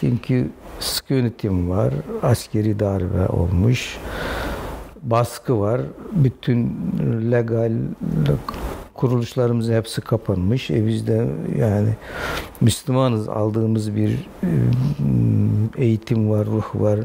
Çünkü 0.00 0.50
sıkı 0.80 1.14
yönetim 1.14 1.70
var, 1.70 1.94
askeri 2.22 2.80
darbe 2.80 3.26
olmuş, 3.28 3.98
baskı 5.02 5.60
var. 5.60 5.80
Bütün 6.12 6.76
legal 7.30 7.72
kuruluşlarımız 9.02 9.70
hepsi 9.70 10.00
kapanmış. 10.00 10.70
E 10.70 10.86
biz 10.86 11.06
de 11.06 11.26
yani 11.58 11.88
Müslümanız 12.60 13.28
aldığımız 13.28 13.96
bir 13.96 14.10
e, 14.42 14.50
eğitim 15.76 16.30
var, 16.30 16.46
ruh 16.46 16.74
var, 16.74 17.00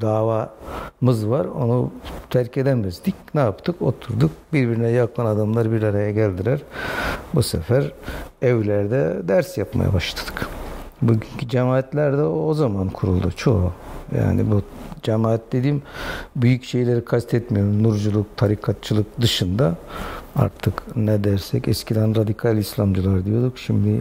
davamız 0.00 1.28
var. 1.28 1.44
Onu 1.44 1.90
terk 2.30 2.56
edemezdik. 2.56 3.14
Ne 3.34 3.40
yaptık? 3.40 3.82
Oturduk. 3.82 4.30
Birbirine 4.52 4.90
yakın 4.90 5.26
adamlar 5.26 5.72
bir 5.72 5.82
araya 5.82 6.10
geldiler. 6.10 6.60
Bu 7.34 7.42
sefer 7.42 7.92
evlerde 8.42 9.28
ders 9.28 9.58
yapmaya 9.58 9.92
başladık. 9.92 10.48
Bugünkü 11.02 11.48
cemaatler 11.48 12.18
de 12.18 12.22
o 12.22 12.54
zaman 12.54 12.88
kuruldu 12.88 13.32
çoğu. 13.36 13.72
Yani 14.18 14.50
bu 14.50 14.62
cemaat 15.02 15.40
dediğim 15.52 15.82
büyük 16.36 16.64
şeyleri 16.64 17.04
kastetmiyorum. 17.04 17.82
Nurculuk, 17.82 18.36
tarikatçılık 18.36 19.20
dışında 19.20 19.76
artık 20.36 20.96
ne 20.96 21.24
dersek 21.24 21.68
eskiden 21.68 22.16
radikal 22.16 22.56
İslamcılar 22.56 23.24
diyorduk. 23.24 23.58
Şimdi 23.58 24.00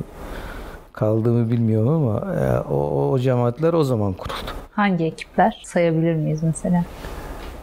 kaldığımı 0.93 1.51
bilmiyorum 1.51 1.89
ama 1.89 2.36
e, 2.36 2.59
o, 2.59 3.11
o, 3.11 3.19
cemaatler 3.19 3.73
o 3.73 3.84
zaman 3.84 4.13
kuruldu. 4.13 4.51
Hangi 4.71 5.05
ekipler 5.05 5.61
sayabilir 5.65 6.15
miyiz 6.15 6.43
mesela? 6.43 6.86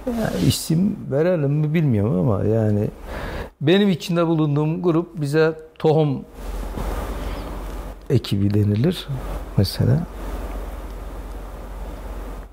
Ya, 0.06 0.30
isim 0.46 0.96
verelim 1.10 1.50
mi 1.50 1.74
bilmiyorum 1.74 2.18
ama 2.18 2.44
yani 2.44 2.88
benim 3.60 3.88
içinde 3.88 4.26
bulunduğum 4.26 4.82
grup 4.82 5.20
bize 5.20 5.52
tohum 5.78 6.24
ekibi 8.10 8.54
denilir 8.54 9.08
mesela. 9.56 9.98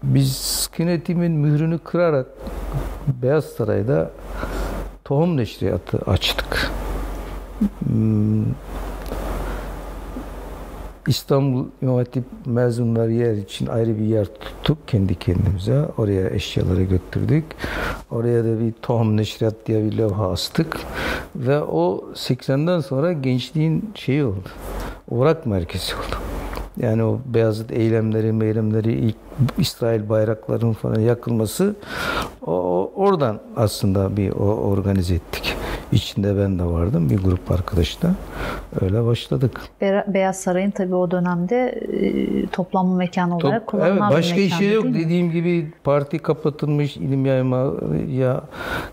Biz 0.04 0.70
yönetimin 0.78 1.32
mührünü 1.32 1.80
kırarak 1.80 2.28
Beyaz 3.22 3.46
Saray'da 3.46 4.12
tohum 5.06 5.38
neşriyatı 5.38 5.98
açtık. 5.98 6.72
Hmm. 7.88 8.46
İstanbul 11.08 11.66
İmam 11.82 11.96
Hatip 11.96 12.24
mezunları 12.46 13.12
yer 13.12 13.34
için 13.34 13.68
ayrı 13.68 13.98
bir 13.98 14.06
yer 14.06 14.26
tuttuk 14.26 14.88
kendi 14.88 15.16
kendimize. 15.16 15.86
Oraya 15.98 16.30
eşyaları 16.30 16.84
götürdük. 16.84 17.46
Oraya 18.12 18.44
da 18.44 18.60
bir 18.60 18.72
tohum 18.82 19.18
neşriyat 19.18 19.56
diye 19.66 19.86
bir 19.86 19.98
levha 19.98 20.32
astık. 20.32 20.78
Ve 21.36 21.62
o 21.62 22.06
80'den 22.14 22.80
sonra 22.80 23.14
gençliğin 23.14 23.92
şeyi 23.96 24.24
oldu. 24.26 24.50
Uğrak 25.10 25.46
merkezi 25.46 25.96
oldu. 25.96 26.16
Yani 26.78 27.04
o 27.04 27.20
Beyazıt 27.26 27.72
eylemleri, 27.72 28.32
meylemleri, 28.32 28.94
ilk 28.94 29.25
İsrail 29.58 30.10
bayraklarının 30.10 30.74
falan 30.74 31.00
yakılması 31.00 31.76
o, 32.46 32.92
oradan 32.96 33.40
aslında 33.56 34.18
bir 34.18 34.32
o, 34.32 34.44
organize 34.44 35.16
ettik. 35.16 35.56
İçinde 35.92 36.38
ben 36.38 36.60
de 36.60 36.64
vardım 36.66 37.10
bir 37.10 37.18
grup 37.18 37.52
arkadaşla. 37.52 38.10
Öyle 38.82 39.06
başladık. 39.06 39.62
Beyaz 40.08 40.40
Saray'ın 40.40 40.72
tabii 40.72 40.96
o 40.96 41.12
dönemde 41.12 41.82
e, 42.02 42.48
toplanma 42.48 42.96
mekanı 42.96 43.36
olarak 43.38 43.62
Top, 43.62 43.68
kullanılan 43.68 44.12
evet, 44.12 44.18
başka 44.18 44.36
bir 44.36 44.42
mekan. 44.42 44.52
Başka 44.52 44.66
işi 44.66 44.74
yok. 44.74 44.86
Dediğim 44.86 45.32
gibi 45.32 45.74
parti 45.84 46.20
kapatılmış, 46.20 46.98
ilim 46.98 47.26
yayma 47.26 47.72
ya 48.10 48.42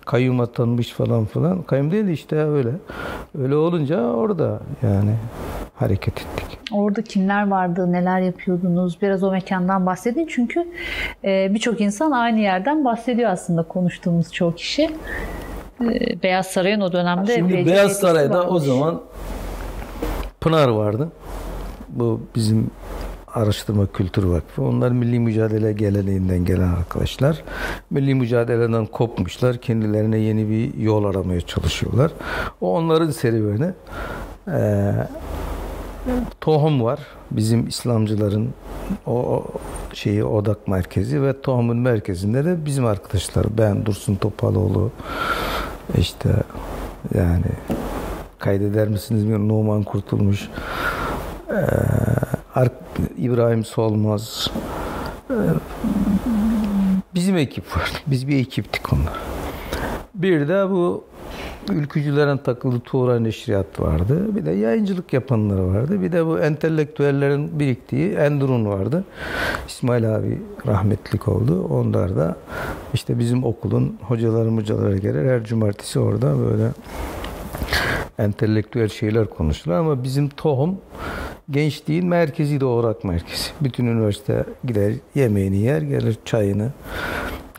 kayyum 0.05 0.41
atanmış 0.41 0.93
falan 0.93 1.25
filan. 1.25 1.63
Kayyum 1.63 1.91
değil 1.91 2.07
işte 2.07 2.37
öyle. 2.37 2.71
Öyle 3.39 3.57
olunca 3.57 4.01
orada 4.01 4.61
yani 4.83 5.15
hareket 5.75 6.15
ettik. 6.21 6.59
Orada 6.73 7.03
kimler 7.03 7.49
vardı, 7.49 7.93
neler 7.93 8.21
yapıyordunuz? 8.21 9.03
Biraz 9.03 9.23
o 9.23 9.31
mekandan 9.31 9.87
bahsedin. 9.87 10.27
Çünkü 10.33 10.67
e, 11.25 11.55
birçok 11.55 11.81
insan 11.81 12.11
aynı 12.11 12.41
yerden 12.41 12.85
bahsediyor 12.85 13.31
aslında 13.31 13.63
konuştuğumuz 13.63 14.33
çoğu 14.33 14.55
kişi. 14.55 14.91
E, 15.81 16.23
Beyaz 16.23 16.47
Saray'ın 16.47 16.81
o 16.81 16.93
dönemde... 16.93 17.35
Şimdi 17.35 17.67
Beyaz 17.67 17.93
Saray'da 17.93 18.39
varmış. 18.39 18.53
o 18.53 18.59
zaman 18.59 19.03
Pınar 20.41 20.69
vardı. 20.69 21.09
Bu 21.89 22.21
bizim 22.37 22.71
Araştırma 23.35 23.87
Kültür 23.87 24.25
Vakfı. 24.25 24.63
Onlar 24.63 24.91
milli 24.91 25.19
mücadele 25.19 25.73
geleneğinden 25.73 26.45
gelen 26.45 26.69
arkadaşlar. 26.69 27.43
Milli 27.91 28.15
mücadeleden 28.15 28.87
kopmuşlar. 28.87 29.57
Kendilerine 29.57 30.19
yeni 30.19 30.51
bir 30.51 30.75
yol 30.79 31.05
aramaya 31.05 31.41
çalışıyorlar. 31.41 32.11
O 32.61 32.75
onların 32.77 33.11
serüveni. 33.11 33.71
Ee, 34.49 34.93
Tohum 36.41 36.83
var. 36.83 37.01
Bizim 37.31 37.69
İslamcıların 37.69 38.49
o 39.07 39.45
şeyi 39.93 40.25
odak 40.25 40.69
merkezi 40.69 41.23
ve 41.23 41.41
tohumun 41.41 41.77
merkezinde 41.77 42.45
de 42.45 42.67
bizim 42.67 42.87
arkadaşlar. 42.87 43.47
Ben 43.59 43.87
Dursun 43.87 44.15
Topaloğlu 44.15 44.91
işte 45.99 46.29
yani 47.15 47.47
kaydeder 48.39 48.89
misiniz 48.89 49.23
bilmiyorum. 49.23 49.49
Numan 49.49 49.83
Kurtulmuş 49.83 50.49
ee, 51.51 51.57
İbrahim 53.19 53.65
Solmaz 53.65 54.51
ee, 55.31 55.35
bizim 57.15 57.37
ekip 57.37 57.77
var. 57.77 57.93
Biz 58.07 58.29
bir 58.29 58.37
ekiptik 58.37 58.93
onlar. 58.93 59.42
Bir 60.15 60.49
de 60.49 60.71
bu 60.71 61.05
ülkücülerin 61.71 62.37
takıldığı 62.37 62.81
Tuğra 62.81 63.21
Neşriyat 63.21 63.81
vardı. 63.81 64.37
Bir 64.37 64.47
de 64.47 64.51
yayıncılık 64.51 65.13
yapanlar 65.13 65.59
vardı. 65.59 66.03
Bir 66.03 66.13
de 66.13 66.27
bu 66.27 66.39
entelektüellerin 66.39 67.61
biriktiği 67.61 68.13
Endurun 68.13 68.67
vardı. 68.67 69.05
İsmail 69.69 70.17
abi 70.17 70.43
rahmetlik 70.67 71.29
oldu. 71.29 71.67
Onlar 71.71 72.17
da 72.17 72.37
işte 72.95 73.19
bizim 73.19 73.45
okulun 73.45 73.99
hocaları 74.03 74.49
hocalara 74.49 74.97
gelir. 74.97 75.31
Her 75.31 75.45
cumartesi 75.45 75.99
orada 75.99 76.39
böyle 76.39 76.69
entelektüel 78.19 78.89
şeyler 78.89 79.27
konuşurlar 79.27 79.79
ama 79.79 80.03
bizim 80.03 80.29
tohum 80.29 80.77
gençliğin 81.51 82.07
merkezi 82.07 82.61
de 82.61 82.65
olarak 82.65 83.05
merkezi. 83.05 83.51
Bütün 83.61 83.87
üniversite 83.87 84.45
gider 84.65 84.93
yemeğini 85.15 85.59
yer 85.59 85.83
gelir 85.83 86.19
çayını 86.25 86.69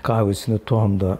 kahvesini 0.04 0.60
tohumda 0.60 1.18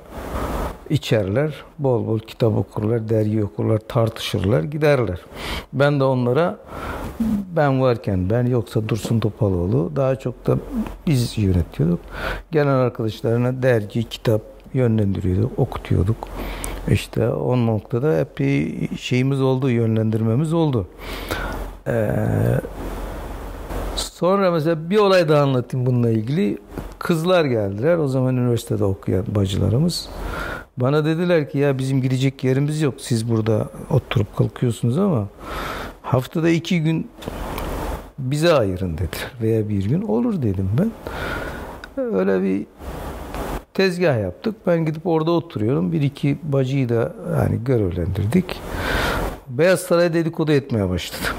içerler. 0.94 1.54
Bol 1.80 2.08
bol 2.08 2.20
kitap 2.20 2.58
okurlar, 2.58 3.10
dergi 3.10 3.44
okurlar, 3.44 3.78
tartışırlar, 3.78 4.64
giderler. 4.64 5.20
Ben 5.74 6.00
de 6.00 6.04
onlara 6.04 6.58
ben 7.56 7.82
varken 7.82 8.30
ben 8.30 8.46
yoksa 8.46 8.90
Dursun 8.90 9.20
Topaloğlu 9.20 9.92
daha 9.96 10.16
çok 10.16 10.48
da 10.48 10.58
biz 11.08 11.38
yönetiyorduk. 11.38 12.00
Gelen 12.52 12.68
arkadaşlarına 12.68 13.64
dergi, 13.64 14.04
kitap 14.10 14.42
yönlendiriyorduk, 14.74 15.60
okutuyorduk. 15.60 16.18
İşte 16.88 17.30
o 17.30 17.66
noktada 17.66 18.18
hep 18.18 18.38
şeyimiz 19.00 19.42
oldu, 19.42 19.70
yönlendirmemiz 19.70 20.54
oldu. 20.54 20.88
Ee, 21.88 22.10
sonra 23.96 24.52
mesela 24.52 24.90
bir 24.90 24.98
olay 24.98 25.30
daha 25.30 25.44
anlatayım 25.44 25.86
bununla 25.86 26.10
ilgili. 26.10 26.58
Kızlar 27.00 27.46
geldiler. 27.46 27.98
O 27.98 28.08
zaman 28.08 28.38
üniversitede 28.38 28.84
okuyan 28.84 29.26
bacılarımız. 29.28 30.10
Bana 30.78 31.06
dediler 31.06 31.50
ki 31.50 31.58
ya 31.58 31.78
bizim 31.78 32.02
gidecek 32.02 32.44
yerimiz 32.44 32.82
yok. 32.82 32.94
Siz 32.98 33.30
burada 33.30 33.68
oturup 33.90 34.38
kalkıyorsunuz 34.38 34.98
ama 34.98 35.28
haftada 36.02 36.50
iki 36.50 36.84
gün 36.84 37.10
bize 38.20 38.54
ayırın 38.54 38.94
dediler. 38.94 39.32
Veya 39.42 39.70
bir 39.70 39.86
gün 39.90 40.02
olur 40.02 40.42
dedim 40.42 40.70
ben. 40.80 40.92
Öyle 42.04 42.44
bir 42.44 42.66
tezgah 43.74 44.20
yaptık. 44.20 44.56
Ben 44.68 44.86
gidip 44.86 45.08
orada 45.08 45.32
oturuyorum. 45.32 45.92
Bir 45.92 46.02
iki 46.02 46.38
bacıyı 46.44 46.90
da 46.90 47.14
yani 47.38 47.64
görevlendirdik. 47.66 48.62
Beyaz 49.50 49.80
Saray 49.80 50.14
dedikodu 50.14 50.52
etmeye 50.52 50.90
başladım. 50.90 51.36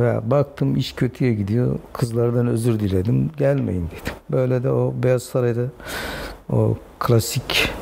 Ve 0.00 0.30
baktım 0.30 0.76
iş 0.76 0.92
kötüye 0.92 1.34
gidiyor. 1.34 1.78
Kızlardan 1.92 2.46
özür 2.46 2.80
diledim. 2.80 3.30
Gelmeyin 3.36 3.86
dedim. 3.86 4.14
Böyle 4.30 4.62
de 4.62 4.70
o 4.70 4.94
Beyaz 5.02 5.22
Saray'da 5.22 5.62
o 6.52 6.76
klasik 6.98 7.72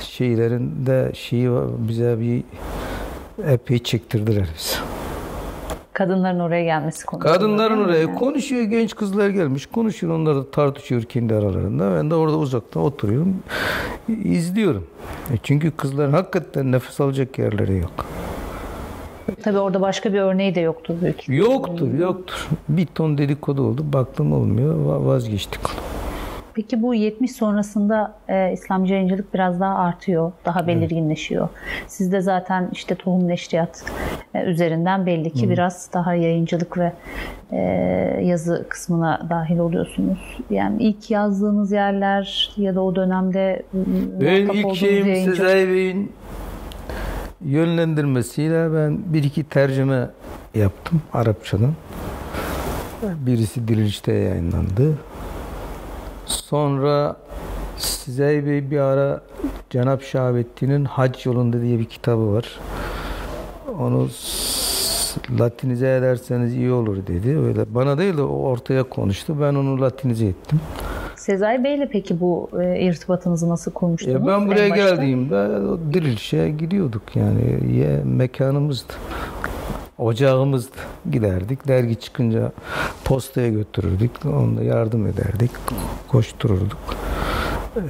şeylerin 0.00 0.86
de 0.86 1.10
şeyi 1.14 1.50
bize 1.88 2.20
bir 2.20 2.42
epey 3.52 3.78
çektirdiler 3.78 4.46
biz. 4.54 4.80
Kadınların 5.92 6.40
oraya 6.40 6.64
gelmesi 6.64 7.06
konusunda. 7.06 7.34
Kadınların 7.34 7.84
oraya 7.84 8.00
yani. 8.00 8.14
konuşuyor 8.14 8.62
genç 8.62 8.94
kızlar 8.94 9.28
gelmiş 9.28 9.66
konuşuyor 9.66 10.14
onlar 10.14 10.36
da 10.36 10.50
tartışıyor 10.50 11.02
kendi 11.02 11.34
aralarında. 11.34 11.94
Ben 11.96 12.10
de 12.10 12.14
orada 12.14 12.36
uzakta 12.38 12.80
oturuyorum 12.80 13.36
izliyorum. 14.08 14.86
E 15.32 15.36
çünkü 15.42 15.70
kızların 15.70 16.12
hakikaten 16.12 16.72
nefes 16.72 17.00
alacak 17.00 17.38
yerleri 17.38 17.76
yok. 17.78 18.06
Tabii 19.42 19.58
orada 19.58 19.80
başka 19.80 20.12
bir 20.12 20.20
örneği 20.20 20.54
de 20.54 20.60
yoktur 20.60 20.94
büyük. 21.02 21.28
Yoktur, 21.28 21.94
yoktur. 21.94 22.48
Bir 22.68 22.86
ton 22.86 23.18
dedikodu 23.18 23.62
oldu. 23.62 23.84
Baktım 23.92 24.32
olmuyor. 24.32 24.74
Vazgeçtik 25.00 25.60
onu. 25.70 25.84
Peki 26.54 26.82
bu 26.82 26.94
70 26.94 27.32
sonrasında 27.32 28.14
e, 28.28 28.52
İslamcı 28.52 28.94
yayıncılık 28.94 29.34
biraz 29.34 29.60
daha 29.60 29.74
artıyor, 29.74 30.32
daha 30.44 30.66
belirginleşiyor. 30.66 31.48
Siz 31.86 32.12
de 32.12 32.20
zaten 32.20 32.68
işte 32.72 32.94
tohum 32.94 33.28
neşriyat 33.28 33.84
e, 34.34 34.42
üzerinden 34.42 35.06
belli 35.06 35.30
ki 35.32 35.50
biraz 35.50 35.88
daha 35.92 36.14
yayıncılık 36.14 36.78
ve 36.78 36.92
e, 37.52 37.58
yazı 38.24 38.66
kısmına 38.68 39.26
dahil 39.30 39.58
oluyorsunuz. 39.58 40.38
Yani 40.50 40.82
ilk 40.82 41.10
yazdığınız 41.10 41.72
yerler 41.72 42.52
ya 42.56 42.74
da 42.74 42.82
o 42.82 42.96
dönemde 42.96 43.62
Ben 44.20 44.42
muhatap 44.44 44.56
ilk 44.56 44.74
şeyim 44.74 45.06
yayıncı- 45.06 45.36
Sezai 45.36 45.68
Bey'in 45.68 46.12
yönlendirmesiyle 47.44 48.74
ben 48.74 48.98
bir 49.14 49.24
iki 49.24 49.44
tercüme 49.44 50.08
yaptım 50.54 51.02
Arapçadan. 51.12 51.72
Birisi 53.02 53.68
Diriliş'te 53.68 54.12
yayınlandı. 54.12 54.94
Sonra 56.26 57.16
Sezai 57.78 58.46
Bey 58.46 58.70
bir 58.70 58.78
ara 58.78 59.20
Cenab 59.70 60.00
Şahabettin'in 60.00 60.84
Hac 60.84 61.26
Yolunda 61.26 61.60
diye 61.60 61.78
bir 61.78 61.84
kitabı 61.84 62.32
var. 62.32 62.60
Onu 63.80 64.08
Latinize 65.40 65.96
ederseniz 65.96 66.54
iyi 66.54 66.72
olur 66.72 66.96
dedi. 67.06 67.38
Öyle 67.38 67.74
bana 67.74 67.98
değil 67.98 68.16
de 68.16 68.22
o 68.22 68.36
ortaya 68.36 68.82
konuştu. 68.82 69.36
Ben 69.40 69.54
onu 69.54 69.80
Latinize 69.80 70.26
ettim. 70.26 70.60
Sezai 71.16 71.64
Bey'le 71.64 71.88
peki 71.92 72.20
bu 72.20 72.50
e, 72.62 72.80
irtibatınızı 72.80 73.48
nasıl 73.48 73.72
kurmuştunuz? 73.72 74.14
Ya 74.14 74.26
ben 74.26 74.40
en 74.40 74.46
buraya 74.46 74.68
geldiğimde 74.68 75.34
o 75.66 75.78
dirilişe 75.92 76.50
gidiyorduk 76.50 77.02
yani 77.16 77.74
ye, 77.76 78.02
mekanımızdı. 78.04 78.92
Ocağımızdı. 79.98 80.76
Giderdik. 81.10 81.68
Dergi 81.68 82.00
çıkınca 82.00 82.52
postaya 83.04 83.48
götürürdük. 83.48 84.10
Onunla 84.26 84.62
yardım 84.62 85.06
ederdik. 85.06 85.50
Koştururduk. 86.08 86.78
Ee, 87.76 87.82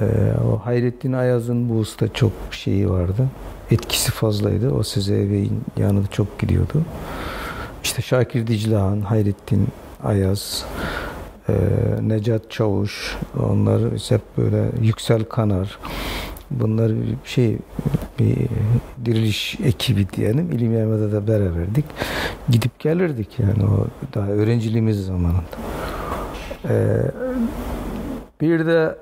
o 0.47 0.65
Hayrettin 0.65 1.13
Ayaz'ın 1.13 1.69
bu 1.69 1.73
usta 1.73 2.13
çok 2.13 2.31
şeyi 2.51 2.89
vardı. 2.89 3.27
Etkisi 3.71 4.11
fazlaydı. 4.11 4.71
O 4.71 4.83
Sezai 4.83 5.31
Bey'in 5.31 5.63
yanında 5.77 6.07
çok 6.07 6.39
gidiyordu. 6.39 6.81
İşte 7.83 8.01
Şakir 8.01 8.47
Diclehan, 8.47 9.01
Hayrettin 9.01 9.67
Ayaz, 10.03 10.65
e, 11.49 11.53
Necat 12.01 12.51
Çavuş, 12.51 13.17
onlar 13.39 13.81
hep 14.09 14.21
böyle 14.37 14.65
Yüksel 14.81 15.23
Kanar. 15.23 15.79
Bunlar 16.51 16.91
bir 16.91 17.15
şey 17.25 17.57
bir 18.19 18.35
diriliş 19.05 19.57
ekibi 19.63 20.09
diyelim. 20.09 20.51
İlim 20.51 20.73
Yayınma'da 20.73 21.11
da 21.11 21.27
beraberdik. 21.27 21.85
Gidip 22.49 22.79
gelirdik 22.79 23.39
yani 23.39 23.63
o 23.63 23.87
daha 24.15 24.27
öğrenciliğimiz 24.27 25.05
zamanında. 25.05 25.41
Ee, 26.69 27.01
bir 28.41 28.65
de 28.65 28.95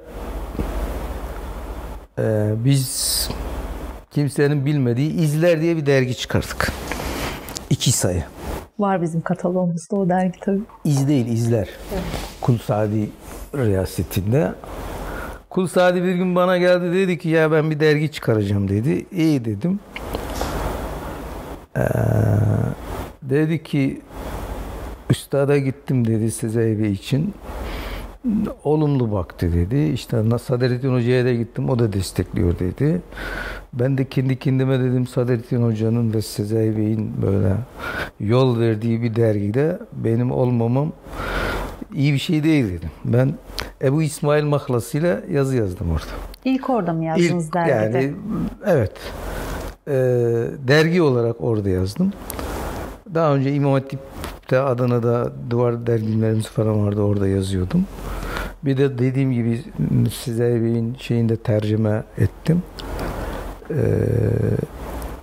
e, 2.20 2.52
biz 2.66 3.30
kimsenin 4.12 4.66
bilmediği 4.66 5.14
İzler 5.14 5.62
diye 5.62 5.78
bir 5.78 5.86
dergi 5.86 6.18
çıkardık. 6.18 6.72
İki 7.70 7.92
sayı. 7.92 8.24
Var 8.80 9.02
bizim 9.02 9.22
kataloğumuzda 9.22 9.96
o 9.96 10.10
dergi 10.10 10.40
tabii. 10.40 10.62
İz 10.86 11.08
değil 11.08 11.28
izler. 11.28 11.70
Kul 12.42 12.58
Sadi 12.58 13.10
riyasetinde. 13.56 14.54
Kul 15.54 15.68
Sadi 15.68 16.04
bir 16.04 16.14
gün 16.14 16.36
bana 16.36 16.58
geldi 16.58 16.94
dedi 16.94 17.18
ki 17.18 17.30
ya 17.30 17.52
ben 17.52 17.72
bir 17.72 17.80
dergi 17.80 18.12
çıkaracağım 18.12 18.68
dedi. 18.70 19.06
İyi 19.12 19.46
dedim. 19.46 19.80
Ee, 21.78 21.82
dedi 23.22 23.64
ki 23.64 24.02
üstada 25.10 25.58
gittim 25.58 26.08
dedi 26.08 26.32
Bey 26.80 26.92
için. 26.92 27.34
Olumlu 28.64 29.12
baktı 29.12 29.54
dedi. 29.54 29.92
İşte 29.94 30.18
Sadrettin 30.38 30.94
Hoca'ya 30.94 31.26
da 31.26 31.34
gittim. 31.34 31.70
O 31.70 31.80
da 31.80 31.94
destekliyor 31.94 32.60
dedi. 32.60 33.02
Ben 33.74 33.98
de 33.98 34.06
kendi 34.06 34.40
kendime 34.40 34.80
dedim 34.80 35.08
Sadrettin 35.08 35.64
Hoca'nın 35.64 36.14
ve 36.14 36.22
Sezai 36.22 36.78
Bey'in 36.78 37.12
böyle 37.22 37.56
yol 38.20 38.60
verdiği 38.60 39.02
bir 39.02 39.16
dergide 39.16 39.80
benim 39.94 40.32
olmamam 40.32 40.92
iyi 41.94 42.14
bir 42.14 42.20
şey 42.20 42.44
değil 42.44 42.66
dedim. 42.66 42.90
Ben 43.06 43.34
Ebu 43.82 44.02
İsmail 44.04 44.44
mahlasıyla 44.44 45.22
yazı 45.32 45.56
yazdım 45.56 45.92
orada. 45.92 46.06
İlk 46.46 46.70
orada 46.70 46.94
mı 46.94 47.06
yazdınız 47.06 47.46
İlk, 47.46 47.54
dergide? 47.54 47.98
yani 47.98 48.14
evet. 48.66 48.92
Ee, 49.88 49.94
dergi 50.68 51.02
olarak 51.02 51.36
orada 51.40 51.70
yazdım. 51.70 52.14
Daha 53.14 53.36
önce 53.36 53.54
İmam 53.54 53.74
Hatip'te 53.74 54.60
Adana'da 54.60 55.32
duvar 55.50 55.88
dergilerimiz 55.88 56.48
falan 56.48 56.86
vardı 56.86 57.02
orada 57.02 57.28
yazıyordum. 57.28 57.86
Bir 58.64 58.78
de 58.78 58.98
dediğim 58.98 59.32
gibi 59.32 59.62
size 60.14 60.62
Bey'in 60.64 60.96
şeyinde 61.00 61.38
tercüme 61.38 62.04
ettim. 62.18 62.64
Ee, 63.70 63.76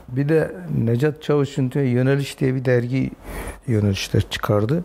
bir 0.08 0.28
de 0.28 0.52
Necat 0.84 1.22
Çavuş'un 1.22 1.70
Yöneliş 1.74 2.40
diye 2.40 2.54
bir 2.54 2.64
dergi 2.64 3.10
yönelişler 3.66 4.22
çıkardı. 4.30 4.84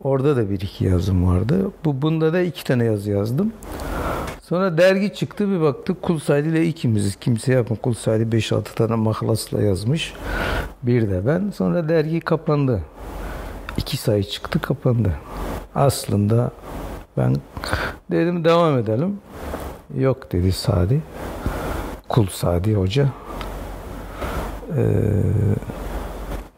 Orada 0.00 0.36
da 0.36 0.50
bir 0.50 0.60
iki 0.60 0.84
yazım 0.84 1.26
vardı. 1.26 1.70
Bu 1.84 2.02
bunda 2.02 2.32
da 2.32 2.40
iki 2.40 2.64
tane 2.64 2.84
yazı 2.84 3.10
yazdım. 3.10 3.52
Sonra 4.42 4.78
dergi 4.78 5.14
çıktı 5.14 5.48
bir 5.50 5.60
baktık 5.60 6.02
Kul 6.02 6.18
Said 6.18 6.44
ile 6.44 6.66
ikimiziz. 6.66 7.16
Kimse 7.16 7.52
yapma. 7.52 7.76
Kul 7.76 7.94
Said 7.94 8.32
5-6 8.32 8.62
tane 8.74 8.94
mahlasla 8.94 9.62
yazmış. 9.62 10.14
Bir 10.82 11.10
de 11.10 11.26
ben. 11.26 11.50
Sonra 11.50 11.88
dergi 11.88 12.20
kapandı. 12.20 12.82
İki 13.76 13.96
sayı 13.96 14.24
çıktı 14.24 14.60
kapandı. 14.60 15.12
Aslında 15.74 16.50
ben 17.16 17.36
dedim 18.10 18.44
devam 18.44 18.78
edelim. 18.78 19.18
Yok 19.96 20.32
dedi 20.32 20.52
Sadi. 20.52 21.00
Kul 22.08 22.26
Sadi 22.26 22.74
Hoca. 22.74 23.08
Ee, 24.76 24.82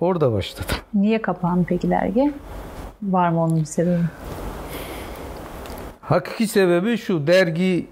orada 0.00 0.32
başladım. 0.32 0.76
Niye 0.94 1.22
kapandı 1.22 1.64
peki 1.68 1.90
dergi? 1.90 2.32
Var 3.02 3.28
mı 3.28 3.42
onun 3.42 3.60
bir 3.60 3.64
sebebi? 3.64 4.02
Hakiki 6.00 6.46
sebebi 6.48 6.98
şu 6.98 7.26
dergi 7.26 7.86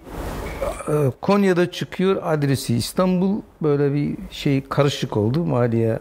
e, 0.89 0.93
Konya'da 1.21 1.71
çıkıyor 1.71 2.23
adresi 2.23 2.77
İstanbul. 2.77 3.41
Böyle 3.63 3.95
bir 3.95 4.17
şey 4.31 4.65
karışık 4.69 5.17
oldu 5.17 5.45
maliye 5.45 5.99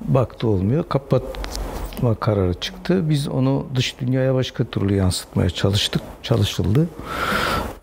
baktı 0.00 0.48
olmuyor. 0.48 0.84
Kapatma 0.88 2.14
kararı 2.20 2.54
çıktı. 2.54 3.10
Biz 3.10 3.28
onu 3.28 3.66
dış 3.74 4.00
dünyaya 4.00 4.34
başka 4.34 4.64
türlü 4.64 4.94
yansıtmaya 4.94 5.50
çalıştık 5.50 6.02
çalışıldı. 6.22 6.86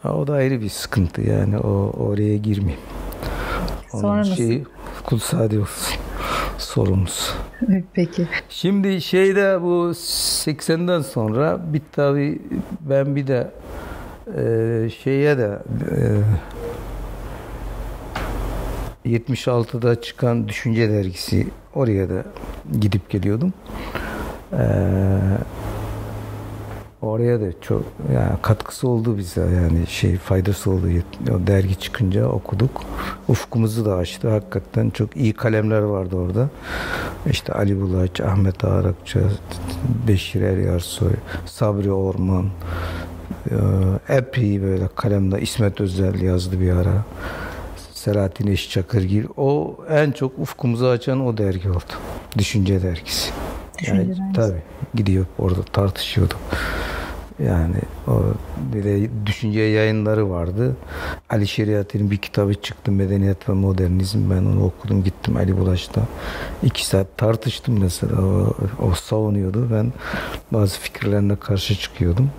O 0.04 0.28
da 0.28 0.34
ayrı 0.34 0.62
bir 0.62 0.70
sıkıntı 0.70 1.22
yani 1.22 1.58
o 1.58 1.92
oraya 2.00 2.38
girmeyeyim. 2.38 2.82
Onun 3.94 4.02
Sonra 4.02 4.20
nasıl? 4.20 4.34
Kul 5.04 5.18
sadi 5.18 5.60
olsun 5.60 5.96
sorumuz. 6.58 7.34
Peki. 7.94 8.28
Şimdi 8.50 9.02
şeyde 9.02 9.62
bu 9.62 9.92
80'den 9.94 11.02
sonra 11.02 11.60
bir 11.74 11.82
tabi 11.92 12.42
ben 12.82 13.16
bir 13.16 13.28
de 13.28 13.52
e, 14.38 14.90
şeye 14.90 15.38
de 15.38 15.60
e, 19.06 19.10
76'da 19.10 20.02
çıkan 20.02 20.48
Düşünce 20.48 20.90
dergisi 20.90 21.48
oraya 21.76 22.10
da 22.10 22.24
gidip 22.80 23.10
geliyordum. 23.10 23.54
E, 24.54 24.64
oraya 27.04 27.42
da 27.42 27.62
çok 27.62 27.84
yani 28.14 28.32
katkısı 28.42 28.88
oldu 28.88 29.18
bize 29.18 29.42
yani 29.42 29.88
şey 29.88 30.18
faydası 30.18 30.72
oldu. 30.72 30.88
O 31.32 31.48
dergi 31.48 31.80
çıkınca 31.80 32.28
okuduk. 32.28 32.82
Ufkumuzu 33.28 33.86
da 33.86 33.96
açtı. 33.96 34.30
Hakikaten 34.30 34.90
çok 34.90 35.18
iyi 35.18 35.34
kalemler 35.34 35.82
vardı 35.82 36.16
orada. 36.16 36.50
İşte 37.30 37.54
Ali 37.54 37.82
Bulaç, 37.82 38.22
Ahmet 38.22 38.66
Ağrakçı, 38.66 39.24
Beşir 40.08 40.42
Eryarsoy, 40.42 41.14
Sabri 41.46 41.92
Orman, 41.92 42.46
e, 43.52 44.16
epey 44.16 44.62
böyle 44.62 44.88
kalemle 44.96 45.42
İsmet 45.42 45.82
Özel 45.82 46.22
yazdı 46.22 46.62
bir 46.62 46.72
ara. 46.72 47.04
Selahattin 47.94 48.48
Eşçakırgil. 48.48 49.26
O 49.38 49.78
en 49.90 50.12
çok 50.12 50.40
ufkumuzu 50.40 50.86
açan 50.86 51.26
o 51.26 51.38
dergi 51.38 51.70
oldu. 51.70 51.94
Düşünce 52.38 52.84
dergisi. 52.84 53.32
Düşünce 53.80 54.02
yani, 54.02 54.10
dergisi. 54.10 54.34
Tabii 54.36 54.62
gidiyor 54.96 55.26
orada 55.40 55.64
tartışıyorduk. 55.64 56.40
Yani 57.40 57.76
o 58.08 58.22
de 58.74 59.10
düşünce 59.26 59.62
yayınları 59.62 60.30
vardı. 60.30 60.76
Ali 61.30 61.48
Şeriat'ın 61.48 62.12
bir 62.12 62.18
kitabı 62.18 62.54
çıktı 62.54 62.92
Medeniyet 62.92 63.50
ve 63.50 63.54
Modernizm. 63.54 64.32
Ben 64.32 64.46
onu 64.46 64.66
okudum 64.66 65.04
gittim 65.04 65.38
Ali 65.38 65.58
Bulaş'ta. 65.58 66.02
iki 66.64 66.86
saat 66.86 67.18
tartıştım 67.18 67.80
mesela. 67.80 68.22
O, 68.22 68.54
o 68.86 68.96
savunuyordu. 68.96 69.68
Ben 69.74 69.94
bazı 70.52 70.80
fikirlerine 70.80 71.36
karşı 71.36 71.76
çıkıyordum. 71.76 72.30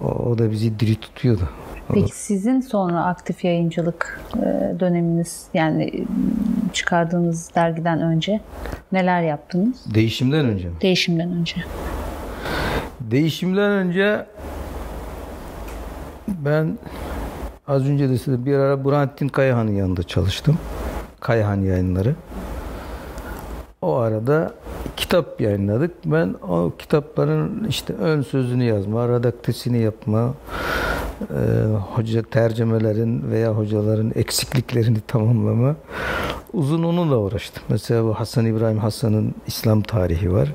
O, 0.00 0.06
o 0.06 0.38
da 0.38 0.50
bizi 0.50 0.80
diri 0.80 0.94
tutuyordu. 0.94 1.48
Peki 1.94 2.16
sizin 2.16 2.60
sonra 2.60 3.04
aktif 3.04 3.44
yayıncılık 3.44 4.20
e, 4.36 4.80
döneminiz 4.80 5.46
yani 5.54 6.04
çıkardığınız 6.72 7.54
dergiden 7.54 8.00
önce 8.00 8.40
neler 8.92 9.22
yaptınız? 9.22 9.94
Değişimden 9.94 10.46
önce 10.46 10.68
mi? 10.68 10.74
Değişimden 10.82 11.32
önce. 11.32 11.56
Değişimden 13.00 13.70
önce 13.70 14.26
ben 16.28 16.78
az 17.68 17.88
önce 17.88 18.08
de 18.08 18.18
size 18.18 18.46
bir 18.46 18.54
ara 18.54 18.84
Burhanettin 18.84 19.28
Kayahan'ın 19.28 19.72
yanında 19.72 20.02
çalıştım. 20.02 20.58
Kayahan 21.20 21.60
yayınları. 21.60 22.14
O 23.82 23.94
arada 23.96 24.54
kitap 24.96 25.40
yayınladık. 25.40 25.90
Ben 26.04 26.34
o 26.48 26.72
kitapların 26.78 27.66
işte 27.68 27.92
ön 27.92 28.22
sözünü 28.22 28.64
yazma, 28.64 29.08
redaktesini 29.08 29.78
yapma, 29.78 30.34
e, 31.20 31.40
hoca 31.94 32.22
tercümelerin 32.22 33.30
veya 33.30 33.52
hocaların 33.52 34.12
eksikliklerini 34.14 35.00
tamamlama 35.00 35.76
uzun 36.52 36.82
onunla 36.82 37.16
uğraştım. 37.16 37.62
Mesela 37.68 38.04
bu 38.04 38.14
Hasan 38.14 38.46
İbrahim 38.46 38.78
Hasan'ın 38.78 39.34
İslam 39.46 39.82
tarihi 39.82 40.32
var. 40.32 40.52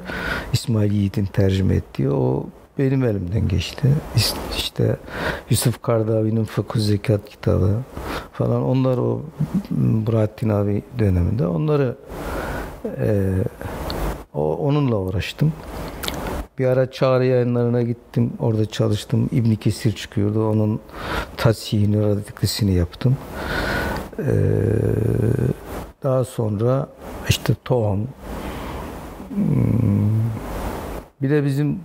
İsmail 0.54 0.92
Yiğit'in 0.92 1.26
tercüme 1.26 1.76
ettiği 1.76 2.10
o 2.10 2.46
benim 2.80 3.04
elimden 3.04 3.48
geçti. 3.48 3.88
İşte 4.58 4.96
Yusuf 5.50 5.82
Kardavi'nin 5.82 6.44
Fıkıh 6.44 6.80
Zekat 6.80 7.30
kitabı 7.30 7.72
falan 8.34 8.64
onlar 8.64 8.98
o 8.98 9.22
Burhattin 9.72 10.50
abi 10.50 10.84
döneminde 11.00 11.48
onları 11.48 11.96
e, 12.86 13.30
o, 14.34 14.56
onunla 14.56 14.96
uğraştım. 14.96 15.54
Bir 16.60 16.66
ara 16.66 16.92
çağrı 16.92 17.26
yayınlarına 17.26 17.82
gittim. 17.82 18.34
Orada 18.40 18.66
çalıştım. 18.66 19.30
İbn 19.32 19.56
Kesir 19.56 19.92
çıkıyordu. 19.96 20.50
Onun 20.50 20.80
tasihini, 21.38 22.02
radiklisini 22.02 22.74
yaptım. 22.74 23.18
Ee, 24.20 24.34
daha 26.04 26.24
sonra 26.24 26.88
işte 27.30 27.54
Tohum. 27.66 28.08
Hmm, 29.36 30.22
bir 31.22 31.30
de 31.30 31.46
bizim 31.46 31.80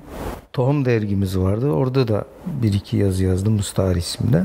Tohum 0.52 0.84
dergimiz 0.84 1.38
vardı. 1.38 1.70
Orada 1.70 2.08
da 2.08 2.24
bir 2.46 2.72
iki 2.72 2.96
yazı 2.96 3.24
yazdım 3.24 3.52
Mustahar 3.52 3.96
isminde. 3.96 4.44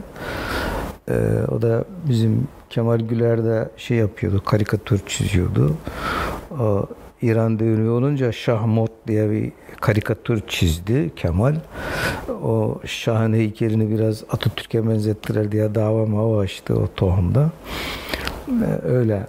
Ee, 1.10 1.14
o 1.52 1.62
da 1.62 1.86
bizim 2.10 2.48
Kemal 2.70 3.00
Güler 3.00 3.44
de 3.44 3.70
şey 3.78 3.98
yapıyordu, 3.98 4.42
karikatür 4.46 5.02
çiziyordu. 5.08 5.78
O 6.60 6.86
İran'da 7.22 7.64
ünlü 7.64 7.90
olunca 7.90 8.32
Şahmot 8.32 8.92
diye 9.08 9.32
bir 9.32 9.52
karikatür 9.82 10.42
çizdi 10.48 11.12
Kemal. 11.16 11.56
O 12.44 12.80
Şah'ın 12.86 13.34
heykelini 13.34 13.90
biraz 13.90 14.24
Atatürk'e 14.24 14.90
benzettiler 14.90 15.52
diye 15.52 15.76
dava 15.76 16.06
mava 16.06 16.40
açtı 16.40 16.76
o 16.76 16.88
tohumda. 16.96 17.50
Öyle 18.84 19.14
e, 19.14 19.26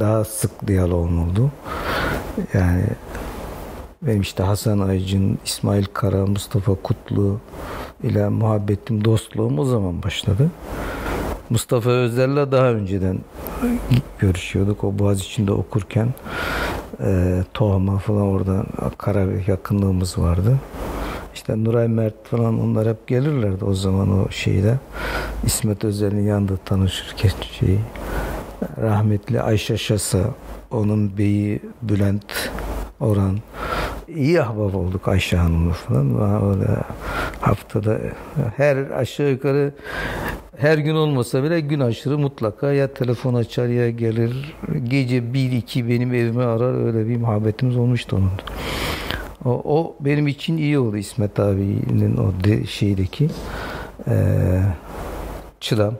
daha 0.00 0.24
sık 0.24 0.66
diyaloğum 0.66 1.30
oldu. 1.30 1.50
Yani 2.54 2.84
benim 4.02 4.20
işte 4.20 4.42
Hasan 4.42 4.78
Aycın, 4.78 5.38
İsmail 5.44 5.84
Kara, 5.92 6.26
Mustafa 6.26 6.74
Kutlu 6.74 7.40
ile 8.02 8.28
muhabbetim, 8.28 9.04
dostluğum 9.04 9.58
o 9.58 9.64
zaman 9.64 10.02
başladı. 10.02 10.50
Mustafa 11.50 11.90
Özler'le 11.90 12.52
daha 12.52 12.66
önceden 12.66 13.18
görüşüyorduk. 14.18 14.84
O 14.84 14.98
Boğaz 14.98 15.20
içinde 15.20 15.52
okurken 15.52 16.08
e, 17.00 17.42
Tohma 17.54 17.98
falan 17.98 18.22
oradan 18.22 18.66
kara 18.98 19.28
bir 19.28 19.48
yakınlığımız 19.48 20.18
vardı. 20.18 20.58
İşte 21.34 21.64
Nuray 21.64 21.88
Mert 21.88 22.26
falan 22.26 22.60
onlar 22.60 22.88
hep 22.88 23.06
gelirlerdi 23.06 23.64
o 23.64 23.74
zaman 23.74 24.18
o 24.18 24.30
şeyde. 24.30 24.74
İsmet 25.44 25.84
Özel'in 25.84 26.26
yanında 26.26 26.56
tanışırken 26.56 27.30
şeyi 27.58 27.78
rahmetli 28.80 29.40
Ayşe 29.40 29.76
Şasa, 29.76 30.18
onun 30.70 31.18
beyi 31.18 31.60
Bülent 31.82 32.50
Orhan. 33.00 33.38
iyi 34.08 34.42
ahbap 34.42 34.74
olduk 34.74 35.08
Ayşe 35.08 35.36
Hanım'la 35.36 35.72
falan. 35.72 36.06
Öyle 36.50 36.66
haftada 37.40 37.98
her 38.56 38.76
aşağı 38.76 39.30
yukarı 39.30 39.72
her 40.56 40.78
gün 40.78 40.94
olmasa 40.94 41.42
bile 41.42 41.60
gün 41.60 41.80
aşırı 41.80 42.18
mutlaka 42.18 42.72
ya 42.72 42.94
telefon 42.94 43.34
açar 43.34 43.68
ya 43.68 43.90
gelir. 43.90 44.54
Gece 44.84 45.34
bir 45.34 45.52
iki 45.52 45.88
benim 45.88 46.14
evime 46.14 46.44
arar 46.44 46.86
öyle 46.86 47.08
bir 47.08 47.16
muhabbetimiz 47.16 47.76
olmuştu 47.76 48.16
onun. 48.16 48.30
O, 49.44 49.62
o 49.64 49.96
benim 50.00 50.26
için 50.28 50.56
iyi 50.56 50.78
oldu 50.78 50.96
İsmet 50.96 51.40
abinin 51.40 52.16
o 52.16 52.44
de, 52.44 52.66
şeydeki 52.66 53.30
e, 54.08 54.14
çılam 55.60 55.94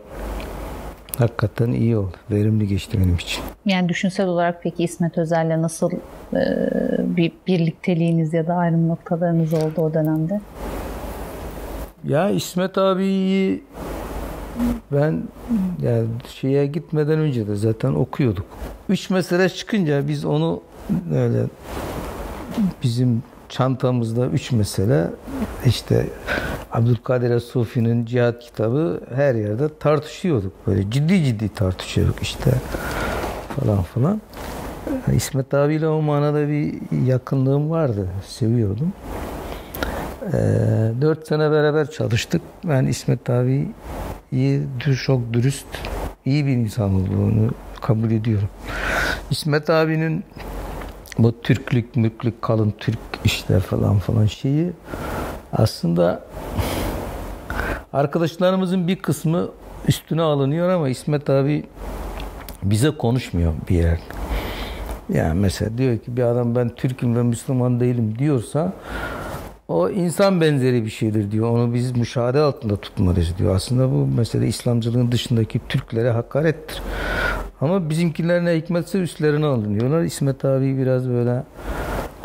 hakikaten 1.21 1.73
iyi 1.73 1.97
oldu. 1.97 2.17
Verimli 2.31 2.69
geçti 2.69 2.99
benim 3.01 3.15
için. 3.15 3.43
Yani 3.67 3.89
düşünsel 3.89 4.27
olarak 4.27 4.63
peki 4.63 4.85
İsmet 4.85 5.19
Özel'le 5.19 5.63
nasıl 5.63 5.91
e, 6.35 6.43
bir 7.17 7.33
birlikteliğiniz 7.47 8.35
ya 8.35 8.47
da 8.47 8.55
ayrım 8.55 8.89
noktalarınız 8.89 9.55
oldu 9.55 9.81
o 9.81 9.95
dönemde? 9.95 10.41
Ya 12.05 12.31
İsmet 12.31 12.79
abiyi 12.79 13.63
ben 14.93 15.23
yani 15.83 16.07
şeye 16.29 16.67
gitmeden 16.67 17.19
önce 17.19 17.49
de 17.49 17.57
zaten 17.57 17.95
okuyorduk. 17.95 18.47
Üç 18.89 19.11
mesele 19.11 19.49
çıkınca 19.49 20.09
biz 20.09 20.25
onu 20.25 20.61
öyle 21.15 21.45
bizim 22.83 23.23
çantamızda 23.49 24.27
üç 24.27 24.53
mesele 24.53 25.07
işte 25.67 26.07
Abdülkadir 26.73 27.41
Sufi'nin 27.41 28.07
cihat 28.07 28.41
kitabı 28.41 29.01
her 29.15 29.35
yerde 29.35 29.69
tartışıyorduk. 29.81 30.53
Böyle 30.67 30.91
ciddi 30.91 31.25
ciddi 31.25 31.49
tartışıyorduk 31.49 32.23
işte 32.23 32.51
falan 33.61 33.83
falan. 33.83 34.21
İsmet 35.13 35.55
abiyle 35.55 35.89
o 35.89 36.03
manada 36.03 36.49
bir 36.49 36.75
yakınlığım 37.07 37.71
vardı. 37.71 38.09
Seviyordum. 38.27 38.93
Ee, 40.27 40.39
dört 41.01 41.29
sene 41.29 41.51
beraber 41.51 41.91
çalıştık. 41.91 42.43
Ben 42.65 42.87
İsmet 42.87 43.31
abiyi 43.31 43.69
çok 45.05 45.33
dürüst, 45.33 45.67
iyi 46.25 46.47
bir 46.47 46.53
insan 46.53 46.95
olduğunu 46.95 47.51
kabul 47.81 48.11
ediyorum. 48.11 48.49
İsmet 49.31 49.71
abinin 49.71 50.25
bu 51.19 51.41
Türklük, 51.41 51.97
mülklük, 51.97 52.43
kalın 52.43 52.75
Türk 52.79 52.99
işte 53.25 53.61
falan 53.61 53.99
falan 53.99 54.27
şeyi 54.27 54.73
aslında 55.53 56.25
arkadaşlarımızın 57.93 58.89
bir 58.89 58.97
kısmı 58.97 59.49
üstüne 59.89 60.23
alınıyor 60.23 60.69
ama 60.69 60.89
İsmet 60.89 61.31
abi 61.31 61.65
bize 62.63 62.91
konuşmuyor 62.91 63.53
bir 63.69 63.75
yer. 63.75 63.99
Yani 65.09 65.41
mesela 65.41 65.79
diyor 65.79 65.99
ki 65.99 66.17
bir 66.17 66.23
adam 66.23 66.55
ben 66.55 66.69
Türk'üm 66.69 67.17
ve 67.17 67.23
Müslüman 67.23 67.81
değilim 67.81 68.19
diyorsa 68.19 68.73
o 69.69 69.91
insan 69.91 70.41
benzeri 70.41 70.85
bir 70.85 70.91
şeydir 70.91 71.31
diyor. 71.31 71.51
Onu 71.51 71.75
biz 71.75 71.97
müşahede 71.97 72.41
altında 72.41 72.77
tutmalıyız 72.77 73.39
diyor. 73.39 73.55
Aslında 73.55 73.91
bu 73.91 74.07
mesele 74.07 74.47
İslamcılığın 74.47 75.13
dışındaki 75.13 75.61
Türklere 75.69 76.11
hakarettir. 76.11 76.83
Ama 77.61 77.91
bizimkilerine 77.91 78.57
hikmetse 78.57 78.99
üstlerine 78.99 79.47
alınıyorlar. 79.47 80.03
İsmet 80.03 80.45
abi 80.45 80.79
biraz 80.79 81.09
böyle 81.09 81.43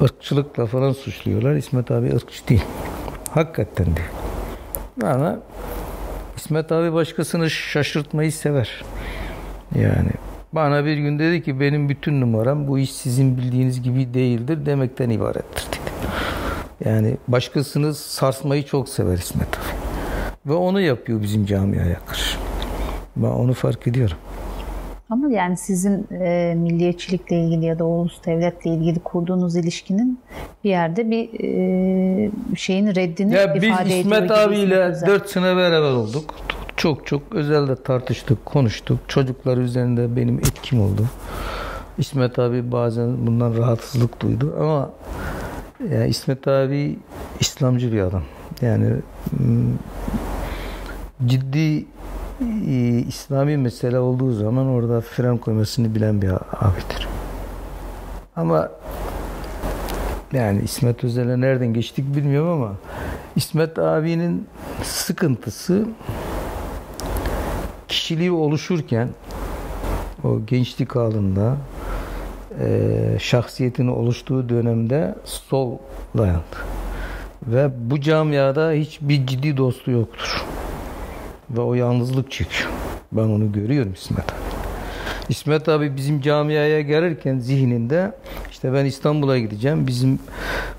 ırkçılıkla 0.02 0.66
falan 0.66 0.92
suçluyorlar. 0.92 1.56
İsmet 1.56 1.92
abi 1.92 2.16
ırkçı 2.16 2.48
değil. 2.48 2.64
Hakikaten 3.30 3.86
değil. 3.86 4.10
Ama 5.14 5.40
İsmet 6.38 6.72
abi 6.72 6.94
başkasını 6.94 7.50
şaşırtmayı 7.50 8.32
sever. 8.32 8.84
Yani 9.76 10.12
bana 10.54 10.86
bir 10.86 10.98
gün 10.98 11.20
dedi 11.20 11.44
ki 11.44 11.60
benim 11.60 11.90
bütün 11.90 12.22
numaram 12.22 12.68
bu 12.68 12.80
iş 12.80 12.92
sizin 12.92 13.38
bildiğiniz 13.38 13.82
gibi 13.82 14.14
değildir 14.14 14.66
demekten 14.66 15.10
ibarettir. 15.10 15.83
Yani 16.86 17.18
başkasını 17.28 17.94
sarsmayı 17.94 18.66
çok 18.66 18.90
sever 18.90 19.18
İsmet 19.18 19.48
abi. 19.48 19.84
Ve 20.46 20.54
onu 20.54 20.82
yapıyor 20.82 21.22
bizim 21.22 21.46
camiaya 21.46 22.00
karşı. 22.06 22.38
Ben 23.16 23.28
onu 23.28 23.54
fark 23.54 23.88
ediyorum. 23.88 24.18
Ama 25.10 25.32
yani 25.32 25.58
sizin 25.58 26.08
e, 26.12 26.54
milliyetçilikle 26.58 27.36
ilgili 27.36 27.66
ya 27.66 27.80
da 27.80 27.86
ulus 27.86 28.26
devletle 28.26 28.70
ilgili 28.70 29.00
kurduğunuz 29.00 29.56
ilişkinin 29.56 30.20
bir 30.64 30.70
yerde 30.70 31.12
bir 31.12 31.30
e, 31.44 32.32
şeyin 32.56 32.96
reddini 32.96 33.34
ya 33.34 33.44
ifade 33.44 33.62
biz 33.62 34.00
İsmet 34.00 34.24
ediyor 34.24 34.40
abiyle 34.40 34.94
4 35.08 35.30
sene 35.30 35.56
beraber 35.56 35.92
olduk. 35.92 36.36
çok 36.78 37.08
çok 37.08 37.22
özelde 37.32 37.76
tartıştık, 37.76 38.46
konuştuk. 38.46 39.00
Çocuklar 39.08 39.58
üzerinde 39.58 40.16
benim 40.16 40.40
etkim 40.40 40.82
oldu. 40.82 41.06
İsmet 41.98 42.40
abi 42.40 42.72
bazen 42.72 43.28
bundan 43.28 43.58
rahatsızlık 43.58 44.22
duydu 44.22 44.56
ama 44.60 44.90
yani 45.92 46.08
İsmet 46.08 46.48
abi 46.48 47.00
İslamcı 47.40 47.92
bir 47.92 48.02
adam. 48.02 48.24
Yani 48.62 48.90
ciddi 51.26 51.86
e, 52.68 53.00
İslami 53.08 53.58
mesele 53.58 54.00
olduğu 54.00 54.34
zaman 54.34 54.68
orada 54.68 55.02
fren 55.02 55.38
koymasını 55.38 55.96
bilen 55.96 56.22
bir 56.22 56.30
abidir. 56.52 57.08
Ama 58.36 58.70
yani 60.34 60.62
İsmet 60.62 61.04
Özel'e 61.04 61.42
nereden 61.42 61.74
geçtik 61.74 62.16
bilmiyorum 62.16 62.50
ama 62.50 62.76
İsmet 63.36 63.80
abinin 63.80 64.48
sıkıntısı 64.84 65.86
kişiliği 67.88 68.32
oluşurken 68.32 69.10
o 70.24 70.46
gençlik 70.46 70.96
halında 70.96 71.58
e, 72.62 73.20
şahsiyetini 73.20 73.92
oluştuğu 73.92 74.50
dönemde 74.50 75.16
sol 75.26 75.78
dayandı. 76.18 76.58
Ve 77.48 77.70
bu 77.78 78.02
camiada 78.02 78.72
hiçbir 78.72 79.28
ciddi 79.28 79.58
dostu 79.58 79.92
yoktur. 79.92 80.46
Ve 81.50 81.62
o 81.62 81.74
yalnızlık 81.74 82.32
çekiyor. 82.32 82.70
Ben 83.12 83.22
onu 83.22 83.52
görüyorum 83.52 83.94
İsmet 83.94 84.34
abi. 84.34 84.54
İsmet 85.30 85.70
abi 85.70 85.96
bizim 85.96 86.22
camiaya 86.22 86.82
gelirken 86.82 87.40
zihninde 87.40 88.12
işte 88.52 88.74
ben 88.74 88.86
İstanbul'a 88.86 89.40
gideceğim. 89.40 89.88
Bizim 89.88 90.20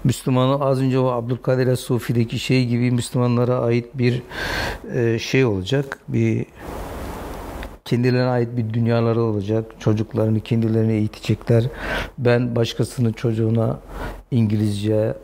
Müslümanı 0.05 0.65
az 0.65 0.81
önce 0.81 0.99
o 0.99 1.07
Abdülkadir 1.07 1.77
Sufi'deki 1.77 2.39
şey 2.39 2.67
gibi 2.67 2.91
Müslümanlara 2.91 3.59
ait 3.59 3.87
bir 3.95 4.23
e, 4.95 5.19
şey 5.19 5.45
olacak. 5.45 5.99
Bir 6.09 6.47
kendilerine 7.85 8.29
ait 8.29 8.57
bir 8.57 8.75
dünyaları 8.75 9.23
olacak. 9.23 9.65
Çocuklarını 9.79 10.41
kendilerine 10.41 10.93
eğitecekler. 10.93 11.65
Ben 12.19 12.57
başkasının 12.57 13.13
çocuğuna 13.13 13.79
İngilizce, 14.31 15.15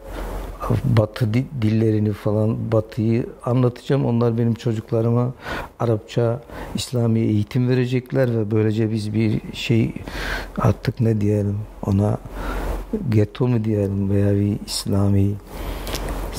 Batı 0.85 1.35
dillerini 1.35 2.13
falan 2.13 2.73
Batı'yı 2.73 3.27
anlatacağım. 3.45 4.07
Onlar 4.07 4.39
benim 4.39 4.55
çocuklarıma 4.55 5.33
Arapça, 5.81 6.41
İslami 6.75 7.21
eğitim 7.21 7.69
verecekler 7.69 8.37
ve 8.37 8.51
böylece 8.51 8.91
biz 8.91 9.15
bir 9.15 9.41
şey 9.53 9.95
artık 10.59 11.01
ne 11.01 11.21
diyelim 11.21 11.59
ona 11.87 12.19
getto 13.11 13.49
mu 13.49 13.65
diyelim 13.65 14.11
veya 14.11 14.35
bir 14.35 14.59
İslami 14.67 15.31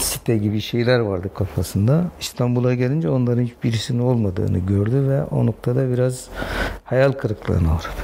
site 0.02 0.38
gibi 0.38 0.62
şeyler 0.62 1.00
vardı 1.00 1.30
kafasında. 1.34 2.06
İstanbul'a 2.20 2.74
gelince 2.74 3.10
onların 3.10 3.44
hiçbirisinin 3.44 4.00
olmadığını 4.00 4.60
gördü 4.60 5.10
ve 5.10 5.24
o 5.24 5.46
noktada 5.46 5.92
biraz 5.94 6.28
hayal 6.84 7.12
kırıklığına 7.12 7.68
uğradı. 7.68 8.02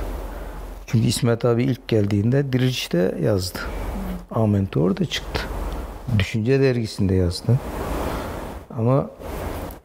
Çünkü 0.88 1.08
İsmet 1.08 1.46
abi 1.46 1.64
ilk 1.64 1.88
geldiğinde 1.88 2.54
Dirici'de 2.54 3.16
yazdı. 3.24 3.60
Amentü 4.32 4.80
orada 4.80 5.06
çıktı. 5.06 5.42
Düşünce 6.20 6.60
dergisinde 6.60 7.16
yazdı. 7.16 7.60
Ama 8.78 9.10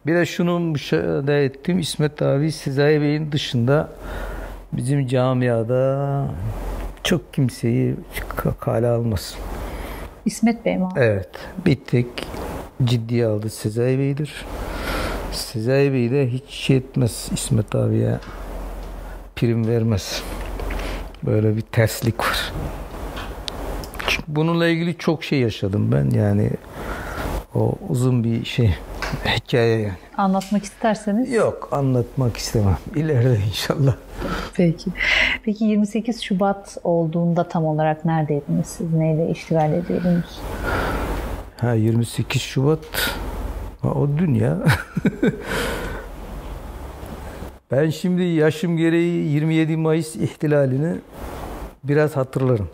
bir 0.06 0.14
de 0.14 0.26
şunu 0.26 0.60
müşahede 0.60 1.44
ettim. 1.44 1.78
İsmet 1.78 2.22
abi 2.22 2.52
Sezai 2.52 3.01
Bey'in 3.01 3.32
dışında 3.32 3.89
bizim 4.72 5.06
camiada 5.06 6.24
çok 7.05 7.34
kimseyi 7.34 7.94
kale 8.60 8.89
almaz. 8.89 9.36
İsmet 10.27 10.65
Bey 10.65 10.78
mi? 10.78 10.89
Evet. 10.97 11.28
Bir 11.66 11.77
tek 11.77 12.07
ciddiye 12.85 13.27
aldı 13.27 13.51
Sezai 13.51 13.99
Bey'dir. 13.99 14.44
Sezai 15.32 15.93
Bey 15.93 16.11
de 16.11 16.28
hiç 16.28 16.44
şey 16.49 16.77
etmez 16.77 17.28
İsmet 17.35 17.74
abiye 17.74 18.19
prim 19.36 19.69
vermez. 19.69 20.23
Böyle 21.23 21.57
bir 21.57 21.61
terslik 21.61 22.20
var. 22.20 22.53
Bununla 24.28 24.66
ilgili 24.66 24.99
çok 24.99 25.24
şey 25.24 25.40
yaşadım 25.40 25.93
ben 25.93 26.11
yani 26.11 26.51
o 27.55 27.74
uzun 27.89 28.24
bir 28.24 28.44
şey 28.44 28.74
hikaye 29.26 29.80
yani. 29.80 29.93
Anlatmak 30.16 30.64
isterseniz. 30.64 31.32
Yok 31.32 31.68
anlatmak 31.72 32.36
istemem. 32.36 32.76
İleride 32.97 33.39
inşallah. 33.48 33.94
Peki. 34.55 34.90
Peki 35.44 35.64
28 35.64 36.22
Şubat 36.22 36.78
olduğunda 36.84 37.48
tam 37.48 37.64
olarak 37.64 38.05
neredeydiniz 38.05 38.66
siz? 38.66 38.93
Neyle 38.93 39.30
iştigal 39.30 39.72
ediyordunuz? 39.72 40.40
Ha 41.56 41.72
28 41.72 42.43
Şubat 42.43 42.80
ha, 43.82 43.89
o 43.89 44.09
dünya. 44.18 44.59
ben 47.70 47.90
şimdi 47.90 48.22
yaşım 48.22 48.76
gereği 48.76 49.32
27 49.32 49.76
Mayıs 49.76 50.16
ihtilalini 50.16 50.94
biraz 51.84 52.16
hatırlarım. 52.16 52.68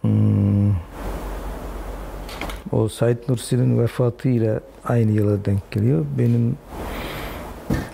Hmm. 0.00 0.72
O 2.72 2.88
Said 2.88 3.18
Nursi'nin 3.28 3.78
vefatı 3.78 4.28
ile 4.28 4.60
aynı 4.84 5.10
yıla 5.10 5.44
denk 5.44 5.70
geliyor. 5.70 6.04
Benim 6.18 6.56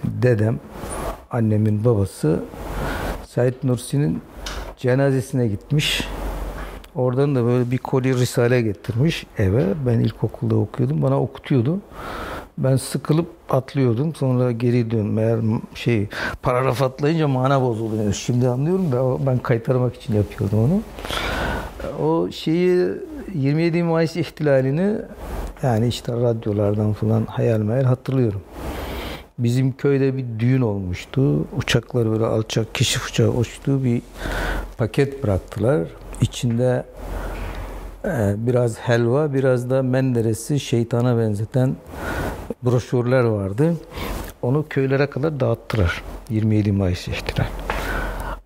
dedem, 0.05 0.59
annemin 1.31 1.85
babası 1.85 2.41
Said 3.27 3.55
Nursi'nin 3.63 4.21
cenazesine 4.77 5.49
gitmiş. 5.49 6.09
Oradan 6.95 7.35
da 7.35 7.45
böyle 7.45 7.71
bir 7.71 7.79
koli 7.79 8.15
risale 8.15 8.63
getirmiş 8.63 9.27
eve. 9.39 9.65
Ben 9.87 10.01
ilkokulda 10.01 10.57
okuyordum. 10.57 11.03
Bana 11.03 11.21
okutuyordu. 11.21 11.79
Ben 12.59 12.77
sıkılıp 12.77 13.27
atlıyordum. 13.51 14.15
Sonra 14.15 14.53
geri 14.53 14.91
dön. 14.91 15.07
Meğer 15.07 15.39
şey 15.75 16.09
paragraf 16.43 16.83
atlayınca 16.83 17.29
mana 17.29 17.63
bozuluyor. 17.63 18.13
Şimdi 18.13 18.49
anlıyorum 18.49 18.93
da 18.93 19.27
ben 19.27 19.39
kaytarmak 19.39 19.97
için 19.97 20.15
yapıyordum 20.15 20.59
onu. 20.59 20.83
O 22.03 22.31
şeyi 22.31 22.89
27 23.35 23.83
Mayıs 23.83 24.17
ihtilalini 24.17 24.97
yani 25.63 25.89
işte 25.89 26.13
radyolardan 26.13 26.93
falan 26.93 27.27
hayal 27.27 27.59
meyal 27.59 27.85
hatırlıyorum. 27.85 28.41
Bizim 29.39 29.73
köyde 29.73 30.17
bir 30.17 30.25
düğün 30.39 30.61
olmuştu. 30.61 31.47
Uçaklar 31.57 32.11
böyle 32.11 32.25
alçak 32.25 32.75
keşif 32.75 33.09
uçağı 33.09 33.29
uçtu. 33.29 33.85
Bir 33.85 34.03
paket 34.79 35.23
bıraktılar. 35.25 35.89
İçinde 36.21 36.85
e, 38.05 38.35
biraz 38.37 38.79
helva, 38.79 39.35
biraz 39.35 39.71
da 39.71 39.83
menderesi 39.83 40.61
şeytana 40.61 41.19
benzeten 41.19 41.77
broşürler 42.63 43.25
vardı. 43.25 43.75
Onu 44.43 44.67
köylere 44.71 45.07
kadar 45.07 45.41
dağıttılar. 45.41 46.03
27 46.31 46.73
Mayıs 46.73 47.09
ihtilal. 47.09 47.47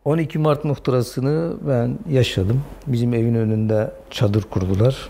12 0.05 0.39
Mart 0.39 0.65
muhtırasını 0.65 1.53
ben 1.69 1.99
yaşadım. 2.11 2.63
Bizim 2.87 3.15
evin 3.15 3.35
önünde 3.35 3.91
çadır 4.11 4.43
kurdular. 4.43 5.09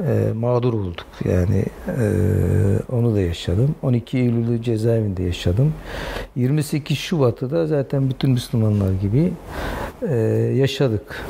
E, 0.00 0.32
mağdur 0.34 0.74
olduk 0.74 1.06
yani 1.24 1.64
e, 1.88 2.06
onu 2.92 3.14
da 3.14 3.20
yaşadım. 3.20 3.74
12 3.82 4.18
Eylül'ü 4.18 4.62
cezaevinde 4.62 5.22
yaşadım. 5.22 5.74
28 6.36 6.98
Şubat'ı 6.98 7.50
da 7.50 7.66
zaten 7.66 8.10
bütün 8.10 8.30
Müslümanlar 8.30 8.92
gibi 8.92 9.32
e, 10.08 10.14
yaşadık. 10.56 11.24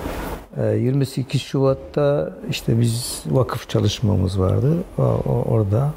E, 0.56 0.66
28 0.66 1.40
Şubat'ta 1.40 2.32
işte 2.50 2.80
biz 2.80 3.22
vakıf 3.26 3.68
çalışmamız 3.68 4.40
vardı 4.40 4.76
o, 4.98 5.02
o, 5.02 5.44
orada. 5.50 5.92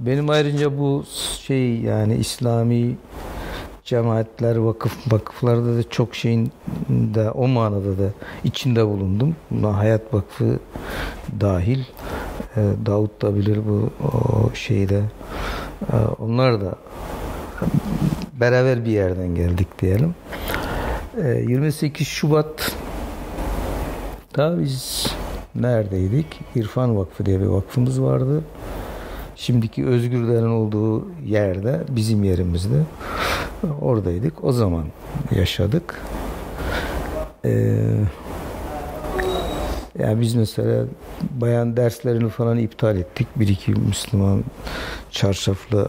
Benim 0.00 0.30
ayrıca 0.30 0.78
bu 0.78 1.04
şey 1.46 1.76
yani 1.76 2.16
İslami 2.16 2.96
cemaatler, 3.84 4.56
vakıf, 4.56 5.12
vakıflarda 5.12 5.76
da 5.76 5.90
çok 5.90 6.14
şeyin 6.14 6.52
de 6.88 7.30
o 7.30 7.48
manada 7.48 7.98
da 7.98 8.10
içinde 8.44 8.86
bulundum. 8.86 9.36
Buna 9.50 9.78
Hayat 9.78 10.14
Vakfı 10.14 10.58
dahil. 11.40 11.80
E, 12.56 12.60
Davut 12.86 13.22
da 13.22 13.36
bilir 13.36 13.58
bu 13.68 13.90
o 14.06 14.54
şeyde. 14.54 15.02
E, 15.92 15.96
onlar 16.18 16.60
da 16.60 16.74
beraber 18.40 18.84
bir 18.84 18.90
yerden 18.90 19.34
geldik 19.34 19.68
diyelim. 19.82 20.14
E, 21.24 21.28
28 21.28 22.08
Şubat 22.08 22.76
da 24.36 24.60
biz 24.60 25.06
neredeydik? 25.54 26.40
İrfan 26.54 26.96
Vakfı 26.96 27.26
diye 27.26 27.40
bir 27.40 27.46
vakfımız 27.46 28.02
vardı. 28.02 28.42
Şimdiki 29.36 29.86
Özgürler'in 29.86 30.50
olduğu 30.50 31.06
yerde, 31.26 31.80
bizim 31.88 32.24
yerimizde. 32.24 32.76
Oradaydık. 33.80 34.44
O 34.44 34.52
zaman 34.52 34.84
yaşadık. 35.36 36.00
Ee, 37.44 37.76
yani 39.98 40.20
biz 40.20 40.34
mesela 40.34 40.86
bayan 41.30 41.76
derslerini 41.76 42.28
falan 42.28 42.58
iptal 42.58 42.96
ettik. 42.96 43.28
Bir 43.36 43.48
iki 43.48 43.72
Müslüman 43.72 44.44
çarşaflı 45.10 45.88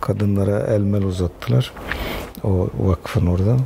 kadınlara 0.00 0.60
elmel 0.60 1.02
uzattılar. 1.02 1.72
O 2.44 2.68
vakfın 2.78 3.26
orada. 3.26 3.56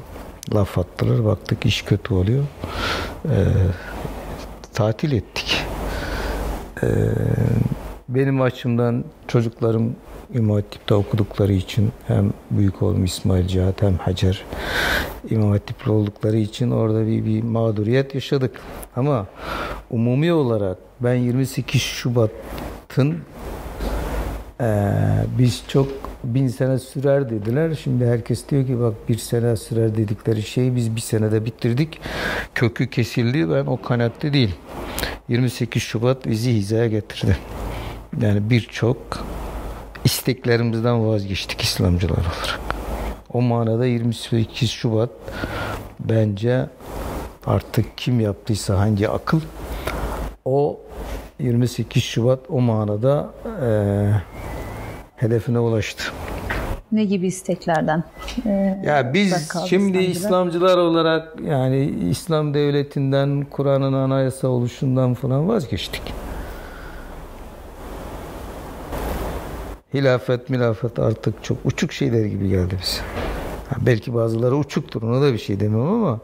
Laf 0.55 0.79
attılar. 0.79 1.25
Baktık 1.25 1.67
iş 1.67 1.83
kötü 1.83 2.15
oluyor. 2.15 2.45
Ee, 3.25 3.47
tatil 4.73 5.13
ettik. 5.13 5.65
Ee, 6.83 6.87
benim 8.09 8.41
açımdan 8.41 9.05
çocuklarım 9.29 9.97
İmam 10.35 10.57
Hatip'te 10.57 10.95
okudukları 10.95 11.53
için 11.53 11.93
hem 12.07 12.33
büyük 12.51 12.83
oğlum 12.83 13.05
İsmail 13.05 13.47
Cihat 13.47 13.83
hem 13.83 13.97
Hacer 13.99 14.45
İmam 15.31 15.51
Hatip'li 15.51 15.91
oldukları 15.91 16.37
için 16.37 16.71
orada 16.71 17.07
bir, 17.07 17.25
bir 17.25 17.43
mağduriyet 17.43 18.15
yaşadık. 18.15 18.61
Ama 18.97 19.27
umumi 19.91 20.33
olarak 20.33 20.79
ben 21.01 21.15
28 21.15 21.83
Şubat'ın 21.83 23.19
ee, 24.61 24.93
biz 25.39 25.63
çok 25.69 25.89
bin 26.25 26.49
sene 26.49 26.79
sürer 26.79 27.31
dediler. 27.31 27.79
Şimdi 27.85 28.07
herkes 28.07 28.49
diyor 28.49 28.67
ki 28.67 28.81
bak 28.81 28.95
bir 29.09 29.19
sene 29.19 29.57
sürer 29.57 29.97
dedikleri 29.97 30.43
şeyi 30.43 30.77
biz 30.77 30.97
bir 30.97 31.01
senede 31.01 31.45
bitirdik. 31.45 32.01
Kökü 32.55 32.91
kesildi. 32.91 33.51
Ben 33.51 33.67
o 33.67 33.83
kanatte 33.83 34.33
değil. 34.33 34.55
28 35.29 35.83
Şubat 35.83 36.27
bizi 36.27 36.53
hizaya 36.53 36.87
getirdi. 36.87 37.37
Yani 38.21 38.51
birçok 38.51 38.99
isteklerimizden 40.05 41.07
vazgeçtik 41.09 41.61
İslamcılar 41.61 42.15
olarak. 42.15 42.61
O 43.33 43.41
manada 43.43 43.87
28 43.87 44.71
Şubat 44.71 45.11
bence 46.01 46.67
artık 47.47 47.99
kim 47.99 48.21
yaptıysa 48.21 48.79
hangi 48.79 49.09
akıl 49.09 49.41
o 50.45 50.81
28 51.39 52.03
Şubat 52.03 52.41
o 52.49 52.61
manada 52.61 53.31
e, 53.63 53.69
hedefine 55.17 55.59
ulaştı. 55.59 56.05
Ne 56.93 57.05
gibi 57.05 57.27
isteklerden? 57.27 58.05
Ee, 58.47 58.83
ya 58.85 59.15
biz 59.15 59.53
şimdi 59.69 59.99
İslamcılar? 59.99 60.11
İslamcılar 60.11 60.77
olarak 60.77 61.41
yani 61.49 61.85
İslam 62.11 62.55
devletinden, 62.55 63.47
Kur'an'ın 63.51 63.93
anayasa 63.93 64.49
oluşundan 64.49 65.15
falan 65.15 65.49
vazgeçtik. 65.49 66.03
Hilafet, 69.95 70.51
milafet 70.51 70.99
artık 70.99 71.45
çok 71.45 71.59
uçuk 71.65 71.93
şeyler 71.93 72.25
gibi 72.25 72.49
geldi 72.49 72.77
bize. 72.83 73.01
Ha, 73.69 73.77
belki 73.81 74.15
bazıları 74.15 74.57
uçuktur, 74.57 75.03
ona 75.03 75.23
da 75.23 75.33
bir 75.33 75.39
şey 75.39 75.61
demem 75.61 75.81
ama 75.89 76.21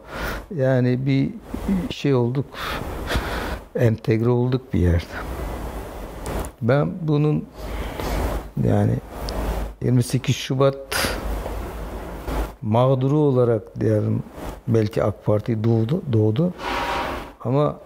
yani 0.55 1.05
bir 1.05 1.29
şey 1.89 2.13
olduk, 2.13 2.45
entegre 3.75 4.29
olduk 4.29 4.73
bir 4.73 4.79
yerde. 4.79 5.05
Ben 6.61 6.91
bunun 7.01 7.45
yani 8.67 8.93
28 9.81 10.35
Şubat 10.35 11.17
mağduru 12.61 13.17
olarak 13.17 13.79
diyelim 13.79 14.23
belki 14.67 15.03
AK 15.03 15.25
Parti 15.25 15.63
doğdu, 15.63 16.01
doğdu. 16.13 16.53
Ama 17.41 17.79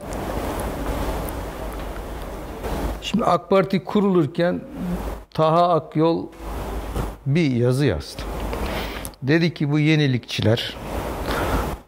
şimdi 3.16 3.26
AK 3.26 3.50
Parti 3.50 3.84
kurulurken 3.84 4.62
Taha 5.34 5.74
Akyol 5.74 6.28
bir 7.26 7.52
yazı 7.52 7.86
yazdı. 7.86 8.22
Dedi 9.24 9.54
ki 9.54 9.72
bu 9.72 9.80
yenilikçiler 9.80 10.78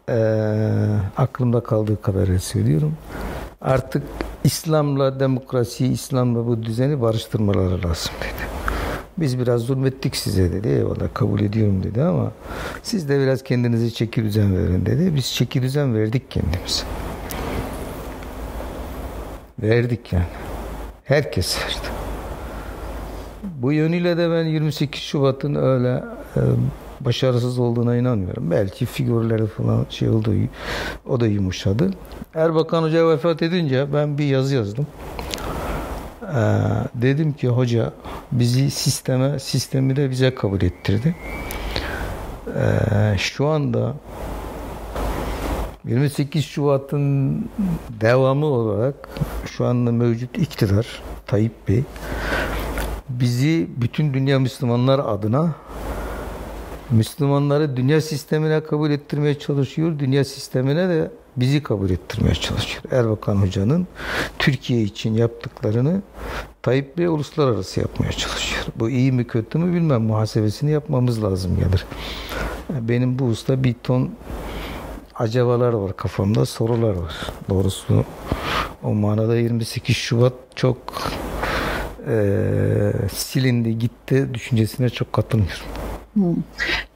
e, 0.08 0.18
aklımda 1.16 1.60
kaldığı 1.60 2.02
kadarıyla 2.02 2.38
söylüyorum. 2.38 2.94
Artık 3.60 4.02
İslam'la 4.44 5.20
demokrasiyi, 5.20 5.92
İslam'la 5.92 6.46
bu 6.46 6.62
düzeni 6.62 7.00
barıştırmaları 7.00 7.88
lazım 7.88 8.12
dedi. 8.20 8.48
Biz 9.18 9.38
biraz 9.38 9.60
zulmettik 9.60 10.16
size 10.16 10.52
dedi. 10.52 10.68
Eyvallah 10.68 11.14
kabul 11.14 11.40
ediyorum 11.40 11.82
dedi 11.82 12.02
ama 12.02 12.32
siz 12.82 13.08
de 13.08 13.20
biraz 13.20 13.42
kendinize 13.42 13.90
çeki 13.90 14.22
düzen 14.22 14.56
verin 14.56 14.86
dedi. 14.86 15.14
Biz 15.14 15.34
çeki 15.34 15.62
düzen 15.62 15.94
verdik 15.94 16.30
kendimize. 16.30 16.84
Verdik 19.62 20.12
yani. 20.12 20.47
Herkes 21.08 21.58
verdi. 21.58 21.88
Bu 23.42 23.72
yönüyle 23.72 24.16
de 24.16 24.30
ben 24.30 24.44
28 24.44 25.02
Şubat'ın 25.02 25.54
öyle 25.54 26.04
e, 26.36 26.40
başarısız 27.00 27.58
olduğuna 27.58 27.96
inanmıyorum. 27.96 28.50
Belki 28.50 28.86
figürleri 28.86 29.46
falan 29.46 29.86
şey 29.90 30.08
oldu, 30.08 30.34
o 31.08 31.20
da 31.20 31.26
yumuşadı. 31.26 31.90
Erbakan 32.34 32.82
Hoca 32.82 33.08
vefat 33.08 33.42
edince 33.42 33.92
ben 33.92 34.18
bir 34.18 34.24
yazı 34.24 34.54
yazdım. 34.54 34.86
Ee, 36.22 36.36
dedim 36.94 37.32
ki 37.32 37.48
hoca 37.48 37.92
bizi 38.32 38.70
sisteme, 38.70 39.38
sistemi 39.38 39.96
de 39.96 40.10
bize 40.10 40.34
kabul 40.34 40.62
ettirdi. 40.62 41.16
Ee, 42.46 43.18
şu 43.18 43.46
anda 43.46 43.94
28 45.88 46.44
Şubat'ın 46.44 47.44
devamı 48.00 48.46
olarak 48.46 49.08
şu 49.46 49.64
anda 49.64 49.92
mevcut 49.92 50.38
iktidar 50.38 51.02
Tayyip 51.26 51.68
Bey 51.68 51.84
bizi 53.08 53.68
bütün 53.76 54.14
dünya 54.14 54.38
Müslümanlar 54.38 54.98
adına 54.98 55.54
Müslümanları 56.90 57.76
dünya 57.76 58.00
sistemine 58.00 58.60
kabul 58.60 58.90
ettirmeye 58.90 59.38
çalışıyor. 59.38 59.98
Dünya 59.98 60.24
sistemine 60.24 60.88
de 60.88 61.10
bizi 61.36 61.62
kabul 61.62 61.90
ettirmeye 61.90 62.34
çalışıyor. 62.34 62.82
Erbakan 62.90 63.36
Hoca'nın 63.36 63.86
Türkiye 64.38 64.82
için 64.82 65.14
yaptıklarını 65.14 66.02
Tayyip 66.62 66.98
Bey 66.98 67.06
uluslararası 67.06 67.80
yapmaya 67.80 68.12
çalışıyor. 68.12 68.64
Bu 68.76 68.90
iyi 68.90 69.12
mi 69.12 69.26
kötü 69.26 69.58
mü 69.58 69.74
bilmem 69.74 70.02
muhasebesini 70.02 70.70
yapmamız 70.70 71.22
lazım 71.22 71.56
gelir. 71.56 71.86
Benim 72.70 73.18
bu 73.18 73.24
usta 73.24 73.64
bir 73.64 73.74
ton 73.82 74.10
acabalar 75.18 75.72
var 75.72 75.96
kafamda, 75.96 76.46
sorular 76.46 76.94
var. 76.94 77.14
Doğrusu 77.48 78.04
o 78.82 78.94
manada 78.94 79.36
28 79.36 79.96
Şubat 79.96 80.32
çok 80.54 80.76
e, 82.08 82.16
silindi 83.12 83.78
gitti 83.78 84.28
düşüncesine 84.34 84.88
çok 84.88 85.12
katılmıyorum. 85.12 85.64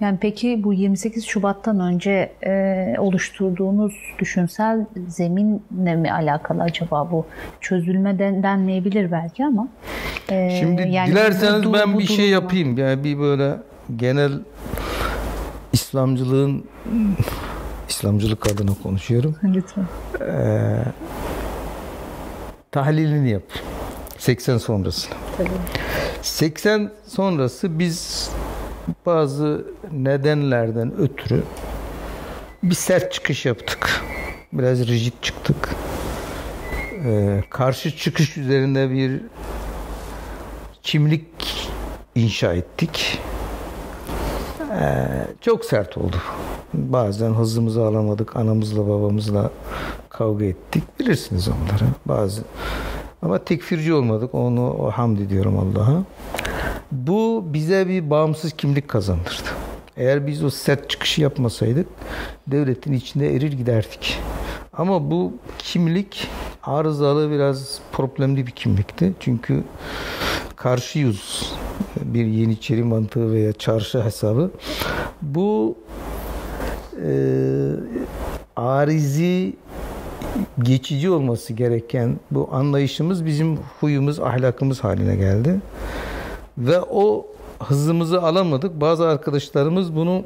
Yani 0.00 0.18
peki 0.20 0.60
bu 0.64 0.72
28 0.72 1.24
Şubat'tan 1.24 1.80
önce 1.80 2.32
e, 2.46 2.94
oluşturduğunuz 2.98 3.92
düşünsel 4.18 4.86
zeminle 5.08 5.96
mi 5.96 6.12
alakalı 6.12 6.62
acaba 6.62 7.10
bu 7.10 7.26
çözülme 7.60 8.18
denmeyebilir 8.18 9.12
belki 9.12 9.44
ama 9.44 9.68
e, 10.30 10.50
Şimdi 10.60 10.82
yani 10.82 11.10
dilerseniz 11.10 11.64
bu, 11.64 11.72
ben 11.72 11.94
bu 11.94 11.98
bir 11.98 12.06
şey 12.06 12.28
yapayım. 12.28 12.78
Yani 12.78 13.04
bir 13.04 13.18
böyle 13.18 13.56
genel 13.96 14.32
İslamcılığın 15.72 16.64
İslamcılık 17.92 18.46
adına 18.46 18.74
konuşuyorum. 18.82 19.36
Lütfen. 19.44 19.86
Ee, 20.20 20.84
tahlilini 22.70 23.30
yap. 23.30 23.42
80 24.18 24.58
sonrasını. 24.58 25.14
Tabii. 25.36 25.48
80 26.22 26.90
sonrası 27.06 27.78
biz 27.78 28.30
bazı 29.06 29.64
nedenlerden 29.92 30.96
ötürü 30.98 31.42
bir 32.62 32.74
sert 32.74 33.12
çıkış 33.12 33.46
yaptık. 33.46 34.00
Biraz 34.52 34.88
rigid 34.88 35.12
çıktık. 35.22 35.68
Ee, 37.04 37.44
karşı 37.50 37.96
çıkış 37.96 38.36
üzerinde 38.36 38.90
bir 38.90 39.20
kimlik 40.82 41.24
inşa 42.14 42.52
ettik. 42.52 43.18
Ee, 44.80 45.06
çok 45.40 45.64
sert 45.64 45.98
oldu. 45.98 46.16
Bazen 46.74 47.30
hızımızı 47.30 47.82
alamadık. 47.82 48.36
Anamızla 48.36 48.88
babamızla 48.88 49.50
kavga 50.08 50.44
ettik. 50.44 50.82
Bilirsiniz 51.00 51.48
onları. 51.48 51.90
Bazı 52.06 52.42
ama 53.22 53.38
tekfirci 53.38 53.94
olmadık. 53.94 54.34
Onu 54.34 54.90
hamd 54.94 55.18
ediyorum 55.18 55.58
Allah'a. 55.58 56.04
Bu 56.92 57.44
bize 57.46 57.88
bir 57.88 58.10
bağımsız 58.10 58.52
kimlik 58.52 58.88
kazandırdı. 58.88 59.48
Eğer 59.96 60.26
biz 60.26 60.44
o 60.44 60.50
sert 60.50 60.90
çıkışı 60.90 61.20
yapmasaydık 61.20 61.86
devletin 62.46 62.92
içinde 62.92 63.36
erir 63.36 63.52
giderdik. 63.52 64.18
Ama 64.72 65.10
bu 65.10 65.32
kimlik 65.58 66.28
arızalı 66.62 67.30
biraz 67.30 67.78
problemli 67.92 68.46
bir 68.46 68.50
kimlikti. 68.50 69.12
Çünkü 69.20 69.64
karşıyız 70.56 71.52
bir 72.00 72.24
Yeniçeri 72.24 72.84
mantığı 72.84 73.32
veya 73.32 73.52
çarşı 73.52 74.02
hesabı. 74.02 74.50
Bu 75.22 75.76
arizi 78.56 79.52
geçici 80.62 81.10
olması 81.10 81.52
gereken 81.52 82.16
bu 82.30 82.48
anlayışımız 82.52 83.26
bizim 83.26 83.58
huyumuz, 83.80 84.20
ahlakımız 84.20 84.84
haline 84.84 85.16
geldi. 85.16 85.60
Ve 86.58 86.80
o 86.80 87.26
hızımızı 87.58 88.22
alamadık. 88.22 88.80
Bazı 88.80 89.08
arkadaşlarımız 89.08 89.96
bunu 89.96 90.24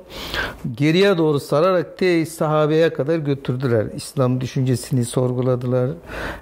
geriye 0.75 1.19
doğru 1.19 1.41
sararak 1.41 1.99
te 1.99 2.27
sahabeye 2.27 2.93
kadar 2.93 3.19
götürdüler. 3.19 3.87
İslam 3.97 4.41
düşüncesini 4.41 5.05
sorguladılar. 5.05 5.91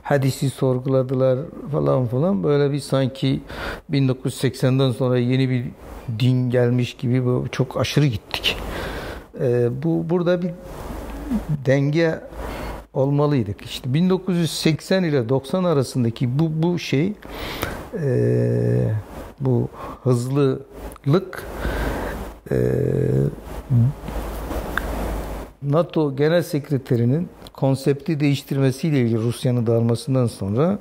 Hadisi 0.02 0.50
sorguladılar 0.50 1.38
falan 1.72 2.06
falan. 2.06 2.44
Böyle 2.44 2.72
bir 2.72 2.80
sanki 2.80 3.40
1980'den 3.90 4.90
sonra 4.90 5.18
yeni 5.18 5.50
bir 5.50 5.64
din 6.18 6.50
gelmiş 6.50 6.94
gibi 6.94 7.22
çok 7.52 7.76
aşırı 7.76 8.06
gittik. 8.06 8.56
Ee, 9.40 9.68
bu 9.82 10.10
burada 10.10 10.42
bir 10.42 10.50
denge 11.66 12.20
olmalıydık. 12.94 13.62
İşte 13.62 13.94
1980 13.94 15.04
ile 15.04 15.28
90 15.28 15.64
arasındaki 15.64 16.38
bu 16.38 16.62
bu 16.62 16.78
şey 16.78 17.12
e, 18.02 18.94
bu 19.40 19.68
hızlılık 20.02 21.46
e, 22.50 22.56
NATO 25.62 26.16
Genel 26.16 26.42
Sekreterinin 26.42 27.28
konsepti 27.52 28.20
değiştirmesiyle 28.20 29.00
ilgili 29.00 29.18
Rusya'nın 29.18 29.66
dağılmasından 29.66 30.26
sonra 30.26 30.78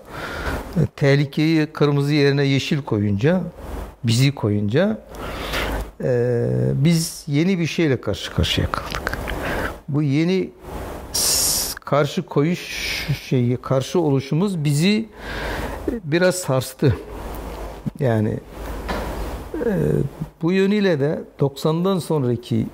e, 0.75 0.79
tehlikeyi 0.95 1.65
kırmızı 1.65 2.13
yerine 2.13 2.43
yeşil 2.43 2.81
koyunca 2.81 3.41
bizi 4.03 4.35
koyunca 4.35 5.01
e, 6.03 6.49
biz 6.75 7.23
yeni 7.27 7.59
bir 7.59 7.67
şeyle 7.67 8.01
karşı 8.01 8.33
karşıya 8.33 8.71
kaldık. 8.71 9.17
Bu 9.89 10.01
yeni 10.01 10.49
karşı 11.85 12.25
koyuş 12.25 12.59
şeyi 13.23 13.57
karşı 13.57 13.99
oluşumuz 13.99 14.63
bizi 14.63 15.09
biraz 16.03 16.35
sarstı. 16.35 16.97
Yani 17.99 18.39
e, 19.65 19.73
bu 20.41 20.51
yönüyle 20.51 20.99
de 20.99 21.23
90'dan 21.39 21.99
sonraki 21.99 22.67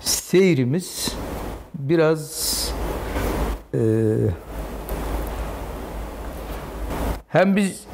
seyrimiz 0.00 1.14
biraz 1.74 2.68
e, 3.74 3.80
hem 7.28 7.56
biz 7.56 7.84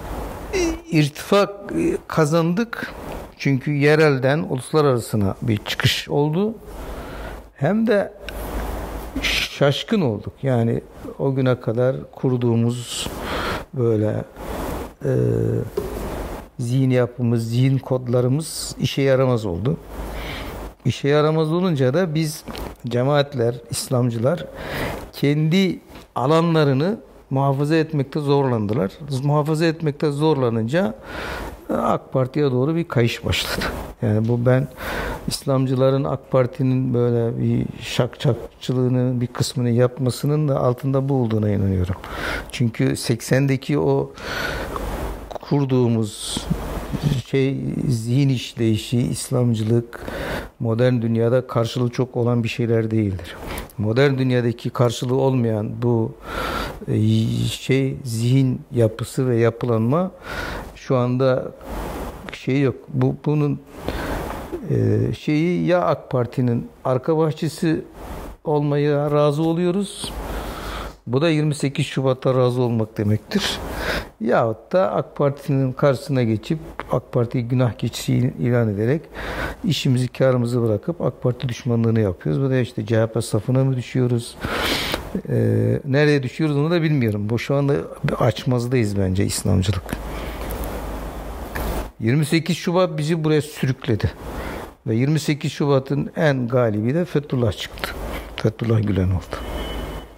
irtifak 0.91 1.73
kazandık 2.09 2.95
çünkü 3.39 3.73
yerelden 3.73 4.39
uluslararasına 4.39 5.35
bir 5.43 5.57
çıkış 5.57 6.09
oldu. 6.09 6.55
Hem 7.55 7.87
de 7.87 8.13
şaşkın 9.23 10.01
olduk. 10.01 10.33
Yani 10.43 10.81
o 11.19 11.35
güne 11.35 11.61
kadar 11.61 11.97
kurduğumuz 12.11 13.07
böyle 13.75 14.25
e, 15.05 15.13
zihin 16.59 16.91
yapımız, 16.91 17.51
zihin 17.51 17.79
kodlarımız 17.79 18.77
işe 18.81 19.03
yaramaz 19.03 19.47
oldu. 19.47 19.77
İşe 20.85 21.09
yaramaz 21.09 21.53
olunca 21.53 21.95
da 21.95 22.15
biz 22.15 22.45
cemaatler, 22.89 23.55
İslamcılar 23.71 24.47
kendi 25.13 25.81
alanlarını 26.15 26.99
muhafaza 27.31 27.77
etmekte 27.77 28.21
zorlandılar. 28.21 28.93
Muhafaza 29.25 29.67
etmekte 29.67 30.11
zorlanınca 30.11 30.95
AK 31.75 32.13
Parti'ye 32.13 32.51
doğru 32.51 32.77
bir 32.77 32.89
kayış 32.89 33.25
başladı. 33.25 33.65
Yani 34.03 34.29
bu 34.29 34.47
ben 34.47 34.69
İslamcıların 35.29 36.05
AK 36.05 36.31
Parti'nin 36.31 36.95
böyle 36.95 37.39
bir 37.39 37.67
şakçakçılığını 37.83 39.21
bir 39.21 39.27
kısmını 39.27 39.71
yapmasının 39.71 40.49
da 40.49 40.61
altında 40.61 41.09
bu 41.09 41.15
olduğuna 41.15 41.51
inanıyorum. 41.51 41.95
Çünkü 42.53 42.85
80'deki 42.85 43.79
o 43.79 44.13
kurduğumuz 45.41 46.47
şey 47.27 47.61
zihin 47.89 48.29
işleyişi, 48.29 48.99
İslamcılık 48.99 50.01
modern 50.61 51.03
dünyada 51.03 51.47
karşılığı 51.47 51.91
çok 51.91 52.17
olan 52.17 52.45
bir 52.45 52.49
şeyler 52.49 52.91
değildir. 52.91 53.37
Modern 53.79 54.19
dünyadaki 54.19 54.71
karşılığı 54.71 55.15
olmayan 55.15 55.83
bu 55.83 56.13
e, 56.89 57.01
şey 57.51 57.97
zihin 58.05 58.61
yapısı 58.75 59.29
ve 59.29 59.37
yapılanma 59.37 60.11
şu 60.89 60.97
anda 60.97 61.53
şey 62.33 62.61
yok. 62.61 62.75
Bu 62.89 63.17
bunun 63.25 63.61
e, 64.71 64.99
şeyi 65.15 65.67
ya 65.67 65.83
AK 65.83 66.11
Parti'nin 66.11 66.69
arka 66.85 67.19
bahçesi 67.19 67.85
olmaya 68.45 69.11
razı 69.11 69.43
oluyoruz. 69.43 70.13
Bu 71.07 71.23
da 71.23 71.31
28 71.31 71.87
Şubat'ta 71.87 72.35
razı 72.35 72.63
olmak 72.63 72.99
demektir. 72.99 73.59
Yahut 74.21 74.73
da 74.73 74.93
AK 74.93 75.17
Parti'nin 75.17 75.73
karşısına 75.73 76.23
geçip 76.23 76.59
AK 76.93 77.13
Parti'yi 77.13 77.49
günah 77.49 77.73
keçisi 77.73 78.13
ilan 78.15 78.69
ederek 78.69 79.03
işimizi 79.65 80.09
karımızı 80.09 80.63
bırakıp 80.63 81.01
AK 81.01 81.23
Parti 81.23 81.49
düşmanlığını 81.49 82.01
yapıyoruz. 82.01 82.43
Bu 82.43 82.51
da 82.51 82.59
işte 82.59 82.87
CHP 82.87 83.25
safına 83.25 83.65
mı 83.65 83.77
düşüyoruz? 83.77 84.37
Ee, 85.29 85.81
nereye 85.85 86.23
düşüyoruz 86.23 86.57
onu 86.57 86.71
da 86.71 86.83
bilmiyorum. 86.83 87.31
Bu 87.31 87.39
şu 87.39 87.55
anda 87.55 87.75
açmazdayız 88.19 88.99
bence 88.99 89.25
İslamcılık. 89.25 89.97
28 92.01 92.57
Şubat 92.57 92.99
bizi 92.99 93.25
buraya 93.25 93.43
sürükledi. 93.43 94.11
Ve 94.87 94.97
28 94.97 95.53
Şubat'ın 95.53 96.11
en 96.17 96.49
galibi 96.49 96.95
de 96.95 97.05
Fethullah 97.05 97.53
çıktı. 97.53 97.91
Fethullah 98.37 98.83
Gülen 98.83 99.11
oldu. 99.11 99.37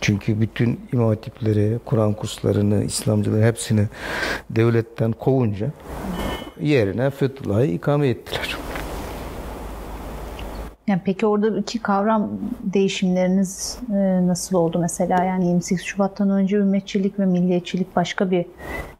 Çünkü 0.00 0.40
bütün 0.40 0.80
imam 0.92 1.09
hatipleri, 1.09 1.78
Kur'an 1.84 2.12
kurslarını, 2.12 2.84
İslamcıları 2.84 3.44
hepsini 3.44 3.88
devletten 4.50 5.12
kovunca 5.12 5.70
yerine 6.60 7.10
Fethullah'ı 7.10 7.66
ikame 7.66 8.09
ettiler. 8.09 8.56
Yani 10.89 11.01
peki 11.05 11.27
orada 11.27 11.59
iki 11.59 11.78
kavram 11.78 12.31
değişimleriniz 12.62 13.78
e, 13.90 14.27
nasıl 14.27 14.56
oldu 14.56 14.78
mesela? 14.78 15.24
Yani 15.24 15.47
28 15.47 15.85
Şubat'tan 15.86 16.31
önce 16.31 16.56
ümmetçilik 16.56 17.19
ve 17.19 17.27
milliyetçilik 17.27 17.97
başka 17.97 18.31
bir 18.31 18.47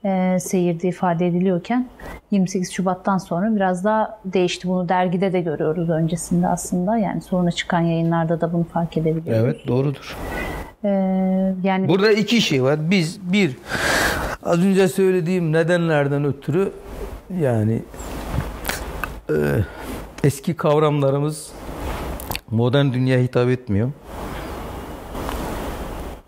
e, 0.05 0.41
seyirde 0.41 0.89
ifade 0.89 1.27
ediliyorken 1.27 1.89
28 2.31 2.73
Şubat'tan 2.73 3.19
sonra 3.19 3.57
biraz 3.57 3.85
daha 3.85 4.21
değişti. 4.25 4.69
Bunu 4.69 4.89
dergide 4.89 5.33
de 5.33 5.41
görüyoruz 5.41 5.91
öncesinde 5.91 6.49
aslında. 6.49 6.99
Yani 6.99 7.21
sonra 7.21 7.51
çıkan 7.51 7.81
yayınlarda 7.81 8.41
da 8.41 8.53
bunu 8.53 8.65
fark 8.65 8.97
edebiliyoruz. 8.97 9.45
Evet 9.45 9.69
doğrudur. 9.69 10.17
Ee, 10.85 10.89
yani 11.63 11.89
Burada 11.89 12.13
iki 12.13 12.41
şey 12.41 12.63
var. 12.63 12.91
Biz 12.91 13.33
bir 13.33 13.57
az 14.43 14.59
önce 14.59 14.89
söylediğim 14.89 15.53
nedenlerden 15.53 16.25
ötürü 16.25 16.73
yani 17.41 17.83
e, 19.31 19.35
eski 20.25 20.57
kavramlarımız 20.57 21.53
modern 22.51 22.93
dünyaya 22.93 23.23
hitap 23.23 23.49
etmiyor. 23.49 23.93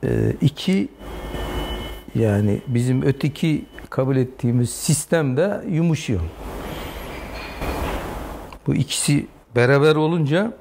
E, 0.05 0.33
iki 0.41 0.89
yani 2.15 2.61
bizim 2.67 3.03
öteki 3.03 3.65
kabul 3.91 4.17
ettiğimiz 4.17 4.71
sistemde 4.71 5.61
yumuşuyor. 5.71 6.21
Bu 8.67 8.75
ikisi 8.75 9.27
beraber 9.57 9.97
olunca 9.97 10.53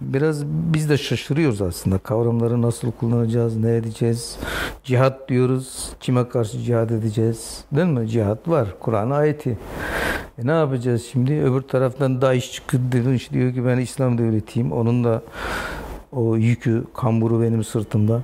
biraz 0.00 0.46
biz 0.46 0.90
de 0.90 0.98
şaşırıyoruz 0.98 1.62
aslında. 1.62 1.98
Kavramları 1.98 2.62
nasıl 2.62 2.92
kullanacağız, 2.92 3.56
ne 3.56 3.76
edeceğiz? 3.76 4.36
Cihat 4.84 5.28
diyoruz. 5.28 5.92
Kime 6.00 6.28
karşı 6.28 6.58
cihat 6.58 6.90
edeceğiz? 6.90 7.64
Değil 7.72 7.86
mi? 7.86 8.08
Cihat 8.08 8.48
var. 8.48 8.68
Kur'an 8.80 9.10
ayeti. 9.10 9.58
E 10.38 10.46
ne 10.46 10.52
yapacağız 10.52 11.08
şimdi? 11.12 11.32
Öbür 11.32 11.60
taraftan 11.60 12.20
DAEŞ 12.20 12.52
çıktı 12.52 12.80
diyor 13.32 13.54
ki 13.54 13.66
ben 13.66 13.78
İslam 13.78 14.18
devletiyim. 14.18 14.72
Onun 14.72 15.04
da 15.04 15.22
o 16.12 16.36
yükü, 16.36 16.84
kamburu 16.94 17.42
benim 17.42 17.64
sırtımda. 17.64 18.22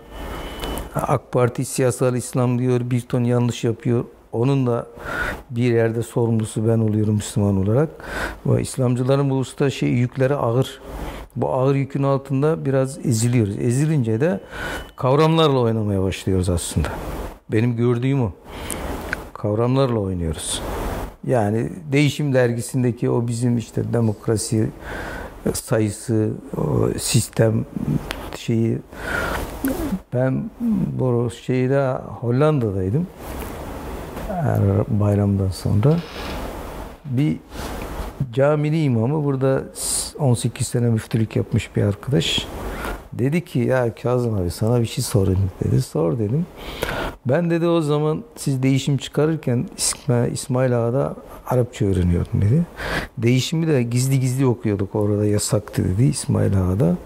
AK 0.94 1.32
Parti 1.32 1.64
siyasal 1.64 2.16
İslam 2.16 2.58
diyor, 2.58 2.80
bir 2.90 3.00
ton 3.00 3.24
yanlış 3.24 3.64
yapıyor. 3.64 4.04
Onun 4.32 4.66
da 4.66 4.86
bir 5.50 5.72
yerde 5.72 6.02
sorumlusu 6.02 6.68
ben 6.68 6.78
oluyorum 6.78 7.14
Müslüman 7.14 7.56
olarak. 7.56 7.88
Ve 8.46 8.62
İslamcıların 8.62 9.30
bu 9.30 9.34
usta 9.34 9.70
şey 9.70 9.88
yükleri 9.88 10.34
ağır. 10.34 10.80
Bu 11.36 11.52
ağır 11.52 11.74
yükün 11.74 12.02
altında 12.02 12.64
biraz 12.64 13.06
eziliyoruz. 13.06 13.58
Ezilince 13.58 14.20
de 14.20 14.40
kavramlarla 14.96 15.58
oynamaya 15.58 16.02
başlıyoruz 16.02 16.48
aslında. 16.48 16.88
Benim 17.52 17.76
gördüğüm 17.76 18.22
o. 18.22 18.32
Kavramlarla 19.32 19.98
oynuyoruz. 19.98 20.62
Yani 21.26 21.70
Değişim 21.92 22.34
dergisindeki 22.34 23.10
o 23.10 23.28
bizim 23.28 23.58
işte 23.58 23.92
demokrasi 23.92 24.68
sayısı, 25.52 26.30
o 26.56 26.88
sistem 26.98 27.64
şeyi 28.36 28.78
ben 30.14 30.50
bu 30.98 31.30
şeyde 31.30 31.92
Hollanda'daydım. 32.20 33.06
bayramdan 34.88 35.48
sonra 35.48 35.96
bir 37.04 37.36
caminin 38.32 38.84
imamı 38.84 39.24
burada 39.24 39.62
18 40.18 40.66
sene 40.66 40.86
müftülük 40.86 41.36
yapmış 41.36 41.76
bir 41.76 41.82
arkadaş. 41.82 42.46
Dedi 43.12 43.44
ki 43.44 43.58
ya 43.58 43.94
Kazım 43.94 44.34
abi 44.34 44.50
sana 44.50 44.80
bir 44.80 44.86
şey 44.86 45.04
sorayım 45.04 45.50
dedi. 45.64 45.82
Sor 45.82 46.18
dedim. 46.18 46.46
Ben 47.26 47.50
dedi 47.50 47.66
o 47.66 47.80
zaman 47.80 48.22
siz 48.36 48.62
değişim 48.62 48.96
çıkarırken 48.96 49.68
İsmail 50.32 50.86
Ağa'da 50.86 51.16
Arapça 51.46 51.84
öğreniyordum 51.84 52.42
dedi. 52.42 52.62
Değişimi 53.18 53.66
de 53.66 53.82
gizli 53.82 54.20
gizli 54.20 54.46
okuyorduk 54.46 54.94
orada 54.94 55.26
yasaktı 55.26 55.84
dedi 55.84 56.04
İsmail 56.04 56.52
Ağa'da. 56.60 56.96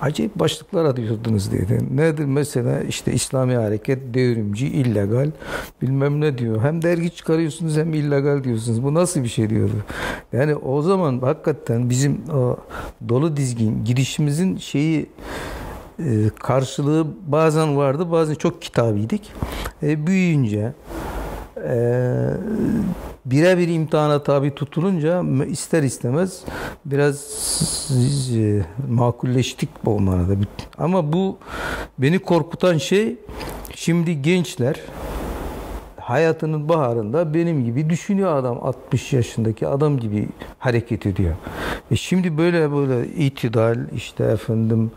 Acayip 0.00 0.38
başlıklar 0.38 0.84
atıyordunuz 0.84 1.52
dedi. 1.52 1.80
Nedir 1.94 2.24
mesela 2.24 2.80
işte 2.80 3.12
İslami 3.12 3.54
hareket, 3.54 4.14
devrimci, 4.14 4.66
illegal 4.66 5.30
bilmem 5.82 6.20
ne 6.20 6.38
diyor. 6.38 6.62
Hem 6.62 6.82
dergi 6.82 7.10
çıkarıyorsunuz 7.10 7.76
hem 7.76 7.94
illegal 7.94 8.44
diyorsunuz. 8.44 8.82
Bu 8.82 8.94
nasıl 8.94 9.22
bir 9.22 9.28
şey 9.28 9.50
diyordu. 9.50 9.84
Yani 10.32 10.54
o 10.54 10.82
zaman 10.82 11.18
hakikaten 11.20 11.90
bizim 11.90 12.20
o 12.34 12.56
dolu 13.08 13.36
dizgin 13.36 13.84
girişimizin 13.84 14.56
şeyi 14.56 15.06
e, 15.98 16.30
karşılığı 16.40 17.06
bazen 17.26 17.76
vardı 17.76 18.10
bazen 18.10 18.34
çok 18.34 18.62
kitabiydik. 18.62 19.32
E, 19.82 20.06
büyüyünce 20.06 20.72
e, 21.64 21.74
birebir 23.30 23.68
imtihana 23.68 24.22
tabi 24.22 24.54
tutulunca 24.54 25.22
ister 25.48 25.82
istemez 25.82 26.42
biraz 26.84 27.16
e, 28.36 28.62
makulleştik 28.88 29.68
bu 29.84 30.00
manada. 30.00 30.34
Ama 30.78 31.12
bu 31.12 31.38
beni 31.98 32.18
korkutan 32.18 32.78
şey 32.78 33.16
şimdi 33.74 34.22
gençler 34.22 34.76
hayatının 36.08 36.68
baharında 36.68 37.34
benim 37.34 37.64
gibi 37.64 37.90
düşünüyor 37.90 38.36
adam 38.36 38.58
60 38.62 39.12
yaşındaki 39.12 39.68
adam 39.68 39.98
gibi 39.98 40.28
hareket 40.58 41.06
ediyor. 41.06 41.34
E 41.90 41.96
şimdi 41.96 42.38
böyle 42.38 42.72
böyle 42.72 43.08
itidal 43.08 43.78
işte 43.94 44.24
efendim 44.24 44.90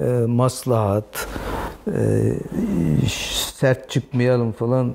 e, 0.00 0.06
maslahat 0.26 1.28
e, 1.86 2.32
sert 3.54 3.90
çıkmayalım 3.90 4.52
falan. 4.52 4.92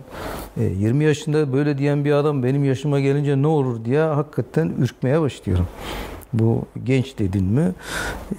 E, 0.57 0.63
20 0.63 1.03
yaşında 1.03 1.53
böyle 1.53 1.77
diyen 1.77 2.05
bir 2.05 2.11
adam 2.11 2.43
benim 2.43 2.63
yaşıma 2.63 2.99
gelince 2.99 3.41
ne 3.41 3.47
olur 3.47 3.85
diye 3.85 4.01
hakikaten 4.01 4.73
ürkmeye 4.79 5.21
başlıyorum. 5.21 5.67
Bu 6.33 6.65
genç 6.83 7.19
dedin 7.19 7.45
mi 7.45 7.71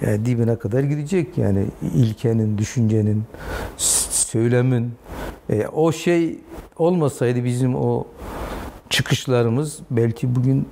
yani 0.01 0.25
dibine 0.25 0.55
kadar 0.55 0.83
gidecek 0.83 1.37
yani 1.37 1.65
ilkenin, 1.95 2.57
düşüncenin, 2.57 3.23
söylemin. 3.77 4.91
E, 5.49 5.67
o 5.67 5.91
şey 5.91 6.39
olmasaydı 6.79 7.43
bizim 7.43 7.75
o 7.75 8.03
çıkışlarımız 8.89 9.79
belki 9.91 10.35
bugün 10.35 10.67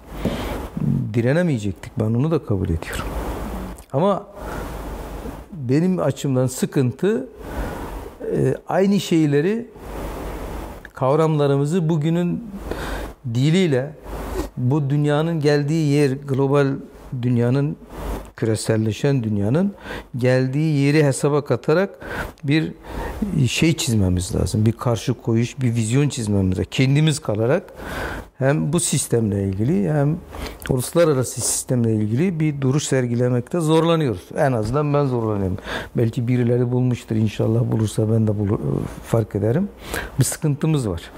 direnemeyecektik. 1.13 1.91
Ben 1.99 2.05
onu 2.05 2.31
da 2.31 2.45
kabul 2.45 2.65
ediyorum. 2.65 3.05
Ama 3.93 4.27
benim 5.53 5.99
açımdan 5.99 6.47
sıkıntı 6.47 7.27
e, 8.35 8.55
aynı 8.67 8.99
şeyleri 8.99 9.67
kavramlarımızı 10.93 11.89
bugünün 11.89 12.43
diliyle 13.33 13.93
bu 14.57 14.89
dünyanın 14.89 15.39
geldiği 15.39 15.91
yer 15.91 16.11
global 16.11 16.67
dünyanın 17.21 17.77
küreselleşen 18.37 19.23
dünyanın 19.23 19.73
geldiği 20.17 20.77
yeri 20.77 21.03
hesaba 21.03 21.45
katarak 21.45 21.89
bir 22.43 22.73
şey 23.47 23.73
çizmemiz 23.73 24.35
lazım. 24.35 24.65
Bir 24.65 24.71
karşı 24.71 25.13
koyuş, 25.13 25.59
bir 25.59 25.75
vizyon 25.75 26.09
çizmemiz 26.09 26.51
lazım. 26.51 26.65
Kendimiz 26.71 27.19
kalarak 27.19 27.63
hem 28.37 28.73
bu 28.73 28.79
sistemle 28.79 29.43
ilgili 29.43 29.91
hem 29.93 30.17
uluslararası 30.69 31.41
sistemle 31.41 31.95
ilgili 31.95 32.39
bir 32.39 32.61
duruş 32.61 32.83
sergilemekte 32.83 33.59
zorlanıyoruz. 33.59 34.23
En 34.37 34.51
azından 34.51 34.93
ben 34.93 35.05
zorlanıyorum. 35.05 35.57
Belki 35.97 36.27
birileri 36.27 36.71
bulmuştur 36.71 37.15
inşallah 37.15 37.71
bulursa 37.71 38.11
ben 38.11 38.27
de 38.27 38.39
bulur, 38.39 38.59
fark 39.07 39.35
ederim. 39.35 39.69
Bir 40.19 40.23
sıkıntımız 40.23 40.89
var 40.89 41.11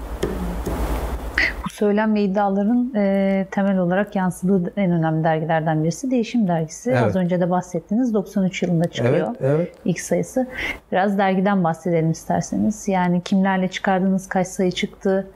söylem 1.78 2.14
ve 2.14 2.22
iddiaların 2.22 2.92
e, 2.96 3.46
temel 3.50 3.78
olarak 3.78 4.16
yansıdığı 4.16 4.72
en 4.76 4.92
önemli 4.92 5.24
dergilerden 5.24 5.84
birisi 5.84 6.10
Değişim 6.10 6.48
Dergisi. 6.48 6.90
Evet. 6.90 7.02
Az 7.02 7.16
önce 7.16 7.40
de 7.40 7.50
bahsettiniz 7.50 8.14
93 8.14 8.62
yılında 8.62 8.90
çıkıyor 8.90 9.14
evet, 9.14 9.36
evet. 9.40 9.72
ilk 9.84 10.00
sayısı. 10.00 10.46
Biraz 10.92 11.18
dergiden 11.18 11.64
bahsedelim 11.64 12.10
isterseniz. 12.10 12.88
Yani 12.88 13.22
kimlerle 13.22 13.68
çıkardınız, 13.68 14.28
kaç 14.28 14.46
sayı 14.46 14.72
çıktı? 14.72 15.26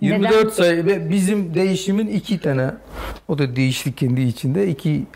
24 0.00 0.34
Neden? 0.34 0.48
sayı 0.48 0.86
ve 0.86 1.10
bizim 1.10 1.54
değişimin 1.54 2.06
iki 2.06 2.40
tane 2.40 2.70
o 3.28 3.38
da 3.38 3.56
değişlik 3.56 3.96
kendi 3.96 4.20
içinde 4.20 4.68
iki 4.68 5.06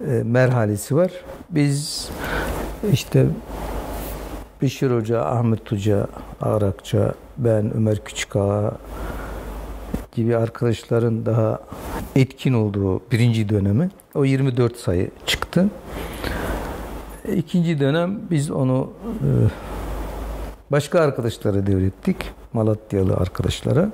e, 0.00 0.22
merhalesi 0.24 0.96
var. 0.96 1.10
Biz 1.50 2.08
işte 2.92 3.26
Beşir 4.62 4.90
Hoca, 4.90 5.22
Ahmet 5.22 5.72
Hoca, 5.72 6.06
Arakça, 6.40 7.14
ben 7.38 7.74
Ömer 7.74 8.04
Küçükağa, 8.04 8.72
gibi 10.14 10.36
arkadaşların 10.36 11.26
daha 11.26 11.60
etkin 12.16 12.52
olduğu 12.52 13.00
birinci 13.12 13.48
dönemi 13.48 13.90
o 14.14 14.24
24 14.24 14.76
sayı 14.76 15.10
çıktı. 15.26 15.68
İkinci 17.36 17.80
dönem 17.80 18.20
biz 18.30 18.50
onu 18.50 18.92
e, 19.04 19.28
başka 20.72 21.00
arkadaşlara 21.00 21.66
devrettik. 21.66 22.16
Malatyalı 22.52 23.16
arkadaşlara. 23.16 23.90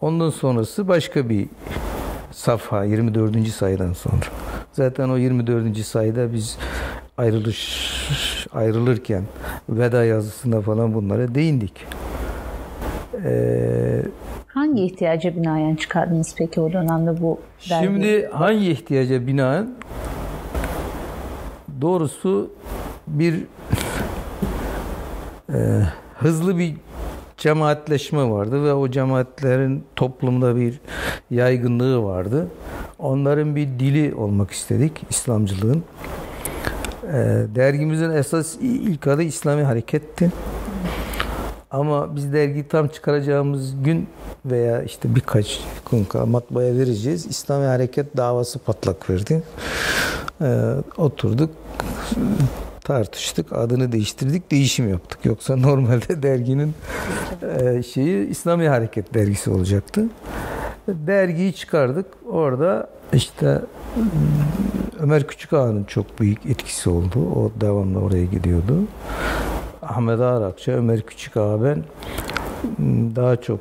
Ondan 0.00 0.30
sonrası 0.30 0.88
başka 0.88 1.28
bir 1.28 1.48
safha 2.30 2.84
24. 2.84 3.48
sayıdan 3.48 3.92
sonra. 3.92 4.24
Zaten 4.72 5.08
o 5.08 5.16
24. 5.16 5.78
sayıda 5.78 6.32
biz 6.32 6.58
ayrılış 7.18 8.46
ayrılırken 8.52 9.24
veda 9.68 10.04
yazısında 10.04 10.60
falan 10.60 10.94
bunlara 10.94 11.34
değindik. 11.34 11.86
Ee, 13.24 14.02
Hangi 14.54 14.84
ihtiyaca 14.84 15.36
binaen 15.36 15.74
çıkardınız 15.74 16.34
peki 16.38 16.60
o 16.60 16.72
dönemde 16.72 17.22
bu 17.22 17.40
dergiyi? 17.70 17.84
Şimdi 17.84 18.28
hangi 18.32 18.70
ihtiyaca 18.70 19.26
binaen? 19.26 19.70
Doğrusu 21.80 22.50
bir 23.06 23.34
e, 25.54 25.82
hızlı 26.18 26.58
bir 26.58 26.74
cemaatleşme 27.36 28.30
vardı 28.30 28.64
ve 28.64 28.74
o 28.74 28.88
cemaatlerin 28.88 29.84
toplumda 29.96 30.56
bir 30.56 30.80
yaygınlığı 31.30 32.04
vardı. 32.04 32.48
Onların 32.98 33.56
bir 33.56 33.66
dili 33.66 34.14
olmak 34.14 34.50
istedik 34.50 35.02
İslamcılığın. 35.10 35.84
E, 37.02 37.14
dergimizin 37.54 38.10
esas 38.10 38.56
ilk 38.60 39.06
adı 39.06 39.22
İslami 39.22 39.62
Hareket'ti. 39.62 40.32
Ama 41.72 42.16
biz 42.16 42.32
dergiyi 42.32 42.68
tam 42.68 42.88
çıkaracağımız 42.88 43.82
gün 43.84 44.08
veya 44.44 44.82
işte 44.82 45.14
birkaç 45.14 45.60
gün 45.90 46.06
matbaaya 46.28 46.74
vereceğiz. 46.78 47.26
İslami 47.26 47.66
Hareket 47.66 48.16
davası 48.16 48.58
patlak 48.58 49.10
verdi. 49.10 49.42
Ee, 50.42 50.74
oturduk 50.96 51.50
tartıştık, 52.84 53.52
adını 53.52 53.92
değiştirdik, 53.92 54.50
değişim 54.50 54.88
yaptık. 54.88 55.24
Yoksa 55.24 55.56
normalde 55.56 56.22
derginin 56.22 56.74
e, 57.60 57.82
şeyi 57.82 58.28
İslami 58.28 58.68
Hareket 58.68 59.14
dergisi 59.14 59.50
olacaktı. 59.50 60.04
Dergiyi 60.88 61.52
çıkardık. 61.52 62.06
Orada 62.30 62.90
işte 63.12 63.60
Ömer 65.00 65.26
Küçük 65.26 65.52
Ağa'nın 65.52 65.84
çok 65.84 66.20
büyük 66.20 66.46
etkisi 66.46 66.90
oldu. 66.90 67.20
O 67.36 67.60
devamlı 67.60 67.98
oraya 68.00 68.24
gidiyordu. 68.24 68.74
Ahmet 69.82 70.20
Arakça, 70.20 70.72
Ömer 70.72 71.00
Küçük 71.00 71.36
Ağa 71.36 71.64
ben 71.64 71.82
daha 73.16 73.36
çok 73.36 73.60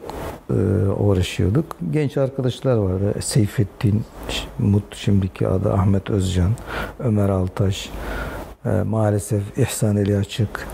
e, 0.50 0.54
uğraşıyorduk. 1.00 1.66
Genç 1.92 2.18
arkadaşlar 2.18 2.76
vardı. 2.76 3.14
Seyfettin 3.20 4.04
Mut 4.60 4.96
şimdiki 4.96 5.48
adı 5.48 5.74
Ahmet 5.74 6.10
Özcan, 6.10 6.52
Ömer 7.00 7.30
Altaş, 7.30 7.90
e, 8.66 8.70
maalesef 8.70 9.58
İhsan 9.58 9.98
Eli 9.98 10.18
Açık. 10.18 10.68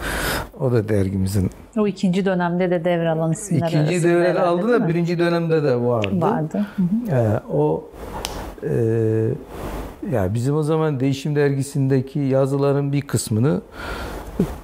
O 0.60 0.72
da 0.72 0.90
dergimizin. 0.90 1.50
O 1.78 1.88
ikinci 1.88 2.26
dönemde 2.26 2.72
de 2.72 2.86
devralan 2.86 3.32
isimler 3.32 3.68
İkinci 3.68 4.04
devre 4.04 4.40
aldı 4.40 4.70
da 4.70 4.88
birinci 4.88 5.20
dönemde 5.20 5.64
de 5.64 5.76
vardı. 5.76 6.22
Vardı. 6.22 6.66
Hı 6.76 6.84
hı. 6.84 7.16
E, 7.16 7.40
o 7.54 7.90
e, 8.64 8.74
yani 10.12 10.34
bizim 10.34 10.56
o 10.56 10.64
zaman 10.64 11.00
Değişim 11.00 11.36
Dergisi'ndeki 11.36 12.20
yazıların 12.20 12.94
bir 12.94 13.02
kısmını 13.02 13.62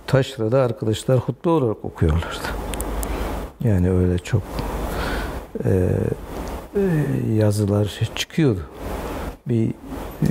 Taşra'da 0.08 0.62
arkadaşlar 0.62 1.18
hutbe 1.18 1.50
olarak 1.50 1.86
okuyorlardı. 1.86 2.48
Yani 3.64 3.92
öyle 3.92 4.20
çok 4.20 4.42
e, 5.66 5.90
yazılar 7.34 8.00
çıkıyordu. 8.16 8.60
Bir 9.48 9.68
e, 9.68 10.26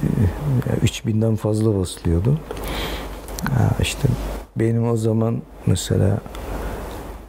3000'den 0.84 1.36
fazla 1.36 1.78
basılıyordu. 1.78 2.38
Ha, 3.50 3.70
işte 3.80 4.08
benim 4.56 4.90
o 4.90 4.96
zaman 4.96 5.42
mesela 5.66 6.18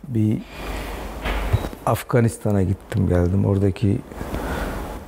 bir 0.07 0.41
Afganistan'a 1.85 2.63
gittim 2.63 3.09
geldim. 3.09 3.45
Oradaki 3.45 3.99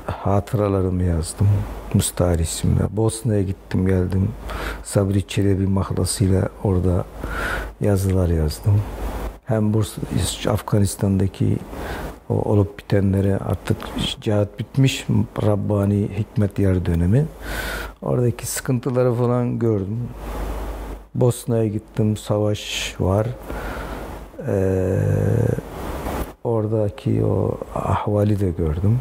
hatıralarımı 0.06 1.04
yazdım. 1.04 1.48
Mustari 1.94 2.42
isimle. 2.42 2.82
Bosna'ya 2.92 3.42
gittim 3.42 3.88
geldim. 3.88 4.30
Sabri 4.84 5.28
Çelebi 5.28 5.68
mahlasıyla 5.68 6.50
orada 6.64 7.06
yazılar 7.82 8.30
yazdım. 8.30 8.82
Hem 9.46 9.74
Bursa, 9.74 10.02
Afganistan'daki 10.52 11.58
o 12.30 12.34
olup 12.34 12.80
bitenlere 12.80 13.38
artık 13.38 13.78
cihat 14.22 14.60
bitmiş 14.60 15.06
Rabbani 15.46 16.10
hikmet 16.18 16.60
yer 16.60 16.86
dönemi. 16.86 17.26
Oradaki 18.02 18.48
sıkıntıları 18.48 19.14
falan 19.14 19.60
gördüm. 19.60 20.00
Bosna'ya 21.16 21.68
gittim, 21.68 22.18
savaş 22.18 22.96
var. 23.00 23.28
Ee, 24.48 25.00
oradaki 26.44 27.26
o 27.26 27.58
ahvali 27.76 28.40
de 28.40 28.52
gördüm. 28.52 29.00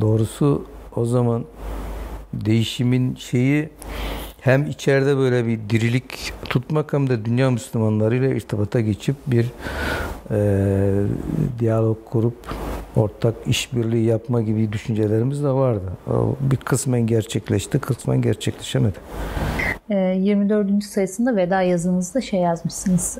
Doğrusu 0.00 0.64
o 0.96 1.04
zaman 1.04 1.44
değişimin 2.32 3.14
şeyi 3.14 3.68
hem 4.40 4.66
içeride 4.66 5.16
böyle 5.16 5.46
bir 5.46 5.58
dirilik 5.70 6.32
tutmak 6.44 6.92
hem 6.92 7.08
de 7.08 7.24
dünya 7.24 7.50
Müslümanlarıyla 7.50 8.28
irtibata 8.28 8.80
geçip 8.80 9.16
bir 9.26 9.46
e, 10.30 10.38
diyalog 11.58 11.98
kurup 12.04 12.36
ortak 12.96 13.34
işbirliği 13.46 14.04
yapma 14.04 14.42
gibi 14.42 14.72
düşüncelerimiz 14.72 15.44
de 15.44 15.48
vardı. 15.48 15.92
O 16.10 16.36
bir 16.40 16.56
kısmen 16.56 17.06
gerçekleşti, 17.06 17.78
kısmen 17.78 18.22
gerçekleşemedi. 18.22 18.98
24. 19.90 20.70
Ee, 20.70 20.80
sayısında 20.80 21.36
veda 21.36 21.62
yazınızda 21.62 22.20
şey 22.20 22.40
yazmışsınız. 22.40 23.18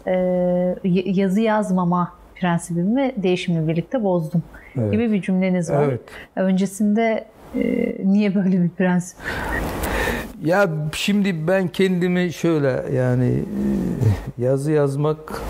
Yazı 1.05 1.41
yazmama 1.41 2.13
prensibimi 2.35 3.13
değişimle 3.17 3.69
birlikte 3.69 4.05
bozdum 4.05 4.43
evet. 4.79 4.93
gibi 4.93 5.13
bir 5.13 5.23
cümleniz 5.23 5.71
var. 5.71 5.85
Evet. 5.85 6.01
Öncesinde 6.37 7.25
niye 8.05 8.35
böyle 8.35 8.63
bir 8.63 8.69
prensip? 8.69 9.19
Ya 10.45 10.71
şimdi 10.93 11.49
ben 11.49 11.69
kendimi 11.69 12.33
şöyle 12.33 12.85
yani 12.95 13.45
e, 14.39 14.43
yazı 14.43 14.73
yazmak 14.73 15.43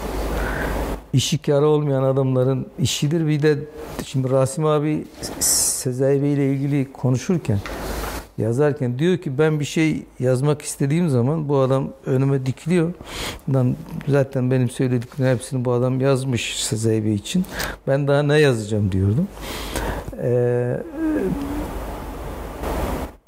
işi 1.12 1.39
kârı 1.39 1.66
olmayan 1.66 2.03
adamların 2.03 2.66
işidir. 2.78 3.27
Bir 3.27 3.43
de 3.43 3.59
şimdi 4.05 4.31
Rasim 4.31 4.66
abi 4.66 5.05
Sezai 5.41 6.23
Bey 6.23 6.33
ile 6.33 6.53
ilgili 6.53 6.93
konuşurken 6.93 7.59
yazarken 8.39 8.99
diyor 8.99 9.19
ki 9.19 9.39
ben 9.39 9.61
bir 9.61 9.65
şey 9.65 10.03
yazmak 10.19 10.62
istediğim 10.62 11.09
zaman 11.09 11.49
bu 11.49 11.59
adam 11.59 11.89
önüme 12.07 12.47
dikiliyor. 12.47 12.93
Zaten 14.09 14.51
benim 14.51 14.70
söylediklerim 14.70 15.35
hepsini 15.35 15.65
bu 15.65 15.73
adam 15.73 16.01
yazmış 16.01 16.65
Sezai 16.65 17.05
Bey 17.05 17.15
için. 17.15 17.45
Ben 17.87 18.09
daha 18.09 18.23
ne 18.23 18.41
yazacağım 18.41 18.93
diyordum. 18.93 19.28
Ee, 20.23 20.77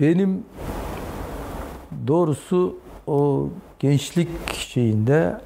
benim 0.01 0.45
doğrusu 2.07 2.77
o 3.07 3.49
gençlik 3.79 4.55
şeyinde 4.55 5.41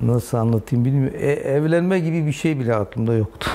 nasıl 0.00 0.38
anlatayım 0.38 0.84
bilmiyorum. 0.84 1.18
E, 1.20 1.26
evlenme 1.32 2.00
gibi 2.00 2.26
bir 2.26 2.32
şey 2.32 2.58
bile 2.58 2.74
aklımda 2.74 3.14
yoktu. 3.14 3.50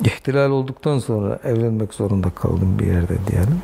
İhtilal 0.00 0.50
olduktan 0.50 0.98
sonra 0.98 1.38
evlenmek 1.44 1.94
zorunda 1.94 2.30
kaldım 2.30 2.76
bir 2.78 2.86
yerde 2.86 3.16
diyelim. 3.26 3.62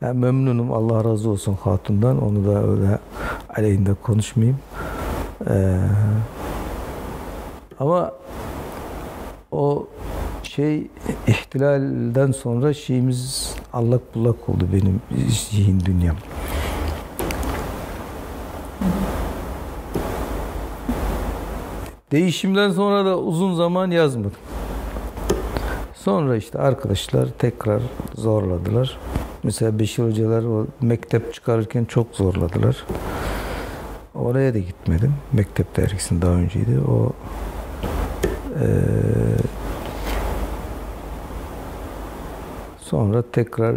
Yani 0.00 0.18
memnunum 0.18 0.72
Allah 0.72 1.04
razı 1.04 1.30
olsun 1.30 1.58
hatundan. 1.60 2.22
Onu 2.22 2.46
da 2.46 2.66
öyle 2.68 2.98
aleyhinde 3.56 3.94
konuşmayayım. 3.94 4.58
Ee, 5.50 5.78
ama 7.78 8.12
o 9.52 9.86
şey 10.56 10.86
ihtilalden 11.26 12.32
sonra 12.32 12.74
şeyimiz 12.74 13.54
allak 13.72 14.14
bullak 14.14 14.48
oldu 14.48 14.68
benim 14.72 15.00
zihin 15.28 15.80
dünyam. 15.80 16.16
Değişimden 22.12 22.70
sonra 22.70 23.04
da 23.04 23.18
uzun 23.18 23.54
zaman 23.54 23.90
yazmadım. 23.90 24.32
Sonra 25.94 26.36
işte 26.36 26.58
arkadaşlar 26.58 27.28
tekrar 27.38 27.82
zorladılar. 28.14 28.98
Mesela 29.42 29.78
Beşir 29.78 30.02
hocalar 30.02 30.44
o 30.44 30.66
mektep 30.80 31.34
çıkarırken 31.34 31.84
çok 31.84 32.06
zorladılar. 32.12 32.84
Oraya 34.14 34.54
da 34.54 34.58
gitmedim. 34.58 35.14
Mektep 35.32 35.76
dergisinin 35.76 36.22
daha 36.22 36.32
önceydi. 36.32 36.80
O 36.88 37.12
e, 38.60 38.66
sonra 42.86 43.22
tekrar 43.32 43.76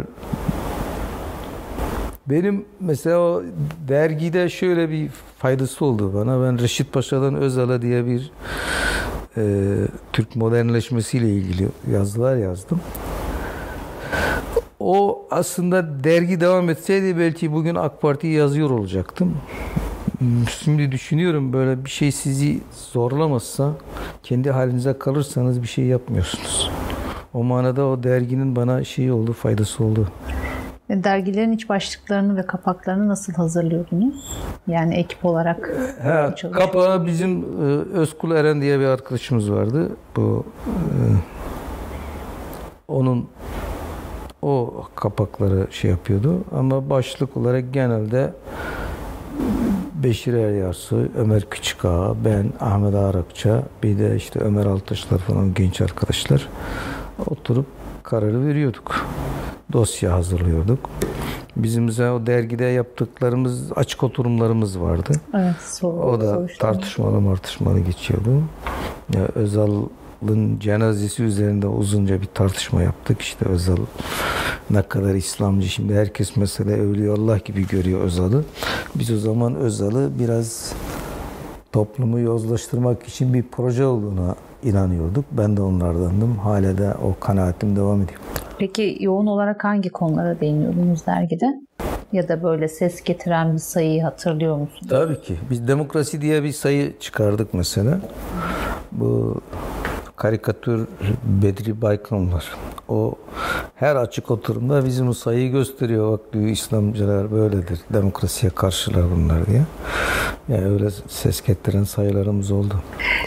benim 2.26 2.64
mesela 2.80 3.18
o 3.18 3.42
dergide 3.88 4.48
şöyle 4.48 4.90
bir 4.90 5.08
faydası 5.38 5.84
oldu 5.84 6.14
bana. 6.14 6.42
Ben 6.42 6.58
Reşit 6.58 6.92
Paşa'dan 6.92 7.34
Özal'a 7.34 7.82
diye 7.82 8.06
bir 8.06 8.32
e, 9.36 9.74
Türk 10.12 10.36
modernleşmesiyle 10.36 11.28
ilgili 11.28 11.68
yazılar 11.92 12.36
yazdım. 12.36 12.80
O 14.80 15.26
aslında 15.30 16.04
dergi 16.04 16.40
devam 16.40 16.70
etseydi 16.70 17.18
belki 17.18 17.52
bugün 17.52 17.74
AK 17.74 18.02
Parti'yi 18.02 18.32
yazıyor 18.32 18.70
olacaktım. 18.70 19.36
Şimdi 20.62 20.92
düşünüyorum 20.92 21.52
böyle 21.52 21.84
bir 21.84 21.90
şey 21.90 22.12
sizi 22.12 22.60
zorlamazsa 22.92 23.72
kendi 24.22 24.50
halinize 24.50 24.98
kalırsanız 24.98 25.62
bir 25.62 25.68
şey 25.68 25.84
yapmıyorsunuz. 25.84 26.70
O 27.34 27.44
manada 27.44 27.86
o 27.86 28.02
derginin 28.02 28.56
bana 28.56 28.84
şeyi 28.84 29.12
oldu, 29.12 29.32
faydası 29.32 29.84
oldu. 29.84 30.08
Dergilerin 30.90 31.52
iç 31.52 31.68
başlıklarını 31.68 32.36
ve 32.36 32.46
kapaklarını 32.46 33.08
nasıl 33.08 33.32
hazırlıyordunuz? 33.32 34.38
Yani 34.66 34.94
ekip 34.94 35.24
olarak 35.24 35.70
He, 36.02 36.50
Kapağı 36.52 37.06
bizim 37.06 37.38
e, 37.40 37.64
Özkul 37.98 38.30
Eren 38.30 38.60
diye 38.60 38.80
bir 38.80 38.84
arkadaşımız 38.84 39.52
vardı. 39.52 39.88
Bu 40.16 40.44
e, 40.66 40.72
onun 42.88 43.28
o 44.42 44.84
kapakları 44.94 45.66
şey 45.70 45.90
yapıyordu 45.90 46.44
ama 46.58 46.90
başlık 46.90 47.36
olarak 47.36 47.72
genelde 47.72 48.32
Beşir 49.94 50.34
Eryarsı, 50.34 51.08
Ömer 51.18 51.42
Küçükağa, 51.50 52.14
ben, 52.24 52.52
Ahmet 52.60 52.94
Arakça, 52.94 53.62
bir 53.82 53.98
de 53.98 54.16
işte 54.16 54.40
Ömer 54.40 54.66
Altaşlar 54.66 55.18
falan 55.18 55.54
genç 55.54 55.80
arkadaşlar 55.80 56.48
oturup 57.26 57.66
kararı 58.02 58.46
veriyorduk 58.46 59.06
dosya 59.72 60.12
hazırlıyorduk. 60.12 60.90
Bizim 61.56 61.88
o 61.88 62.26
dergide 62.26 62.64
yaptıklarımız 62.64 63.72
açık 63.76 64.02
oturumlarımız 64.02 64.80
vardı. 64.80 65.12
Evet, 65.34 65.54
soru, 65.60 65.96
o 65.96 66.20
da 66.20 66.46
tartışmalı 66.58 67.20
martışmalı 67.20 67.80
geçiyordu. 67.80 68.42
Ya, 69.14 69.28
Özal'ın 69.34 70.58
cenazesi 70.58 71.22
üzerinde 71.22 71.66
uzunca 71.66 72.20
bir 72.20 72.26
tartışma 72.26 72.82
yaptık. 72.82 73.20
İşte 73.20 73.44
Özal 73.44 73.76
ne 74.70 74.82
kadar 74.82 75.14
İslamcı. 75.14 75.68
Şimdi 75.68 75.94
herkes 75.94 76.36
mesela 76.36 76.72
Evliyullah 76.72 77.44
gibi 77.44 77.66
görüyor 77.66 78.00
Özal'ı. 78.00 78.44
Biz 78.94 79.10
o 79.10 79.16
zaman 79.16 79.54
Özal'ı 79.54 80.10
biraz 80.18 80.72
toplumu 81.72 82.20
yozlaştırmak 82.20 83.08
için 83.08 83.34
bir 83.34 83.44
proje 83.52 83.84
olduğuna 83.84 84.34
inanıyorduk. 84.62 85.24
Ben 85.32 85.56
de 85.56 85.62
onlardandım. 85.62 86.38
Hala 86.38 86.78
da 86.78 86.96
o 87.04 87.20
kanaatim 87.20 87.76
devam 87.76 88.02
ediyor. 88.02 88.20
Peki 88.58 88.96
yoğun 89.00 89.26
olarak 89.26 89.64
hangi 89.64 89.90
konulara 89.90 90.40
değiniyordunuz 90.40 91.06
dergide? 91.06 91.46
Ya 92.12 92.28
da 92.28 92.42
böyle 92.42 92.68
ses 92.68 93.02
getiren 93.02 93.52
bir 93.52 93.58
sayıyı 93.58 94.02
hatırlıyor 94.02 94.56
musunuz? 94.56 94.86
Tabii 94.88 95.20
ki. 95.20 95.36
Biz 95.50 95.68
demokrasi 95.68 96.20
diye 96.20 96.42
bir 96.42 96.52
sayı 96.52 96.98
çıkardık 96.98 97.54
mesela. 97.54 98.00
Bu 98.92 99.40
karikatür 100.20 100.86
Bedri 101.24 101.82
Baykan 101.82 102.32
var. 102.32 102.44
O 102.88 103.14
her 103.74 103.96
açık 103.96 104.30
oturumda 104.30 104.84
bizim 104.84 105.08
o 105.08 105.12
sayıyı 105.12 105.52
gösteriyor. 105.52 106.12
Bak 106.12 106.32
diyor 106.32 106.46
İslamcılar 106.46 107.32
böyledir. 107.32 107.80
Demokrasiye 107.92 108.50
karşılar 108.50 109.04
bunlar 109.16 109.46
diye. 109.46 109.62
Yani 110.48 110.66
öyle 110.66 110.90
ses 111.08 111.42
getiren 111.42 111.84
sayılarımız 111.84 112.50
oldu. 112.50 112.74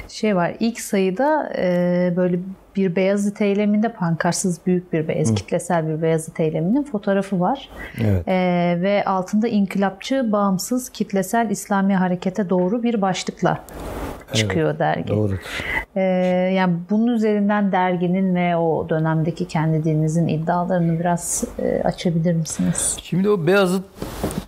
Şey 0.08 0.36
var 0.36 0.56
ilk 0.60 0.80
sayıda 0.80 1.54
e, 1.58 2.14
böyle 2.18 2.40
bir 2.76 2.96
Beyazıt 2.96 3.42
eyleminde 3.42 3.90
pankarsız 3.90 4.60
büyük 4.66 4.94
bir 4.94 5.08
beyaz, 5.08 5.30
Hı. 5.30 5.36
kitlesel 5.36 5.88
bir 5.88 6.02
Beyazıt 6.02 6.40
eyleminin 6.40 6.84
fotoğrafı 6.84 7.40
var. 7.40 7.70
Evet. 8.02 8.28
Ee, 8.28 8.78
ve 8.82 9.04
altında 9.06 9.48
inkılapçı, 9.48 10.32
bağımsız, 10.32 10.90
kitlesel 10.90 11.50
İslami 11.50 11.96
harekete 11.96 12.50
doğru 12.50 12.84
bir 12.84 13.02
başlıkla 13.02 13.60
çıkıyor 14.34 14.70
evet, 14.70 14.80
dergi. 14.80 15.08
Doğru. 15.08 15.34
Ee, 15.96 16.02
yani 16.56 16.74
bunun 16.90 17.08
üzerinden 17.08 17.72
derginin 17.72 18.36
ve 18.36 18.58
o 18.58 18.90
dönemdeki 18.90 19.48
kendi 19.48 19.84
dininizin 19.84 20.28
iddialarını 20.28 21.00
biraz 21.00 21.44
e, 21.60 21.82
açabilir 21.84 22.34
misiniz? 22.34 22.98
Şimdi 23.04 23.30
o 23.30 23.48
Beyazıt 23.48 23.84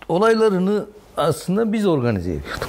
olaylarını 0.08 0.86
aslında 1.16 1.72
biz 1.72 1.86
organize 1.86 2.30
ediyorduk. 2.30 2.68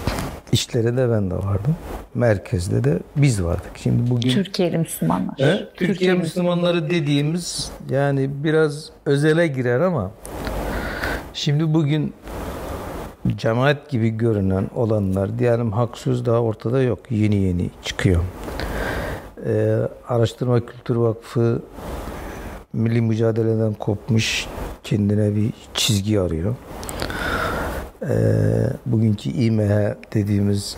İşlere 0.51 0.97
de 0.97 1.09
ben 1.09 1.31
de 1.31 1.35
vardım. 1.35 1.75
Merkezde 2.15 2.83
de 2.83 2.99
biz 3.15 3.43
vardık. 3.43 3.71
Şimdi 3.77 4.09
bugün 4.09 4.29
Türkiye'li 4.29 4.77
Müslümanlar. 4.77 5.35
He? 5.37 5.57
Türkiye, 5.57 5.89
Türkiye 5.89 6.13
Müslümanları 6.13 6.89
dediğimiz 6.89 7.71
yani 7.89 8.29
biraz 8.43 8.89
özele 9.05 9.47
girer 9.47 9.79
ama 9.79 10.11
şimdi 11.33 11.73
bugün 11.73 12.13
cemaat 13.37 13.89
gibi 13.89 14.09
görünen 14.09 14.69
olanlar 14.75 15.39
diyelim 15.39 15.71
haksız 15.71 16.25
daha 16.25 16.41
ortada 16.41 16.81
yok. 16.81 16.99
Yeni 17.09 17.35
yeni 17.35 17.69
çıkıyor. 17.83 18.21
Ee, 19.45 19.77
Araştırma 20.07 20.65
Kültür 20.65 20.95
Vakfı 20.95 21.61
milli 22.73 23.01
mücadeleden 23.01 23.73
kopmuş 23.73 24.47
kendine 24.83 25.35
bir 25.35 25.49
çizgi 25.73 26.19
arıyor. 26.19 26.55
Ee, 28.01 28.09
bugünkü 28.85 29.29
İMH 29.29 29.95
dediğimiz 30.13 30.77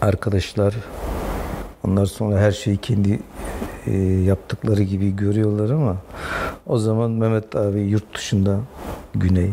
arkadaşlar 0.00 0.74
onlar 1.86 2.06
sonra 2.06 2.38
her 2.38 2.52
şeyi 2.52 2.76
kendi 2.76 3.20
e, 3.86 3.96
yaptıkları 4.02 4.82
gibi 4.82 5.16
görüyorlar 5.16 5.70
ama 5.70 5.96
o 6.66 6.78
zaman 6.78 7.10
Mehmet 7.10 7.56
abi 7.56 7.80
yurt 7.80 8.14
dışında 8.16 8.60
güney 9.14 9.50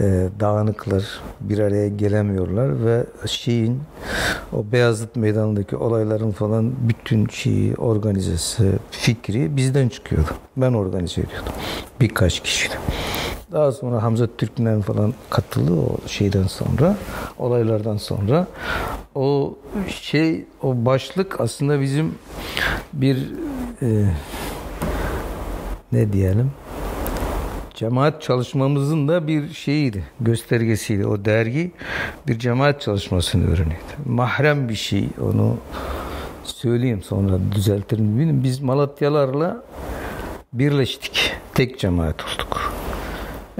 e, 0.00 0.28
dağınıklar 0.40 1.04
bir 1.40 1.58
araya 1.58 1.88
gelemiyorlar 1.88 2.86
ve 2.86 3.04
şeyin 3.26 3.80
o 4.52 4.72
Beyazıt 4.72 5.16
Meydanı'ndaki 5.16 5.76
olayların 5.76 6.30
falan 6.30 6.72
bütün 6.88 7.26
şeyi, 7.26 7.74
organizesi, 7.74 8.72
fikri 8.90 9.56
bizden 9.56 9.88
çıkıyordu. 9.88 10.30
Ben 10.56 10.72
organize 10.72 11.20
ediyordum. 11.20 11.52
Birkaç 12.00 12.40
kişiyle. 12.40 12.74
Daha 13.52 13.72
sonra 13.72 14.02
Hamza 14.02 14.26
Türkmen 14.38 14.80
falan 14.80 15.14
katıldı 15.30 15.72
o 15.72 16.08
şeyden 16.08 16.46
sonra, 16.46 16.96
olaylardan 17.38 17.96
sonra. 17.96 18.46
O 19.14 19.54
şey, 19.88 20.44
o 20.62 20.84
başlık 20.84 21.40
aslında 21.40 21.80
bizim 21.80 22.14
bir 22.92 23.16
e, 23.82 24.04
ne 25.92 26.12
diyelim 26.12 26.50
cemaat 27.80 28.22
çalışmamızın 28.22 29.08
da 29.08 29.26
bir 29.26 29.48
şeyiydi, 29.48 30.04
göstergesiydi. 30.20 31.06
O 31.06 31.24
dergi 31.24 31.72
bir 32.28 32.38
cemaat 32.38 32.80
çalışmasını 32.80 33.44
öğreniyordu. 33.44 33.92
Mahrem 34.06 34.68
bir 34.68 34.74
şey, 34.74 35.08
onu 35.20 35.56
söyleyeyim 36.44 37.02
sonra 37.02 37.32
düzeltirim. 37.52 38.44
Biz 38.44 38.60
Malatyalarla 38.60 39.62
birleştik. 40.52 41.32
Tek 41.54 41.78
cemaat 41.78 42.24
olduk. 42.24 42.49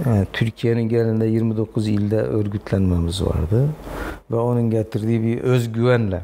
Yani 0.07 0.27
Türkiye'nin 0.33 0.89
genelinde 0.89 1.27
29 1.27 1.89
ilde 1.89 2.17
örgütlenmemiz 2.17 3.23
vardı. 3.23 3.69
Ve 4.31 4.37
onun 4.37 4.71
getirdiği 4.71 5.23
bir 5.23 5.41
özgüvenle 5.41 6.21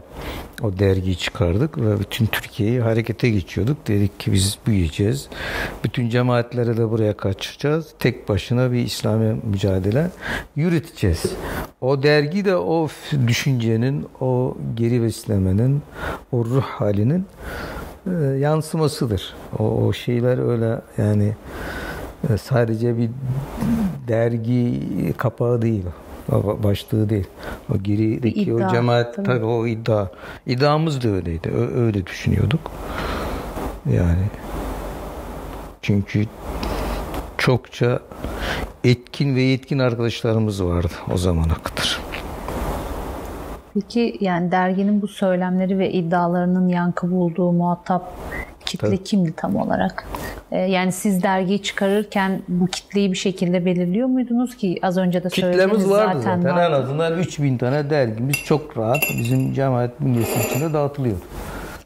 o 0.63 0.79
dergiyi 0.79 1.17
çıkardık 1.17 1.79
ve 1.79 2.01
bütün 2.01 2.27
Türkiye'yi 2.27 2.81
harekete 2.81 3.31
geçiyorduk. 3.31 3.89
Dedik 3.89 4.21
ki 4.21 4.33
biz 4.33 4.59
büyüyeceğiz. 4.67 5.29
Bütün 5.85 6.09
cemaatleri 6.09 6.77
de 6.77 6.91
buraya 6.91 7.17
kaçıracağız. 7.17 7.95
Tek 7.99 8.29
başına 8.29 8.73
bir 8.73 8.79
İslami 8.79 9.37
mücadele 9.45 10.11
yürüteceğiz. 10.57 11.23
O 11.81 12.03
dergi 12.03 12.45
de 12.45 12.57
o 12.57 12.89
düşüncenin, 13.27 14.07
o 14.21 14.57
geri 14.75 15.03
beslemenin, 15.03 15.83
o 16.33 16.45
ruh 16.45 16.65
halinin 16.65 17.27
e, 18.07 18.11
yansımasıdır. 18.25 19.35
O, 19.59 19.65
o 19.65 19.93
şeyler 19.93 20.51
öyle 20.51 20.81
yani 20.99 21.33
sadece 22.43 22.99
bir 22.99 23.11
dergi 24.09 24.81
kapağı 25.17 25.63
değil. 25.63 25.85
Başlığı 26.63 27.11
değil. 27.11 27.27
O 27.75 27.79
gerideki 27.79 28.41
iddia, 28.43 28.69
o 28.69 28.71
cemaat 28.71 29.17
tabii. 29.17 29.27
tabii 29.27 29.45
o 29.45 29.67
iddia. 29.67 30.07
İddiamız 30.47 31.05
da 31.05 31.09
öyleydi. 31.09 31.49
Ö- 31.49 31.85
öyle 31.85 32.07
düşünüyorduk. 32.07 32.71
Yani 33.93 34.25
çünkü 35.83 36.27
çokça 37.39 38.01
etkin 38.85 39.37
ve 39.37 39.41
yetkin 39.43 39.79
arkadaşlarımız 39.79 40.65
vardı 40.65 40.93
o 41.15 41.17
zamana 41.17 41.55
kadar. 41.55 42.01
Peki 43.75 44.17
yani 44.21 44.51
derginin 44.51 45.03
bu 45.03 45.09
söylemleri 45.09 45.79
ve 45.79 45.93
iddialarının 45.93 46.69
yankı 46.69 47.11
bulduğu 47.11 47.53
muhatap 47.53 48.13
kitle 48.77 48.87
Tabii. 48.97 49.05
kimdi 49.05 49.33
tam 49.37 49.57
olarak? 49.57 50.07
Ee, 50.53 50.59
yani 50.59 50.93
siz 50.93 51.23
dergiyi 51.23 51.63
çıkarırken 51.63 52.43
bu 52.49 52.67
kitleyi 52.67 53.13
bir 53.13 53.17
şekilde 53.17 53.65
belirliyor 53.65 54.09
muydunuz 54.09 54.57
ki 54.57 54.79
az 54.83 54.99
önce 54.99 55.25
de 55.25 55.29
Kitlemiz 55.29 55.59
söylediğiniz 55.59 55.91
vardı 55.91 56.19
zaten, 56.23 56.41
zaten. 56.41 56.49
En 56.51 56.73
vardı. 56.73 56.77
azından 56.77 57.19
3000 57.19 57.59
tane 57.59 57.91
dergimiz 57.91 58.37
çok 58.45 58.79
rahat 58.79 58.99
bizim 59.19 59.53
cemaat 59.53 60.01
bünyesi 60.01 60.49
içinde 60.49 60.73
dağıtılıyordu. 60.73 61.21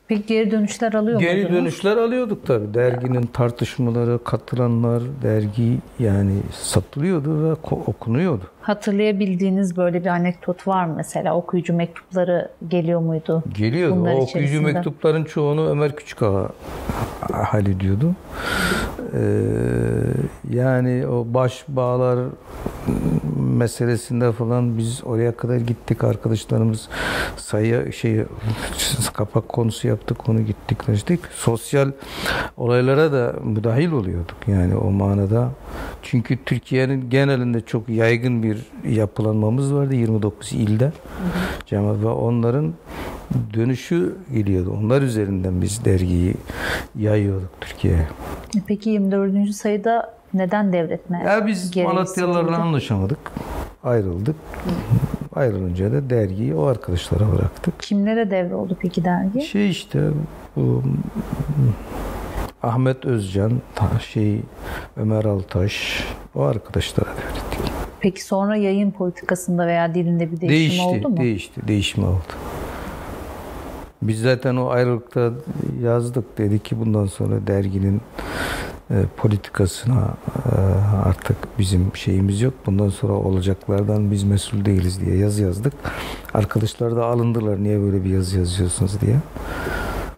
Peki 0.08 0.26
geri 0.26 0.50
dönüşler 0.50 0.92
alıyor 0.92 1.20
Geri 1.20 1.34
muydunuz? 1.42 1.60
dönüşler 1.60 1.96
alıyorduk 1.96 2.46
tabii. 2.46 2.74
Derginin 2.74 3.26
tartışmaları, 3.26 4.24
katılanlar, 4.24 5.02
dergi 5.22 5.78
yani 5.98 6.32
satılıyordu 6.52 7.44
ve 7.44 7.52
okunuyordu. 7.70 8.44
Hatırlayabildiğiniz 8.62 9.76
böyle 9.76 10.00
bir 10.00 10.08
anekdot 10.08 10.66
var 10.68 10.84
mı 10.84 10.94
mesela? 10.96 11.36
Okuyucu 11.36 11.74
mektupları 11.74 12.48
geliyor 12.68 13.00
muydu? 13.00 13.42
Geliyordu. 13.58 13.96
Bunlar 13.96 14.12
o 14.12 14.16
okuyucu 14.16 14.38
içerisinde. 14.38 14.72
mektupların 14.72 15.24
çoğunu 15.24 15.68
Ömer 15.68 15.96
Küçükağa 15.96 16.48
hallediyordu. 17.32 18.14
Ee, 19.14 19.20
yani 20.50 21.06
o 21.06 21.26
baş 21.34 21.64
bağlar 21.68 22.18
meselesinde 23.36 24.32
falan 24.32 24.78
biz 24.78 25.04
oraya 25.04 25.32
kadar 25.36 25.56
gittik 25.56 26.04
arkadaşlarımız 26.04 26.88
sayı 27.36 27.92
şey 27.92 28.24
kapak 29.12 29.48
konusu 29.48 29.88
yaptık 29.88 30.28
onu 30.28 30.40
gittik 30.40 30.86
konuştuk. 30.86 31.18
Sosyal 31.34 31.90
olaylara 32.56 33.12
da 33.12 33.34
müdahil 33.44 33.92
oluyorduk 33.92 34.36
yani 34.46 34.76
o 34.76 34.90
manada. 34.90 35.48
Çünkü 36.02 36.44
Türkiye'nin 36.44 37.10
genelinde 37.10 37.60
çok 37.60 37.88
yaygın 37.88 38.42
bir 38.42 38.49
yapılanmamız 38.88 39.74
vardı 39.74 39.94
29 39.94 40.52
ilde. 40.52 40.92
Cemaat 41.66 42.02
ve 42.02 42.08
onların 42.08 42.72
dönüşü 43.54 44.16
geliyordu. 44.34 44.76
Onlar 44.80 45.02
üzerinden 45.02 45.62
biz 45.62 45.84
dergiyi 45.84 46.34
yayıyorduk 46.98 47.50
Türkiye'ye. 47.60 48.08
Peki 48.66 48.90
24. 48.90 49.50
sayıda 49.54 50.14
neden 50.34 50.72
devretme? 50.72 51.22
Ya 51.26 51.46
biz 51.46 51.76
Malatyalılarla 51.76 52.58
anlaşamadık. 52.58 53.18
Ayrıldık. 53.84 54.36
Ayrılınca 55.34 55.92
da 55.92 56.10
dergiyi 56.10 56.54
o 56.54 56.64
arkadaşlara 56.64 57.32
bıraktık. 57.32 57.80
Kimlere 57.80 58.30
devroldu 58.30 58.76
peki 58.80 59.04
dergi? 59.04 59.40
Şey 59.40 59.70
işte 59.70 60.10
bu 60.56 60.82
Ahmet 62.62 63.04
Özcan, 63.04 63.52
şey 64.12 64.40
Ömer 64.96 65.24
Altaş 65.24 66.04
o 66.34 66.42
arkadaşlara 66.42 67.06
devrettik. 67.10 67.72
Peki 68.00 68.24
sonra 68.24 68.56
yayın 68.56 68.90
politikasında 68.90 69.66
veya 69.66 69.94
dilinde 69.94 70.32
bir 70.32 70.40
değişim 70.40 70.48
Değişti, 70.48 70.82
oldu 70.82 71.08
mu? 71.08 71.16
değişti, 71.16 71.60
değişme 71.68 72.06
oldu. 72.06 72.32
Biz 74.02 74.20
zaten 74.20 74.56
o 74.56 74.68
ayrılıkta 74.68 75.30
yazdık 75.82 76.38
dedik 76.38 76.64
ki 76.64 76.80
bundan 76.80 77.06
sonra 77.06 77.46
derginin 77.46 78.00
e, 78.90 78.94
politikasına 79.16 80.08
e, 80.52 80.58
artık 81.08 81.36
bizim 81.58 81.96
şeyimiz 81.96 82.40
yok. 82.40 82.54
Bundan 82.66 82.88
sonra 82.88 83.12
olacaklardan 83.12 84.10
biz 84.10 84.24
mesul 84.24 84.64
değiliz 84.64 85.00
diye 85.00 85.16
yazı 85.16 85.42
yazdık. 85.42 85.72
Arkadaşlar 86.34 86.96
da 86.96 87.04
alındılar 87.06 87.62
niye 87.62 87.80
böyle 87.80 88.04
bir 88.04 88.10
yazı 88.10 88.38
yazıyorsunuz 88.38 89.00
diye. 89.00 89.16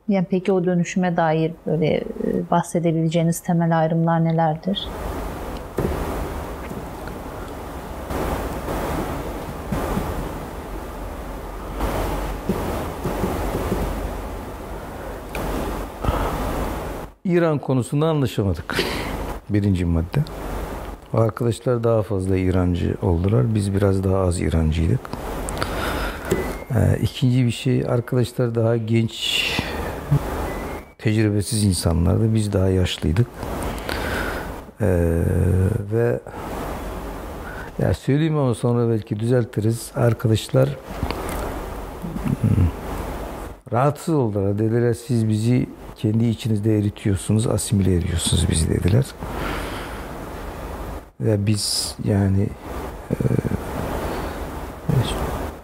Yani 0.08 0.26
peki 0.30 0.52
o 0.52 0.64
dönüşüme 0.64 1.16
dair 1.16 1.52
böyle 1.66 1.94
e, 1.96 2.02
bahsedebileceğiniz 2.50 3.40
temel 3.40 3.78
ayrımlar 3.78 4.24
nelerdir? 4.24 4.88
İran 17.24 17.58
konusunda 17.58 18.06
anlaşamadık. 18.06 18.76
Birinci 19.50 19.84
madde. 19.84 20.20
Arkadaşlar 21.12 21.84
daha 21.84 22.02
fazla 22.02 22.36
İrancı 22.36 22.94
oldular. 23.02 23.54
Biz 23.54 23.74
biraz 23.74 24.04
daha 24.04 24.18
az 24.18 24.40
İrancıydık. 24.40 25.00
Ee, 26.74 26.98
ikinci 27.02 27.46
bir 27.46 27.50
şey 27.50 27.84
arkadaşlar 27.88 28.54
daha 28.54 28.76
genç 28.76 29.12
tecrübesiz 31.02 31.64
insanlardı. 31.64 32.34
Biz 32.34 32.52
daha 32.52 32.68
yaşlıydık. 32.68 33.26
Ee, 34.80 34.86
ve 35.92 36.20
ya 37.78 37.94
söyleyeyim 37.94 38.36
ama 38.36 38.54
sonra 38.54 38.90
belki 38.90 39.20
düzeltiriz. 39.20 39.90
Arkadaşlar 39.94 40.68
hmm, 42.40 42.66
rahatsız 43.72 44.14
oldular. 44.14 44.58
Dediler 44.58 44.94
siz 44.94 45.28
bizi 45.28 45.66
kendi 45.96 46.24
içinizde 46.24 46.78
eritiyorsunuz, 46.78 47.46
asimile 47.46 47.96
ediyorsunuz 47.96 48.46
bizi 48.50 48.68
dediler. 48.68 49.04
Ve 51.20 51.46
biz 51.46 51.94
yani 52.04 52.46
e, 53.10 53.16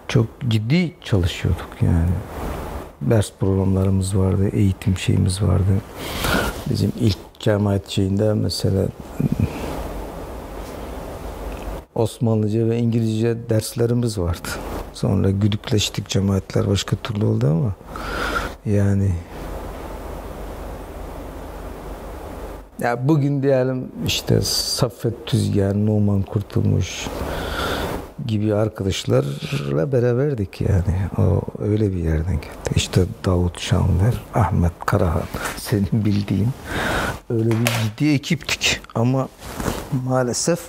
çok 0.09 0.27
ciddi 0.49 0.93
çalışıyorduk 1.01 1.69
yani. 1.83 2.11
Ders 3.01 3.33
programlarımız 3.41 4.19
vardı, 4.19 4.49
eğitim 4.49 4.99
şeyimiz 4.99 5.43
vardı. 5.43 5.81
Bizim 6.71 6.93
ilk 7.01 7.19
cemaat 7.41 7.89
şeyinde 7.89 8.35
mesela 8.35 8.87
Osmanlıca 11.95 12.69
ve 12.69 12.79
İngilizce 12.79 13.37
derslerimiz 13.51 14.19
vardı. 14.19 14.49
Sonra 14.93 15.31
güdükleştik 15.31 16.09
cemaatler 16.09 16.69
başka 16.69 16.97
türlü 16.97 17.25
oldu 17.25 17.47
ama 17.47 17.75
yani 18.67 19.13
ya 22.81 23.09
bugün 23.09 23.43
diyelim 23.43 23.89
işte 24.07 24.41
Saffet 24.43 25.27
Tüzgen, 25.27 25.87
Numan 25.87 26.23
Kurtulmuş 26.23 27.07
gibi 28.27 28.55
arkadaşlarla 28.55 29.93
beraberdik 29.93 30.61
yani. 30.61 30.97
O 31.19 31.41
öyle 31.59 31.93
bir 31.93 32.03
yerden 32.03 32.35
geldi. 32.35 32.71
İşte 32.77 33.01
Davut 33.25 33.61
Şanver, 33.61 34.15
Ahmet 34.35 34.73
Karahan, 34.87 35.23
senin 35.57 35.89
bildiğin 35.93 36.49
öyle 37.31 37.51
bir 37.51 37.67
ciddi 37.85 38.09
ekiptik. 38.15 38.81
Ama 38.95 39.29
maalesef 40.05 40.61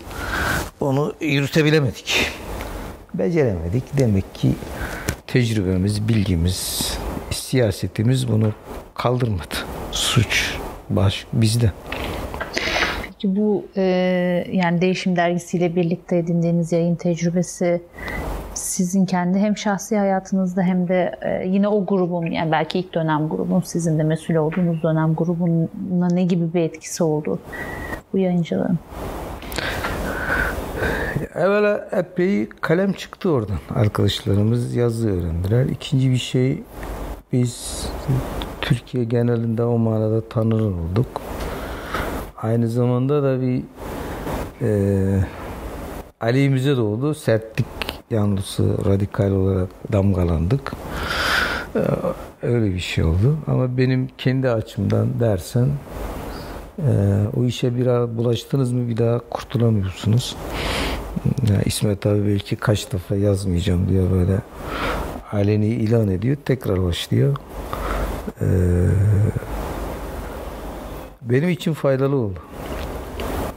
onu 0.80 1.14
yürütebilemedik. 1.22 2.32
Beceremedik. 3.14 3.84
Demek 3.98 4.36
ki 4.36 4.56
tecrübemiz, 5.28 6.08
bilgimiz, 6.08 6.94
siyasetimiz 7.32 8.28
bunu 8.28 8.54
kaldırmadı. 8.96 9.56
Suç 9.92 10.56
baş 10.90 11.26
bizde. 11.34 11.72
Peki 13.22 13.36
bu 13.36 13.66
e, 13.78 13.84
yani 14.52 14.82
Değişim 14.82 15.16
Dergisi'yle 15.16 15.76
birlikte 15.76 16.18
edindiğiniz 16.18 16.72
yayın 16.72 16.96
tecrübesi 16.96 17.82
sizin 18.54 19.06
kendi 19.06 19.40
hem 19.40 19.58
şahsi 19.58 19.98
hayatınızda 19.98 20.62
hem 20.62 20.88
de 20.88 21.16
e, 21.22 21.48
yine 21.48 21.68
o 21.68 21.86
grubun 21.86 22.26
yani 22.26 22.52
belki 22.52 22.80
ilk 22.80 22.94
dönem 22.94 23.30
grubun 23.30 23.62
sizin 23.62 24.00
de 24.00 24.04
mesul 24.04 24.36
olduğunuz 24.36 24.84
dönem 24.84 25.16
grubuna 25.16 26.08
ne 26.12 26.24
gibi 26.24 26.54
bir 26.54 26.62
etkisi 26.62 27.04
oldu 27.04 27.40
bu 28.14 28.18
yayıncılığın? 28.18 28.80
Evvela 31.36 31.88
epey 31.92 32.50
kalem 32.50 32.94
çıktı 32.94 33.32
oradan. 33.32 33.60
Arkadaşlarımız 33.76 34.76
yazı 34.76 35.10
öğrendiler. 35.10 35.66
İkinci 35.66 36.12
bir 36.12 36.18
şey 36.18 36.64
biz 37.34 37.86
Türkiye 38.62 39.04
genelinde 39.04 39.64
o 39.64 39.78
manada 39.78 40.30
tanır 40.30 40.62
olduk. 40.62 41.22
Aynı 42.42 42.68
zamanda 42.68 43.24
da 43.24 43.42
bir 43.42 43.64
e, 44.62 45.24
aleyhimize 46.22 46.78
doğdu. 46.78 47.16
Sertlik 47.16 47.66
yanlısı 48.10 48.86
radikal 48.86 49.32
olarak 49.32 49.70
damgalandık. 49.94 50.74
E, 51.76 51.82
öyle 52.42 52.74
bir 52.74 52.80
şey 52.80 53.04
oldu. 53.04 53.38
Ama 53.48 53.78
benim 53.78 54.10
kendi 54.18 54.50
açımdan 54.50 55.20
dersen 55.20 55.68
e, 56.78 56.92
o 57.38 57.44
işe 57.44 57.76
bir 57.76 57.86
bulaştınız 58.18 58.72
mı 58.72 58.90
bir 58.90 58.98
daha 58.98 59.20
kurtulamıyorsunuz. 59.20 60.36
Ya 61.50 61.62
İsmet 61.66 62.06
abi 62.06 62.28
belki 62.28 62.56
kaç 62.56 62.94
defa 62.94 63.16
yazmayacağım 63.16 63.90
diyor 63.90 64.12
böyle 64.12 64.38
aleni 65.32 65.68
ilan 65.68 66.08
ediyor. 66.08 66.38
Tekrar 66.46 66.84
başlıyor. 66.84 67.38
Ee, 68.42 68.46
benim 71.30 71.50
için 71.50 71.74
faydalı 71.74 72.16
oldu. 72.16 72.40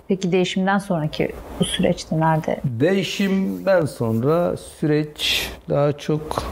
Peki 0.09 0.33
değişimden 0.33 0.79
sonraki 0.79 1.29
bu 1.61 1.65
süreçte 1.65 2.21
nerede? 2.21 2.61
Değişimden 2.65 3.87
sonra 3.87 4.57
süreç 4.57 5.51
daha 5.69 5.93
çok 5.93 6.43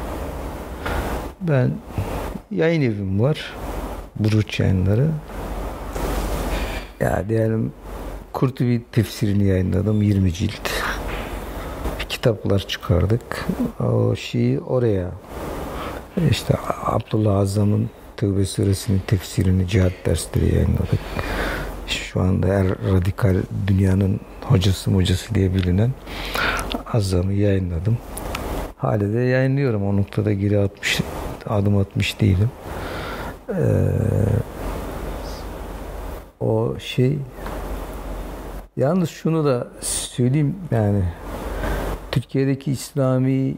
ben 1.41 1.71
yayın 2.51 2.83
evim 2.83 3.21
var. 3.23 3.53
Buruç 4.17 4.61
yayınları. 4.61 5.07
Ya 7.01 7.25
diyelim 7.29 7.73
Kurtubi 8.33 8.83
tefsirini 8.93 9.45
yayınladım 9.45 10.03
20 10.03 10.33
cilt. 10.33 10.71
Kitaplar 12.09 12.59
çıkardık. 12.59 13.47
O 13.81 14.17
şeyi 14.17 14.61
oraya 14.61 15.11
işte 16.31 16.55
Abdullah 16.85 17.37
Azam'ın 17.37 17.91
Tevbe 18.21 18.45
suresinin 18.47 19.03
tefsirini 19.07 19.69
cihat 19.69 19.93
dersleri 20.07 20.55
yayınladık. 20.55 20.99
Şu 21.87 22.21
anda 22.21 22.49
er 22.49 22.67
radikal 22.69 23.37
dünyanın 23.67 24.21
hocası 24.41 24.91
hocası 24.91 25.35
diye 25.35 25.55
bilinen 25.55 25.91
Azam'ı 26.93 27.33
yayınladım. 27.33 27.99
Hala 28.77 29.13
de 29.13 29.19
yayınlıyorum. 29.19 29.87
O 29.87 29.97
noktada 29.97 30.33
geri 30.33 30.59
atmış, 30.59 31.01
adım 31.47 31.79
atmış 31.79 32.21
değilim. 32.21 32.51
Ee, 33.49 33.55
o 36.41 36.75
şey 36.79 37.19
yalnız 38.77 39.11
şunu 39.11 39.45
da 39.45 39.69
söyleyeyim 39.81 40.57
yani 40.71 41.03
Türkiye'deki 42.13 42.73
İslami 42.73 43.55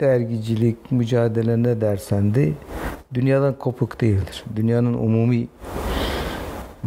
dergicilik 0.00 0.92
mücadele 0.92 1.62
ne 1.62 1.80
dersen 1.80 2.34
de 2.34 2.52
dünyadan 3.14 3.58
kopuk 3.58 4.00
değildir. 4.00 4.44
Dünyanın 4.56 4.94
umumi 4.94 5.48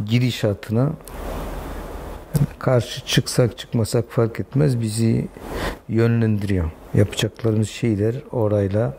gidişatına 0.06 0.90
karşı 2.60 3.06
çıksak 3.06 3.58
çıkmasak 3.58 4.06
fark 4.10 4.40
etmez 4.40 4.82
bizi 4.82 5.28
yönlendiriyor. 5.90 6.72
Yapacaklarımız 6.94 7.70
şeyler 7.70 8.16
orayla 8.32 8.98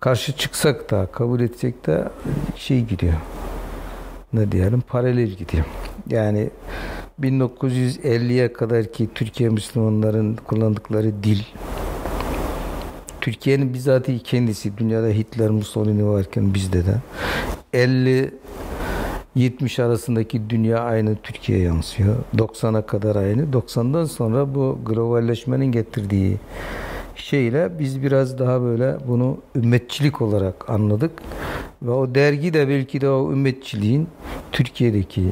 karşı 0.00 0.36
çıksak 0.36 0.90
da 0.90 1.06
kabul 1.06 1.40
etsek 1.40 1.86
de 1.86 2.04
şey 2.56 2.84
gidiyor. 2.84 3.14
Ne 4.32 4.52
diyelim 4.52 4.80
paralel 4.80 5.28
gidiyor. 5.28 5.64
Yani 6.10 6.50
1950'ye 7.20 8.52
kadar 8.52 8.92
ki 8.92 9.08
Türkiye 9.14 9.48
Müslümanların 9.48 10.36
kullandıkları 10.36 11.22
dil 11.22 11.42
Türkiye'nin 13.26 13.74
bizatihi 13.74 14.18
kendisi 14.18 14.78
dünyada 14.78 15.06
Hitler, 15.06 15.50
Mussolini 15.50 16.08
varken 16.08 16.54
bizde 16.54 16.86
de 16.86 16.94
50 17.72 18.34
70 19.34 19.78
arasındaki 19.78 20.50
dünya 20.50 20.78
aynı 20.78 21.16
Türkiye 21.16 21.58
yansıyor. 21.58 22.16
90'a 22.36 22.86
kadar 22.86 23.16
aynı. 23.16 23.42
90'dan 23.42 24.04
sonra 24.04 24.54
bu 24.54 24.78
globalleşmenin 24.86 25.72
getirdiği 25.72 26.36
şeyle 27.16 27.78
biz 27.78 28.02
biraz 28.02 28.38
daha 28.38 28.62
böyle 28.62 28.96
bunu 29.08 29.38
ümmetçilik 29.56 30.22
olarak 30.22 30.70
anladık. 30.70 31.12
Ve 31.82 31.90
o 31.90 32.14
dergi 32.14 32.54
de 32.54 32.68
belki 32.68 33.00
de 33.00 33.10
o 33.10 33.32
ümmetçiliğin 33.32 34.08
Türkiye'deki 34.52 35.24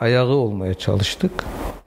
ayağı 0.00 0.28
olmaya 0.28 0.74
çalıştık. 0.74 1.32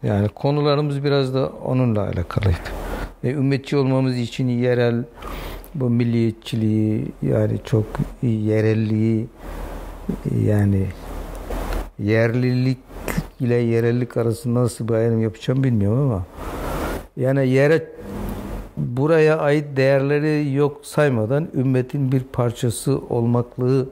Yani 0.04 0.30
konularımız 0.30 1.04
biraz 1.04 1.34
da 1.34 1.52
onunla 1.66 2.02
alakalıydı. 2.02 2.81
Ve 3.24 3.32
ümmetçi 3.32 3.78
olmamız 3.78 4.18
için 4.18 4.48
yerel 4.48 5.04
bu 5.76 5.90
milliyetçiliği 5.90 7.08
yani 7.22 7.60
çok 7.66 7.86
yerelliği 8.22 9.28
yani 10.46 10.88
yerlilik 12.00 12.78
ile 13.40 13.56
yerellik 13.56 14.18
arasında 14.18 14.60
nasıl 14.60 14.88
bir 14.88 14.94
ayrım 14.94 15.22
yapacağım 15.22 15.64
bilmiyorum 15.64 16.00
ama 16.00 16.26
yani 17.18 17.50
yere 17.50 17.88
buraya 18.78 19.38
ait 19.38 19.78
değerleri 19.78 20.54
yok 20.54 20.80
saymadan 20.84 21.48
ümmetin 21.54 22.12
bir 22.12 22.24
parçası 22.24 23.00
olmaklığı 23.10 23.90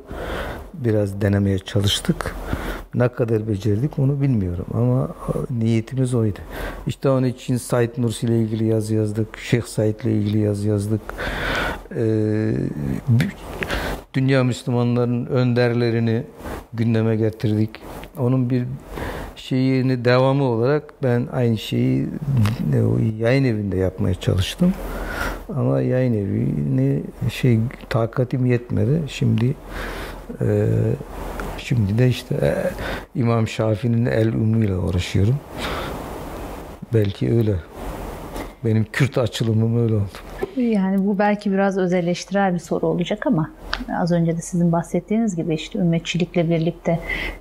biraz 0.74 1.22
denemeye 1.22 1.60
çalıştık. 1.60 2.36
Ne 2.96 3.08
kadar 3.08 3.48
becerdik 3.48 4.00
onu 4.00 4.22
bilmiyorum 4.22 4.66
ama 4.74 5.10
niyetimiz 5.60 6.14
oydu. 6.14 6.40
İşte 6.88 7.10
onun 7.10 7.28
için 7.28 7.58
Said 7.58 7.90
Nursi 7.98 8.26
ile 8.26 8.40
ilgili 8.40 8.66
yazı 8.66 8.96
yazdık. 8.96 9.38
Şeyh 9.38 9.62
Said 9.62 10.00
ile 10.00 10.12
ilgili 10.12 10.38
yazı 10.38 10.68
yazdık. 10.68 11.02
Ee, 11.96 12.54
dünya 14.14 14.44
Müslümanların 14.44 15.26
önderlerini 15.26 16.24
gündeme 16.74 17.16
getirdik. 17.16 17.70
Onun 18.18 18.50
bir 18.50 18.66
şeyini 19.36 20.06
devamı 20.06 20.44
olarak 20.44 20.84
ben 21.04 21.28
aynı 21.32 21.58
şeyi 21.58 22.08
yayın 23.20 23.44
evinde 23.44 23.78
yapmaya 23.78 24.16
çalıştım. 24.16 24.74
Ama 25.56 25.82
yayın 25.82 26.14
evini 26.14 27.04
şey 27.32 27.60
takatim 27.90 28.46
yetmedi. 28.46 29.02
Şimdi 29.08 29.56
e, 30.42 30.68
şimdi 31.70 31.98
de 31.98 32.08
işte 32.08 32.36
e, 32.36 32.54
İmam 33.20 33.48
Şafii'nin 33.48 34.06
el 34.06 34.34
umuyla 34.34 34.78
uğraşıyorum. 34.78 35.36
Belki 36.94 37.34
öyle. 37.34 37.56
Benim 38.66 38.86
Kürt 38.94 39.18
açılımım 39.18 39.84
öyle 39.84 39.96
oldu. 39.96 40.29
Yani 40.58 41.06
bu 41.06 41.20
belki 41.20 41.52
biraz 41.52 41.78
özelleştirel 41.78 42.54
bir 42.54 42.60
soru 42.60 42.88
olacak 42.88 43.28
ama 43.28 43.50
az 44.02 44.12
önce 44.12 44.38
de 44.38 44.42
sizin 44.42 44.72
bahsettiğiniz 44.72 45.36
gibi 45.36 45.56
işte 45.56 45.80
ümmetçilikle 45.80 46.50
birlikte 46.50 47.00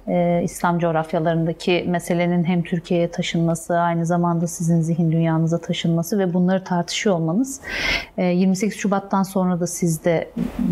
e, 0.08 0.40
İslam 0.44 0.78
coğrafyalarındaki 0.78 1.84
meselenin 1.88 2.44
hem 2.44 2.62
Türkiye'ye 2.62 3.10
taşınması 3.10 3.78
aynı 3.78 4.06
zamanda 4.06 4.46
sizin 4.46 4.80
zihin 4.80 5.12
dünyanıza 5.12 5.58
taşınması 5.58 6.18
ve 6.18 6.34
bunları 6.34 6.64
tartışıyor 6.64 7.16
olmanız 7.16 7.60
e, 8.18 8.24
28 8.24 8.78
Şubat'tan 8.78 9.22
sonra 9.22 9.60
da 9.60 9.66
siz 9.66 10.04
de 10.04 10.30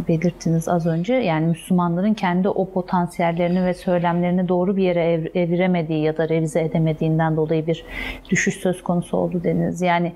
belirttiniz 0.08 0.68
az 0.68 0.86
önce 0.86 1.14
yani 1.14 1.46
Müslümanların 1.46 2.14
kendi 2.14 2.48
o 2.48 2.70
potansiyellerini 2.70 3.64
ve 3.64 3.74
söylemlerini 3.74 4.48
doğru 4.48 4.76
bir 4.76 4.82
yere 4.82 5.12
ev, 5.12 5.24
eviremediği 5.34 6.02
ya 6.02 6.16
da 6.16 6.28
revize 6.28 6.60
edemediğinden 6.60 7.36
dolayı 7.36 7.66
bir 7.66 7.84
düşüş 8.30 8.54
söz 8.54 8.82
konusu 8.82 9.16
oldu 9.16 9.40
dediniz. 9.44 9.82
Yani 9.82 10.12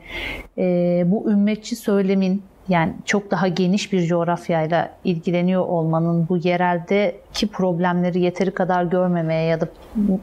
e, 0.58 1.02
bu 1.06 1.30
ümmetçi 1.30 1.76
söylemin 2.00 2.42
yani 2.68 2.92
çok 3.04 3.30
daha 3.30 3.48
geniş 3.48 3.92
bir 3.92 4.06
coğrafyayla 4.06 4.90
ilgileniyor 5.04 5.62
olmanın 5.66 6.28
bu 6.28 6.36
yereldeki 6.36 7.46
problemleri 7.46 8.20
yeteri 8.20 8.50
kadar 8.50 8.84
görmemeye 8.84 9.46
ya 9.46 9.60
da 9.60 9.68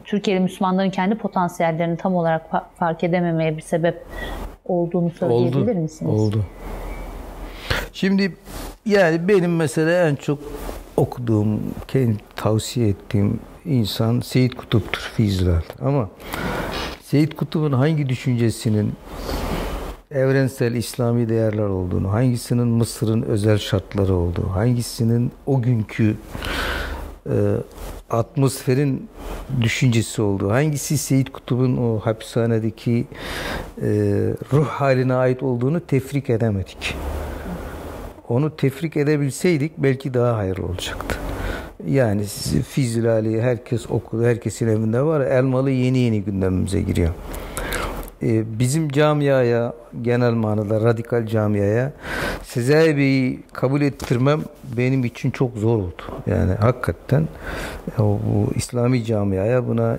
Türkiye'li 0.04 0.40
Müslümanların 0.40 0.90
kendi 0.90 1.14
potansiyellerini 1.14 1.96
tam 1.96 2.14
olarak 2.14 2.42
fark 2.78 3.04
edememeye 3.04 3.56
bir 3.56 3.62
sebep 3.62 4.04
olduğunu 4.64 5.10
söyleyebilir 5.10 5.56
oldu, 5.56 5.74
misiniz? 5.74 6.20
Oldu. 6.20 6.44
Şimdi 7.92 8.36
yani 8.86 9.28
benim 9.28 9.56
mesela 9.56 10.08
en 10.08 10.14
çok 10.14 10.38
okuduğum, 10.96 11.60
kendi 11.88 12.16
tavsiye 12.36 12.88
ettiğim 12.88 13.40
insan 13.64 14.20
Seyit 14.20 14.54
Kutup'tur 14.54 15.12
Fizral. 15.16 15.62
Ama 15.82 16.08
Seyit 17.02 17.36
Kutup'un 17.36 17.72
hangi 17.72 18.08
düşüncesinin 18.08 18.92
evrensel 20.10 20.74
İslami 20.74 21.28
değerler 21.28 21.68
olduğunu, 21.68 22.12
hangisinin 22.12 22.68
Mısır'ın 22.68 23.22
özel 23.22 23.58
şartları 23.58 24.14
olduğu, 24.14 24.48
hangisinin 24.48 25.32
o 25.46 25.62
günkü 25.62 26.16
e, 27.26 27.36
atmosferin 28.10 29.08
düşüncesi 29.60 30.22
olduğu, 30.22 30.50
hangisi 30.50 30.98
Seyit 30.98 31.32
Kutub'un 31.32 31.76
o 31.76 31.98
hapishanedeki 31.98 33.06
e, 33.82 33.88
ruh 34.52 34.66
haline 34.66 35.14
ait 35.14 35.42
olduğunu 35.42 35.80
tefrik 35.80 36.30
edemedik. 36.30 36.96
Onu 38.28 38.56
tefrik 38.56 38.96
edebilseydik 38.96 39.72
belki 39.78 40.14
daha 40.14 40.36
hayırlı 40.36 40.66
olacaktı. 40.66 41.16
Yani 41.86 42.24
Fizilali 42.68 43.42
herkes 43.42 43.90
okudu, 43.90 44.24
herkesin 44.24 44.68
evinde 44.68 45.02
var. 45.02 45.20
Elmalı 45.20 45.70
yeni 45.70 45.98
yeni 45.98 46.22
gündemimize 46.22 46.82
giriyor. 46.82 47.14
Ee, 48.22 48.58
bizim 48.58 48.88
camiaya, 48.88 49.72
genel 50.02 50.32
manada 50.32 50.80
radikal 50.80 51.26
camiaya 51.26 51.92
Sezai 52.42 52.96
Bey'i 52.96 53.40
kabul 53.52 53.80
ettirmem 53.80 54.40
benim 54.76 55.04
için 55.04 55.30
çok 55.30 55.56
zor 55.56 55.78
oldu. 55.78 56.02
Yani 56.26 56.52
hakikaten 56.52 57.28
bu 57.98 58.50
İslami 58.54 59.04
camiaya 59.04 59.68
buna 59.68 59.98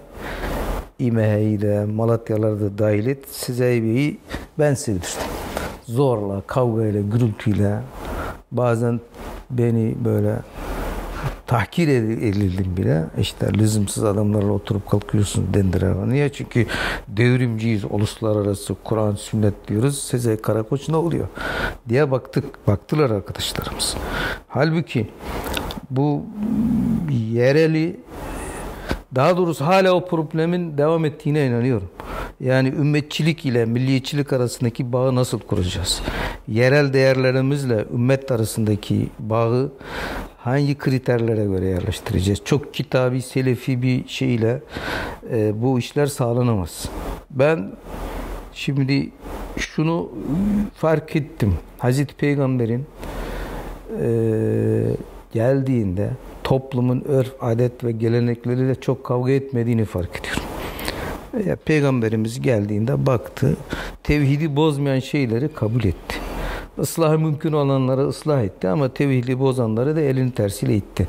İMH'yi 0.99 1.85
Malatyaları 1.85 2.61
da 2.61 2.77
dahil 2.77 3.07
et 3.07 3.29
Sezai 3.29 3.83
Bey'i 3.83 4.17
ben 4.59 4.73
sevdirdim. 4.73 5.09
Zorla, 5.85 6.41
kavgayla, 6.47 7.01
gürültüyle 7.01 7.79
bazen 8.51 8.99
beni 9.49 9.95
böyle 10.05 10.35
tahkir 11.49 11.87
edildim 11.87 12.77
bile. 12.77 13.05
İşte 13.19 13.53
lüzumsuz 13.53 14.03
adamlarla 14.03 14.51
oturup 14.51 14.89
kalkıyorsun 14.89 15.53
dendiler. 15.53 16.09
Niye? 16.09 16.31
Çünkü 16.31 16.65
devrimciyiz. 17.07 17.85
Uluslararası 17.89 18.75
Kur'an, 18.83 19.15
sünnet 19.15 19.67
diyoruz. 19.67 19.99
Sezai 19.99 20.41
Karakoç 20.41 20.89
ne 20.89 20.95
oluyor? 20.95 21.27
Diye 21.89 22.11
baktık. 22.11 22.67
Baktılar 22.67 23.09
arkadaşlarımız. 23.09 23.95
Halbuki 24.47 25.09
bu 25.89 26.25
yereli 27.11 27.99
daha 29.15 29.37
doğrusu 29.37 29.65
hala 29.65 29.91
o 29.91 30.05
problemin 30.05 30.77
devam 30.77 31.05
ettiğine 31.05 31.47
inanıyorum. 31.47 31.89
Yani 32.39 32.67
ümmetçilik 32.67 33.45
ile 33.45 33.65
milliyetçilik 33.65 34.33
arasındaki 34.33 34.93
bağı 34.93 35.15
nasıl 35.15 35.39
kuracağız? 35.39 36.01
Yerel 36.47 36.93
değerlerimizle 36.93 37.85
ümmet 37.93 38.31
arasındaki 38.31 39.07
bağı 39.19 39.71
hangi 40.49 40.77
kriterlere 40.77 41.45
göre 41.45 41.65
yerleştireceğiz? 41.65 42.41
Çok 42.45 42.73
kitabi, 42.73 43.21
selefi 43.21 43.81
bir 43.81 44.07
şeyle 44.07 44.61
e, 45.31 45.61
bu 45.61 45.79
işler 45.79 46.05
sağlanamaz. 46.05 46.89
Ben 47.31 47.71
şimdi 48.53 49.09
şunu 49.57 50.09
fark 50.75 51.15
ettim. 51.15 51.53
Hazreti 51.77 52.15
Peygamber'in 52.15 52.85
e, 54.01 54.09
geldiğinde 55.33 56.09
toplumun 56.43 57.03
örf, 57.07 57.33
adet 57.41 57.83
ve 57.83 57.91
gelenekleriyle 57.91 58.75
çok 58.75 59.03
kavga 59.03 59.31
etmediğini 59.31 59.85
fark 59.85 60.19
ediyorum. 60.19 60.43
Ya, 61.49 61.55
Peygamberimiz 61.55 62.41
geldiğinde 62.41 63.05
baktı, 63.05 63.57
tevhidi 64.03 64.55
bozmayan 64.55 64.99
şeyleri 64.99 65.53
kabul 65.53 65.83
etti. 65.83 66.28
Islah 66.81 67.17
mümkün 67.17 67.53
olanları 67.53 68.07
ıslah 68.07 68.41
etti 68.41 68.67
ama 68.67 68.93
tevhidi 68.93 69.39
bozanları 69.39 69.95
da 69.95 70.01
elini 70.01 70.31
tersiyle 70.31 70.75
itti. 70.75 71.07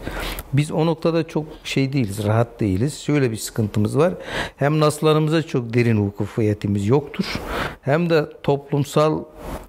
Biz 0.52 0.72
o 0.72 0.86
noktada 0.86 1.28
çok 1.28 1.44
şey 1.64 1.92
değiliz, 1.92 2.24
rahat 2.24 2.60
değiliz. 2.60 3.00
Şöyle 3.00 3.30
bir 3.30 3.36
sıkıntımız 3.36 3.98
var. 3.98 4.14
Hem 4.56 4.80
naslarımıza 4.80 5.42
çok 5.42 5.74
derin 5.74 6.06
hukufiyetimiz 6.06 6.86
yoktur. 6.86 7.40
Hem 7.82 8.10
de 8.10 8.26
toplumsal 8.42 9.22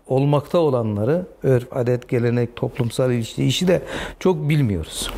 olmakta 0.08 0.58
olanları, 0.58 1.26
örf, 1.44 1.68
adet, 1.72 2.10
gelenek, 2.10 2.56
toplumsal 2.56 3.12
ilişki 3.12 3.46
işi 3.46 3.68
de 3.68 3.82
çok 4.20 4.50
bilmiyoruz. 4.50 5.12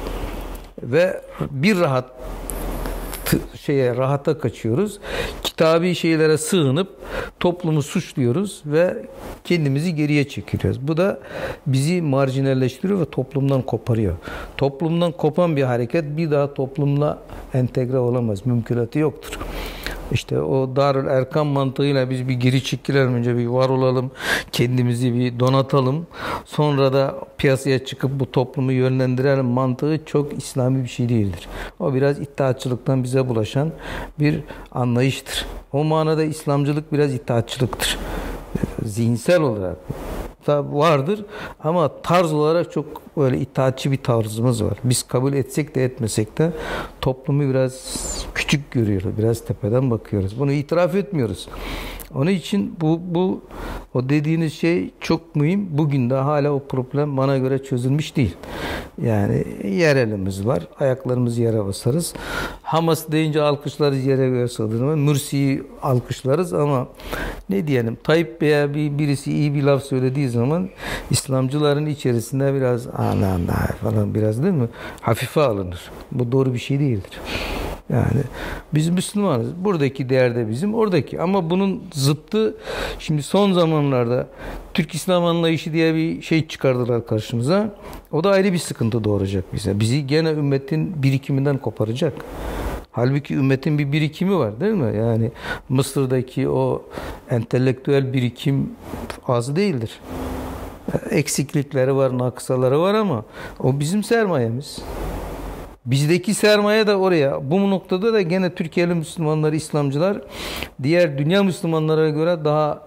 Ve 0.84 1.22
bir 1.52 1.80
rahat 1.80 2.06
şeye 3.62 3.96
rahata 3.96 4.38
kaçıyoruz. 4.38 5.00
Kitabi 5.44 5.96
şeylere 5.96 6.38
sığınıp 6.38 6.90
toplumu 7.40 7.82
suçluyoruz 7.82 8.62
ve 8.66 9.06
kendimizi 9.44 9.96
geriye 9.96 10.28
çekiliyoruz. 10.28 10.88
Bu 10.88 10.98
da 10.98 11.20
bizi 11.68 12.02
marjinalleştiriyor 12.02 13.00
ve 13.00 13.06
toplumdan 13.06 13.62
koparıyor. 13.62 14.16
Toplumdan 14.58 15.12
kopan 15.12 15.56
bir 15.56 15.64
hareket 15.64 16.18
bir 16.18 16.32
daha 16.32 16.54
toplumla 16.54 17.20
entegre 17.54 17.98
olamaz. 17.98 18.46
Mümkünatı 18.46 19.00
yoktur. 19.00 19.40
İşte 20.12 20.42
o 20.42 20.76
Darül 20.76 21.08
Erkam 21.08 21.48
mantığıyla 21.48 22.10
biz 22.10 22.28
bir 22.28 22.34
geri 22.34 22.64
çekilelim 22.64 23.14
önce 23.14 23.38
bir 23.38 23.46
var 23.46 23.70
olalım. 23.70 24.12
Kendimizi 24.52 25.14
bir 25.14 25.40
donatalım. 25.40 26.08
Sonra 26.46 26.94
da 26.94 27.16
piyasaya 27.38 27.86
çıkıp 27.86 28.20
bu 28.20 28.32
toplumu 28.32 28.72
yönlendirelim 28.72 29.46
mantığı 29.46 30.00
çok 30.06 30.34
İslami 30.34 30.84
bir 30.84 30.90
şey 30.90 31.10
değildir. 31.10 31.48
O 31.80 31.94
biraz 31.94 32.20
iddiatçılıktan 32.20 33.04
bize 33.04 33.30
bulaşan 33.30 33.72
bir 34.20 34.40
anlayıştır. 34.72 35.46
O 35.74 35.84
manada 35.84 36.24
İslamcılık 36.24 36.94
biraz 36.94 37.14
iddiatçılıktır. 37.14 37.98
Zihinsel 38.84 39.42
olarak 39.42 39.78
da 40.48 40.74
vardır 40.74 41.26
ama 41.64 42.02
tarz 42.02 42.34
olarak 42.34 42.72
çok 42.72 43.18
böyle 43.18 43.40
itaatçı 43.40 43.92
bir 43.92 43.98
tarzımız 43.98 44.64
var. 44.64 44.78
Biz 44.84 45.04
kabul 45.04 45.34
etsek 45.34 45.76
de 45.76 45.86
etmesek 45.86 46.38
de 46.38 46.52
toplumu 47.02 47.50
biraz 47.50 47.74
küçük 48.36 48.72
görüyoruz. 48.72 49.18
Biraz 49.18 49.46
tepeden 49.46 49.92
bakıyoruz. 49.92 50.40
Bunu 50.40 50.52
itiraf 50.52 50.96
etmiyoruz. 50.96 51.48
Onun 52.16 52.32
için 52.32 52.76
bu, 52.82 53.00
bu 53.06 53.42
o 53.94 54.10
dediğiniz 54.10 54.54
şey 54.54 54.90
çok 55.00 55.36
mühim. 55.36 55.68
Bugün 55.72 56.10
de 56.10 56.16
hala 56.16 56.52
o 56.52 56.60
problem 56.60 57.18
bana 57.18 57.38
göre 57.38 57.64
çözülmüş 57.64 58.16
değil. 58.16 58.36
Yani 59.02 59.44
yer 59.64 59.96
elimiz 59.96 60.46
var. 60.46 60.68
Ayaklarımızı 60.80 61.42
yere 61.42 61.66
basarız. 61.66 62.14
Hamas 62.64 63.12
deyince 63.12 63.42
alkışlarız 63.42 64.06
yere 64.06 64.30
göre 64.30 64.48
sığdırma. 64.48 64.96
Mürsi'yi 64.96 65.64
alkışlarız 65.82 66.54
ama 66.54 66.88
ne 67.50 67.68
diyelim 67.68 67.98
Tayyip 68.04 68.42
Bey'e 68.42 68.74
bir, 68.74 68.98
birisi 68.98 69.32
iyi 69.32 69.54
bir 69.54 69.64
laf 69.64 69.84
söylediği 69.84 70.30
zaman 70.34 70.70
İslamcıların 71.12 71.86
içerisinde 71.86 72.54
biraz 72.54 72.88
ana 72.88 73.38
falan 73.82 74.16
biraz 74.16 74.44
değil 74.44 74.54
mi? 74.54 74.68
Hafife 75.02 75.42
alınır. 75.42 75.92
Bu 76.12 76.32
doğru 76.32 76.54
bir 76.54 76.60
şey 76.60 76.80
değildir. 76.80 77.20
Yani 77.90 78.24
biz 78.74 78.90
Müslümanız. 78.90 79.48
Buradaki 79.56 80.10
değer 80.10 80.36
de 80.36 80.50
bizim, 80.50 80.74
oradaki. 80.74 81.22
Ama 81.22 81.50
bunun 81.50 81.84
zıttı 81.94 82.56
şimdi 83.00 83.24
son 83.24 83.54
zamanlarda 83.54 84.28
Türk 84.74 84.94
İslam 84.94 85.26
anlayışı 85.26 85.74
diye 85.74 85.96
bir 85.96 86.22
şey 86.22 86.48
çıkardılar 86.48 87.08
karşımıza. 87.08 87.76
O 88.12 88.24
da 88.24 88.32
ayrı 88.32 88.54
bir 88.54 88.58
sıkıntı 88.58 89.04
doğuracak 89.04 89.54
bize. 89.54 89.80
Bizi 89.80 90.08
gene 90.08 90.32
ümmetin 90.32 91.04
birikiminden 91.04 91.58
koparacak. 91.58 92.14
Halbuki 92.94 93.36
ümmetin 93.36 93.78
bir 93.78 93.92
birikimi 93.92 94.38
var 94.38 94.60
değil 94.60 94.74
mi? 94.74 94.98
Yani 94.98 95.32
Mısır'daki 95.70 96.50
o 96.50 96.82
entelektüel 97.30 98.14
birikim 98.14 98.70
az 99.28 99.56
değildir. 99.56 100.00
Eksiklikleri 101.10 101.96
var, 101.96 102.18
naksaları 102.18 102.82
var 102.82 102.94
ama 102.94 103.24
o 103.60 103.80
bizim 103.80 104.04
sermayemiz. 104.04 104.80
Bizdeki 105.86 106.34
sermaye 106.34 106.88
de 106.88 106.96
oraya. 106.96 107.52
Bu 107.52 107.70
noktada 107.70 108.14
da 108.14 108.22
gene 108.22 108.56
Türkiye'li 108.56 108.94
Müslümanlar, 108.94 109.54
İslamcılar 109.54 110.22
diğer 110.84 111.18
dünya 111.18 111.44
Müslümanlara 111.44 112.10
göre 112.10 112.46
daha 112.46 112.84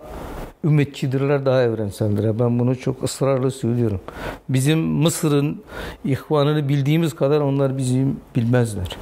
ümmetçidirler, 0.65 1.47
daha 1.47 1.63
evrenseldir. 1.63 2.39
Ben 2.39 2.59
bunu 2.59 2.79
çok 2.79 3.05
ısrarla 3.05 3.51
söylüyorum. 3.51 4.01
Bizim 4.49 4.79
Mısır'ın 4.79 5.63
ihvanını 6.05 6.69
bildiğimiz 6.69 7.15
kadar 7.15 7.41
onlar 7.41 7.79
bizim 7.79 8.21
bilmezler. 8.37 8.97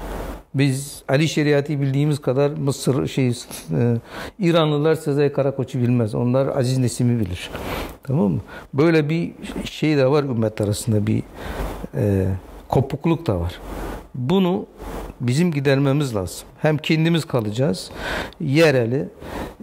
Biz 0.54 1.02
Ali 1.08 1.28
Şeriat'ı 1.28 1.80
bildiğimiz 1.80 2.18
kadar 2.18 2.50
Mısır 2.50 3.06
şey 3.06 3.28
e, 3.28 3.32
İranlılar 4.38 4.94
Sezai 4.94 5.32
Karakoç'u 5.32 5.78
bilmez. 5.78 6.14
Onlar 6.14 6.56
Aziz 6.56 6.78
Nesim'i 6.78 7.20
bilir. 7.20 7.50
Tamam 8.02 8.32
mı? 8.32 8.40
Böyle 8.74 9.08
bir 9.08 9.32
şey 9.64 9.96
de 9.96 10.06
var 10.06 10.24
ümmet 10.24 10.60
arasında 10.60 11.06
bir 11.06 11.22
e, 11.94 12.26
kopukluk 12.68 13.26
da 13.26 13.40
var. 13.40 13.60
Bunu 14.14 14.66
bizim 15.20 15.52
gidermemiz 15.52 16.14
lazım. 16.14 16.48
Hem 16.62 16.78
kendimiz 16.78 17.24
kalacağız, 17.24 17.90
yereli. 18.40 18.96
Ya 18.96 19.08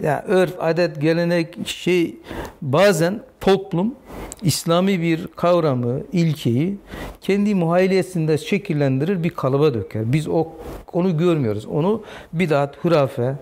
yani 0.02 0.22
örf, 0.26 0.54
adet, 0.60 1.00
gelenek 1.00 1.68
şey 1.68 2.16
bazen 2.62 3.20
toplum 3.40 3.94
İslami 4.42 5.00
bir 5.00 5.26
kavramı, 5.26 6.00
ilkeyi 6.12 6.78
kendi 7.22 7.54
muhayyilesinde 7.54 8.38
şekillendirir, 8.38 9.24
bir 9.24 9.30
kalıba 9.30 9.74
döker. 9.74 10.12
Biz 10.12 10.28
o 10.28 10.46
onu 10.92 11.18
görmüyoruz. 11.18 11.66
Onu 11.66 12.02
bidat, 12.32 12.84
hurafe 12.84 13.34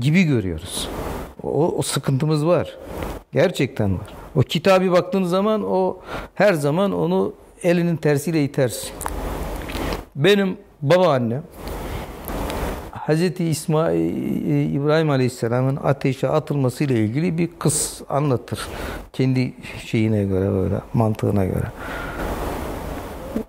gibi 0.00 0.22
görüyoruz. 0.22 0.88
O, 1.42 1.74
o 1.78 1.82
sıkıntımız 1.82 2.46
var. 2.46 2.76
Gerçekten 3.32 3.94
var. 3.94 4.06
O 4.34 4.40
kitabı 4.40 4.92
baktığın 4.92 5.24
zaman 5.24 5.62
o 5.64 5.98
her 6.34 6.52
zaman 6.52 6.92
onu 6.92 7.32
elinin 7.62 7.96
tersiyle 7.96 8.44
itersin. 8.44 8.90
Benim 10.16 10.56
babaannem 10.82 11.42
Hz. 13.08 13.40
İsmail 13.40 14.74
İbrahim 14.74 15.10
Aleyhisselam'ın 15.10 15.76
ateşe 15.76 16.28
atılması 16.28 16.84
ile 16.84 16.94
ilgili 16.94 17.38
bir 17.38 17.48
kıs 17.58 18.02
anlatır. 18.08 18.60
Kendi 19.12 19.52
şeyine 19.86 20.24
göre 20.24 20.52
böyle 20.52 20.74
mantığına 20.94 21.44
göre. 21.44 21.66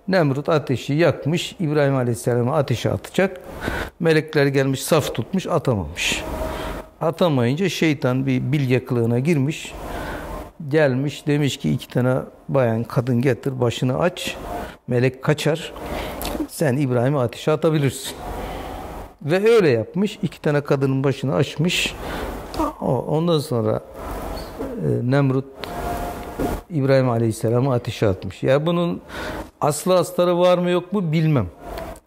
Nemrut 0.08 0.50
ateşi 0.50 0.94
yakmış, 0.94 1.56
İbrahim 1.60 1.96
Aleyhisselam'ı 1.96 2.56
ateşe 2.56 2.92
atacak. 2.92 3.42
Melekler 4.00 4.46
gelmiş, 4.46 4.84
saf 4.84 5.16
tutmuş, 5.16 5.48
atamamış. 5.48 6.24
Atamayınca 7.02 7.70
şeytan 7.70 8.26
bir 8.26 8.52
bilge 8.52 8.86
kılığına 8.86 9.20
girmiş. 9.20 9.74
Gelmiş 10.68 11.28
demiş 11.28 11.58
ki 11.58 11.72
iki 11.72 11.88
tane 11.88 12.16
bayan 12.50 12.84
kadın 12.84 13.22
getir 13.22 13.62
başını 13.62 14.00
aç. 14.00 14.38
Melek 14.88 15.24
kaçar. 15.24 15.74
Sen 16.48 16.78
İbrahim'i 16.78 17.20
ateşe 17.20 17.52
atabilirsin. 17.52 18.16
Ve 19.22 19.50
öyle 19.50 19.70
yapmış. 19.70 20.20
iki 20.22 20.42
tane 20.42 20.62
kadının 20.62 21.04
başını 21.04 21.36
açmış. 21.36 21.96
Ondan 22.82 23.40
sonra 23.40 23.82
e, 24.62 25.12
Nemrut 25.12 25.46
İbrahim 26.74 27.10
Aleyhisselam'ı 27.10 27.74
ateşe 27.74 28.08
atmış. 28.08 28.44
Ya 28.44 28.66
bunun 28.66 29.02
aslı 29.62 29.96
astarı 29.96 30.40
var 30.40 30.58
mı 30.58 30.70
yok 30.70 30.94
mu 30.94 31.12
bilmem. 31.12 31.48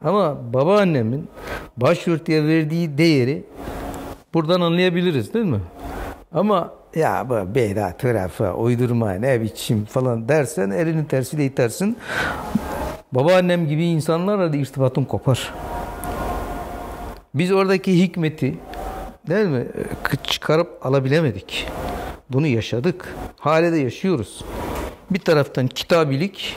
Ama 0.04 0.36
babaannemin 0.52 1.28
başörtüye 1.76 2.46
verdiği 2.46 2.98
değeri 2.98 3.44
buradan 4.34 4.60
anlayabiliriz 4.60 5.34
değil 5.34 5.44
mi? 5.44 5.60
Ama 6.32 6.72
ya 6.94 7.26
bu 7.28 7.54
beyda 7.54 7.92
tarafa 7.96 8.52
uydurma 8.52 9.12
ne 9.12 9.40
biçim 9.40 9.84
falan 9.84 10.28
dersen 10.28 10.70
elini 10.70 11.08
tersiyle 11.08 11.44
itersin. 11.44 11.96
Babaannem 13.12 13.68
gibi 13.68 13.84
insanlarla 13.84 14.52
da 14.52 14.56
irtibatın 14.56 15.04
kopar. 15.04 15.54
Biz 17.34 17.52
oradaki 17.52 18.02
hikmeti 18.02 18.58
değil 19.28 19.46
mi 19.46 19.66
çıkarıp 20.24 20.86
alabilemedik. 20.86 21.66
Bunu 22.30 22.46
yaşadık. 22.46 23.14
Hale 23.40 23.78
yaşıyoruz. 23.78 24.44
Bir 25.10 25.18
taraftan 25.18 25.66
kitabilik, 25.66 26.56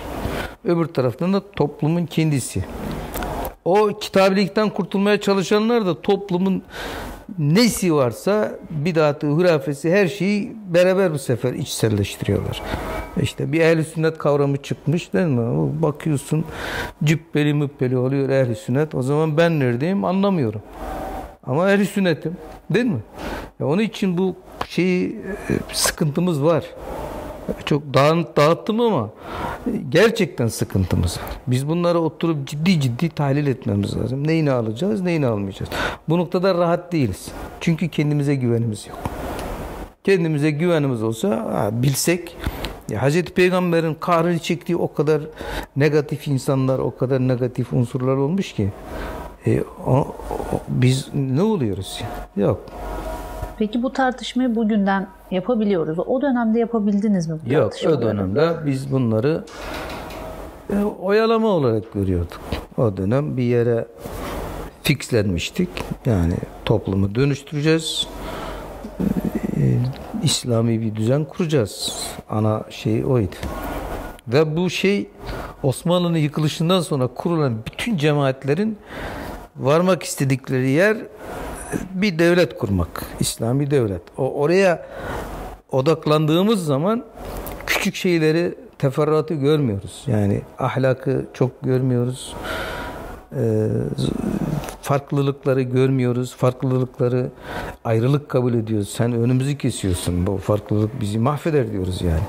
öbür 0.66 0.86
taraftan 0.86 1.34
da 1.34 1.52
toplumun 1.52 2.06
kendisi. 2.06 2.66
O 3.66 3.88
kitabilikten 4.02 4.70
kurtulmaya 4.70 5.22
çalışanlar 5.22 5.86
da 5.86 6.02
toplumun 6.02 6.64
nesi 7.40 7.94
varsa 7.94 8.60
bidatı, 8.70 9.28
hurafesi 9.28 9.92
her 9.92 10.08
şeyi 10.08 10.54
beraber 10.68 11.14
bu 11.14 11.20
sefer 11.20 11.54
içselleştiriyorlar. 11.54 12.62
İşte 13.22 13.52
bir 13.52 13.62
ehl 13.62 13.84
sünnet 13.84 14.18
kavramı 14.18 14.58
çıkmış 14.58 15.14
değil 15.14 15.28
mi? 15.28 15.82
Bakıyorsun 15.82 16.46
cübbeli 17.04 17.54
müppeli 17.54 17.98
oluyor 17.98 18.30
ehl 18.30 18.56
sünnet. 18.56 18.96
O 18.96 19.02
zaman 19.02 19.38
ben 19.38 19.60
neredeyim 19.60 20.06
anlamıyorum. 20.06 20.62
Ama 21.44 21.72
ehl 21.72 21.86
sünnetim 21.86 22.38
değil 22.70 22.86
mi? 22.86 23.00
Ya 23.60 23.68
onun 23.68 23.82
için 23.82 24.18
bu 24.18 24.36
şeyi 24.68 25.20
e, 25.50 25.74
sıkıntımız 25.74 26.44
var. 26.44 26.64
Çok 27.66 27.94
dağıt, 27.94 28.38
dağıttım 28.38 28.82
ama 28.82 29.10
gerçekten 29.90 30.48
sıkıntımız 30.48 31.18
var. 31.18 31.30
Biz 31.48 31.68
bunları 31.68 32.00
oturup 32.00 32.48
ciddi 32.48 32.82
ciddi 32.82 33.10
tahlil 33.10 33.48
etmemiz 33.48 33.98
lazım. 33.98 34.28
Neyini 34.28 34.52
alacağız, 34.52 35.02
neyini 35.02 35.28
almayacağız. 35.28 35.72
Bu 36.10 36.18
noktada 36.18 36.56
rahat 36.56 36.92
değiliz. 36.92 37.28
Çünkü 37.62 37.90
kendimize 37.90 38.36
güvenimiz 38.36 38.88
yok. 38.88 38.98
Kendimize 40.04 40.52
güvenimiz 40.52 41.04
olsa 41.04 41.70
bilsek 41.74 42.38
ya 42.90 43.02
Hazreti 43.02 43.34
Peygamber'in 43.34 43.94
kahrını 43.94 44.40
çektiği 44.40 44.76
o 44.76 44.94
kadar 44.94 45.22
negatif 45.76 46.28
insanlar, 46.28 46.80
o 46.80 46.98
kadar 46.98 47.20
negatif 47.20 47.74
unsurlar 47.74 48.16
olmuş 48.16 48.54
ki 48.54 48.70
e, 49.46 49.64
o, 49.86 49.96
o, 49.96 50.60
biz 50.68 51.10
ne 51.14 51.42
oluyoruz? 51.42 52.02
Yok. 52.38 52.62
Peki 53.60 53.84
bu 53.84 53.94
tartışmayı 53.94 54.56
bugünden 54.56 55.08
yapabiliyoruz. 55.32 56.00
O 56.00 56.22
dönemde 56.22 56.60
yapabildiniz 56.60 57.28
mi 57.28 57.40
bu 57.46 57.54
Yok 57.54 57.74
o 57.88 58.02
dönemde 58.02 58.56
biz 58.66 58.92
bunları 58.92 59.44
e, 60.74 60.84
oyalama 60.84 61.48
olarak 61.48 61.94
görüyorduk. 61.94 62.42
O 62.78 62.98
dönem 62.98 63.38
bir 63.38 63.44
yere 63.44 63.88
fixlenmiştik. 64.84 65.70
Yani 66.06 66.34
toplumu 66.66 67.16
dönüştüreceğiz. 67.16 68.08
E, 69.58 69.64
İslami 70.24 70.82
bir 70.82 70.96
düzen 70.96 71.26
kuracağız. 71.26 72.00
Ana 72.30 72.64
şey 72.70 73.06
oydu. 73.06 73.36
Ve 74.28 74.58
bu 74.58 74.70
şey 74.70 75.10
Osmanlı'nın 75.64 76.18
yıkılışından 76.18 76.82
sonra 76.82 77.08
kurulan 77.08 77.58
bütün 77.66 77.98
cemaatlerin 77.98 78.78
varmak 79.58 80.04
istedikleri 80.04 80.70
yer 80.70 80.98
bir 81.94 82.20
devlet 82.20 82.58
kurmak. 82.58 83.06
İslami 83.20 83.72
devlet. 83.72 84.02
O 84.18 84.34
oraya 84.34 84.86
odaklandığımız 85.72 86.66
zaman 86.66 87.06
küçük 87.68 87.96
şeyleri 87.96 88.56
teferruatı 88.78 89.34
görmüyoruz. 89.34 90.04
Yani 90.08 90.42
ahlakı 90.60 91.26
çok 91.34 91.62
görmüyoruz. 91.64 92.36
Ee, 93.36 93.68
farklılıkları 94.82 95.62
görmüyoruz. 95.62 96.36
Farklılıkları 96.36 97.30
ayrılık 97.84 98.30
kabul 98.30 98.54
ediyoruz. 98.54 98.90
Sen 98.90 99.14
önümüzü 99.14 99.58
kesiyorsun. 99.58 100.28
Bu 100.28 100.38
farklılık 100.38 101.02
bizi 101.02 101.20
mahveder 101.20 101.72
diyoruz 101.72 102.02
yani. 102.02 102.24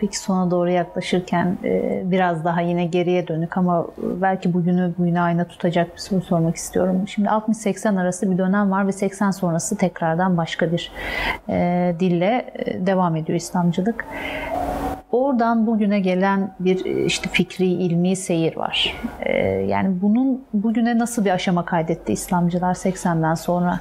Peki 0.00 0.18
sona 0.18 0.50
doğru 0.50 0.70
yaklaşırken 0.70 1.58
e, 1.64 2.02
biraz 2.04 2.44
daha 2.44 2.60
yine 2.60 2.86
geriye 2.86 3.28
dönük 3.28 3.58
ama 3.58 3.86
belki 3.98 4.54
bugünü 4.54 4.94
bugüne 4.98 5.20
ayna 5.20 5.44
tutacak 5.44 5.94
bir 5.94 6.00
soru 6.00 6.22
sormak 6.22 6.56
istiyorum. 6.56 7.08
Şimdi 7.08 7.28
60-80 7.28 8.00
arası 8.00 8.30
bir 8.30 8.38
dönem 8.38 8.70
var 8.70 8.86
ve 8.86 8.92
80 8.92 9.30
sonrası 9.30 9.76
tekrardan 9.76 10.36
başka 10.36 10.72
bir 10.72 10.92
e, 11.48 11.94
dille 12.00 12.50
e, 12.54 12.86
devam 12.86 13.16
ediyor 13.16 13.36
İslamcılık. 13.36 14.04
Oradan 15.16 15.66
bugüne 15.66 16.00
gelen 16.00 16.54
bir 16.60 16.84
işte 16.84 17.28
fikri, 17.32 17.66
ilmi 17.66 18.16
seyir 18.16 18.56
var. 18.56 18.96
Yani 19.66 20.02
bunun 20.02 20.44
bugüne 20.52 20.98
nasıl 20.98 21.24
bir 21.24 21.30
aşama 21.30 21.64
kaydetti 21.64 22.12
İslamcılar 22.12 22.74
80'den 22.74 23.34
sonra? 23.34 23.80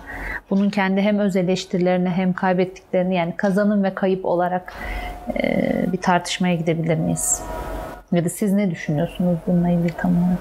Bunun 0.50 0.70
kendi 0.70 1.02
hem 1.02 1.20
öz 1.20 1.36
eleştirilerini 1.36 2.10
hem 2.10 2.34
kaybettiklerini 2.34 3.16
yani 3.16 3.34
kazanım 3.38 3.84
ve 3.84 3.94
kayıp 3.94 4.26
olarak 4.26 4.74
bir 5.92 5.98
tartışmaya 5.98 6.56
gidebilir 6.56 6.98
miyiz? 6.98 7.44
Ya 8.12 8.26
da 8.26 8.30
siz 8.30 8.54
ne 8.54 8.72
düşünüyorsunuz 8.72 9.38
bununla 9.48 9.70
ilgili 9.70 9.94
tam 9.98 10.12
olarak? 10.18 10.40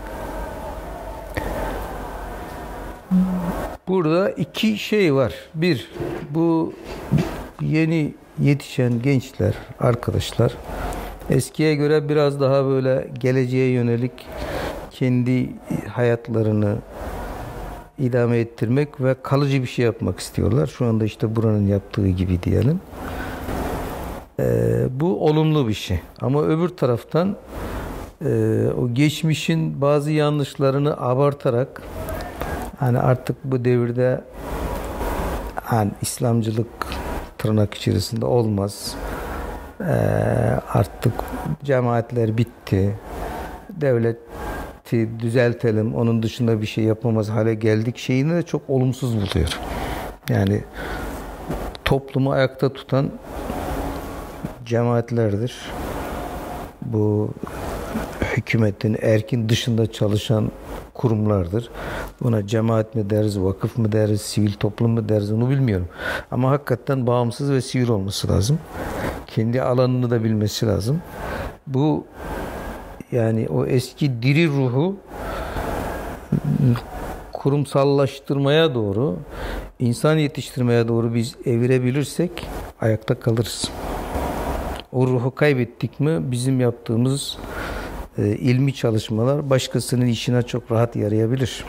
Burada 3.89 4.31
iki 4.31 4.79
şey 4.79 5.15
var. 5.15 5.33
Bir, 5.55 5.91
bu 6.31 6.73
yeni 7.61 8.15
yetişen 8.43 9.03
gençler, 9.03 9.55
arkadaşlar 9.81 10.53
eskiye 11.31 11.75
göre 11.75 12.09
biraz 12.09 12.41
daha 12.41 12.65
böyle 12.65 13.09
geleceğe 13.21 13.71
yönelik 13.71 14.13
kendi 14.91 15.53
hayatlarını 15.89 16.77
idame 17.99 18.39
ettirmek 18.39 19.01
ve 19.01 19.15
kalıcı 19.23 19.63
bir 19.63 19.67
şey 19.67 19.85
yapmak 19.85 20.21
istiyorlar. 20.21 20.67
Şu 20.67 20.87
anda 20.87 21.05
işte 21.05 21.37
buranın 21.37 21.67
yaptığı 21.67 22.09
gibi 22.09 22.43
diyelim. 22.43 22.81
Ee, 24.41 24.87
bu 24.91 25.27
olumlu 25.27 25.69
bir 25.69 25.75
şey. 25.75 26.01
Ama 26.21 26.43
öbür 26.43 26.69
taraftan 26.69 27.37
e, 28.25 28.67
o 28.81 28.95
geçmişin 28.95 29.81
bazı 29.81 30.11
yanlışlarını 30.11 31.01
abartarak 31.01 31.83
hani 32.79 32.99
artık 32.99 33.37
bu 33.45 33.65
devirde 33.65 34.21
hani 35.55 35.91
İslamcılık 36.03 36.69
tırnak 37.45 37.75
içerisinde 37.75 38.27
olmaz. 38.27 38.95
Ee, 39.81 39.85
artık 40.73 41.13
cemaatler 41.65 42.39
bitti. 42.39 42.95
Devleti 43.71 45.21
düzeltelim. 45.21 45.95
Onun 45.95 46.23
dışında 46.23 46.61
bir 46.61 46.67
şey 46.67 46.85
yapamaz 46.85 47.29
hale 47.29 47.55
geldik 47.55 47.99
şeyini 47.99 48.35
de 48.35 48.43
çok 48.43 48.71
olumsuz 48.71 49.17
buluyor. 49.17 49.59
Yani 50.29 50.61
toplumu 51.85 52.33
ayakta 52.33 52.73
tutan 52.73 53.11
cemaatlerdir. 54.65 55.71
Bu 56.83 57.31
hükümetin 58.37 58.97
erkin 59.03 59.49
dışında 59.49 59.93
çalışan 59.93 60.51
kurumlardır. 60.95 61.71
Buna 62.23 62.47
cemaat 62.47 62.95
mi 62.95 63.11
deriz, 63.11 63.41
vakıf 63.41 63.79
mı 63.79 63.93
deriz, 63.93 64.21
sivil 64.21 64.53
toplum 64.53 64.91
mu 64.91 65.09
deriz 65.09 65.33
onu 65.33 65.51
bilmiyorum. 65.51 65.89
Ama 66.31 66.51
hakikaten 66.51 67.07
bağımsız 67.07 67.51
ve 67.51 67.61
sivil 67.61 67.89
olması 67.89 68.29
lazım. 68.29 68.59
Kendi 69.27 69.63
alanını 69.63 70.11
da 70.11 70.25
bilmesi 70.25 70.67
lazım. 70.67 71.03
Bu 71.67 72.07
yani 73.13 73.49
o 73.49 73.67
eski 73.67 74.23
diri 74.23 74.49
ruhu 74.49 74.97
kurumsallaştırmaya 77.33 78.75
doğru, 78.75 79.17
insan 79.79 80.17
yetiştirmeye 80.17 80.89
doğru 80.89 81.15
biz 81.15 81.35
evirebilirsek 81.47 82.47
ayakta 82.81 83.15
kalırız. 83.15 83.71
O 84.93 85.07
ruhu 85.07 85.35
kaybettik 85.35 86.01
mi 86.01 86.19
bizim 86.31 86.61
yaptığımız 86.61 87.39
ee, 88.19 88.23
ilmi 88.23 88.75
çalışmalar 88.75 89.51
başkasının 89.51 90.07
işine 90.07 90.43
çok 90.43 90.73
rahat 90.73 90.97
yarayabilir. 90.97 91.65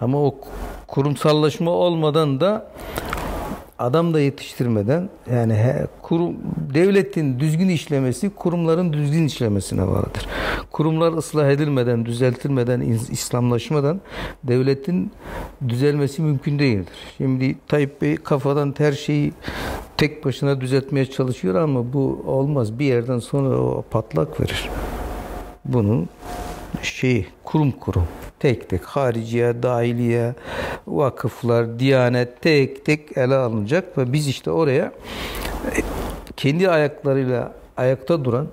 Ama 0.00 0.22
o 0.22 0.34
kurumsallaşma 0.86 1.70
olmadan 1.70 2.40
da 2.40 2.70
adam 3.78 4.14
da 4.14 4.20
yetiştirmeden 4.20 5.08
yani 5.32 5.54
he, 5.54 5.86
kurum 6.02 6.36
devletin 6.74 7.40
düzgün 7.40 7.68
işlemesi 7.68 8.30
kurumların 8.30 8.92
düzgün 8.92 9.26
işlemesine 9.26 9.86
bağlıdır. 9.86 10.26
Kurumlar 10.72 11.12
ıslah 11.12 11.50
edilmeden, 11.50 12.06
düzeltilmeden, 12.06 12.80
İslamlaşmadan 13.10 14.00
devletin 14.44 15.12
düzelmesi 15.68 16.22
mümkün 16.22 16.58
değildir. 16.58 16.94
Şimdi 17.16 17.56
Tayyip 17.68 18.02
Bey 18.02 18.16
kafadan 18.16 18.74
her 18.78 18.92
şeyi 18.92 19.32
tek 19.96 20.24
başına 20.24 20.60
düzeltmeye 20.60 21.06
çalışıyor 21.10 21.54
ama 21.54 21.92
bu 21.92 22.22
olmaz. 22.26 22.78
Bir 22.78 22.84
yerden 22.84 23.18
sonra 23.18 23.56
o 23.58 23.84
patlak 23.90 24.40
verir. 24.40 24.68
Bunun 25.64 26.08
şey 26.82 27.26
kurum 27.44 27.72
kurum 27.72 28.06
tek 28.38 28.68
tek 28.68 28.84
hariciye, 28.84 29.62
dahiliye, 29.62 30.34
vakıflar, 30.86 31.78
diyanet 31.78 32.42
tek 32.42 32.84
tek 32.84 33.16
ele 33.18 33.34
alınacak 33.34 33.98
ve 33.98 34.12
biz 34.12 34.28
işte 34.28 34.50
oraya 34.50 34.92
e, 35.76 35.80
kendi 36.36 36.70
ayaklarıyla 36.70 37.52
ayakta 37.76 38.24
duran 38.24 38.48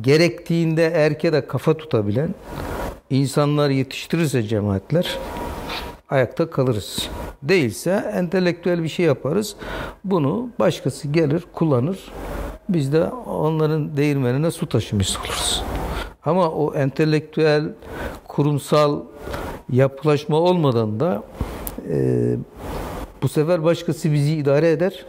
gerektiğinde 0.00 0.86
erkede 0.86 1.46
kafa 1.46 1.76
tutabilen 1.76 2.34
insanlar 3.10 3.70
yetiştirirse 3.70 4.42
cemaatler 4.42 5.18
ayakta 6.10 6.50
kalırız. 6.50 7.08
Değilse 7.42 8.12
entelektüel 8.14 8.82
bir 8.82 8.88
şey 8.88 9.06
yaparız. 9.06 9.56
Bunu 10.04 10.48
başkası 10.58 11.08
gelir, 11.08 11.44
kullanır. 11.52 11.98
Biz 12.68 12.92
de 12.92 13.04
onların 13.26 13.96
değirmenine 13.96 14.50
su 14.50 14.68
taşımış 14.68 15.16
oluruz. 15.18 15.62
Ama 16.24 16.50
o 16.50 16.74
entelektüel, 16.74 17.64
kurumsal 18.28 19.00
yapılaşma 19.72 20.36
olmadan 20.36 21.00
da 21.00 21.22
e, 21.88 22.36
bu 23.22 23.28
sefer 23.28 23.64
başkası 23.64 24.12
bizi 24.12 24.32
idare 24.32 24.70
eder. 24.70 25.04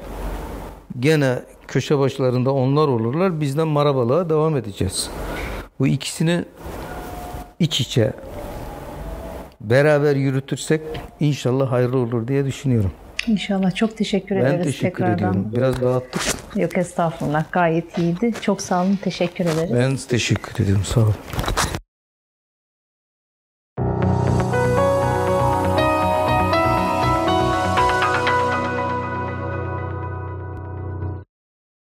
Gene 1.00 1.40
köşe 1.68 2.00
başlarında 2.00 2.52
onlar 2.52 2.88
olurlar. 2.88 3.42
Bizden 3.42 3.68
marabalığa 3.68 4.30
devam 4.30 4.58
edeceğiz. 4.58 5.10
Bu 5.80 5.88
ikisini 5.88 6.46
iç 7.60 7.82
içe 7.82 8.14
beraber 9.70 10.16
yürütürsek 10.16 10.82
inşallah 11.20 11.72
hayırlı 11.72 11.98
olur 11.98 12.28
diye 12.28 12.46
düşünüyorum. 12.46 12.92
İnşallah. 13.28 13.76
Çok 13.76 13.98
teşekkür 13.98 14.36
ben 14.36 14.42
ederiz 14.42 14.58
Ben 14.60 14.64
teşekkür 14.64 14.90
tekrardan. 14.90 15.16
ediyorum. 15.16 15.52
Biraz 15.56 15.82
dağıttık. 15.82 16.22
Yok 16.56 16.78
estağfurullah. 16.78 17.44
Gayet 17.52 17.98
iyiydi. 17.98 18.32
Çok 18.42 18.62
sağ 18.62 18.84
olun. 18.84 19.00
Teşekkür 19.02 19.46
ederiz. 19.46 19.72
Ben 19.74 19.96
teşekkür 20.10 20.64
ediyorum. 20.64 20.84
Sağ 20.86 21.02
olun. 21.02 21.16